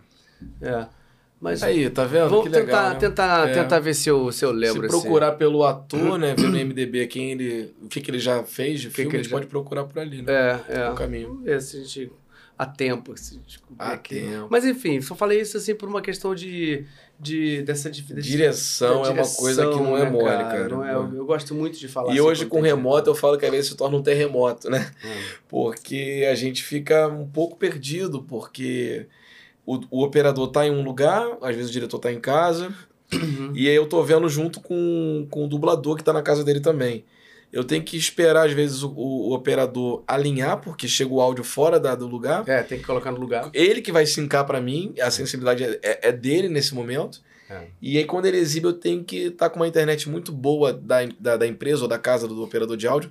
[0.62, 0.68] É.
[0.68, 0.99] é.
[1.40, 2.28] Mas aí, tá vendo?
[2.28, 2.98] Vamos que tentar, legal, né?
[2.98, 3.52] tentar, é.
[3.54, 4.82] tentar ver se eu, se eu lembro.
[4.82, 5.38] Se procurar assim.
[5.38, 6.34] pelo ator, né?
[6.34, 9.16] Ver no MDB quem ele, o que, que ele já fez de que filme, que
[9.16, 9.36] a gente já...
[9.36, 10.30] pode procurar por ali, né?
[10.68, 10.90] É, é.
[10.90, 11.28] O caminho.
[11.28, 12.12] Vamos ver se a gente...
[12.58, 13.16] A tempo.
[13.16, 13.40] Se
[13.78, 14.48] a tempo.
[14.50, 16.84] Mas enfim, só falei isso assim por uma questão de...
[17.18, 20.44] de dessa de, de direção, é uma coisa que não é né, mole, cara.
[20.44, 20.68] cara.
[20.68, 23.38] Não é, eu, eu, gosto muito de falar E assim, hoje com remoto eu falo
[23.38, 24.90] que às vezes se torna um terremoto, né?
[25.02, 25.22] Hum.
[25.48, 29.06] Porque a gente fica um pouco perdido, porque
[29.70, 32.74] o, o operador está em um lugar, às vezes o diretor está em casa,
[33.12, 33.52] uhum.
[33.54, 36.58] e aí eu tô vendo junto com, com o dublador que está na casa dele
[36.58, 37.04] também.
[37.52, 41.80] Eu tenho que esperar, às vezes, o, o, operador alinhar, porque chega o áudio fora
[41.80, 42.48] da, do lugar.
[42.48, 43.50] É, tem que colocar no lugar.
[43.52, 47.20] Ele que vai sincar para mim, a sensibilidade é, é, é dele nesse momento.
[47.48, 47.66] É.
[47.82, 50.72] E aí, quando ele exibe, eu tenho que estar tá com uma internet muito boa
[50.72, 53.10] da, da, da empresa ou da casa do operador de áudio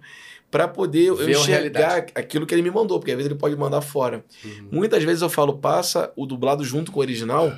[0.52, 3.56] para poder Ver eu enxergar aquilo que ele me mandou, porque às vezes ele pode
[3.56, 4.24] mandar fora.
[4.44, 4.68] Uhum.
[4.72, 7.54] Muitas vezes eu falo, passa o dublado junto com o original,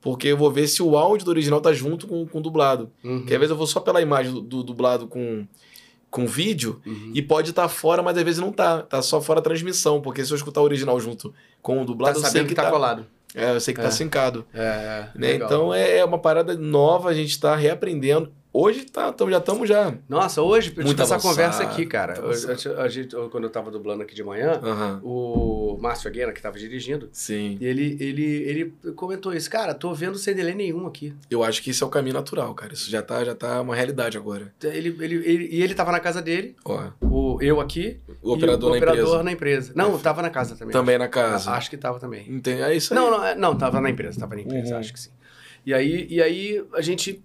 [0.00, 2.90] porque eu vou ver se o áudio do original tá junto com, com o dublado.
[3.02, 3.26] Uhum.
[3.26, 5.44] Que às vezes eu vou só pela imagem do, do dublado com,
[6.10, 7.10] com vídeo uhum.
[7.14, 8.82] e pode estar tá fora, mas às vezes não tá.
[8.82, 12.20] Tá só fora a transmissão, porque se eu escutar o original junto com o dublado,
[12.20, 13.06] tá eu sei que, que tá, tá colado.
[13.34, 13.90] É, eu sei que tá é.
[13.90, 14.46] tá sincado.
[14.54, 15.34] É, é né?
[15.34, 18.32] Então é, é uma parada nova, a gente está reaprendendo.
[18.58, 19.92] Hoje tá, tamo, já estamos já.
[20.08, 22.14] Nossa, hoje, Muito essa conversa aqui, cara.
[22.14, 24.58] Eu, a gente, quando eu tava dublando aqui de manhã,
[25.02, 27.58] o Márcio Aguena, que tava dirigindo, Sim.
[27.60, 29.50] Ele, ele, ele comentou isso.
[29.50, 31.14] Cara, tô vendo sem delay nenhum aqui.
[31.30, 32.72] Eu acho que isso é o caminho natural, cara.
[32.72, 34.54] Isso já tá, já tá uma realidade agora.
[34.62, 36.92] Ele, ele, ele, e ele tava na casa dele, Ó.
[37.02, 39.22] o, eu aqui, o operador, o na, operador empresa.
[39.22, 39.72] na empresa.
[39.76, 40.72] Não, tava na casa também.
[40.72, 41.04] Também acho.
[41.04, 41.50] na casa.
[41.50, 42.26] Acho que tava também.
[42.26, 42.62] Entendi.
[42.62, 42.98] É isso aí.
[42.98, 44.18] Não, não, é, não tava na empresa.
[44.18, 44.80] Tava na empresa, uhum.
[44.80, 45.10] acho que sim.
[45.66, 47.22] E aí, e aí a gente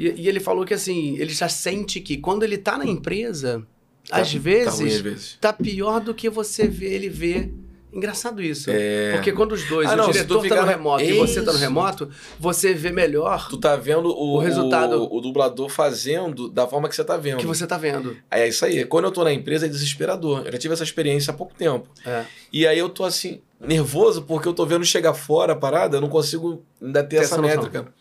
[0.00, 3.66] e, e, ele falou que assim, ele já sente que quando ele tá na empresa,
[4.08, 7.52] tá, às, vezes, tá, ruim, às vezes tá pior do que você vê ele ver.
[7.92, 8.70] Engraçado isso.
[8.70, 9.12] É...
[9.14, 11.12] Porque quando os dois, ah, o não, diretor tá no remoto isso.
[11.12, 13.48] e você tá no remoto, você vê melhor.
[13.48, 15.02] Tu tá vendo o, o resultado.
[15.02, 17.38] O, o, dublador fazendo da forma que você tá vendo.
[17.38, 18.16] Que você tá vendo.
[18.30, 18.84] Aí é isso aí.
[18.84, 20.44] Quando eu tô na empresa é desesperador.
[20.46, 21.88] Eu já tive essa experiência há pouco tempo.
[22.06, 22.24] É.
[22.52, 26.00] E aí eu tô assim, nervoso porque eu tô vendo chegar fora a parada, eu
[26.00, 27.92] não consigo ainda ter, ter essa, essa métrica.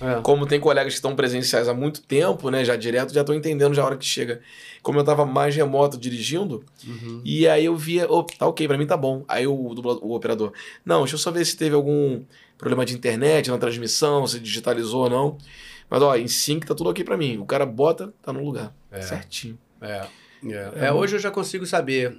[0.00, 0.20] É.
[0.20, 2.64] Como tem colegas que estão presenciais há muito tempo, né?
[2.64, 4.40] Já direto, já estão entendendo já a hora que chega.
[4.82, 7.22] Como eu estava mais remoto dirigindo, uhum.
[7.24, 9.24] e aí eu via, oh, tá ok, para mim tá bom.
[9.26, 10.52] Aí o, o operador,
[10.84, 12.22] não, deixa eu só ver se teve algum
[12.58, 15.38] problema de internet na transmissão, se digitalizou ou não.
[15.88, 17.38] Mas ó, em sync tá tudo ok para mim.
[17.38, 18.74] O cara bota, tá no lugar.
[18.90, 19.00] É.
[19.00, 19.58] Certinho.
[19.80, 20.06] É.
[20.44, 20.86] É.
[20.86, 20.92] é.
[20.92, 22.18] hoje eu já consigo saber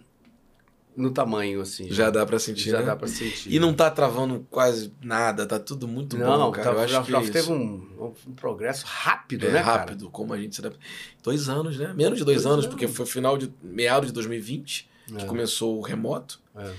[0.97, 1.87] no tamanho, assim.
[1.91, 2.85] Já dá pra sentir, Já né?
[2.87, 3.53] dá pra sentir.
[3.53, 6.69] E não tá travando quase nada, tá tudo muito não, bom, cara.
[6.71, 7.31] tá- Eu acho já, que já isso.
[7.31, 9.79] teve um, um progresso rápido, É né, cara?
[9.81, 10.79] rápido, como a gente se adapta.
[11.23, 11.93] Dois anos, né?
[11.95, 12.67] Menos de dois, Dois anos, anos.
[12.67, 16.41] porque foi final de meados de 2020 que É, começou o remoto.
[16.55, 16.71] é.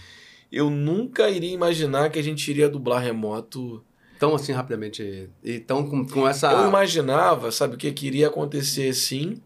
[0.51, 3.85] Eu nunca iria imaginar que a gente iria dublar remoto.
[4.19, 5.29] Tão assim rapidamente.
[5.45, 6.51] E tão com, com essa.
[6.51, 7.93] Eu imaginava, sabe o que?
[7.93, 9.41] Que iria acontecer sim,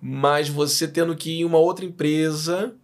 [0.00, 2.74] mas você tendo que ir em uma outra empresa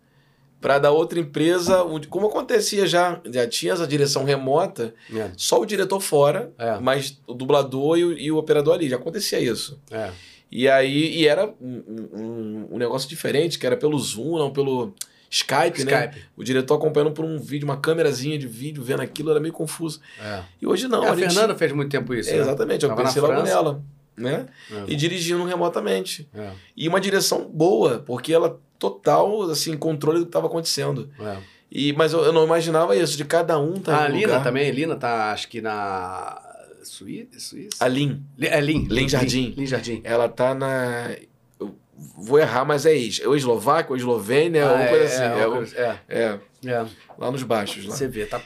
[0.64, 5.60] para da outra empresa, onde- como acontecia já, já tinha essa direção remota, É, só
[5.60, 6.78] o diretor fora, É.
[6.80, 9.78] mas o dublador e o, e o operador ali, já acontecia isso.
[9.90, 10.10] é.
[10.50, 11.82] E aí, e era um,
[12.14, 14.94] um, um negócio diferente, que era pelo Zoom, não pelo
[15.28, 16.06] Skype, né?
[16.06, 16.24] Skype.
[16.36, 20.00] O diretor acompanhando por um vídeo, uma câmerazinha de vídeo, vendo aquilo, era meio confuso.
[20.22, 20.42] É.
[20.62, 21.02] E hoje não.
[21.04, 22.30] É, a a gente- Fernanda fez muito tempo isso.
[22.30, 22.38] É, né?
[22.40, 23.82] exatamente, eu pensei logo nela,
[24.16, 24.46] né?
[24.70, 24.84] É.
[24.86, 26.28] E dirigindo remotamente.
[26.32, 28.60] É, E uma direção boa, porque ela
[28.90, 31.08] total, assim, controle do que estava acontecendo.
[31.20, 31.36] é.
[31.76, 34.44] E, mas eu, eu não imaginava isso, de cada um tá a Lina lugar.
[34.44, 34.68] também.
[34.70, 36.40] A Lina tá, acho que na.
[36.84, 37.40] Suíça?
[37.40, 37.84] Suíça?
[37.84, 38.86] A Lin, Li- É Lin.
[38.88, 39.54] Lin Jardim.
[39.56, 40.00] Lin Jardim.
[40.04, 41.16] ela tá na...
[41.58, 41.74] Eu
[42.16, 43.20] vou errar, mas é ex.
[43.26, 45.22] Ou Eslováquia, ou Eslovênia, Ah, alguma coisa é, assim.
[45.24, 46.38] é, É, coisa- é, é,
[46.70, 46.86] é.
[47.18, 47.86] lá nos baixos.
[47.86, 47.96] Lá.
[47.96, 48.40] Você vê, tá.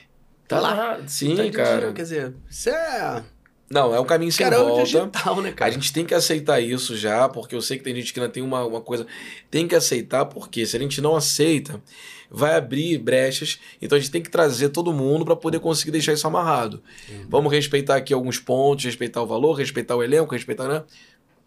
[0.47, 0.99] Tá lá.
[1.07, 1.92] Sim, tá cara.
[1.92, 3.23] Quer dizer, isso é.
[3.70, 4.84] Não, é um caminho sem Cara, o volta.
[4.84, 5.70] digital, né, A cara?
[5.72, 8.42] gente tem que aceitar isso já, porque eu sei que tem gente que ainda tem
[8.42, 9.06] uma, uma coisa.
[9.50, 11.82] Tem que aceitar, porque se a gente não aceita,
[12.30, 13.58] vai abrir brechas.
[13.80, 16.82] Então a gente tem que trazer todo mundo para poder conseguir deixar isso amarrado.
[17.28, 20.66] Vamos respeitar aqui alguns pontos, respeitar o valor, respeitar o elenco, respeitar.
[20.66, 20.82] Né?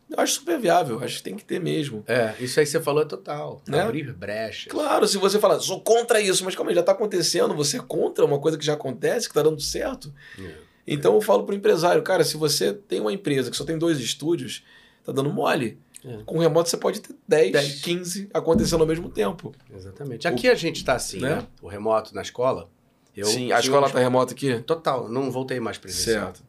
[0.10, 2.04] Eu acho super viável, acho que tem que ter mesmo.
[2.06, 3.62] É, isso aí que você falou é total.
[3.68, 3.80] Né?
[3.82, 4.66] Abrir brechas.
[4.72, 7.82] Claro, se você falar, sou contra isso, mas calma aí, já está acontecendo, você é
[7.82, 10.14] contra uma coisa que já acontece, que está dando certo.
[10.38, 10.71] É.
[10.88, 14.00] Então eu falo pro empresário, cara, se você tem uma empresa que só tem dois
[14.00, 14.64] estúdios,
[15.04, 15.78] tá dando mole.
[16.04, 16.18] É.
[16.26, 17.82] Com remoto você pode ter 10, 10.
[17.82, 19.54] 15 acontecendo ao mesmo tempo.
[19.72, 20.28] Exatamente.
[20.28, 21.36] Aqui a gente tá assim, Né?
[21.36, 21.48] né?
[21.62, 22.70] O remoto na escola.
[23.16, 24.60] Eu Sim, a escola uns- tá remota aqui?
[24.62, 26.26] Total, não voltei mais presencial.
[26.34, 26.44] Certo.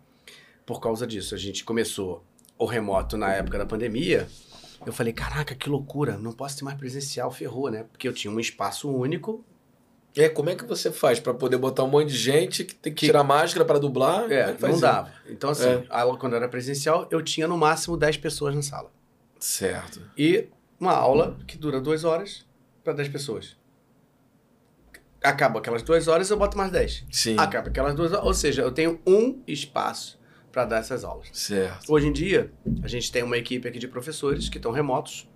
[0.64, 1.34] Por causa disso.
[1.34, 2.24] A gente começou
[2.56, 4.26] o remoto na época da pandemia.
[4.86, 7.84] Eu falei, caraca, que loucura, não posso ter mais presencial, ferrou, né?
[7.92, 9.44] Porque eu tinha um espaço único.
[10.14, 12.92] É, como é que você faz pra poder botar um monte de gente que tem
[12.92, 14.30] que Que- tirar máscara pra dublar?
[14.30, 15.10] É, faz não dava.
[15.28, 15.84] Então, assim, É.
[15.88, 18.90] aula, quando era presencial, eu tinha no máximo 10 pessoas na sala.
[19.40, 20.02] Certo.
[20.16, 22.44] E uma aula que dura duas horas
[22.84, 23.56] para 10 pessoas.
[25.22, 27.04] Acaba aquelas duas horas, eu boto mais 10.
[27.10, 27.36] Sim.
[27.38, 28.24] Acaba aquelas duas horas.
[28.26, 30.18] Ou seja, eu tenho um espaço
[30.50, 31.28] para dar essas aulas.
[31.32, 31.90] Certo.
[31.92, 35.28] Hoje em dia, a gente tem uma equipe aqui de professores que estão remotos.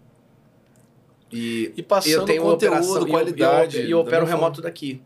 [1.33, 3.79] E E passando eu tenho conteúdo, operação, qualidade.
[3.79, 5.03] E eu, eu da opero remoto daqui.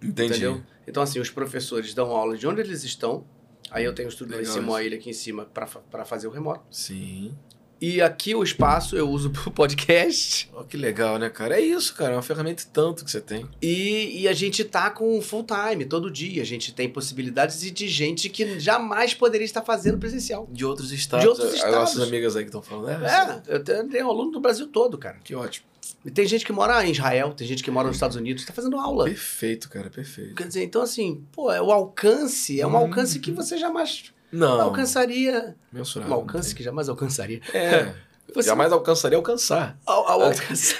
[0.00, 0.10] forma.
[0.10, 0.30] Entendi.
[0.32, 0.62] Entendeu?
[0.86, 3.24] Então, assim, os professores dão aula de onde eles estão.
[3.70, 6.04] Aí eu tenho o estúdio lá em Legal cima, a ilha aqui em cima, para
[6.04, 6.64] fazer o remoto.
[6.70, 7.36] Sim.
[7.80, 10.48] E aqui o espaço eu uso pro podcast.
[10.54, 11.56] Ó, que legal, né, cara?
[11.56, 12.12] É isso, cara.
[12.12, 13.46] É uma ferramenta tanto que você tem.
[13.60, 16.40] E, e a gente tá com full time todo dia.
[16.42, 20.48] A gente tem possibilidades e de gente que jamais poderia estar fazendo presencial.
[20.50, 21.22] De outros estados.
[21.24, 21.76] De outros As estados.
[21.76, 23.04] nossas amigas aí que estão falando.
[23.04, 25.18] É, É, eu tenho, tenho aluno do Brasil todo, cara.
[25.22, 25.66] Que ótimo.
[26.04, 28.52] E tem gente que mora em Israel, tem gente que mora nos Estados Unidos, tá
[28.52, 29.04] fazendo aula.
[29.04, 29.90] Perfeito, cara.
[29.90, 30.34] Perfeito.
[30.34, 32.76] Quer dizer, então assim, pô, é o alcance, é um Hum.
[32.76, 34.60] alcance que você jamais Não.
[34.60, 35.54] alcançaria.
[35.72, 36.12] Mensurável.
[36.14, 37.40] Um alcance que jamais alcançaria.
[37.54, 37.92] É.
[38.34, 39.78] Você- Jamais alcançaria alcançar.
[39.86, 40.74] Ao, ao alcance.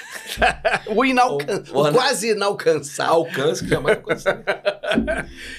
[0.87, 1.63] o inalcan...
[1.71, 3.13] O- o- o quase inalcançável.
[3.13, 4.43] Alcance que jamais alcançaria.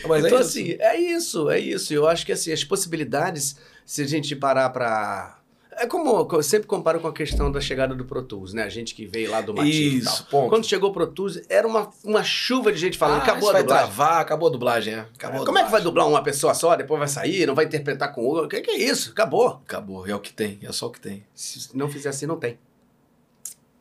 [0.06, 0.48] Mas então, é isso.
[0.50, 1.94] assim, é isso, é isso.
[1.94, 5.37] Eu acho que assim, as possibilidades, se a gente parar pra.
[5.80, 8.62] É como eu sempre comparo com a questão da chegada do Pro Tools, né?
[8.64, 10.12] A gente que veio lá do Matinho e tal.
[10.14, 10.26] Isso.
[10.48, 13.50] Quando chegou o Pro Tools, era uma, uma chuva de gente falando, Ah, acabou isso
[13.50, 13.86] a vai dublagem.
[13.86, 14.98] travar, acabou a dublagem, é.
[15.14, 15.84] Acabou a Como é que vai dublagem.
[15.84, 18.70] dublar uma pessoa só, depois vai sair, não vai interpretar com o O que, que
[18.70, 19.10] é isso?
[19.10, 19.60] Acabou.
[19.66, 21.24] Acabou, é o que tem, é só o que tem.
[21.34, 22.58] Se não fizer assim, não tem.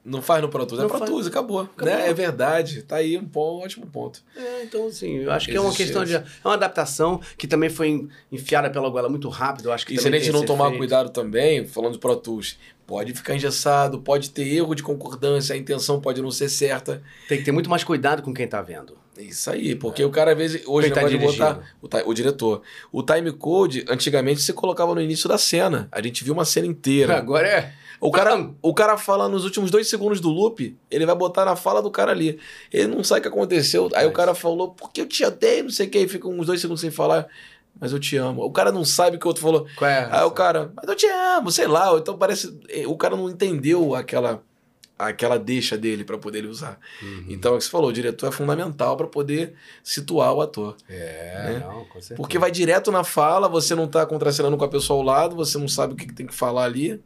[0.07, 1.11] Não faz no Pro Tools, é Pro faz.
[1.11, 1.59] Tools, acabou.
[1.59, 1.85] Acabou.
[1.85, 2.09] Né?
[2.09, 4.23] É verdade, tá aí um bom, ótimo ponto.
[4.37, 6.15] É, então, assim, eu acho que é uma Existe questão de.
[6.15, 9.67] É uma adaptação que também foi enfiada pela goela muito rápido.
[9.67, 10.77] Eu acho que E se a gente não tomar feito.
[10.77, 15.57] cuidado também, falando de Pro Tools, pode ficar engessado, pode ter erro de concordância, a
[15.57, 17.03] intenção pode não ser certa.
[17.27, 18.97] Tem que ter muito mais cuidado com quem tá vendo.
[19.17, 20.61] É Isso aí, porque o cara às vezes.
[20.65, 21.59] Hoje tá de botar.
[21.81, 22.61] O, o diretor.
[22.93, 25.89] O time code, antigamente, você colocava no início da cena.
[25.91, 27.17] A gente viu uma cena inteira.
[27.17, 27.73] Agora é.
[27.99, 31.55] O cara, o cara fala nos últimos dois segundos do loop, ele vai botar na
[31.55, 32.39] fala do cara ali.
[32.71, 33.89] Ele não sabe o que aconteceu.
[33.95, 36.45] Aí o cara falou, porque eu te odeio, não sei o que, e fica uns
[36.45, 37.27] dois segundos sem falar,
[37.79, 38.43] mas eu te amo.
[38.43, 39.67] O cara não sabe o que o outro falou.
[39.75, 40.07] Qual é?
[40.11, 41.95] Aí o cara, mas eu te amo, sei lá.
[41.97, 42.59] Então parece.
[42.87, 44.43] O cara não entendeu aquela,
[44.97, 46.79] aquela deixa dele pra poder ele usar.
[47.01, 47.25] Uhum.
[47.29, 49.53] Então é o que você falou, o diretor é fundamental pra poder
[49.83, 50.75] situar o ator.
[50.89, 51.59] É, né?
[51.65, 52.15] não, com certeza.
[52.15, 55.57] Porque vai direto na fala, você não tá contracenando com a pessoa ao lado, você
[55.57, 57.01] não sabe o que que tem que falar ali.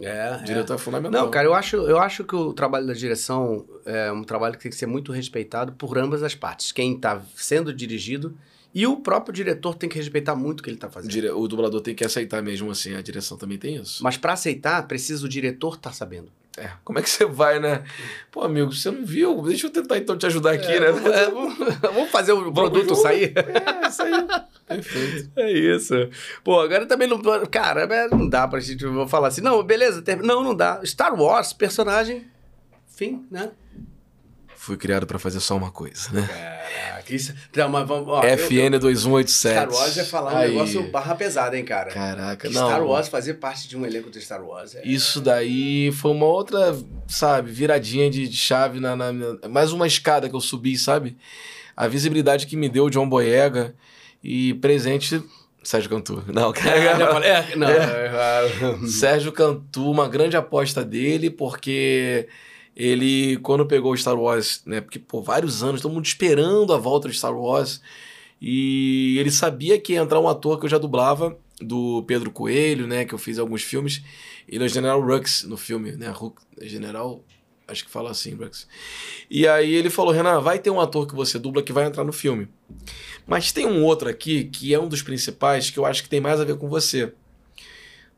[0.00, 1.24] É, O diretor é, fundamental.
[1.24, 4.62] Não, cara, eu acho, eu acho que o trabalho da direção é um trabalho que
[4.64, 6.70] tem que ser muito respeitado por ambas as partes.
[6.72, 8.36] Quem está sendo dirigido
[8.74, 11.10] e o próprio diretor tem que respeitar muito o que ele está fazendo.
[11.10, 14.02] Dire- O dublador tem que aceitar mesmo assim, a direção também tem isso.
[14.04, 16.28] Mas para aceitar, precisa o diretor estar sabendo.
[16.58, 17.84] É, como é que você vai, né?
[18.30, 19.42] Pô, amigo, você não viu?
[19.42, 20.90] Deixa eu tentar então te ajudar aqui, É, né?
[20.90, 22.96] vamos- vamos, vamos fazer o produto junto.
[23.02, 23.34] sair?
[23.36, 24.12] É, isso aí.
[24.66, 25.30] Perfeito.
[25.36, 25.94] É isso.
[26.42, 27.20] Pô, agora também não.
[27.50, 29.42] Cara, é, não dá pra gente vou falar assim.
[29.42, 30.00] Não, beleza.
[30.02, 30.80] ter- Não, não dá.
[30.84, 32.26] Star Wars, personagem.
[32.86, 33.50] Fim, né?
[34.66, 36.26] Fui criado pra fazer só uma coisa, né?
[36.26, 37.32] Caraca, isso.
[37.54, 38.08] Não, mas vamos.
[38.08, 39.54] Ó, FN 2187.
[39.54, 40.48] Star Wars é falar um Aí.
[40.48, 41.92] negócio barra pesada, hein, cara?
[41.92, 42.66] Caraca, Que não.
[42.66, 44.74] Star Wars fazer parte de um elenco de Star Wars.
[44.74, 44.84] É...
[44.84, 49.12] Isso daí foi uma outra, sabe, viradinha de, de chave na, na
[49.48, 51.16] Mais uma escada que eu subi, sabe?
[51.76, 53.72] A visibilidade que me deu o John Boyega
[54.20, 55.22] e presente.
[55.62, 56.24] Sérgio Cantu.
[56.26, 62.26] Não, É, falei, é, não, é, Sérgio Cantu, uma grande aposta dele, porque
[62.76, 64.80] ele, quando pegou o Star Wars, né?
[64.80, 67.80] Porque, pô, vários anos, todo mundo esperando a volta de Star Wars.
[68.40, 72.86] E ele sabia que ia entrar um ator que eu já dublava, do Pedro Coelho,
[72.86, 73.04] né?
[73.04, 74.02] Que eu fiz alguns filmes.
[74.48, 76.12] Ele é o General Rux no filme, né?
[76.62, 77.24] General.
[77.68, 78.68] Acho que fala assim, Rux.
[79.30, 82.04] E aí ele falou: Renan, vai ter um ator que você dubla que vai entrar
[82.04, 82.48] no filme.
[83.26, 86.20] Mas tem um outro aqui que é um dos principais que eu acho que tem
[86.20, 87.12] mais a ver com você.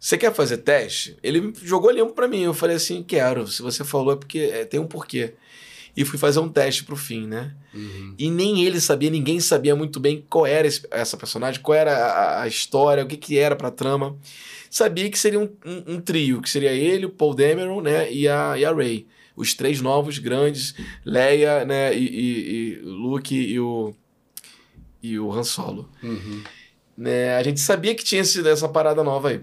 [0.00, 1.16] Você quer fazer teste?
[1.22, 2.42] Ele jogou limpo pra mim.
[2.42, 3.46] Eu falei assim: quero.
[3.48, 5.34] Se você falou é porque é, tem um porquê.
[5.96, 7.52] E fui fazer um teste pro fim, né?
[7.74, 8.14] Uhum.
[8.16, 11.92] E nem ele sabia, ninguém sabia muito bem qual era esse- essa personagem, qual era
[11.92, 14.16] a, a história, o que, que era pra trama.
[14.70, 18.12] Sabia que seria um, um- um trio, que seria ele, o Paul Dameron, né?
[18.12, 19.08] E a, e a Rey.
[19.34, 21.92] Os três novos, grandes, Leia, né?
[21.96, 23.92] E, e, e o Luke e o,
[25.02, 26.42] e o Han Solo Uhum.
[26.96, 27.34] né?
[27.36, 29.40] A gente sabia que tinha sido essa parada nova aí.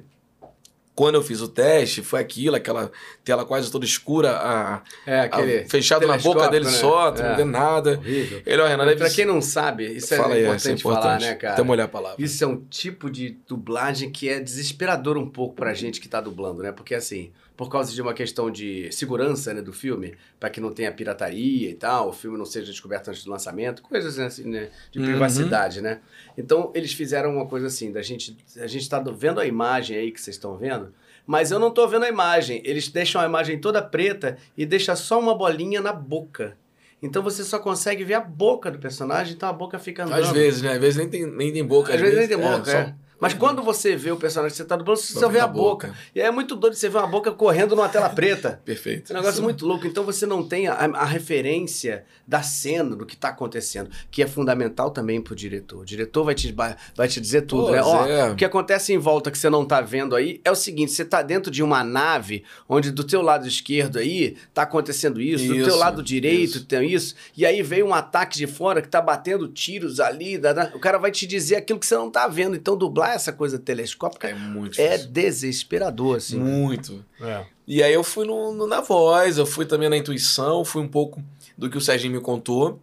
[0.96, 2.90] Quando eu fiz o teste, foi aquilo, aquela
[3.22, 5.66] tela quase toda escura, a, É, a- aquele.
[5.68, 6.72] fechado na boca dele né?
[6.72, 7.30] só, É.
[7.30, 7.98] não vê nada.
[7.98, 8.42] Horrível.
[8.46, 11.02] Ele, ó, Renan, Pra quem não sabe, isso é Fala importante, isso é importante.
[11.04, 11.54] falar, né, cara?
[11.54, 12.16] Até molhar a palavra.
[12.24, 16.22] Isso é um tipo de dublagem que é desesperador um pouco pra gente que tá
[16.22, 16.72] dublando, né?
[16.72, 20.72] Porque assim, por causa de uma questão de segurança, né, do filme, pra que não
[20.74, 24.70] tenha pirataria e tal, o filme não seja descoberto antes do lançamento, coisas assim, né,
[24.92, 25.06] de Uhum.
[25.06, 26.02] privacidade, né?
[26.38, 29.96] Então, eles fizeram uma coisa assim, da gente, a gente tá do- vendo a imagem
[29.98, 30.94] aí que vocês estão vendo,
[31.26, 32.62] mas eu não tô vendo a imagem.
[32.66, 36.58] Eles deixam a imagem toda preta e deixa só uma bolinha na boca.
[37.02, 40.22] Então você só consegue ver a boca do personagem, então a boca fica andando.
[40.24, 40.74] Às vezes, né?
[40.74, 41.94] Às vezes nem tem, nem tem boca.
[41.94, 42.96] Às vezes nem tem boca, só- é.
[43.20, 45.46] Mas quando você vê o personagem que você tá dublando, você Só só vê a
[45.46, 45.96] a boca.
[46.14, 48.60] E aí é muito doido você ver uma boca correndo numa tela preta.
[48.66, 49.12] Perfeito.
[49.12, 49.88] É um negócio muito louco.
[49.88, 54.28] Então você não tem a, a referência da cena, do que tá acontecendo, que é
[54.28, 55.82] fundamental também pro diretor.
[55.82, 56.54] O diretor vai te,
[56.96, 57.82] vai te dizer tudo, né?
[57.82, 58.32] Ó, é.
[58.32, 61.06] o que acontece em volta que você não tá vendo aí é o seguinte: você
[61.06, 65.54] tá dentro de uma nave onde do teu lado esquerdo aí tá acontecendo isso, do
[65.54, 66.66] teu Isso, lado direito isso.
[66.66, 70.40] tem isso, e aí veio um ataque de fora que tá batendo tiros ali,
[70.74, 72.56] o cara vai te dizer aquilo que você não tá vendo.
[72.56, 75.12] Então dublar essa coisa telescópica É muito é difícil.
[75.12, 76.38] desesperador, assim.
[76.40, 77.06] Muito.
[77.22, 77.46] É.
[77.68, 80.88] E aí eu fui no, no- na voz, eu fui também na intuição, fui um
[80.88, 81.22] pouco
[81.58, 82.80] do que o Serginho me contou,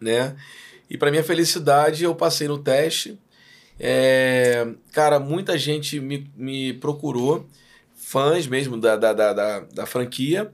[0.00, 0.36] né?
[0.88, 3.18] E para minha felicidade, eu passei no teste.
[3.78, 7.46] É, cara, muita gente me, me procurou,
[7.94, 10.52] fãs mesmo da, da, da, da, da franquia.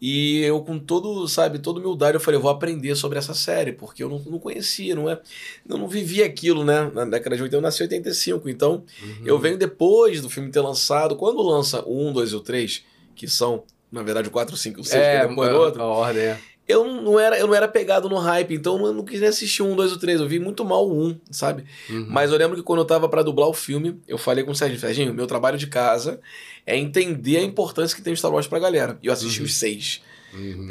[0.00, 3.72] E eu, com todo, sabe, toda humildade, eu falei, eu vou aprender sobre essa série,
[3.72, 5.18] porque eu não, não conhecia, não é?
[5.66, 6.90] Eu não vivi aquilo, né?
[6.94, 9.22] Na década de 80, eu nasci em 85, então Uhum.
[9.24, 11.16] eu venho depois do filme ter lançado.
[11.16, 12.84] Quando lança o 1, 2 e o 3,
[13.14, 15.82] que são, na verdade, o 4, 5 e o 6, que é depois do outro,
[15.82, 16.40] a ordem é.
[16.68, 19.62] Eu não, era, eu não era pegado no hype, então eu não, quis nem assistir
[19.62, 20.20] o 1, 2 e o 3.
[20.20, 21.64] Eu vi muito mal o 1, sabe?
[21.88, 22.06] Uhum.
[22.08, 24.54] Mas eu lembro que quando eu tava pra dublar o filme, eu falei com o
[24.54, 26.20] Serginho, Serginho, meu trabalho de casa
[26.66, 28.98] é entender a importância que tem o Star Wars pra galera.
[29.02, 29.46] E eu assisti Uhum.
[29.46, 30.02] os seis.
[30.34, 30.70] Uhum.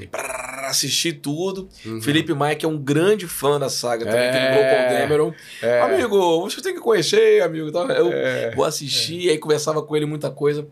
[0.68, 1.70] Assisti tudo.
[1.86, 2.02] Uhum.
[2.02, 4.48] Felipe Maia, que é um grande fã da saga também, que É.
[4.50, 5.34] dublou o Paul Dameron.
[5.62, 5.82] É.
[5.82, 7.68] Amigo, você tem que conhecer, amigo.
[7.70, 8.52] Então, Eu É.
[8.56, 10.68] vou assistir, e aí conversava com ele muita coisa.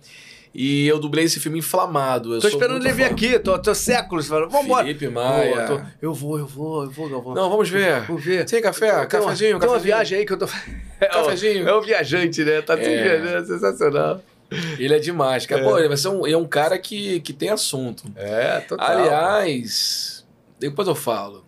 [0.53, 2.35] E eu dublei esse filme inflamado.
[2.35, 4.85] Eu Tô esperando ele vir aqui, tô, tô séculos falando, vambora.
[4.85, 5.65] Felipe Maia.
[5.65, 7.33] Tô- eu vou, eu vou, eu vou, Galvão.
[7.33, 8.01] Não, vamos ver.
[8.01, 8.45] Vamos ver.
[8.45, 8.87] Tem café?
[8.91, 9.83] Tem uma- Cafezinho, Tem uma cafezinho.
[9.83, 10.45] viagem aí que eu tô.
[11.01, 11.67] É Cafezinho.
[11.67, 12.61] É o viajante, né?
[12.61, 12.77] Tá É.
[12.77, 14.21] viajando, é sensacional.
[14.77, 15.45] Ele é demais.
[15.47, 15.61] Cara.
[15.61, 15.63] É.
[15.63, 18.03] Pô, ele, vai ser um, é um cara que, que tem assunto.
[18.15, 18.87] É, total.
[18.87, 20.23] Aliás,
[20.59, 21.43] depois eu falo.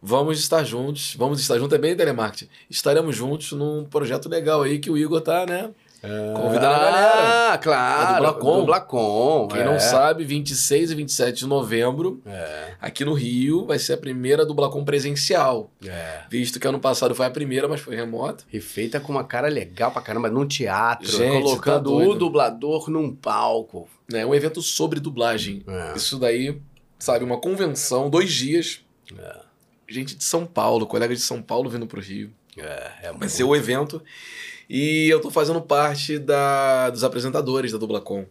[0.00, 1.14] Vamos estar juntos.
[1.16, 1.72] Vamos estar juntos.
[1.74, 2.48] É bem telemarketing.
[2.70, 5.70] Estaremos juntos num projeto legal aí que o Igor tá, né?
[6.00, 7.52] Convidando a galera.
[7.52, 8.08] Ah, claro.
[8.08, 8.60] A Dublacom.
[8.60, 9.48] Dublacom.
[9.48, 9.64] Quem é.
[9.64, 14.46] não sabe, 26 e 27 de novembro, É, aqui no Rio, vai ser a primeira
[14.46, 15.70] Dublacom presencial.
[15.84, 16.22] é.
[16.30, 18.44] Visto que ano passado foi a primeira, mas foi remota.
[18.52, 22.88] E feita com uma cara legal pra caramba, num teatro, Gente, colocando tá o dublador
[22.90, 23.88] num palco.
[24.12, 25.62] É um evento sobre dublagem.
[25.66, 25.96] É.
[25.96, 26.60] Isso daí,
[26.98, 28.80] sabe, uma convenção, dois dias.
[29.18, 29.36] É.
[29.88, 32.30] Gente de São Paulo, colegas de São Paulo vindo pro Rio.
[32.56, 34.02] É, é Vai ser o evento.
[34.68, 38.24] E eu tô fazendo parte da, dos apresentadores da Dublacom.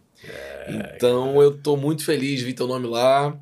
[0.68, 3.36] então eu tô muito feliz de ver teu nome lá.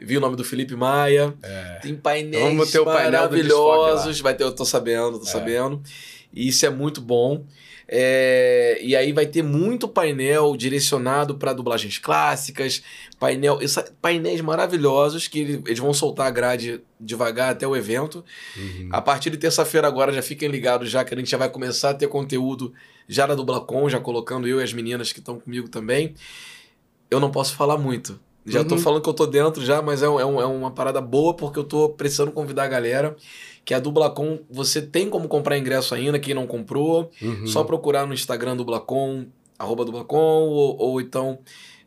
[0.00, 1.34] Vi o nome do Felipe Maia.
[1.82, 4.20] Tem painéis o painel maravilhosos.
[4.20, 5.28] Vai ter, eu tô sabendo, tô É.
[5.28, 5.82] sabendo.
[6.32, 7.44] E isso é muito bom.
[7.92, 12.82] É, e aí vai ter muito painel direcionado para dublagens clássicas,
[13.18, 18.24] painel, essa- painéis maravilhosos que ele- eles vão soltar a grade devagar até o evento.
[18.56, 18.88] Uhum.
[18.92, 21.90] A partir de terça-feira agora já fiquem ligados já que a gente já vai começar
[21.90, 22.72] a ter conteúdo
[23.08, 26.14] já na Dublacom, já colocando eu e as meninas que estão comigo também.
[27.10, 28.20] Eu não posso falar muito.
[28.46, 28.80] Já tô Uhum.
[28.80, 31.64] falando que eu tô dentro já, mas é, é é uma parada boa porque eu
[31.64, 33.16] tô precisando convidar a galera.
[33.64, 37.10] Que a Dublacom, você tem como comprar ingresso ainda, quem não comprou.
[37.20, 37.46] Uhum.
[37.46, 39.26] Só procurar no Instagram Dublacom,
[39.58, 41.38] arroba Dublacom, ou, ou então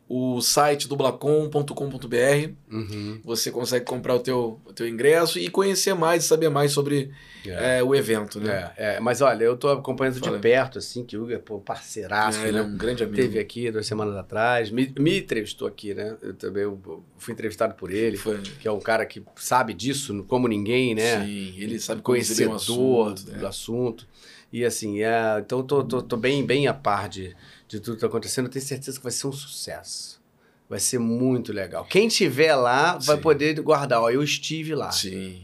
[0.08, 2.52] o site dublacom.com.br.
[2.70, 3.20] Uhum.
[3.24, 7.10] Você consegue comprar o teu, o teu ingresso e conhecer mais, saber mais sobre
[7.46, 7.78] É.
[7.78, 8.72] é, o evento, né?
[8.76, 10.38] É, é, mas olha, eu tô acompanhando de Fala.
[10.38, 12.66] perto, assim, que o Hugo é pô, parceiraço, É, ele é né?
[12.68, 13.16] um grande amigo.
[13.16, 16.16] Teve aqui duas semanas atrás, me, me entrevistou aqui, né?
[16.22, 18.38] Eu também eu fui entrevistado por ele, Foi.
[18.60, 21.24] que é um cara que sabe disso como ninguém, né?
[21.24, 23.38] Sim, ele sabe conhecedor assunto, né?
[23.38, 24.06] do assunto.
[24.52, 27.34] E assim, é, então tô, tô, tô bem, bem a par de,
[27.68, 28.46] de tudo que tá acontecendo.
[28.46, 30.22] Eu tenho certeza que vai ser um sucesso.
[30.68, 31.84] Vai ser muito legal.
[31.84, 33.22] Quem tiver lá vai Sim.
[33.22, 34.00] poder guardar.
[34.00, 34.90] Ó, eu estive lá.
[34.90, 35.42] Sim.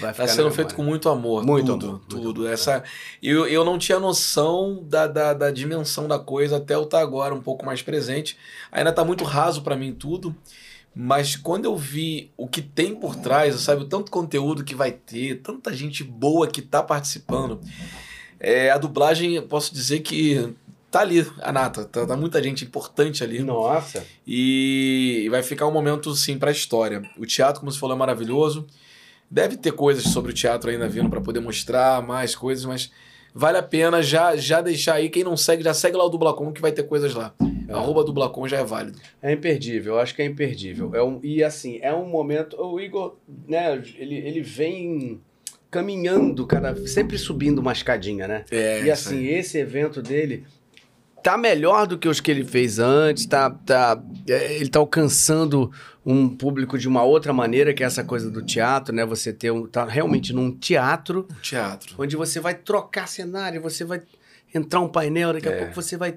[0.00, 1.44] Vai ficar Tá sendo feito com muito amor.
[1.44, 2.40] Muito tudo, amor, muito tudo.
[2.42, 2.52] amor.
[2.52, 2.84] Essa,
[3.22, 7.34] eu, eu não tinha noção da, da, da dimensão da coisa até eu estar agora
[7.34, 8.36] um pouco mais presente.
[8.70, 10.36] Ainda tá muito raso para mim tudo.
[10.94, 14.90] Mas quando eu vi o que tem por trás, sabe, o tanto conteúdo que vai
[14.92, 17.60] ter, tanta gente boa que tá participando.
[18.40, 20.52] É, a dublagem, posso dizer que
[20.90, 21.84] tá ali, a nata.
[21.84, 23.40] Tá, tá muita gente importante ali.
[23.40, 24.04] Nossa.
[24.26, 27.02] E vai ficar um momento, sim, pra história.
[27.18, 28.66] O teatro, como você falou, é maravilhoso.
[29.30, 32.90] Deve ter coisas sobre o teatro ainda vindo para poder mostrar mais coisas, mas
[33.34, 35.10] vale a pena já, já deixar aí.
[35.10, 37.34] Quem não segue, já segue lá o Dublacom que vai ter coisas lá.
[37.68, 37.72] É.
[37.74, 38.98] Arroba Dublacom já é válido.
[39.20, 40.94] É imperdível, eu acho que é imperdível.
[40.94, 42.56] É um, e assim, é um momento.
[42.58, 45.20] O Igor, né, ele, ele vem
[45.70, 48.44] caminhando, cada, sempre subindo uma escadinha, né?
[48.50, 50.46] É, e assim, esse evento dele
[51.22, 55.70] tá melhor do que os que ele fez antes, tá, tá, é, ele tá alcançando
[56.04, 59.04] um público de uma outra maneira, que é essa coisa do teatro, né?
[59.04, 61.94] Você ter um, tá realmente num teatro teatro.
[61.98, 64.00] onde você vai trocar cenário, você vai
[64.54, 65.58] entrar um painel, daqui a É.
[65.58, 66.16] pouco você vai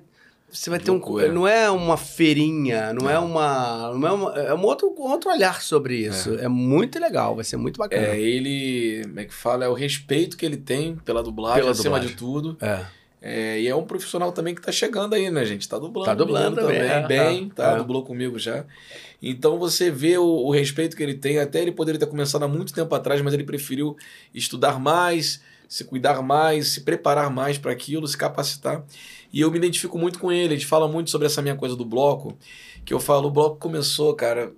[0.54, 1.32] você vai ter um loucura.
[1.32, 3.26] não é uma feirinha, não, é Não.
[3.26, 6.36] uma não é uma, é um outro um outro olhar sobre isso.
[6.36, 6.48] É.
[6.50, 8.08] muito legal, vai ser muito bacana.
[8.08, 9.64] É, ele, como é que fala?
[9.66, 12.10] É o respeito que ele tem pela dublagem, Pela acima dublagem.
[12.10, 12.58] de tudo.
[12.62, 12.82] É.
[13.22, 15.70] É, e é um profissional também que tá chegando aí, né, gente?
[15.70, 16.06] Tá dublando.
[16.08, 17.72] Tá dublando menino também, é, bem, é, tá?
[17.74, 17.78] é.
[17.78, 18.66] Dublou comigo já.
[19.22, 21.38] Então você vê o, o respeito que ele tem.
[21.38, 23.96] Até ele poderia ter começado há muito tempo atrás, mas ele preferiu
[24.34, 28.84] estudar mais, se cuidar mais, se preparar mais para aquilo, se capacitar.
[29.32, 30.56] E eu me identifico muito com ele.
[30.56, 32.36] A gente fala muito sobre essa minha coisa do bloco,
[32.84, 34.52] que eu falo, o bloco começou, cara.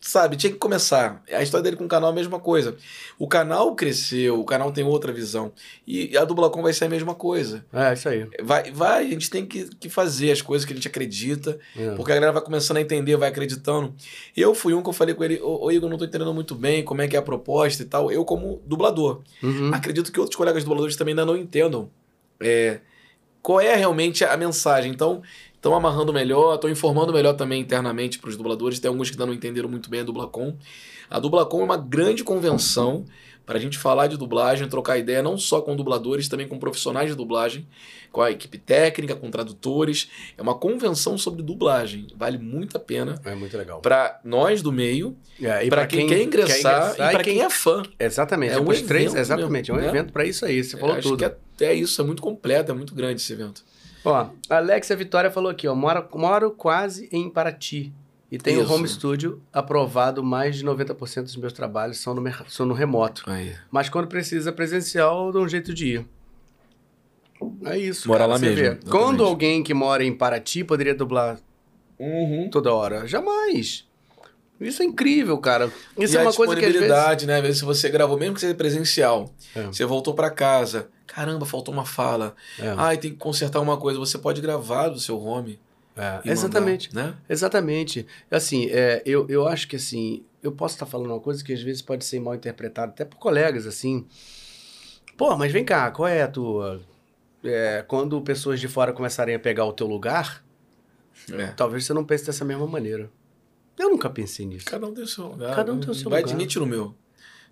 [0.00, 1.22] Sabe, tinha que começar.
[1.32, 2.76] A história dele com o canal é a mesma coisa.
[3.18, 5.52] O canal cresceu, o canal tem outra visão.
[5.86, 7.64] E a Dublacom vai ser a mesma coisa.
[7.72, 8.26] É, isso aí.
[8.42, 11.90] Vai, vai, a gente tem que, que fazer as coisas que a gente acredita, É.
[11.96, 13.92] porque a galera vai começando a entender, vai acreditando.
[14.36, 16.54] Eu fui um que eu falei com ele, ô, ô Igor, não tô entendendo muito
[16.54, 18.10] bem como é que é a proposta e tal.
[18.12, 19.72] Eu, como dublador, Uhum.
[19.74, 21.90] acredito que outros colegas dubladores também ainda não entendam
[22.40, 22.80] é,
[23.42, 24.92] qual é realmente a mensagem.
[24.92, 25.22] Então,
[25.58, 28.78] estão amarrando melhor, estão informando melhor também internamente para os dubladores.
[28.80, 30.56] Tem alguns que ainda não entenderam muito bem a Dublacom.
[31.10, 33.04] A Dublacom é uma grande convenção
[33.44, 37.08] para a gente falar de dublagem, trocar ideia não só com dubladores, também com profissionais
[37.08, 37.66] de dublagem,
[38.12, 40.10] com a equipe técnica, com tradutores.
[40.36, 42.08] É uma convenção sobre dublagem.
[42.14, 43.80] Vale muito a pena É muito legal.
[43.80, 47.82] para nós do meio, É, para quem, quer ingressar, e para quem é fã.
[47.98, 49.98] Exatamente, É é um os três, evento exatamente, é um mesmo, né?
[49.98, 51.18] evento para isso aí, você falou Acho tudo.
[51.18, 53.64] que até isso é muito completo, é muito grande esse evento.
[54.04, 57.92] Ó, a Alexia Vitória falou aqui, ó, moro, moro quase em Paraty
[58.30, 58.72] e tenho Isso.
[58.72, 63.22] home studio aprovado, mais de 90% dos meus trabalhos são no, são no remoto.
[63.26, 63.54] Aí.
[63.70, 66.06] Mas quando precisa presencial, eu dou um jeito de ir.
[67.64, 68.08] É isso.
[68.08, 68.78] Mora cara, lá mesmo.
[68.90, 71.38] Quando alguém que mora em Paraty poderia dublar
[71.98, 72.48] Uhum.
[72.50, 73.06] toda hora?
[73.06, 73.86] Jamais.
[74.60, 75.70] Isso é incrível, cara.
[75.96, 76.80] Isso e é uma coisa que às vezes...
[76.80, 77.36] disponibilidade, né?
[77.36, 79.62] Às vezes você gravou, mesmo que seja presencial, É.
[79.66, 82.36] você voltou pra casa, caramba, faltou uma fala.
[82.58, 82.74] É.
[82.76, 83.98] Ai, tem que consertar uma coisa.
[83.98, 85.58] Você pode gravar do seu home.
[85.96, 86.94] É, exatamente.
[86.94, 87.16] mandar, né?
[87.28, 88.06] Exatamente.
[88.30, 91.60] Assim, é, eu, eu acho que assim, eu posso estar falando uma coisa que às
[91.60, 94.06] vezes pode ser mal interpretada até por colegas, assim.
[95.16, 96.80] Pô, mas vem cá, qual é a tua.
[97.42, 100.44] É, quando pessoas de fora começarem a pegar o teu lugar,
[101.32, 101.48] É.
[101.48, 103.10] talvez você não pense dessa mesma maneira.
[103.76, 104.66] Eu nunca pensei nisso.
[104.66, 105.54] Cada um tem o seu lugar.
[105.56, 105.80] Cada um né?
[105.82, 106.32] tem o seu vai lugar.
[106.32, 106.94] admitir no meu.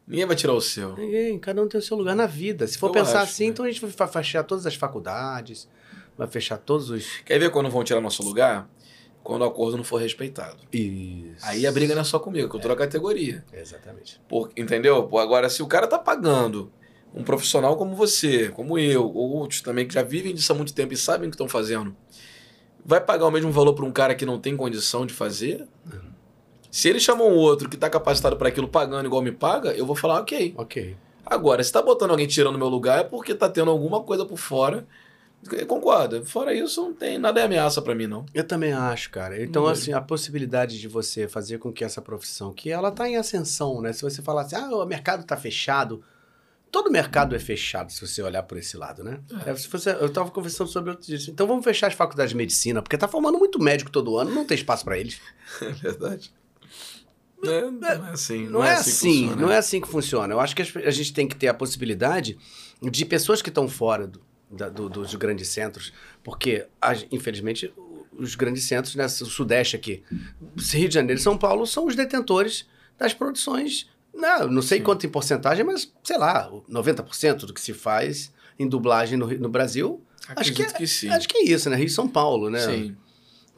[0.07, 0.95] Ninguém vai tirar o seu.
[0.97, 2.67] Ninguém, cada um tem o seu lugar na vida.
[2.67, 3.51] Se for Eu pensar acho, assim, né?
[3.51, 5.69] então a gente vai fechar todas as faculdades,
[6.17, 7.19] vai fechar todos os.
[7.25, 8.69] Quer ver quando vão tirar nosso lugar?
[9.25, 10.59] Quando o acordo não for respeitado.
[10.73, 11.45] Isso.
[11.45, 13.45] Aí a briga não é só comigo, que eu tô na categoria.
[13.53, 14.21] Exatamente.
[14.29, 14.97] Por- entendeu?
[15.19, 16.71] Agora, se o cara tá pagando
[17.13, 20.73] um profissional como você, como eu, ou outros também que já vivem disso há muito
[20.73, 21.97] tempo e sabem o que estão fazendo,
[22.85, 25.67] vai pagar o mesmo valor para um cara que não tem condição de fazer?
[26.71, 29.87] Se ele chamou um outro que tá capacitado para aquilo pagando igual me paga, eu
[29.87, 30.55] vou falar ok.
[30.57, 30.97] Ok.
[31.25, 34.39] Agora, se tá botando alguém tirando meu lugar é porque tá tendo alguma coisa por
[34.39, 34.87] fora.
[35.53, 36.25] Eu concordo.
[36.25, 38.27] Fora isso, não tem nada é ameaça para mim, não.
[38.35, 39.41] Eu também acho, cara.
[39.43, 43.09] Então, Não assim, a possibilidade de você fazer com que essa profissão, que ela tá
[43.09, 43.93] em ascensão, né?
[43.93, 46.03] Se você falar assim, ah, o mercado tá fechado.
[46.71, 49.21] Todo mercado é fechado, se você olhar por esse lado, né?
[49.47, 49.51] É.
[49.51, 51.19] É, se você, eu tava conversando sobre outro dia.
[51.31, 54.45] Então vamos fechar as faculdades de medicina, porque tá formando muito médico todo ano, não
[54.45, 55.21] tem espaço para eles.
[55.63, 56.33] É verdade.
[57.51, 58.49] É, não é assim.
[58.49, 58.91] Não, é, que assim,
[59.25, 59.37] funciona.
[59.43, 60.35] não é assim que funciona.
[60.35, 62.39] Eu acho que a gente tem que ter a possibilidade
[62.83, 65.93] de pessoas que estão fora do- da- do- dos grandes centros,
[66.23, 66.67] porque,
[67.11, 67.73] infelizmente,
[68.19, 70.03] os grandes centros, né, o Sudeste aqui,
[70.73, 72.67] Rio de Janeiro e São Paulo, são os detentores
[72.99, 74.85] das produções, não, não sei Sim.
[74.85, 79.49] quanto em porcentagem, mas, sei lá, 90% do que se faz em dublagem no, no
[79.51, 80.01] Brasil,
[80.35, 81.09] acho que, Acredito que, sim.
[81.11, 81.77] acho que é isso, né?
[81.77, 82.61] Rio e São Paulo, né?
[82.61, 82.97] Sim.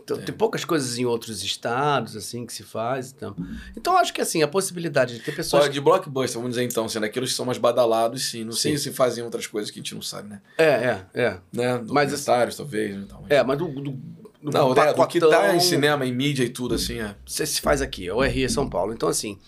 [0.09, 0.23] Então, É.
[0.23, 3.13] Tem poucas coisas em outros estados, assim, que se faz.
[3.15, 3.37] Então,
[3.77, 5.65] então acho que, assim, a possibilidade de ter pessoas...
[5.65, 8.43] Olha, de blockbuster, vamos dizer então, sendo aqueles que são mais badalados, sim.
[8.43, 8.85] Não sei Sim.
[8.85, 10.41] se fazem outras coisas que a gente não sabe, né?
[10.57, 11.31] É, é, é.
[11.53, 11.83] né?
[11.91, 12.97] Mas- Documentários, talvez.
[12.97, 16.07] né, tal, mas- É, mas do, do, do Não, né, do que tá em cinema,
[16.07, 17.15] em mídia e tudo, assim, é.
[17.27, 18.95] Você se faz aqui, é o RI São Paulo.
[18.95, 19.39] Então, assim,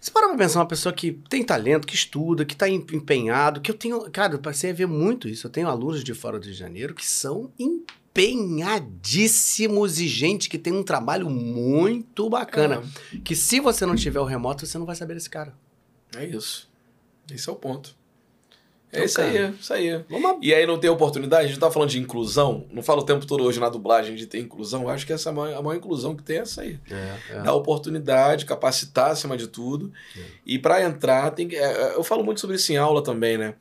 [0.00, 3.60] você para pra pensar uma pessoa que tem talento, que estuda, que tá em- empenhado,
[3.60, 4.10] que eu tenho...
[4.10, 5.46] Cara, eu passei a ver muito isso.
[5.46, 7.52] Eu tenho alunos de fora do Rio de Janeiro que são
[8.12, 12.82] empenhadíssimos e gente que tem um trabalho muito bacana.
[13.24, 15.54] Que se você não tiver o remoto, você não vai saber desse cara.
[16.14, 16.70] É, é isso.
[17.32, 17.96] Esse é o ponto.
[18.92, 20.04] É Então, isso aí, é isso aí.
[20.10, 21.46] Vamos E aí não tem oportunidade?
[21.46, 24.26] A gente tá falando de inclusão, não fala o tempo todo hoje na dublagem de
[24.26, 26.40] ter inclusão, eu acho que essa é a maior, a maior inclusão que tem é
[26.40, 26.78] essa aí.
[26.90, 27.40] É, é.
[27.40, 29.90] Dar oportunidade, capacitar acima de tudo.
[30.14, 30.20] É.
[30.44, 33.54] E para entrar, tem que, é, eu falo muito sobre isso em aula também, né?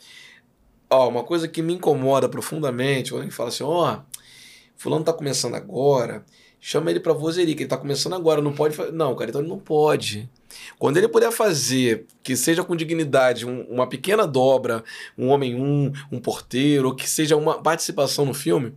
[0.90, 4.02] Ó, uma coisa que me incomoda profundamente, quando alguém fala assim, ó,
[4.82, 6.26] fulano tá começando agora,
[6.60, 8.92] chama ele pra vozeria, que ele tá começando agora, não pode fazer.
[8.92, 10.28] Não, cara, então ele não pode.
[10.80, 14.84] Quando ele puder fazer, que seja com dignidade, um- uma pequena dobra,
[15.18, 18.74] um homem um, um porteiro, ou que seja uma participação no filme,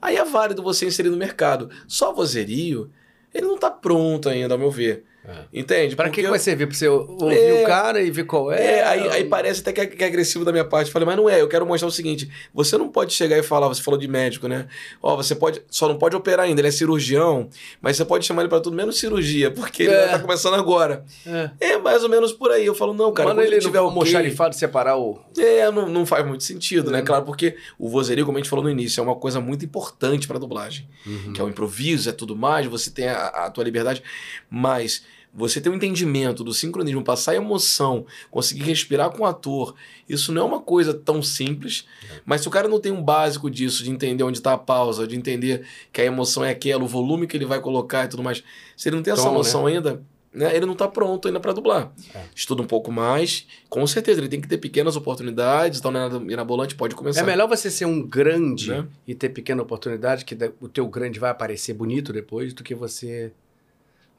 [0.00, 1.68] aí é válido você inserir no mercado.
[1.88, 2.88] Só vozerio,
[3.34, 5.04] ele não tá pronto ainda, ao meu ver.
[5.30, 5.44] É.
[5.60, 5.94] Entende?
[5.96, 6.66] Pra que, que vai servir?
[6.66, 7.62] Pra você ouvir É.
[7.62, 8.62] o cara e ver qual é?
[8.78, 10.86] é, aí, aí parece até que é, que é agressivo da minha parte.
[10.88, 13.42] Eu Falei, mas não é, eu quero mostrar o seguinte: você não pode chegar e
[13.42, 14.66] falar, você falou de médico, né?
[15.02, 17.48] Ó, você pode, só não pode operar ainda, ele é cirurgião,
[17.80, 20.08] mas você pode chamar ele pra tudo menos cirurgia, porque ele É.
[20.08, 21.04] tá começando agora.
[21.26, 21.50] É.
[21.60, 22.66] É mais ou menos por aí.
[22.66, 25.18] Eu falo, não, cara, quando ele ele tiver ok, almoxarifado separar o...
[25.38, 27.02] é, não, não faz muito sentido, né?
[27.02, 30.26] Claro, porque o vozerio, como a gente falou no início, é uma coisa muito importante
[30.26, 31.32] pra dublagem Uhum.
[31.32, 34.02] que é o improviso, é tudo mais, você tem a, a tua liberdade,
[34.48, 35.02] mas
[35.32, 39.74] você ter um entendimento do sincronismo, passar emoção, conseguir respirar com o ator,
[40.08, 41.86] isso não é uma coisa tão simples,
[42.24, 45.06] mas se o cara não tem um básico disso, de entender onde está a pausa,
[45.06, 48.22] de entender que a emoção é aquela, o volume que ele vai colocar e tudo
[48.22, 48.42] mais,
[48.76, 50.02] se ele não tem essa Tom, noção ainda,
[50.32, 51.92] né, ele não está pronto ainda para dublar.
[52.14, 52.24] É.
[52.34, 56.02] Estuda um pouco mais, com certeza, ele tem que ter pequenas oportunidades, então não é
[56.04, 57.20] nada mirabolante, pode começar.
[57.20, 58.86] É melhor você ser um grande Né?
[59.06, 63.32] e ter pequena oportunidade, que o teu grande vai aparecer bonito depois, do que você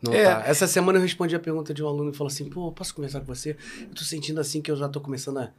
[0.01, 0.23] não É.
[0.25, 0.43] tá.
[0.47, 3.19] Essa semana eu respondi a pergunta de um aluno e falou assim, pô, posso conversar
[3.19, 3.55] com você?
[3.81, 5.51] Eu tô sentindo assim que eu já tô começando a,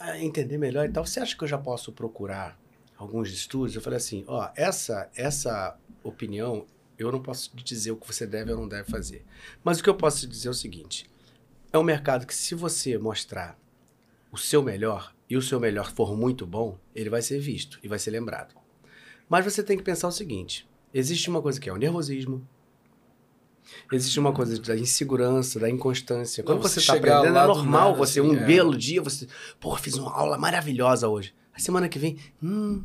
[0.00, 1.04] a entender melhor e tal.
[1.06, 2.58] Você acha que eu já posso procurar
[2.96, 3.76] alguns estúdios?
[3.76, 6.66] Eu falei assim, ó, essa, essa opinião,
[6.98, 9.24] eu não posso te dizer o que você deve ou não deve fazer.
[9.62, 11.08] Mas o que eu posso te dizer é o seguinte,
[11.72, 13.58] é um mercado que se você mostrar
[14.30, 17.88] o seu melhor e o seu melhor for muito bom, ele vai ser visto e
[17.88, 18.54] vai ser lembrado.
[19.28, 22.46] Mas você tem que pensar o seguinte: existe uma coisa que é o nervosismo,
[23.92, 26.42] existe uma coisa da insegurança, da inconstância.
[26.42, 28.44] Quando Não, você está aprendendo, é normal nada, você, assim, um é.
[28.44, 29.26] belo dia, você,
[29.60, 31.34] pô, fiz uma aula maravilhosa hoje.
[31.54, 32.82] A semana que vem, hum,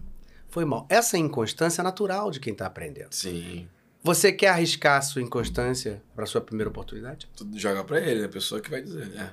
[0.50, 0.86] foi mal.
[0.90, 3.14] Essa inconstância é natural de quem está aprendendo.
[3.14, 3.68] Sim.
[4.04, 7.28] Você quer arriscar a sua inconstância para sua primeira oportunidade?
[7.36, 8.26] Tu joga pra ele, né?
[8.28, 9.12] A pessoa que vai dizer.
[9.16, 9.32] É.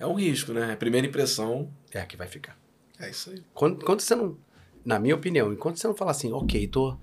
[0.00, 0.72] É um risco, né?
[0.72, 2.58] A primeira impressão É a que vai ficar.
[2.98, 3.42] é isso aí.
[3.54, 4.36] Quando, enquanto você não.
[4.84, 6.96] Na minha opinião, enquanto você não fala assim, ok, tô.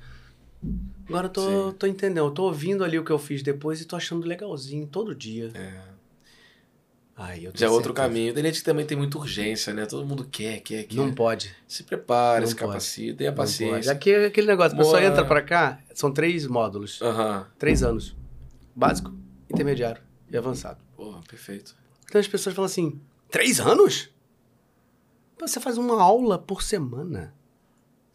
[1.08, 1.76] Agora eu tô, Sim.
[1.78, 4.86] tô entendendo, eu tô ouvindo ali o que eu fiz depois e tô achando legalzinho
[4.86, 5.52] todo dia.
[5.56, 5.82] É.
[7.16, 8.34] Aí eu Já é outro caminho.
[8.34, 9.86] Tem gente que também tem muita urgência, né?
[9.86, 10.96] Todo mundo quer, quer, quer.
[10.96, 11.54] Não pode.
[11.68, 12.68] Se prepare, Não se pode.
[12.68, 13.92] capacite, tenha paciência.
[13.92, 15.12] Aqui é aquele negócio, a pessoa Boa.
[15.12, 17.46] entra pra cá, são três módulos, Aham.
[17.58, 18.16] três anos.
[18.74, 19.14] Básico,
[19.50, 20.80] intermediário e avançado.
[20.96, 21.76] Porra, perfeito.
[22.06, 24.10] Então as pessoas falam assim: três anos?
[25.42, 27.34] Você faz uma aula por semana.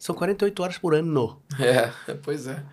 [0.05, 1.41] São 48 horas por ano.
[1.59, 2.63] É, pois é.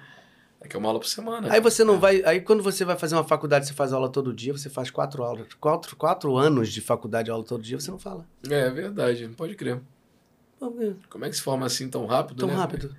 [0.60, 1.50] É que é uma aula por semana.
[1.50, 1.84] Aí você É.
[1.84, 2.22] não vai.
[2.24, 5.22] Aí quando você vai fazer uma faculdade, você faz aula todo dia, você faz quatro
[5.24, 8.26] aulas, quatro, quatro anos de faculdade, aula todo dia, você não fala.
[8.48, 9.80] É, é verdade, pode crer.
[10.60, 12.54] É Como é que se forma assim tão rápido, Tão né?
[12.54, 12.94] rápido.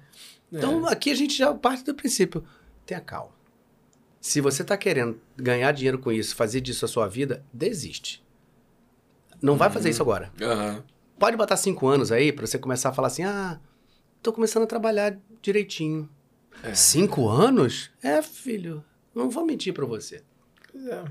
[0.51, 0.57] É.
[0.57, 2.43] Então aqui a gente já parte do princípio.
[2.87, 3.31] Tenha calma.
[4.19, 8.21] Se você tá querendo ganhar dinheiro com isso, fazer disso a sua vida, desiste.
[9.41, 9.73] Não vai Uhum.
[9.75, 10.31] fazer isso agora.
[10.41, 10.83] Aham.
[11.19, 13.59] Pode botar cinco anos aí pra você começar a falar assim: ah,
[14.23, 16.09] tô começando a trabalhar direitinho.
[16.63, 16.73] É.
[16.73, 17.91] Cinco anos?
[18.01, 18.83] É, filho.
[19.13, 20.23] Não vou mentir pra você.
[20.89, 21.03] É.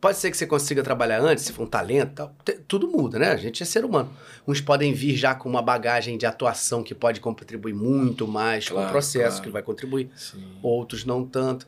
[0.00, 2.36] Pode ser que você consiga trabalhar antes, se for um talento tal.
[2.68, 3.30] Tudo muda, né?
[3.32, 4.12] A gente é ser humano.
[4.46, 8.74] Uns podem vir já com uma bagagem de atuação que pode contribuir muito mais com
[8.74, 9.42] Claro, o processo, claro.
[9.42, 10.10] que vai contribuir.
[10.14, 10.44] Sim.
[10.62, 11.66] Outros não tanto.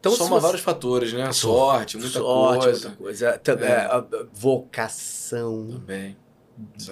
[0.00, 1.30] Então, Soma você- vários fatores, né?
[1.32, 2.88] Sorte, muita Sorte, coisa.
[2.88, 3.26] muita coisa.
[3.46, 3.50] É.
[3.64, 6.16] é, a- a- vocação, Também.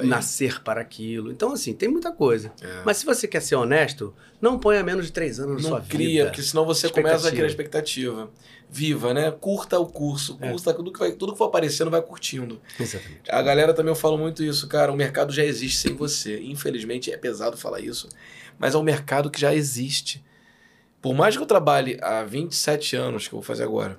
[0.02, 1.30] Nascer para aquilo.
[1.30, 2.52] Então, assim, tem muita coisa.
[2.60, 2.82] É.
[2.84, 5.86] Mas se você quer ser honesto, não ponha menos de três anos na sua não
[5.86, 6.24] cria, vida.
[6.26, 8.30] porque senão você começa a criar expectativa.
[8.68, 9.30] Viva, né?
[9.30, 10.50] Curta o curso, É.
[10.50, 12.60] curta tudo que, vai, tudo que for aparecendo, vai curtindo.
[12.80, 13.30] Exatamente.
[13.30, 14.90] A galera também eu falo muito isso, cara.
[14.90, 16.40] O mercado já existe sem você.
[16.42, 18.08] Infelizmente é pesado falar isso,
[18.58, 20.24] mas é um mercado que já existe.
[21.00, 23.98] Por mais que eu trabalhe há 27 anos, que eu vou fazer agora,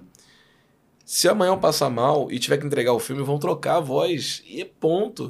[1.06, 4.42] se amanhã eu passar mal e tiver que entregar o filme, vão trocar a voz.
[4.48, 5.30] E ponto.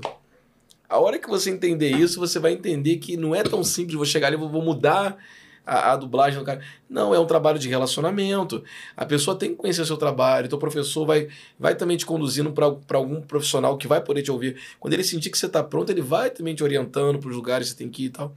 [0.94, 4.06] A hora que você entender isso, você vai entender que não é tão simples vou
[4.06, 5.18] chegar ali e vou vou mudar
[5.66, 6.62] a, a dublagem do cara.
[6.88, 8.64] Não, é um trabalho de relacionamento.
[8.96, 10.46] A pessoa tem que conhecer o seu trabalho.
[10.46, 14.32] Então o professor vai, vai também te conduzindo para algum profissional que vai poder te
[14.32, 14.56] ouvir.
[14.80, 17.70] Quando ele sentir que você está pronto, ele vai também te orientando para os lugares
[17.70, 18.36] que você tem que ir e tal.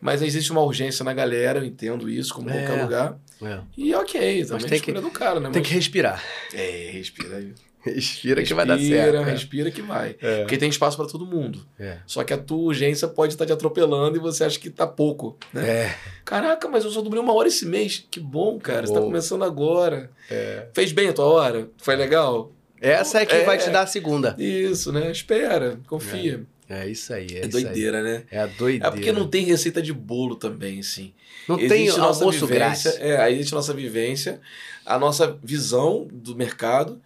[0.00, 2.64] Mas existe uma urgência na galera, eu entendo isso, como É.
[2.64, 3.18] qualquer lugar.
[3.42, 3.60] É.
[3.76, 5.50] E ok, também tem a escolha do cara, né?
[5.50, 6.24] Tem Mas- que respirar.
[6.54, 7.52] É, respira aí.
[7.80, 8.90] Respira que vai dar certo.
[8.90, 9.30] Respira, né?
[9.32, 10.16] respira que vai.
[10.20, 10.40] É.
[10.40, 11.64] Porque tem espaço para todo mundo.
[11.78, 11.98] É.
[12.06, 15.36] Só que a tua urgência pode estar te atropelando e você acha que tá pouco,
[15.52, 15.68] né?
[15.68, 15.96] É.
[16.24, 18.04] Caraca, mas eu só dublei uma hora esse mês.
[18.10, 18.86] Que bom, cara.
[18.86, 20.10] Você tá começando agora.
[20.30, 20.66] É.
[20.74, 21.68] Fez bem a tua hora?
[21.78, 22.52] Foi legal?
[22.80, 23.44] Essa é que É.
[23.44, 24.34] vai te dar a segunda.
[24.38, 25.10] Isso, né?
[25.10, 26.42] Espera, confia.
[26.68, 27.26] É isso aí.
[27.32, 27.64] É, É, isso aí.
[27.64, 28.24] doideira, né?
[28.30, 28.88] É a doideira.
[28.88, 31.14] É porque não tem receita de bolo também, assim.
[31.48, 33.00] Não tem Existe nossa almoço vivência, grátis.
[33.00, 34.40] É, aí existe a nossa vivência,
[34.84, 37.00] a nossa visão do mercado.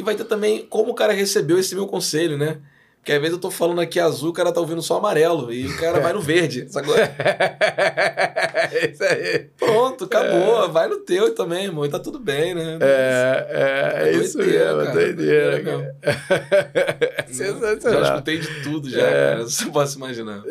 [0.00, 2.56] E vai ter também como o cara recebeu esse meu conselho, né?
[2.96, 5.50] Porque às vezes eu tô falando aqui azul, o cara tá ouvindo só amarelo.
[5.52, 6.66] E o cara vai no verde.
[6.72, 6.94] sacou?
[6.96, 9.46] É isso aí.
[9.58, 10.70] Pronto, acabou.
[10.70, 11.84] Vai no teu também, irmão.
[11.84, 12.78] E tá tudo bem, né?
[12.80, 13.46] É,
[14.00, 15.62] é, é É isso mesmo, cara, doideira.
[15.62, 15.96] cara.
[17.28, 18.02] Já Sensacional.
[18.04, 19.30] escutei de tudo já, É.
[19.30, 19.42] cara.
[19.44, 20.42] Você pode imaginar.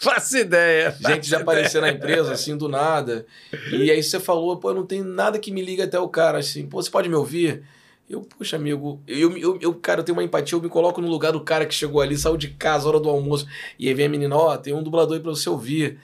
[0.00, 0.94] Faço ideia.
[1.06, 3.26] Gente já aparecer na empresa, assim, do nada.
[3.70, 6.66] E aí você falou, pô, não tem nada que me liga até o cara, assim,
[6.66, 7.62] pô, você pode me ouvir?
[8.10, 11.08] Eu, puxa, amigo, eu, eu, eu, cara, eu tenho uma empatia, eu me coloco no
[11.08, 13.46] lugar do cara que chegou ali, saiu de casa, hora do almoço,
[13.78, 16.00] e aí vem a menina, ó, tem um dublador aí pra você ouvir.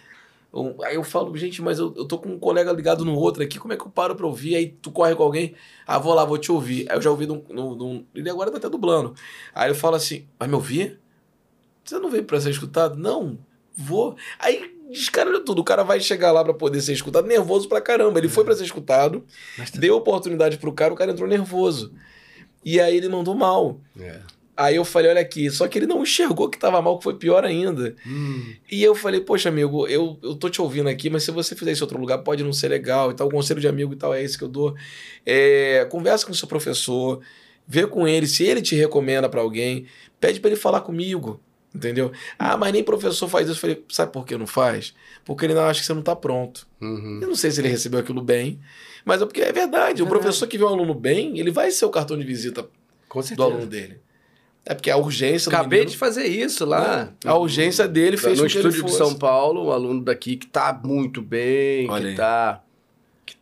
[0.55, 3.43] Um- Aí eu falo, gente, mas eu, eu tô com um colega ligado no outro
[3.43, 4.57] aqui, como é que eu paro pra ouvir?
[4.57, 5.55] Aí tu corre com alguém,
[5.87, 6.91] ah, vou lá, vou te ouvir.
[6.91, 9.15] Aí eu já ouvi num, num, num- ele agora tá até dublando.
[9.55, 11.01] Aí eu falo assim, vai me ouvir?
[11.85, 12.97] Você não veio pra ser escutado?
[12.97, 13.39] Não,
[13.77, 14.17] vou.
[14.39, 15.61] Aí descaralhou tudo.
[15.61, 18.19] O cara vai chegar lá pra poder ser escutado, nervoso pra caramba.
[18.19, 19.25] Ele foi pra ser escutado,
[19.59, 21.93] Mas tá- deu oportunidade pro cara, o cara entrou nervoso.
[22.65, 23.81] E aí ele mandou mal.
[23.99, 24.21] É.
[24.59, 27.15] Aí eu falei, olha aqui, só que ele não enxergou que tava mal, que foi
[27.15, 27.95] pior ainda.
[28.07, 31.55] Hum, E eu falei, poxa, amigo, eu, eu tô te ouvindo aqui, mas se você
[31.55, 33.29] fizer isso em outro lugar, pode não ser legal e tal.
[33.29, 34.75] O conselho de amigo e tal é esse que eu dou.
[35.27, 37.21] É, conversa com o seu professor,
[37.69, 39.85] vê com ele, se ele te recomenda pra alguém,
[40.19, 41.39] pede pra ele falar comigo.
[41.77, 42.11] Entendeu?
[42.39, 43.57] Ah, mas nem professor faz isso.
[43.57, 44.95] Eu falei, sabe por que não faz?
[45.25, 46.67] Porque ele não acha que você não tá pronto.
[46.81, 47.21] uhum.
[47.23, 48.59] Eu não sei se ele recebeu aquilo bem,
[49.05, 50.03] mas é porque é verdade.
[50.03, 50.09] O É.
[50.09, 52.67] professor que vê um aluno bem, ele vai ser o cartão de visita
[53.37, 53.99] do aluno dele.
[54.69, 57.13] É porque a urgência do Acabei menino- de fazer isso lá.
[57.25, 58.97] A urgência dele fez no com que ele estúdio de.
[58.99, 62.17] São Paulo, um aluno daqui que tá muito bem, Olha que aí.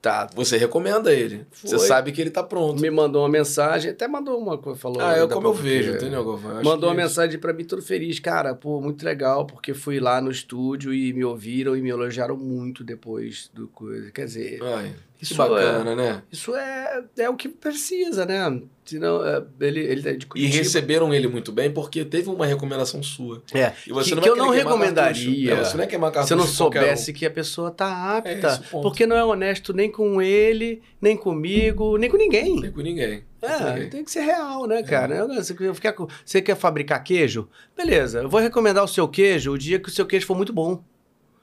[0.05, 0.29] Tá.
[0.35, 1.47] Você recomenda ele.
[1.51, 1.87] Você Foi.
[1.87, 2.81] sabe que ele tá pronto.
[2.81, 5.01] Me mandou uma mensagem, até mandou uma coisa, falou.
[5.01, 6.51] Ah, é ainda como eu vejo, entendeu, Galvão?
[6.53, 9.73] Eu acho Mandou uma que- mensagem pra mim todo feliz, cara, pô, muito legal, porque
[9.73, 14.11] fui lá no estúdio e me ouviram e me elogiaram muito depois do coisa.
[14.11, 14.93] Quer dizer, Ai,
[15.23, 16.23] Isso bacana, né?
[16.31, 18.61] isso é, é o que precisa, né?
[18.85, 20.57] Senão, é, ele, ele é de E Curitiba.
[20.59, 23.43] receberam ele muito bem porque teve uma recomendação sua.
[23.55, 25.53] É, E você que, não que eu não recomendaria.
[25.55, 26.83] É, você não é queimar cartucho se eu não qualquer um.
[26.83, 28.63] soubesse que a pessoa tá É apta.
[28.71, 28.83] ponto.
[28.83, 32.61] porque não é honesto nem com ele, nem comigo, nem com ninguém.
[32.61, 33.25] Nem com ninguém.
[33.41, 33.91] Com É, ninguém.
[33.91, 35.27] tem que ser real, né, cara?
[35.29, 35.95] Você, quer
[36.25, 37.49] você quer fabricar queijo?
[37.75, 40.53] Beleza, eu vou recomendar o seu queijo o dia que o seu queijo for muito
[40.53, 40.85] bom.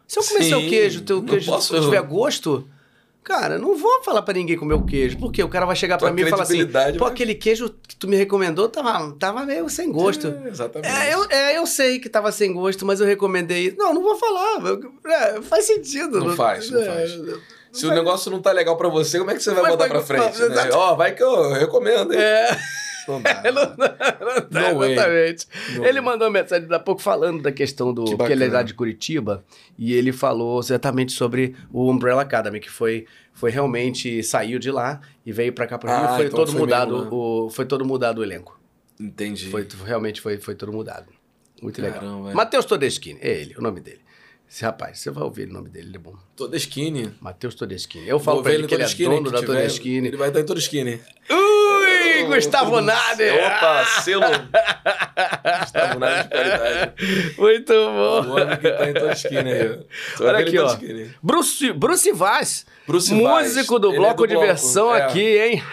[0.08, 2.68] Se eu comer Sim, seu queijo, teu queijo posso- tiver gosto,
[3.24, 5.18] cara, não vou falar pra ninguém comer o queijo.
[5.18, 6.68] Porque o cara vai chegar Tua pra mim e falar assim:
[6.98, 10.28] pô, aquele queijo que tu me recomendou tava, tava meio sem gosto.
[10.28, 10.92] É, exatamente.
[10.92, 13.76] É eu, é, eu sei que tava sem gosto, mas eu recomendei.
[13.78, 14.60] Não, não vou falar.
[15.06, 16.20] É, faz sentido.
[16.20, 17.16] Não faz, não é, faz.
[17.18, 17.38] não
[17.72, 19.88] Se o negócio não tá legal pra você, como é que você vai Vai- botar
[19.88, 20.40] pra frente?
[20.42, 20.70] né?
[20.74, 22.20] Ó, vai que eu recomendo, hein?
[22.20, 22.58] É.
[23.12, 23.42] Não dá.
[23.52, 24.94] Não, não, não, No way.
[24.94, 25.48] exatamente.
[25.76, 26.02] No ele way.
[26.02, 29.44] mandou uma mensagem da pouco falando da questão do Que ele é lá de Curitiba
[29.78, 35.02] e ele falou exatamente sobre o Umbrella Academy, que foi, foi realmente saiu de lá
[35.26, 36.00] e veio pra cá pro Rio.
[36.00, 37.10] Ah, foi então todo foi mudado, mesmo, né?
[37.12, 38.60] o, foi todo mudado o elenco.
[39.00, 39.50] Entendi.
[39.50, 41.08] Foi realmente foi, foi todo mudado.
[41.62, 42.00] Muito legal.
[42.00, 42.34] Caramba, é.
[42.34, 44.00] Matheus Todeschini, é ele, o nome dele.
[44.50, 46.14] Esse rapaz, você vai ouvir o nome dele, ele é bom.
[46.36, 47.14] Toda skinny.
[47.22, 48.06] Matheus Todeschini.
[48.08, 50.10] Eu falo Vou pra ver ele que ele é dono da Todeschini.
[50.10, 51.00] Ele vai estar em toda skinny.
[52.28, 53.34] Gustavo Nader!
[53.46, 54.24] Opa, selo.
[55.62, 57.36] Gustavo Nader de qualidade.
[57.38, 58.32] Muito O bom.
[58.32, 59.80] homem que tá em toda aí.
[60.20, 60.78] Olha aqui, em ó.
[61.22, 65.02] Bruce, Bruce Vaz, Bruce Vaz, músico do ele é Bloco do de Bloco, Versão é.
[65.04, 65.64] aqui, hein?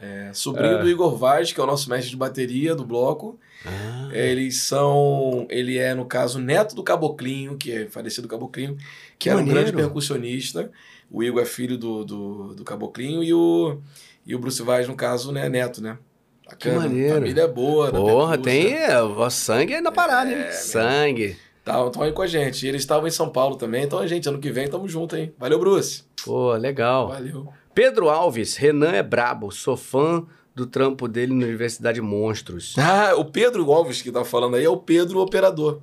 [0.00, 3.38] É, é, sobrinho do Igor Vaz, que é o nosso mestre de bateria do bloco.
[3.64, 4.08] Ah.
[4.12, 5.46] Eles são.
[5.50, 8.84] Ele é, no caso, neto do Caboclinho, que é falecido Caboclinho, que,
[9.18, 10.70] Que era um grande percussionista.
[11.10, 13.78] O Igor é filho do, do, do Caboclinho e o,
[14.26, 15.98] e o Bruce Vaz, no caso, né, neto, né?
[16.46, 16.80] Bacana.
[16.80, 17.14] maneiro.
[17.14, 20.38] Família é boa, da Porra, tem é, o sangue aí na parada, hein?
[20.38, 21.36] É, Sangue.
[21.58, 22.64] Estão aí com a gente.
[22.64, 23.82] E eles estavam em São Paulo também.
[23.82, 25.34] Então, a gente, ano que vem, tamo junto, hein?
[25.36, 26.04] Valeu, Bruce.
[26.24, 27.08] Pô, legal.
[27.08, 27.48] Valeu.
[27.74, 30.24] Pedro Alves, Renan é brabo, sou fã
[30.54, 32.74] do trampo dele na Universidade Monstros.
[32.80, 35.80] Ah, o Pedro Alves que tá falando aí é o Pedro Operador.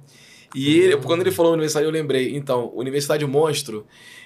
[0.56, 2.36] E ele, quando ele falou Universidade, eu lembrei.
[2.36, 3.86] Então, Universidade Monstro,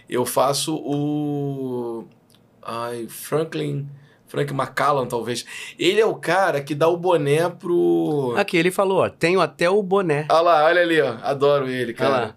[0.10, 2.06] eu faço o.
[2.62, 3.88] Ai, Franklin.
[4.28, 5.46] Frank McCallan, talvez.
[5.80, 8.34] Ele é o cara que dá o boné pro.
[8.38, 10.26] Aqui, ele falou, ó, tenho até o boné.
[10.30, 11.16] Olha lá, olha ali, ó.
[11.24, 12.10] Adoro ele, Olha cara.
[12.10, 12.36] lá.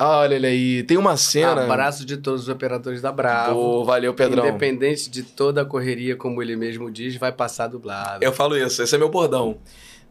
[0.00, 0.82] Ah, olha ele aí.
[0.84, 1.64] Tem uma cena.
[1.64, 3.54] Abraço de todos os operadores da Bravo.
[3.54, 4.46] Pô, valeu, Pedrão.
[4.46, 8.24] Independente de toda a correria, como ele mesmo diz, vai passar dublado.
[8.24, 9.58] Eu falo isso, esse é meu bordão.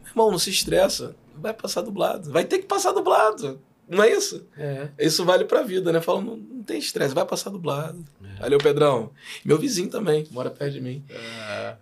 [0.03, 1.15] Meu irmão, não se estressa.
[1.37, 2.29] Vai passar dublado.
[2.31, 3.61] Vai ter que passar dublado.
[3.89, 4.45] Não é isso?
[4.57, 4.89] É.
[4.99, 6.01] Isso vale pra vida, né?
[6.01, 8.03] Fala, não, não tem estresse, vai passar dublado.
[8.39, 9.11] Valeu, Pedrão.
[9.43, 11.03] Meu vizinho também, mora perto de mim.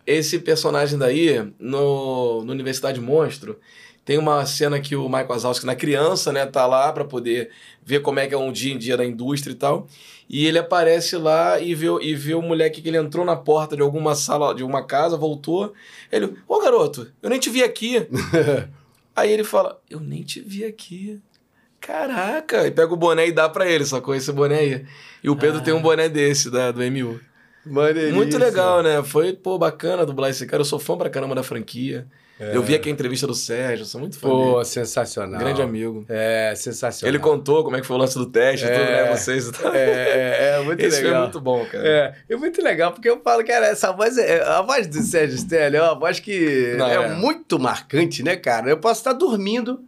[0.05, 3.59] Esse personagem daí, no, no Universidade Monstro,
[4.05, 7.49] tem uma cena que o Michael Wazowski, na criança, né, tá lá pra poder
[7.83, 9.87] ver como é que é um dia em dia da indústria e tal.
[10.29, 13.75] E ele aparece lá e vê, e vê o moleque que ele entrou na porta
[13.75, 15.73] de alguma sala, de uma casa, voltou.
[16.11, 18.07] Ele, ô garoto, eu nem te vi aqui.
[19.15, 21.19] Aí ele fala, eu nem te vi aqui.
[21.85, 24.85] Caraca, e pega o boné e dá pra ele, sacou esse boné aí.
[25.23, 25.61] E o Pedro Ah.
[25.63, 27.19] tem um boné desse, da, do MU.
[27.65, 28.15] Maneiríssimo.
[28.15, 29.01] Muito legal, né?
[29.03, 30.61] Foi, pô, bacana dublar esse cara.
[30.61, 32.05] Eu sou fã pra caramba da franquia.
[32.37, 34.29] Eu vi aqui a entrevista do Sérgio, sou muito fã É.
[34.31, 34.65] Pô, dele.
[34.65, 35.39] sensacional.
[35.39, 36.05] Grande amigo.
[36.09, 37.09] É, sensacional.
[37.09, 38.69] Ele contou como é que foi o lance do teste, É.
[38.77, 39.15] tudo, né?
[39.15, 39.73] Vocês e tal.
[39.73, 41.13] É, é, é muito Esse legal.
[41.13, 41.87] foi muito bom, cara.
[41.87, 45.37] É, é muito legal, porque eu falo, cara, essa voz, é, a voz do Sérgio
[45.37, 47.07] Stelli é uma voz que Não, é, é.
[47.15, 48.69] muito marcante, né, cara?
[48.69, 49.79] Eu posso estar dormindo.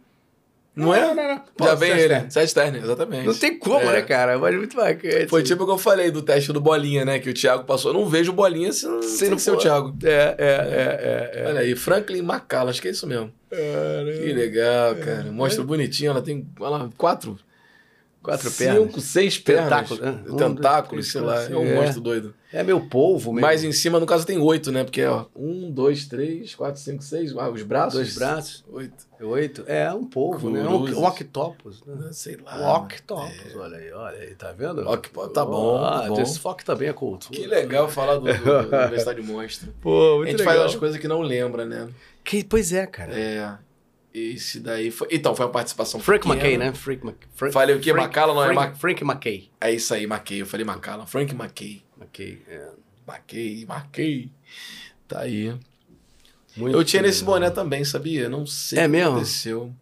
[0.78, 1.00] Não é?
[1.00, 1.42] Não, não, não.
[1.56, 2.14] Pô, Já vem ele.
[2.30, 3.26] Sérgio Stern, exatamente.
[3.26, 3.92] Não tem como, É.
[3.94, 4.32] né, cara?
[4.32, 5.26] É voz muito marcante.
[5.26, 7.18] Foi tipo o que eu falei do teste do Bolinha, né?
[7.18, 7.90] Que o Thiago passou.
[7.92, 9.96] Eu não vejo Bolinha se não, Se não não ser o for- Thiago.
[10.04, 11.42] É, é, é, é.
[11.42, 11.48] é.
[11.48, 13.32] Olha aí, Franklin Macala, acho que é isso mesmo.
[13.50, 15.24] Que legal, cara.
[15.32, 17.38] Mostra bonitinho, ela tem ela, quatro,
[18.22, 19.04] Quatro cinco, pernas.
[19.04, 19.64] seis pernas.
[19.64, 20.24] Tentáculos, né?
[20.28, 21.42] Um, Tentáculos, sei lá.
[21.44, 21.74] É um é.
[21.76, 22.34] monstro doido.
[22.52, 23.46] É meu polvo mesmo.
[23.46, 24.82] Mas em cima, no caso, tem oito, né?
[24.82, 27.34] Porque, ó, um, dois, três, quatro, cinco, seis.
[27.36, 27.94] Ah, os braços?
[27.94, 28.64] Dois braços.
[28.70, 29.06] Oito.
[29.20, 29.64] Oito.
[29.66, 30.64] É um polvo, né?
[30.64, 30.96] Cruzes.
[30.96, 31.82] Um, um octopus.
[31.86, 32.08] Né?
[32.12, 32.58] Sei lá.
[32.58, 34.80] Um octopus, olha aí, olha aí, tá vendo?
[34.88, 36.14] Octopus, tá bom, tá Ah, bom.
[36.14, 37.38] Desfoque também é cultura.
[37.38, 39.72] Que legal falar do, do, da Universidade Monstro.
[39.80, 40.54] Pô, A muito gente legal.
[40.54, 41.88] faz umas coisas que não lembra, né?
[42.24, 43.12] Que, pois é, cara.
[43.18, 43.58] É.
[44.34, 45.08] Esse daí foi.
[45.10, 46.00] Então, foi uma participação.
[46.00, 46.34] Frank pequena.
[46.42, 46.72] McKay, né?
[46.74, 47.16] Frank Mc...
[47.34, 47.52] Frank...
[47.52, 47.92] Falei o quê?
[47.92, 48.16] Frank...
[48.16, 48.54] Não é Frank...
[48.54, 49.50] Mac- Frank McKay.
[49.60, 50.40] É isso aí, McKay.
[50.40, 51.06] Eu falei Macallan.
[51.06, 51.82] Frank McKay.
[51.98, 52.68] McKay, é.
[53.06, 54.30] McKay, McKay.
[55.06, 55.54] Tá aí.
[56.56, 58.28] Muito eu tinha nesse boné também, sabia?
[58.28, 59.10] Não sei É o que mesmo?
[59.12, 59.72] aconteceu.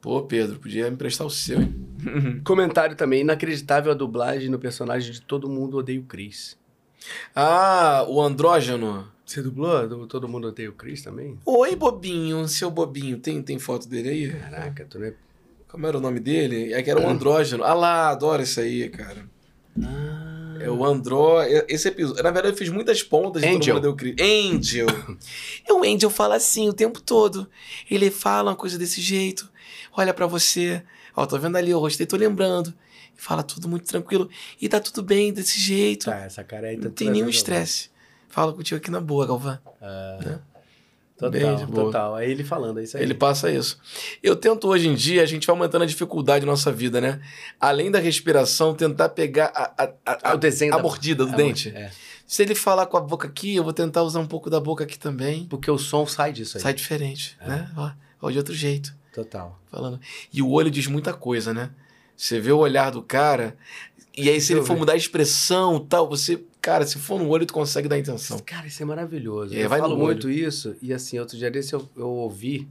[0.00, 1.74] Pô, Pedro, podia me emprestar o seu, hein?
[2.44, 6.58] Comentário também, inacreditável a dublagem no personagem de Todo Mundo Odeia o Chris.
[7.34, 9.08] Ah, o andrógeno.
[9.32, 11.38] Você dublou do Todo Mundo Odeia o Chris também?
[11.46, 13.18] Oi, bobinho, seu bobinho.
[13.18, 14.30] Tem, tem foto dele aí?
[14.30, 15.14] Caraca, tu não é...
[15.68, 16.74] Como era o nome dele?
[16.74, 17.64] É que era um andrógeno.
[17.64, 19.24] Ah lá, adoro isso aí, cara.
[19.82, 21.42] Ah, É o Andró.
[21.66, 22.22] Esse episódio.
[22.22, 23.76] Na verdade, eu fiz muitas pontas de Angel.
[23.76, 24.16] Todo Mundo Odeia o Chris.
[24.20, 24.86] Angel.
[25.66, 27.48] e o Angel fala assim o tempo todo.
[27.90, 29.50] Ele fala uma coisa desse jeito.
[29.96, 30.82] Olha pra você.
[31.16, 32.74] Ó, tô vendo ali o rosto dele, tô lembrando.
[33.16, 34.28] Fala tudo muito tranquilo.
[34.60, 36.04] E tá tudo bem desse jeito.
[36.04, 37.91] tá, essa cara aí tá Não tem nenhum estresse.
[38.32, 39.58] Fala contigo aqui na boa, Galvão.
[41.16, 41.84] Total, Bem de boa.
[41.84, 42.14] total.
[42.16, 43.02] Aí ele falando, é isso aí.
[43.04, 43.78] Ele passa isso.
[44.20, 47.20] Eu tento hoje em dia, a gente vai aumentando a dificuldade na nossa vida, né?
[47.60, 51.32] Além da respiração, tentar pegar a, a, a, Ah, o desenho a da- mordida do
[51.32, 51.68] a- dente.
[51.68, 51.92] É,
[52.26, 54.82] Se ele falar com a boca aqui, eu vou tentar usar um pouco da boca
[54.82, 55.44] aqui também.
[55.44, 56.62] porque o som sai disso aí.
[56.62, 57.46] Sai diferente, É.
[57.48, 57.70] né?
[57.76, 57.90] Ó,
[58.22, 58.92] ó, de outro jeito.
[59.14, 59.60] Total.
[59.70, 60.00] Falando.
[60.32, 61.70] E o olho diz muita coisa, né?
[62.16, 63.56] Você vê o olhar do cara,
[64.16, 66.42] e aí se ele for mudar a expressão tal, você.
[66.62, 68.38] Cara, se for no olho, tu consegue dar a intenção.
[68.38, 69.52] Cara, isso é maravilhoso.
[69.54, 72.68] É, eu falo muito isso, e assim, outro dia desse eu, eu ouvi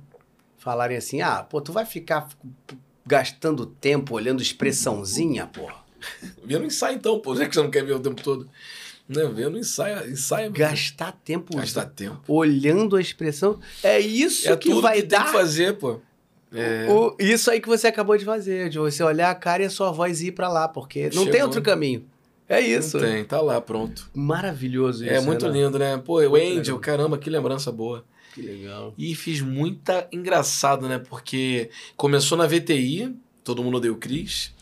[0.58, 2.30] falarem assim: ah, pô, tu vai ficar
[3.06, 5.70] gastando tempo olhando expressãozinha, pô.
[6.44, 8.50] Vê no ensaio então, pô, já que você não quer ver o tempo todo.
[9.10, 9.26] Né?
[9.26, 10.58] Vê no ensaio, ensaio mesmo.
[10.58, 12.22] Gastar tempo Gastar tempo.
[12.34, 13.60] olhando a expressão.
[13.84, 15.26] É isso É que tudo vai que tem dar.
[15.26, 16.00] que fazer, pô.
[16.54, 16.86] É.
[16.90, 19.70] o- isso aí que você acabou de fazer, de você olhar a cara e a
[19.70, 21.48] sua voz ir pra lá, porque não tem Chegou.
[21.48, 22.06] outro caminho.
[22.52, 23.00] É isso.
[23.00, 24.10] Não tem, tá lá, pronto.
[24.14, 25.14] Maravilhoso isso.
[25.14, 25.54] é muito né?
[25.54, 25.98] lindo, né?
[25.98, 28.04] Pô, o Angel, caramba, que lembrança boa.
[28.36, 28.94] Que legal.
[28.98, 31.00] E fiz muita engraçado, né?
[31.00, 34.54] Porque começou na VTI, todo mundo o Cris.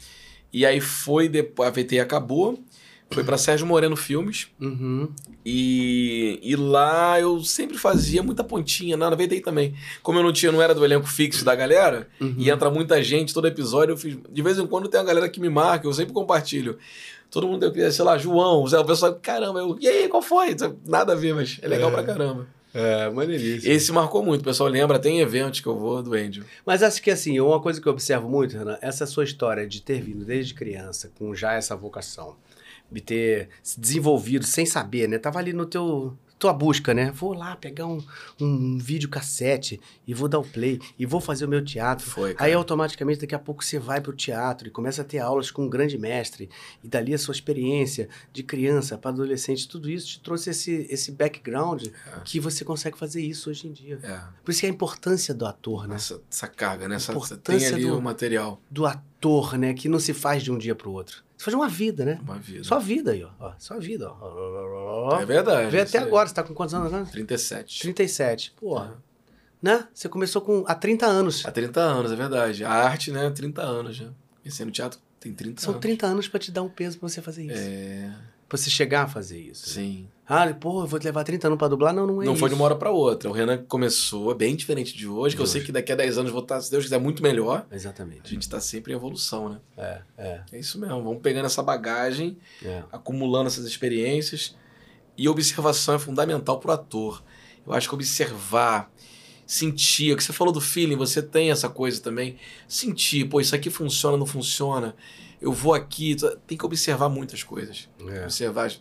[0.53, 2.59] E aí foi depois, a VTI acabou,
[3.11, 4.47] foi pra Sérgio Moreno Filmes.
[4.61, 5.09] Uhum.
[5.45, 9.73] E, e lá eu sempre fazia muita pontinha, na VTI também.
[10.03, 12.35] Como eu não tinha, não era do elenco fixo da galera, Uhum.
[12.37, 14.17] e entra muita gente, todo episódio eu fiz.
[14.29, 16.77] De vez em quando tem uma galera que me marca, eu sempre compartilho.
[17.31, 20.55] Todo mundo, eu, sei lá, João, Zé, o pessoal, caramba, eu, e aí, qual foi?
[20.87, 21.93] Nada a ver, mas é legal É.
[21.93, 22.47] pra caramba.
[22.73, 23.71] É, maneiríssimo.
[23.73, 26.43] Esse marcou muito, o pessoal lembra, tem eventos que eu vou do Angel.
[26.63, 29.81] Mas acho que assim, uma coisa que eu observo muito, Renan, essa sua história de
[29.81, 32.35] ter vindo desde criança com já essa vocação,
[32.91, 35.17] de ter se desenvolvido sem saber, né?
[35.17, 37.11] Tava ali no teu tua busca, né?
[37.11, 38.01] Vou lá pegar um,
[38.39, 39.77] um vídeo cassete
[40.07, 42.05] e vou dar o play e vou fazer o meu teatro.
[42.05, 45.51] Foi, Aí automaticamente daqui a pouco você vai pro teatro e começa a ter aulas
[45.51, 46.49] com um grande mestre
[46.81, 51.11] e dali a sua experiência de criança para adolescente, tudo isso te trouxe esse, esse
[51.11, 51.87] background
[52.23, 53.99] que você consegue fazer isso hoje em dia.
[54.01, 55.95] É, Por isso que é a importância do ator, né?
[55.95, 56.95] essa, essa carga, né?
[56.95, 58.61] Essa, você tem Importância ali do- o material.
[58.71, 59.73] do ator, né?
[59.73, 61.21] Que não se faz de um dia pro outro.
[61.39, 62.19] Se faz de uma vida, né?
[62.21, 62.65] Uma vida.
[62.65, 63.29] Sua vida aí, ó.
[63.39, 63.53] ó.
[63.57, 65.21] Sua vida, ó.
[65.21, 65.71] É verdade.
[65.71, 66.03] Vê até aí.
[66.03, 67.05] agora, você tá com quantos anos agora?
[67.05, 67.79] 37.
[67.79, 68.51] 37.
[68.59, 69.01] Porra.
[69.61, 69.87] Né?
[69.93, 71.45] Você começou com há 30 anos.
[71.45, 72.65] Há 30 anos, é verdade.
[72.65, 73.29] A arte, né?
[73.29, 74.09] 30 anos já.
[74.43, 75.81] Pensei no teatro, tem 30 São anos.
[75.81, 77.55] 30 anos pra te dar um peso pra você fazer isso.
[77.57, 78.13] É,
[78.49, 79.69] Pra você chegar a fazer isso.
[79.69, 80.09] sim.
[80.31, 81.91] Ah, pô, eu vou te levar 30 anos pra dublar?
[81.91, 82.39] Não, não é não isso.
[82.39, 83.27] foi de uma hora pra outra.
[83.29, 85.65] O Renan começou bem diferente de hoje, que eu De sei hoje.
[85.65, 87.65] que daqui a 10 anos vou estar, se Deus quiser, muito melhor.
[87.71, 88.29] A Exatamente.
[88.29, 89.59] gente tá sempre em evolução, né?
[89.75, 91.01] É, é, É isso mesmo.
[91.03, 92.83] Vamos pegando essa bagagem, é.
[92.91, 94.55] acumulando essas experiências.
[95.17, 97.23] E observação é fundamental pro ator.
[97.65, 98.91] Eu acho que observar,
[99.47, 100.13] sentir.
[100.13, 102.37] O que você falou do feeling, você tem essa coisa também.
[102.67, 104.95] Sentir, pô, isso aqui funciona, não funciona.
[105.41, 106.15] Eu vou aqui.
[106.45, 107.89] Tem que observar muitas coisas.
[108.07, 108.71] É, Observar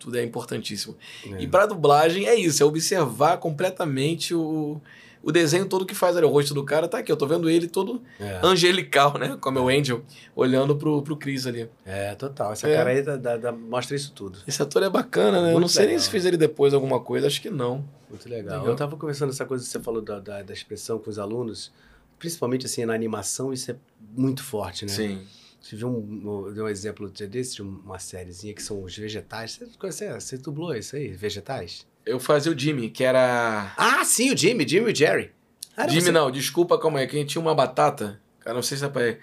[0.00, 0.96] tudo é importantíssimo.
[1.32, 1.42] é.
[1.42, 4.80] E pra dublagem é isso, é observar completamente o,
[5.22, 6.24] o desenho todo que faz ali.
[6.26, 8.40] O rosto do cara tá aqui, eu tô vendo ele todo É.
[8.42, 9.36] angelical, né?
[9.40, 10.02] Como é o Angel,
[10.34, 11.68] olhando pro, pro Chris ali.
[11.84, 12.52] É, total.
[12.52, 12.74] Essa É.
[12.76, 14.38] cara aí dá- dá- dá- mostra isso tudo.
[14.48, 15.48] Esse ator é bacana, né?
[15.48, 16.04] eu Muito não sei nem legal.
[16.04, 17.84] se fiz ele depois alguma coisa, acho que não.
[18.08, 18.58] Muito legal.
[18.58, 18.66] Legal.
[18.66, 21.70] Eu tava conversando essa coisa que você falou da, da, da expressão com os alunos,
[22.18, 23.76] principalmente assim na animação, isso é
[24.16, 24.92] muito forte, né?
[24.92, 25.20] Sim.
[25.60, 28.82] Você viu um, eu dei um exemplo outro dia desse de uma sériezinha que são
[28.82, 29.52] os vegetais.
[29.58, 31.08] Você, conhece, você dublou isso aí?
[31.08, 31.86] Vegetais?
[32.06, 33.72] Eu fazia o Jimmy, que era.
[33.76, 35.32] Ah, sim, o Jimmy, Jimmy e o Jerry.
[35.76, 38.18] Ah, Jimmy você- não, desculpa, calma aí, que a gente tinha uma batata.
[38.40, 39.16] Cara, não sei se é pra.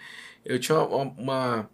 [0.46, 1.14] Eu tinha uma.
[1.18, 1.70] uma-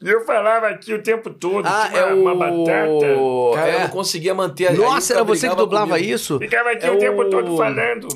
[0.00, 2.34] eu falava aqui o tempo todo, Ah, tinha é uma, o...
[2.34, 3.54] uma batata.
[3.54, 3.82] Cara, eu é.
[3.82, 6.14] não conseguia manter a Nossa, era você que dublava comigo.
[6.14, 6.38] isso?
[6.38, 8.08] Ficava aqui É o tempo todo falando.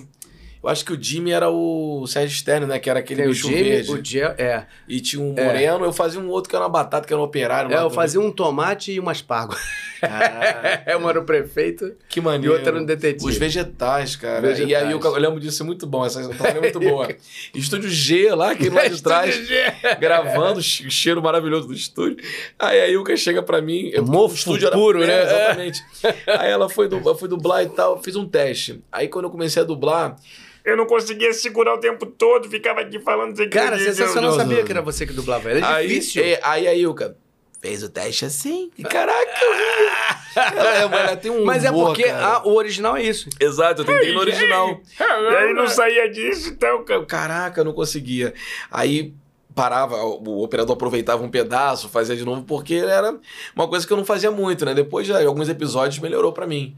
[0.65, 2.79] Eu acho que o Jimmy era o Sérgio Stern, né?
[2.79, 3.91] Que era aquele Tem o bicho Jimmy, verde.
[3.93, 4.67] o Jerry, é.
[4.89, 5.45] E tinha um É.
[5.45, 7.71] moreno, eu fazia um outro que era uma batata, que era um operário.
[7.71, 9.55] É, eu fazia um tomate e um aspargo.
[10.03, 12.55] Ah, um era o prefeito que e maneiro.
[12.55, 13.27] outro era um detetive.
[13.31, 14.41] Os vegetais, cara.
[14.41, 14.71] Vegetais.
[14.71, 16.05] E aí eu, eu lembro disso, é muito bom.
[16.05, 17.09] Essa história é muito boa.
[17.55, 19.37] Estúdio G lá, aquele lá de trás,
[20.01, 22.17] gravando, che- cheiro maravilhoso do estúdio.
[22.59, 23.91] Aí a Ilka chega pra mim.
[23.93, 25.23] eu- Mofo o estúdio era puro, é, né?
[25.25, 25.83] Exatamente.
[26.27, 28.83] Aí ela foi, du- eu fui dublar e tal, fiz um teste.
[28.91, 30.17] Aí quando eu comecei a dublar,
[30.65, 34.37] Eu não conseguia segurar o tempo todo, ficava aqui falando sem Cara, sensacional, eu não
[34.39, 35.51] sabia que era você que dublava.
[35.51, 36.23] Era aí, difícil.
[36.25, 37.17] é, aí a Ilka
[37.61, 38.71] fez o teste assim.
[38.79, 39.53] E, caraca, eu
[40.59, 42.27] ela, é, ela tem um Mas é humor, porque cara.
[42.39, 43.29] a- o original é isso.
[43.39, 44.81] Exato, eu tentei no original.
[44.99, 46.85] E aí não saía disso, então.
[46.85, 47.05] cara.
[47.07, 48.33] Caraca, eu não conseguia.
[48.71, 49.13] Aí
[49.55, 53.17] parava, o operador aproveitava um pedaço, fazia de novo, porque era
[53.55, 54.75] uma coisa que eu não fazia muito, né?
[54.75, 56.75] Depois de alguns episódios melhorou pra mim.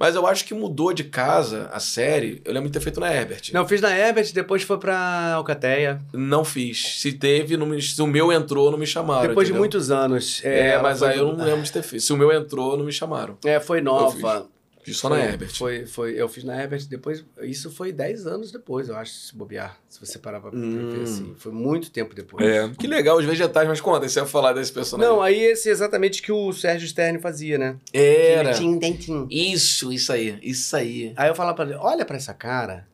[0.00, 2.40] Mas eu acho que mudou de casa a série.
[2.42, 3.50] Eu lembro de ter feito na Herbert.
[3.52, 6.00] Não, fiz na Herbert, depois foi pra Alcateia.
[6.10, 7.00] Não fiz.
[7.00, 9.28] Se teve, não me- se o meu entrou, não me chamaram.
[9.28, 9.60] depois de entendeu?
[9.60, 10.40] muitos anos.
[10.42, 12.02] É, ela mas aí eu não lembro de ter feito.
[12.02, 13.36] Se o meu entrou, não me chamaram.
[13.44, 14.46] É, foi nova.
[14.92, 15.56] Fiz só foi, na Herbert.
[15.56, 17.24] Foi, foi, eu fiz na Herbert, depois.
[17.42, 19.78] Isso foi 10 anos depois, eu acho, se bobear.
[19.88, 20.90] Se você parar pra, Hum.
[20.90, 21.34] ver assim.
[21.36, 22.44] Foi muito tempo depois.
[22.46, 25.12] É, que legal os vegetais, mas conta, você ia falar desse personagem.
[25.12, 27.76] Não, aí esse é exatamente que o Sérgio Stern fazia, né?
[27.92, 28.58] Era.
[28.60, 29.26] Um dentinho.
[29.30, 31.12] Isso, isso aí, isso aí.
[31.16, 32.86] Aí eu falava pra ele, olha pra essa cara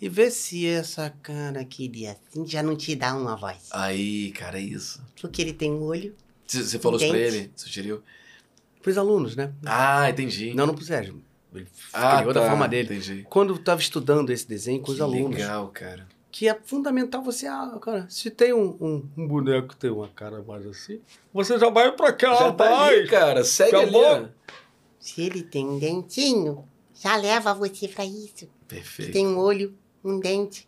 [0.00, 3.68] e vê se essa cara aqui de assim já não te dá uma voz.
[3.70, 5.00] Aí, cara, é isso.
[5.20, 6.14] Porque ele tem um olho.
[6.46, 7.50] Você falou isso pra ele?
[7.56, 8.02] Sugeriu?
[8.82, 9.52] Pros alunos, né?
[9.64, 10.52] Ah, entendi.
[10.54, 11.22] Não, não pro Sérgio.
[11.54, 12.94] Ele ah, criou da forma dele.
[12.94, 13.26] Entendi.
[13.28, 15.36] Quando eu tava estudando esse desenho com os que alunos.
[15.36, 16.06] legal, cara.
[16.30, 20.08] Que é fundamental você, ah, cara, se tem um, um, um boneco que tem uma
[20.08, 20.98] cara mais assim,
[21.32, 23.44] você já vai pra cá, Já tá ali, cara.
[23.44, 24.06] Segue Acabou.
[24.06, 24.24] ali.
[24.24, 24.52] ó.
[24.98, 26.64] Se ele tem um dentinho,
[26.94, 28.48] já leva você pra isso.
[28.66, 29.12] Perfeito.
[29.12, 30.66] Tem um olho, um dente.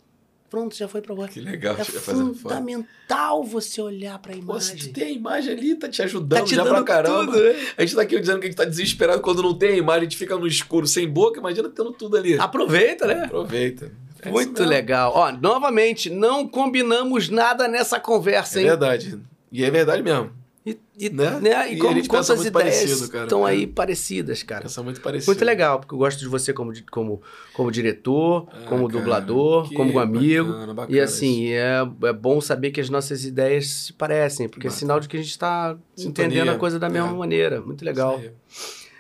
[0.55, 1.27] Pronto, já foi pra lá.
[1.27, 1.75] Que legal.
[1.77, 4.93] É É fundamental você olhar Pô, se tu imagem.
[4.93, 7.33] tem a imagem ali, tá te ajudando Tá te já pra caramba.
[7.33, 7.57] tudo, né?
[7.77, 10.01] A gente tá aqui dizendo que a gente tá desesperado quando não tem a imagem,
[10.03, 12.39] a gente fica no escuro, sem boca, imagina tendo tudo ali.
[12.39, 13.25] Aproveita, né?
[13.25, 13.91] Aproveita.
[14.23, 15.13] É Muito legal.
[15.15, 18.69] Ó, novamente, não combinamos nada nessa conversa, É hein?
[18.69, 19.19] verdade.
[19.51, 20.31] E é verdade mesmo.
[20.67, 21.41] E, e, Né?
[21.41, 21.71] né?
[21.71, 23.51] e E como quantas ideias estão É.
[23.51, 24.67] aí parecidas, cara.
[24.67, 25.31] É muito parecida.
[25.31, 27.21] Muito legal, porque eu gosto de você como, como,
[27.53, 30.53] como diretor, Ah, como cara, dublador, como amigo.
[30.53, 34.67] bacana, bacana E assim, é, é bom saber que as nossas ideias se parecem, porque
[34.67, 34.79] é Bacana.
[34.81, 37.13] sinal de que a gente está entendendo a coisa da mesma É.
[37.13, 37.61] maneira.
[37.61, 38.19] Muito legal.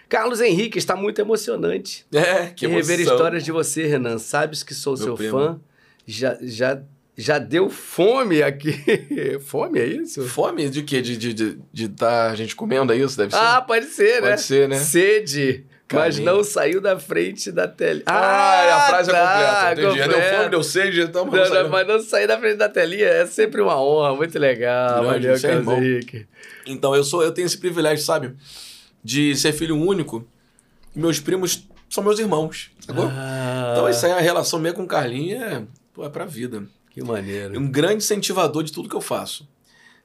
[0.07, 2.05] Carlos Henrique, está muito emocionante.
[2.13, 3.15] É, que rever emoção.
[3.15, 4.19] histórias de você, Renan.
[4.19, 5.33] Sabes que sou Meu seu primo.
[5.39, 5.61] fã.
[6.07, 6.83] Já, já,
[7.17, 8.73] já deu fome aqui.
[9.47, 10.23] fome, é isso?
[10.29, 11.01] Fome de quê?
[11.01, 13.17] De estar de, de tá a gente comendo, é isso?
[13.17, 13.39] Deve ser?
[13.41, 14.31] Ah, pode ser, né?
[14.31, 14.77] Pode ser, né?
[14.79, 15.67] Sede.
[15.93, 18.01] Mas não saiu da frente da tela.
[18.07, 19.73] Ah, a frase é completa.
[19.83, 19.99] Entendi.
[19.99, 21.69] Já deu fome, deu sede, então Não, vamos não, sair.
[21.69, 25.03] mas não sair da frente da telinha é sempre uma honra, muito legal.
[25.05, 25.85] Grande, Valeu, isso é Carlos irmão.
[25.85, 26.27] Henrique.
[26.67, 28.35] Então, eu sou, eu tenho esse privilégio, sabe?
[29.05, 30.27] De ser filho único.
[30.97, 33.07] Meus primos são meus irmãos, sacou?
[33.13, 35.63] Ah, Então, isso aí, a relação minha com o Carlinhos é,
[35.93, 36.65] pô, é pra vida.
[36.95, 37.59] Que maneiro.
[37.59, 39.47] um grande incentivador de tudo que eu faço.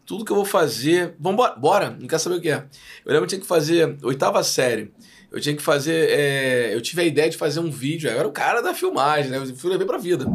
[0.06, 1.14] Tudo que eu vou fazer.
[1.20, 2.66] Vambora, bora, não quer saber o que é.
[3.06, 4.92] Eu lembro que eu tinha que fazer oitava série.
[5.32, 6.10] Eu tinha que fazer.
[6.10, 8.10] é, eu tive a ideia de fazer um vídeo.
[8.10, 9.38] Eu era o cara da filmagem, né?
[9.38, 10.26] Eu fui levar pra vida.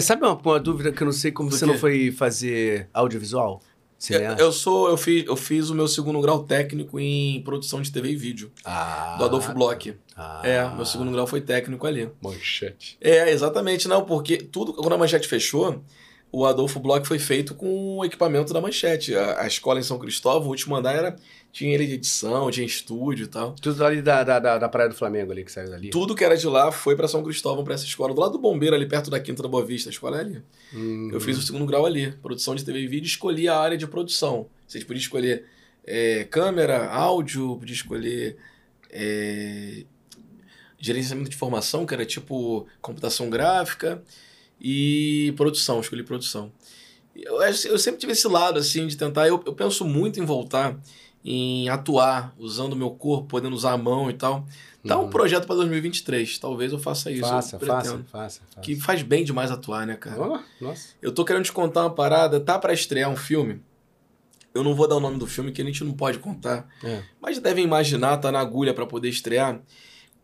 [0.00, 1.70] Sabe uma, uma dúvida que eu não sei como Do você quê?
[1.70, 3.60] não foi fazer audiovisual?
[4.08, 7.92] Eu, eu sou, eu fiz, eu fiz o meu segundo grau técnico em produção de
[7.92, 9.94] TV e vídeo, Ah, do Adolfo Bloch.
[10.16, 12.08] ah, É, meu segundo grau foi técnico ali.
[12.22, 12.96] Manchete.
[13.00, 15.82] É, exatamente, não, porque tudo, quando a manchete fechou,
[16.32, 19.14] o Adolfo Bloch foi feito com o equipamento da manchete.
[19.14, 21.16] A, a escola em São Cristóvão, o último andar era.
[21.52, 23.52] Tinha ele de edição, tinha estúdio e tal.
[23.60, 25.90] Tudo ali da, da, da, da Praia do Flamengo ali, que saiu dali.
[25.90, 28.14] Tudo que era de lá foi pra São Cristóvão, pra essa escola.
[28.14, 30.42] Do lado do bombeiro, ali perto da Quinta da Boa Vista, a escola é ali.
[30.72, 31.10] Hum.
[31.12, 33.86] Eu fiz o segundo grau ali, produção de TV e vídeo, escolhi a área de
[33.86, 34.46] produção.
[34.68, 35.44] Vocês podiam escolher
[35.84, 38.36] é, câmera, áudio, podia escolher
[38.88, 39.84] é,
[40.78, 44.02] gerenciamento de informação, que era tipo computação gráfica,
[44.60, 46.52] e produção, escolhi produção.
[47.16, 49.26] Eu, eu sempre tive esse lado, assim, de tentar.
[49.26, 50.78] Eu, eu penso muito em voltar,
[51.24, 54.46] em atuar, usando o meu corpo, podendo usar a mão e tal.
[54.86, 55.10] Tá um Uhum.
[55.10, 57.28] projeto para 2023, talvez eu faça isso.
[57.28, 58.60] Faça, eu faça, faça, faça.
[58.62, 60.18] Que faz bem demais atuar, né, cara?
[60.18, 60.94] Oh, nossa.
[61.02, 63.60] Eu tô querendo te contar uma parada, tá pra estrear um filme.
[64.54, 67.02] Eu não vou dar o nome do filme que a gente não pode contar, É.
[67.20, 69.60] mas devem imaginar, tá na agulha pra poder estrear.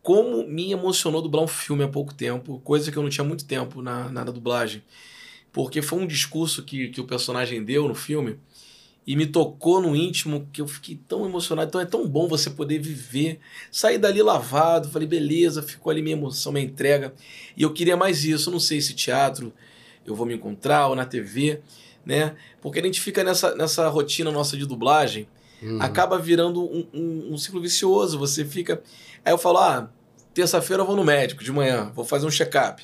[0.07, 3.43] Como me emocionou dublar um filme há pouco tempo, coisa que eu não tinha muito
[3.43, 4.81] tempo na, na dublagem.
[5.51, 8.39] Porque foi um discurso que, que o personagem deu no filme
[9.05, 11.67] e me tocou no íntimo que eu fiquei tão emocionado.
[11.67, 14.87] Então é tão bom você poder viver, sair dali lavado.
[14.87, 17.13] Falei, beleza, ficou ali minha emoção, minha entrega.
[17.57, 18.47] E eu queria mais isso.
[18.47, 19.51] Eu não sei se teatro
[20.05, 21.59] eu vou me encontrar ou na TV,
[22.05, 22.33] né?
[22.61, 25.27] Porque a gente fica nessa, nessa rotina nossa de dublagem,
[25.61, 25.81] Uhum.
[25.81, 28.17] acaba virando um, um, um ciclo vicioso.
[28.17, 28.81] Você fica.
[29.25, 29.91] Aí eu falo, ah,
[30.37, 32.83] terça-feira eu vou no médico de manhã, vou fazer um check-up.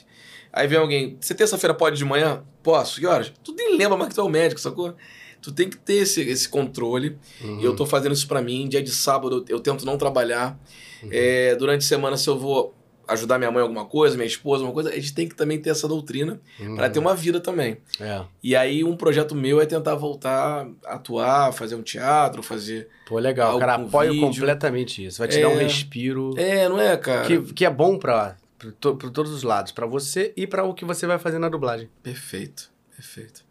[0.52, 2.44] Aí vem alguém, você terça-feira pode de manhã?
[2.64, 3.32] Posso, que horas?
[3.44, 4.96] Tu nem lembra mais que tu é o médico, sacou?
[5.40, 7.18] Tu tem que ter esse, esse controle.
[7.42, 7.60] Uhum.
[7.60, 8.68] E eu tô fazendo isso pra mim.
[8.68, 10.58] Dia de sábado eu, eu tento não trabalhar.
[11.04, 11.10] Uhum.
[11.12, 12.74] É, durante a semana, se eu vou
[13.08, 15.60] ajudar minha mãe em alguma coisa, minha esposa, alguma coisa, a gente tem que também
[15.60, 16.40] ter essa doutrina
[16.76, 17.78] para ter uma vida também.
[18.00, 18.22] É.
[18.42, 22.88] E aí um projeto meu é tentar voltar a atuar, fazer um teatro, fazer.
[23.06, 23.60] Pô, legal.
[23.60, 24.28] Cara, apoio vídeo.
[24.28, 25.20] completamente isso.
[25.20, 25.42] Vai te É.
[25.42, 26.34] dar um respiro.
[26.38, 27.28] É, não é, cara?
[27.28, 29.72] Que, que é bom pra, pra, to- todos os lados.
[29.72, 31.90] Pra você e pra o que você vai fazer na dublagem.
[32.02, 33.44] Perfeito, perfeito.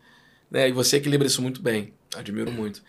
[0.50, 1.92] Né, e você equilibra isso muito bem.
[2.14, 2.82] Admiro muito.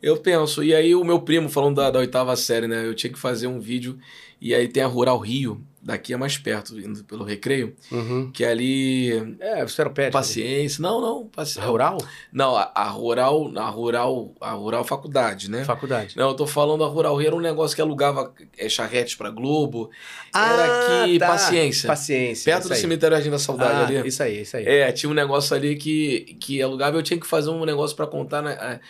[0.00, 2.86] Eu penso, e aí o meu primo, falando da, da oitava série, né?
[2.86, 3.98] Eu tinha que fazer um vídeo,
[4.40, 8.30] e aí tem a Rural Rio, daqui é mais perto, indo pelo recreio, Uhum.
[8.32, 9.36] que é ali.
[9.40, 10.12] É, você era pet.
[10.12, 10.82] Paciência.
[10.82, 11.26] Não, não.
[11.26, 11.58] Paci...
[11.60, 11.98] Rural?
[12.32, 15.64] Não, a, a Rural, a Rural, a Rural Faculdade, né?
[15.64, 16.16] Faculdade.
[16.16, 19.30] Não, eu tô falando a Rural Rio, era um negócio que alugava é, charretes pra
[19.30, 19.90] Globo.
[20.34, 21.86] era aqui, paciência.
[21.86, 22.52] Ah, Paciência.
[22.52, 22.80] Perto do aí.
[22.80, 24.08] cemitério Jardim da Saudade Ah, ali.
[24.08, 24.66] Isso aí, isso aí.
[24.66, 28.06] É, tinha um negócio ali que, que alugava eu tinha que fazer um negócio pra
[28.06, 28.42] contar.
[28.42, 28.56] Né?
[28.60, 28.80] é,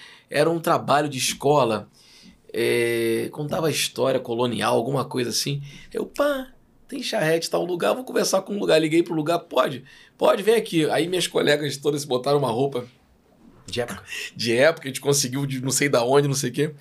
[0.40, 1.88] Era um trabalho de escola,
[2.52, 5.62] é, contava história colonial, alguma coisa assim.
[5.92, 6.48] Eu, pá,
[6.88, 8.78] tem charrete, tal lugar, vou conversar com um lugar.
[8.80, 9.84] Liguei pro lugar, pode,
[10.16, 10.88] pode, vem aqui.
[10.90, 12.84] Aí minhas colegas todas botaram uma roupa
[13.66, 14.02] De época.
[14.34, 16.74] de época, a gente conseguiu de não sei da onde, não sei o quê.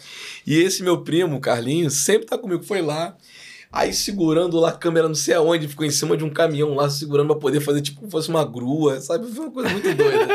[0.46, 3.18] E esse meu primo, Carlinhos, sempre tá comigo, foi lá.
[3.70, 6.90] Aí segurando lá a câmera, não sei aonde, ficou em cima de um caminhão lá,
[6.90, 9.28] segurando pra poder fazer tipo como fosse uma grua, sabe?
[9.30, 10.28] Foi uma coisa muito doida.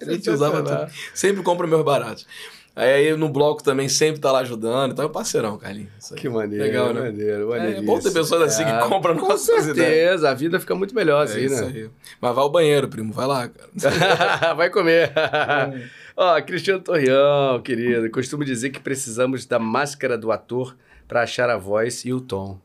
[0.00, 0.90] A gente usava tudo.
[1.14, 2.26] Sempre compra meus baratos.
[2.74, 4.92] Aí, no bloco também sempre tá lá ajudando.
[4.92, 6.12] Então é um parceirão, Carlinhos.
[6.16, 6.64] Que maneiro.
[6.64, 7.00] Legal, né?
[7.02, 9.76] Maneiro, É bom ter pessoas assim que compram Com nossas ideias.
[9.76, 11.72] certeza, a vida fica muito melhor É assim, isso né?
[11.74, 11.90] aí.
[12.20, 13.12] Mas vai ao banheiro, primo.
[13.12, 14.54] Vai lá, cara.
[14.54, 15.12] Vai comer.
[16.16, 20.76] Ó, Cristiano Torreão, querido, costumo dizer que precisamos da máscara do ator
[21.08, 22.58] pra achar a voz e o tom.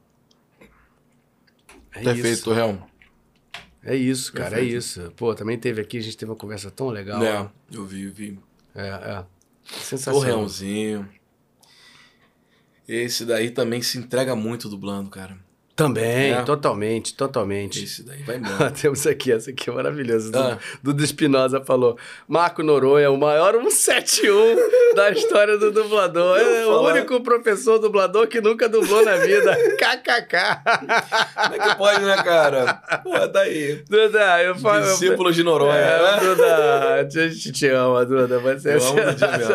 [1.93, 2.43] É Perfeito, isso.
[2.43, 2.83] Torreão.
[3.83, 4.73] É isso, cara, Perfeito.
[4.73, 5.13] é isso.
[5.15, 7.23] Pô, também teve aqui, a gente teve uma conversa tão legal.
[7.23, 8.37] É, eu vi, eu vi.
[8.75, 9.23] É, é.
[9.65, 10.21] Sensacional.
[10.21, 11.09] Torreãozinho.
[12.87, 15.37] Esse daí também se entrega muito dublando, cara.
[15.75, 16.41] Também, É.
[16.43, 17.83] totalmente, totalmente.
[17.83, 18.71] Esse daí vai embora.
[18.71, 20.31] Temos aqui, essa aqui é maravilhosa.
[20.33, 20.57] Ah.
[20.81, 21.97] Dudu Espinosa falou:
[22.27, 26.37] Marco Noronha, o maior 171 da história do dublador.
[26.39, 26.93] É o falar.
[26.93, 29.53] único professor dublador que nunca dublou na vida.
[29.75, 30.61] KKK.
[31.35, 32.73] Como é que pode, né, cara?
[33.03, 33.83] Pô, tá aí.
[33.89, 34.81] Duda, eu falo.
[34.85, 35.73] Discípulo de Noronha.
[35.75, 36.19] É, né?
[36.21, 38.39] Duda, a gente te ama, Duda.
[38.39, 39.53] Você Eu amo o dia mesmo.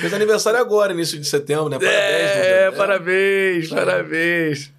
[0.00, 1.78] Fez aniversário agora, início de setembro, né?
[1.78, 2.76] Parabéns, É, Duda.
[2.78, 4.29] parabéns, parabéns.
[4.30, 4.70] Cheers.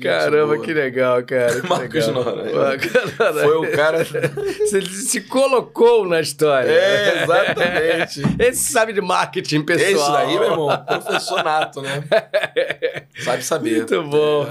[0.00, 1.60] Caramba, que legal, cara.
[1.60, 2.24] Que Marcos legal.
[2.24, 2.52] Noronha.
[2.52, 4.04] Marcos Foi o cara.
[4.58, 6.68] Você se colocou na história.
[6.68, 8.22] É, exatamente.
[8.42, 9.92] Esse sabe de marketing pessoal.
[9.92, 12.02] Esse daí, meu irmão, professor nato, né?
[13.22, 13.76] Sabe saber.
[13.76, 14.44] Muito bom.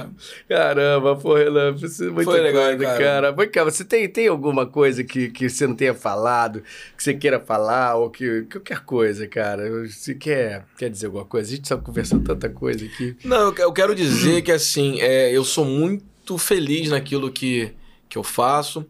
[0.50, 0.56] É.
[0.56, 2.98] Caramba, pô, Renan, você muito Foi legal, coisa, cara.
[3.04, 3.32] cara.
[3.34, 6.64] Vem cá, você tem, tem alguma coisa que, que você não tenha falado,
[6.96, 9.70] que você queira falar, ou que qualquer coisa, cara?
[9.86, 11.52] Você quer, quer dizer alguma coisa?
[11.52, 13.18] A gente só conversou tanta coisa aqui.
[13.26, 17.72] Não, eu quero dizer que assim, é, eu sou muito feliz naquilo que,
[18.08, 18.86] que eu faço,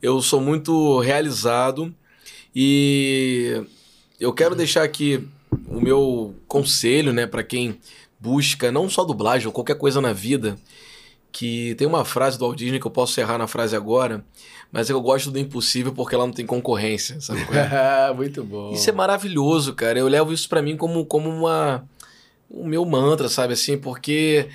[0.00, 1.94] eu sou muito realizado
[2.54, 3.62] e
[4.18, 5.26] eu quero deixar aqui
[5.66, 7.78] o meu conselho, né, para quem
[8.18, 10.56] busca não só dublagem ou qualquer coisa na vida,
[11.30, 14.24] que tem uma frase do Walt Disney que eu posso errar na frase agora,
[14.72, 17.40] mas eu gosto do impossível porque lá não tem concorrência, sabe?
[17.52, 18.12] é?
[18.14, 18.72] muito bom.
[18.72, 19.98] Isso é maravilhoso, cara.
[19.98, 21.86] Eu levo isso pra mim como, como uma
[22.50, 24.48] o meu mantra, sabe assim, porque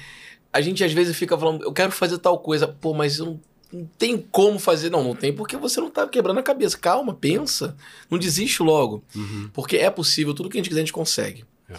[0.54, 3.42] a gente às vezes fica falando, eu quero fazer tal coisa, pô, mas eu não,
[3.74, 4.92] não tem como fazer.
[4.92, 6.78] Não, não tem porque você não tá quebrando a cabeça.
[6.78, 7.76] Calma, pensa.
[8.10, 9.04] Não desiste logo.
[9.16, 9.50] Uhum.
[9.52, 11.44] Porque é possível, tudo que a gente quiser a gente consegue.
[11.68, 11.74] É.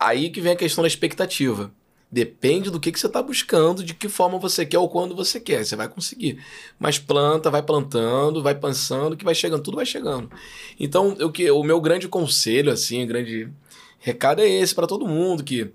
[0.00, 1.70] Aí que vem a questão da expectativa.
[2.10, 5.38] Depende do que, que você está buscando, de que forma você quer ou quando você
[5.38, 5.64] quer.
[5.64, 6.38] Você vai conseguir.
[6.78, 10.30] Mas planta, vai plantando, vai pensando, que vai chegando, tudo vai chegando.
[10.78, 13.50] Então, eu, que, o meu grande conselho, assim, o grande
[13.98, 15.72] recado é esse para todo mundo que,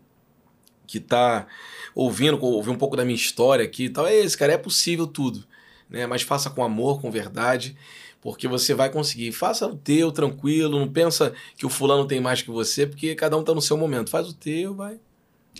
[0.89, 1.47] que tá
[1.93, 4.07] ouvindo, ouviu um pouco da minha história aqui e tal.
[4.07, 5.45] É esse, cara, é possível tudo.
[5.89, 6.07] Né?
[6.07, 7.75] Mas faça com amor, com verdade
[8.21, 9.31] porque você vai conseguir.
[9.31, 13.37] Faça o teu tranquilo, não pensa que o fulano tem mais que você, porque cada
[13.37, 14.09] um tá no seu momento.
[14.09, 14.99] Faz o teu, vai.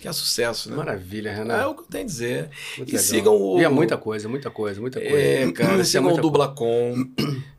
[0.00, 0.76] Que é sucesso, né?
[0.76, 1.54] Maravilha, Renan.
[1.54, 2.48] É o que eu tenho a dizer.
[2.78, 3.04] Muito e legal.
[3.04, 5.16] sigam o- E é muita coisa, muita coisa, muita coisa.
[5.16, 6.94] É, cara, Isso é sigam o Dublacom,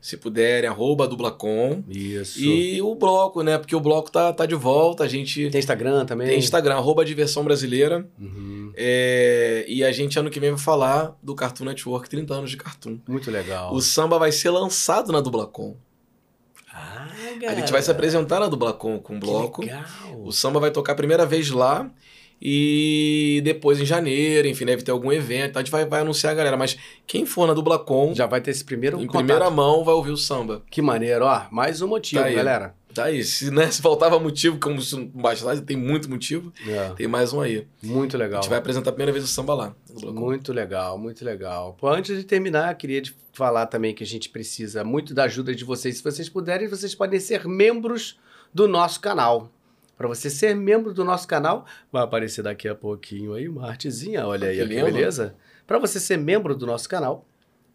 [0.01, 1.83] se puderem, arroba Dublacom.
[1.87, 2.39] Isso.
[2.39, 3.57] E o bloco, né?
[3.59, 6.27] Porque o bloco tá, tá de volta, a gente Tem Instagram também?
[6.29, 8.07] tem Instagram, arroba Diversão Brasileira.
[8.19, 8.71] Uhum.
[8.75, 12.57] É, e a gente ano que vem vai falar do Cartoon Network, 30 anos de
[12.57, 12.97] Cartoon.
[13.07, 13.73] Muito legal.
[13.73, 15.75] O samba vai ser lançado na Dublacom.
[16.73, 17.07] Ah,
[17.49, 19.61] A gente vai se apresentar na Dublacom com o bloco.
[19.61, 19.83] Legal.
[20.23, 21.89] O samba vai tocar a primeira vez lá
[22.41, 25.57] e depois em janeiro, enfim, deve ter algum evento.
[25.57, 26.57] A gente vai, vai anunciar a galera.
[26.57, 29.17] Mas quem for na Dublacom, Já vai ter esse primeiro em contato.
[29.25, 30.63] primeira mão, vai ouvir o samba.
[30.69, 31.43] Que maneiro, ó.
[31.51, 32.75] Mais um motivo, Tá galera.
[32.93, 33.23] Tá aí.
[33.23, 36.51] Se, né, se faltava motivo, como se não bastasse, tem muito motivo.
[36.67, 37.65] É, Tem mais um aí.
[37.81, 38.41] muito A legal.
[38.41, 39.75] gente vai apresentar a primeira vez o samba lá.
[40.03, 41.77] Muito legal, muito legal.
[41.79, 45.63] Pô, antes de terminar, queria falar também que a gente precisa muito da ajuda de
[45.63, 45.97] vocês.
[45.97, 48.19] Se vocês puderem, vocês podem ser membros
[48.53, 49.49] do nosso canal.
[50.01, 54.25] Para você ser membro do nosso canal, vai aparecer daqui a pouquinho aí uma artezinha,
[54.25, 54.85] olha aí, Que que lindo.
[54.85, 55.35] beleza?
[55.67, 57.23] Para você ser membro do nosso canal,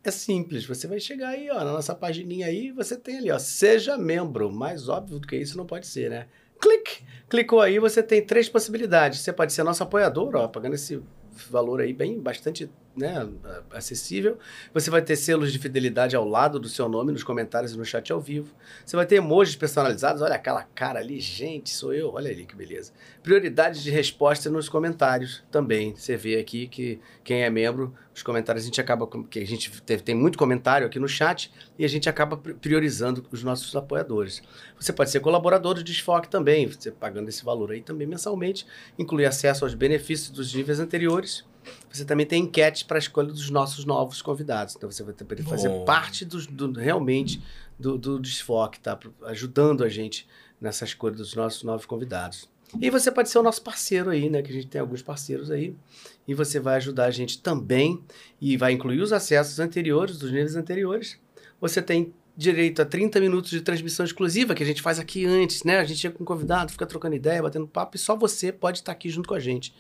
[0.03, 0.67] é simples.
[0.67, 4.51] Você vai chegar aí, ó, na nossa pagininha aí, você tem ali, ó, seja membro.
[4.51, 6.27] Mais óbvio do que isso não pode ser, né?
[6.61, 7.05] Clique.
[7.29, 9.21] Clicou aí, você tem três possibilidades.
[9.21, 11.01] Você pode ser nosso apoiador, ó, pagando esse
[11.49, 13.29] valor aí bem bastante né,
[13.73, 14.39] acessível.
[14.73, 17.85] Você vai ter selos de fidelidade ao lado do seu nome nos comentários e no
[17.85, 18.55] chat ao vivo.
[18.85, 20.23] Você vai ter emojis personalizados.
[20.23, 22.13] Olha aquela cara ali, gente, sou eu.
[22.15, 22.93] Olha ali que beleza.
[23.23, 25.95] Prioridade de resposta nos comentários também.
[25.95, 29.71] Você vê aqui que quem é membro, os comentários a gente acaba que a gente
[29.83, 34.43] tem muito comentário aqui no chat e a gente acaba pri- priorizando os nossos apoiadores.
[34.81, 38.67] Você pode ser colaborador do Desfoque também, você pagando esse valor aí também mensalmente,
[38.99, 41.45] inclui acesso aos benefícios dos níveis anteriores.
[41.91, 44.75] Você também tem enquete para a escolha dos nossos novos convidados.
[44.77, 45.85] Então você vai ter, poder fazer Bom.
[45.85, 47.43] parte dos- do, realmente
[47.79, 48.99] do, do Desfoque, tá?
[49.25, 50.27] Ajudando a gente
[50.61, 52.49] nessa escolha dos nossos novos convidados.
[52.81, 54.43] E você pode ser o nosso parceiro aí, né?
[54.43, 55.75] Que a gente tem alguns parceiros aí.
[56.27, 58.03] E você vai ajudar a gente também.
[58.41, 61.19] E vai incluir os acessos anteriores, dos níveis anteriores.
[61.61, 65.65] Você tem direito a 30 minutos de transmissão exclusiva que a gente faz aqui antes,
[65.65, 65.79] né?
[65.79, 68.79] A gente chega com um convidado, fica trocando ideia, batendo papo, e só você pode
[68.79, 69.75] estar aqui junto com a gente.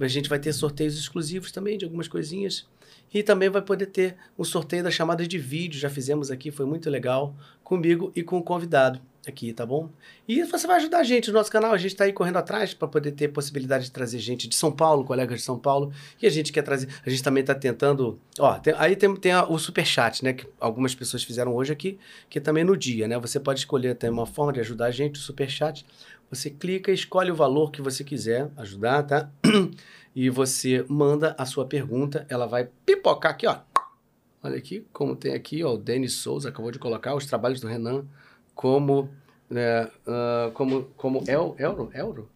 [0.00, 2.66] A gente vai ter sorteios exclusivos também de algumas coisinhas.
[3.12, 6.66] E também vai poder ter um sorteio das chamadas de vídeo, já fizemos aqui, foi
[6.66, 9.90] muito legal, comigo e com o convidado aqui, tá bom?
[10.26, 12.74] E você vai ajudar a gente no nosso canal, a gente está aí correndo atrás
[12.74, 16.26] para poder ter possibilidade de trazer gente de São Paulo, colegas de São Paulo, e
[16.26, 19.44] a gente quer trazer, a gente também está tentando, ó, tem- aí tem, tem a-
[19.48, 21.98] o superchat, né, que algumas pessoas fizeram hoje aqui,
[22.28, 25.16] que também no dia, né, você pode escolher até uma forma de ajudar a gente,
[25.16, 25.84] o superchat,
[26.30, 29.30] você clica escolhe o valor que você quiser ajudar, tá?
[30.14, 33.58] E você manda a sua pergunta, ela vai pipocar aqui, ó.
[34.42, 37.66] Olha aqui, como tem aqui, ó, o Denis Souza acabou de colocar os trabalhos do
[37.66, 38.04] Renan
[38.58, 39.08] como,
[39.48, 42.28] né, ah, como, como el, euro, euro?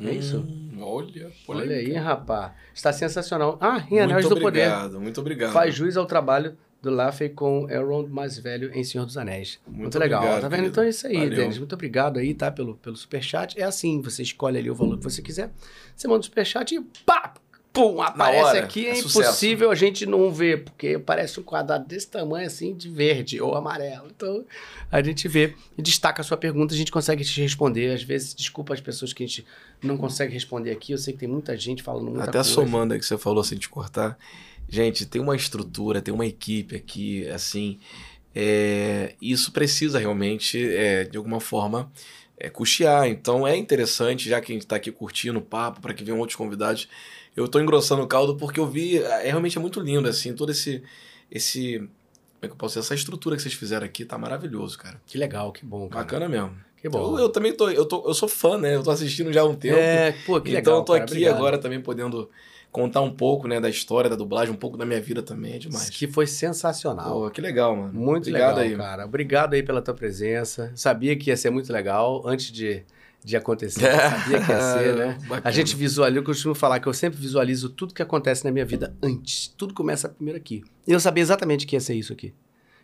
[0.00, 0.38] É isso?
[0.38, 2.50] Hum, olha, Olha aí, rapaz.
[2.74, 3.56] Está sensacional.
[3.60, 4.66] Ah, em Anéis Muito do Poder.
[4.66, 5.52] obrigado, muito obrigado.
[5.52, 9.60] Faz jus ao trabalho do Laffey com Elrond mais velho em Senhor dos Anéis.
[9.64, 10.18] Muito, Muito legal.
[10.20, 10.56] obrigado, tá vendo?
[10.58, 10.72] querido.
[10.72, 11.30] Então é isso aí, Valeu.
[11.30, 11.58] Denis.
[11.58, 12.50] Muito obrigado aí, tá?
[12.50, 13.58] Pelo, pelo superchat.
[13.58, 15.50] É assim, você escolhe ali o valor que você quiser.
[15.94, 17.32] Você manda o superchat e pá!
[17.76, 18.00] Pum!
[18.00, 18.86] Aparece aqui.
[18.86, 22.88] É É, impossível a gente não ver, porque parece um quadrado desse tamanho assim, de
[22.88, 24.08] verde ou amarelo.
[24.14, 24.44] Então
[24.90, 27.92] a gente vê e destaca a sua pergunta, a gente consegue te responder.
[27.94, 29.44] Às vezes, desculpa as pessoas que a gente
[29.82, 30.92] não consegue responder aqui.
[30.92, 32.48] Eu sei que tem muita gente falando muita Até coisa.
[32.50, 34.18] somando aí que você falou sem te cortar.
[34.68, 37.78] Gente, tem uma estrutura, tem uma equipe aqui, assim.
[38.34, 41.90] é, isso precisa realmente, é, de alguma forma,
[42.38, 43.06] é, custear.
[43.08, 46.18] Então é interessante, já que a gente está aqui curtindo o papo, para que venham
[46.18, 46.88] outros convidados.
[47.36, 50.50] Eu estou engrossando o caldo porque eu vi, é realmente é muito lindo, assim, todo
[50.50, 50.82] esse.
[51.30, 52.86] esse como é que eu posso dizer?
[52.86, 55.00] Essa estrutura que vocês fizeram aqui tá maravilhoso, cara.
[55.06, 56.04] Que legal, que bom, cara.
[56.04, 56.56] Bacana mesmo.
[56.76, 57.14] Que bom.
[57.16, 58.06] Eu, eu também tô eu, tô.
[58.06, 58.74] eu sou fã, né?
[58.74, 59.78] Eu tô assistindo já há um tempo.
[59.78, 60.76] É, pô, que então legal.
[60.78, 61.36] eu tô cara, aqui obrigado.
[61.36, 62.30] agora também podendo
[62.76, 65.58] contar um pouco, né, da história da dublagem, um pouco da minha vida também, é
[65.58, 65.88] demais.
[65.88, 67.22] Que foi sensacional.
[67.22, 67.90] Pô, que legal, mano.
[67.94, 68.76] muito Obrigado legal, aí.
[68.76, 69.06] cara.
[69.06, 70.70] Obrigado aí pela tua presença.
[70.74, 72.84] Sabia que ia ser muito legal antes de,
[73.26, 73.80] de acontecer.
[73.80, 75.18] Sabia que ia ser, né?
[75.26, 75.42] Bacana.
[75.42, 78.64] A gente visualiza, eu costumo falar que eu sempre visualizo tudo que acontece na minha
[78.64, 79.48] vida antes.
[79.48, 80.62] Tudo começa primeiro aqui.
[80.86, 82.32] E eu sabia exatamente que ia ser isso aqui.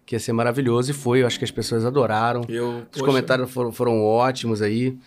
[0.05, 1.23] Que ia ser maravilhoso e foi.
[1.23, 2.45] Eu acho que as pessoas adoraram.
[2.49, 4.99] Eu, Os poxa, comentários foram, foram ótimos aí.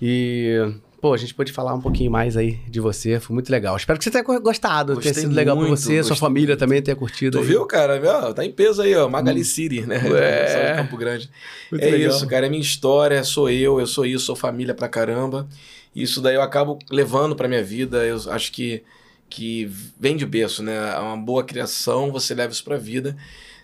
[0.00, 0.60] E,
[1.00, 3.18] pô, a gente pôde falar um pouquinho mais aí de você.
[3.18, 3.76] Foi muito legal.
[3.76, 6.82] Espero que você tenha gostado, tenha Gostei sido legal pra muito, você, sua família também
[6.82, 7.38] tenha curtido.
[7.38, 7.48] Tu aí.
[7.48, 8.34] viu, cara?
[8.34, 9.08] Tá em peso aí, ó.
[9.08, 10.00] Magali City, né?
[10.20, 10.76] É.
[10.76, 11.30] Campo Grande.
[11.70, 12.14] Muito é legal.
[12.14, 12.46] isso, cara.
[12.46, 15.48] É minha história, sou eu, eu sou isso, sou família pra caramba.
[15.94, 18.04] Isso daí eu acabo levando pra minha vida.
[18.04, 18.82] Eu acho que,
[19.28, 20.94] que vem de berço, né?
[20.94, 23.16] É uma boa criação, você leva isso pra vida.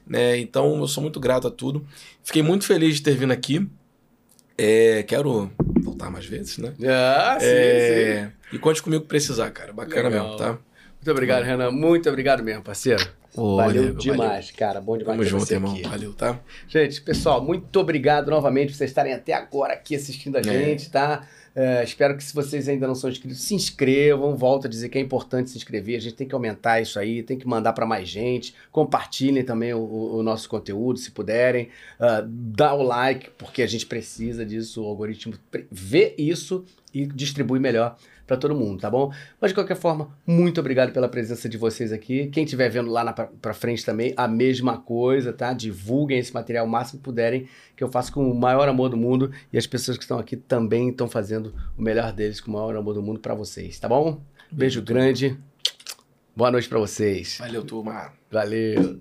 [0.07, 0.39] Né?
[0.39, 1.87] Então eu sou muito grato a tudo.
[2.23, 3.67] Fiquei muito feliz de ter vindo aqui.
[4.57, 5.51] É, quero
[5.87, 6.73] voltar mais vezes, né?
[6.89, 7.53] Ah, sim, sim.
[7.53, 9.73] É, E conte comigo que precisar, cara.
[9.73, 10.25] Bacana Legal.
[10.27, 10.49] mesmo, tá?
[10.53, 11.71] Muito obrigado, Renan.
[11.71, 13.07] Muito obrigado mesmo, parceiro.
[13.35, 14.81] valeu Valeu, demais, cara.
[14.81, 15.73] Bom demais Tamo ter junto, irmão.
[15.73, 15.83] aqui.
[15.83, 16.39] Valeu, tá?
[16.69, 21.27] Gente, pessoal, muito obrigado novamente por vocês estarem até agora aqui assistindo a gente, tá?
[21.59, 24.37] É, espero que se vocês ainda não são inscritos, se inscrevam.
[24.37, 25.97] Volto a dizer que é importante se inscrever.
[25.97, 28.55] A gente tem que aumentar isso aí, tem que mandar para mais gente.
[28.71, 31.71] Compartilhem também o, o- nosso conteúdo, se puderem.
[31.99, 34.83] Ah, dá o like, porque a gente precisa disso.
[34.83, 35.33] O algoritmo
[35.71, 36.63] vê isso
[36.93, 37.97] e distribui melhor
[38.27, 39.13] para todo mundo, tá bom?
[39.41, 42.27] Mas de qualquer forma, muito obrigado pela presença de vocês aqui.
[42.29, 45.53] Quem estiver vendo lá na, pra frente também, a mesma coisa, tá?
[45.53, 48.97] Divulguem esse material o máximo que puderem, que eu faço com o maior amor do
[48.97, 52.55] mundo e as pessoas que estão aqui também estão fazendo o melhor deles com o
[52.55, 54.21] maior amor do mundo para vocês, tá bom?
[54.51, 55.39] Beijo grande.
[56.35, 57.39] Boa noite para vocês.
[57.39, 58.13] Valeu, turma.
[58.31, 59.01] Valeu.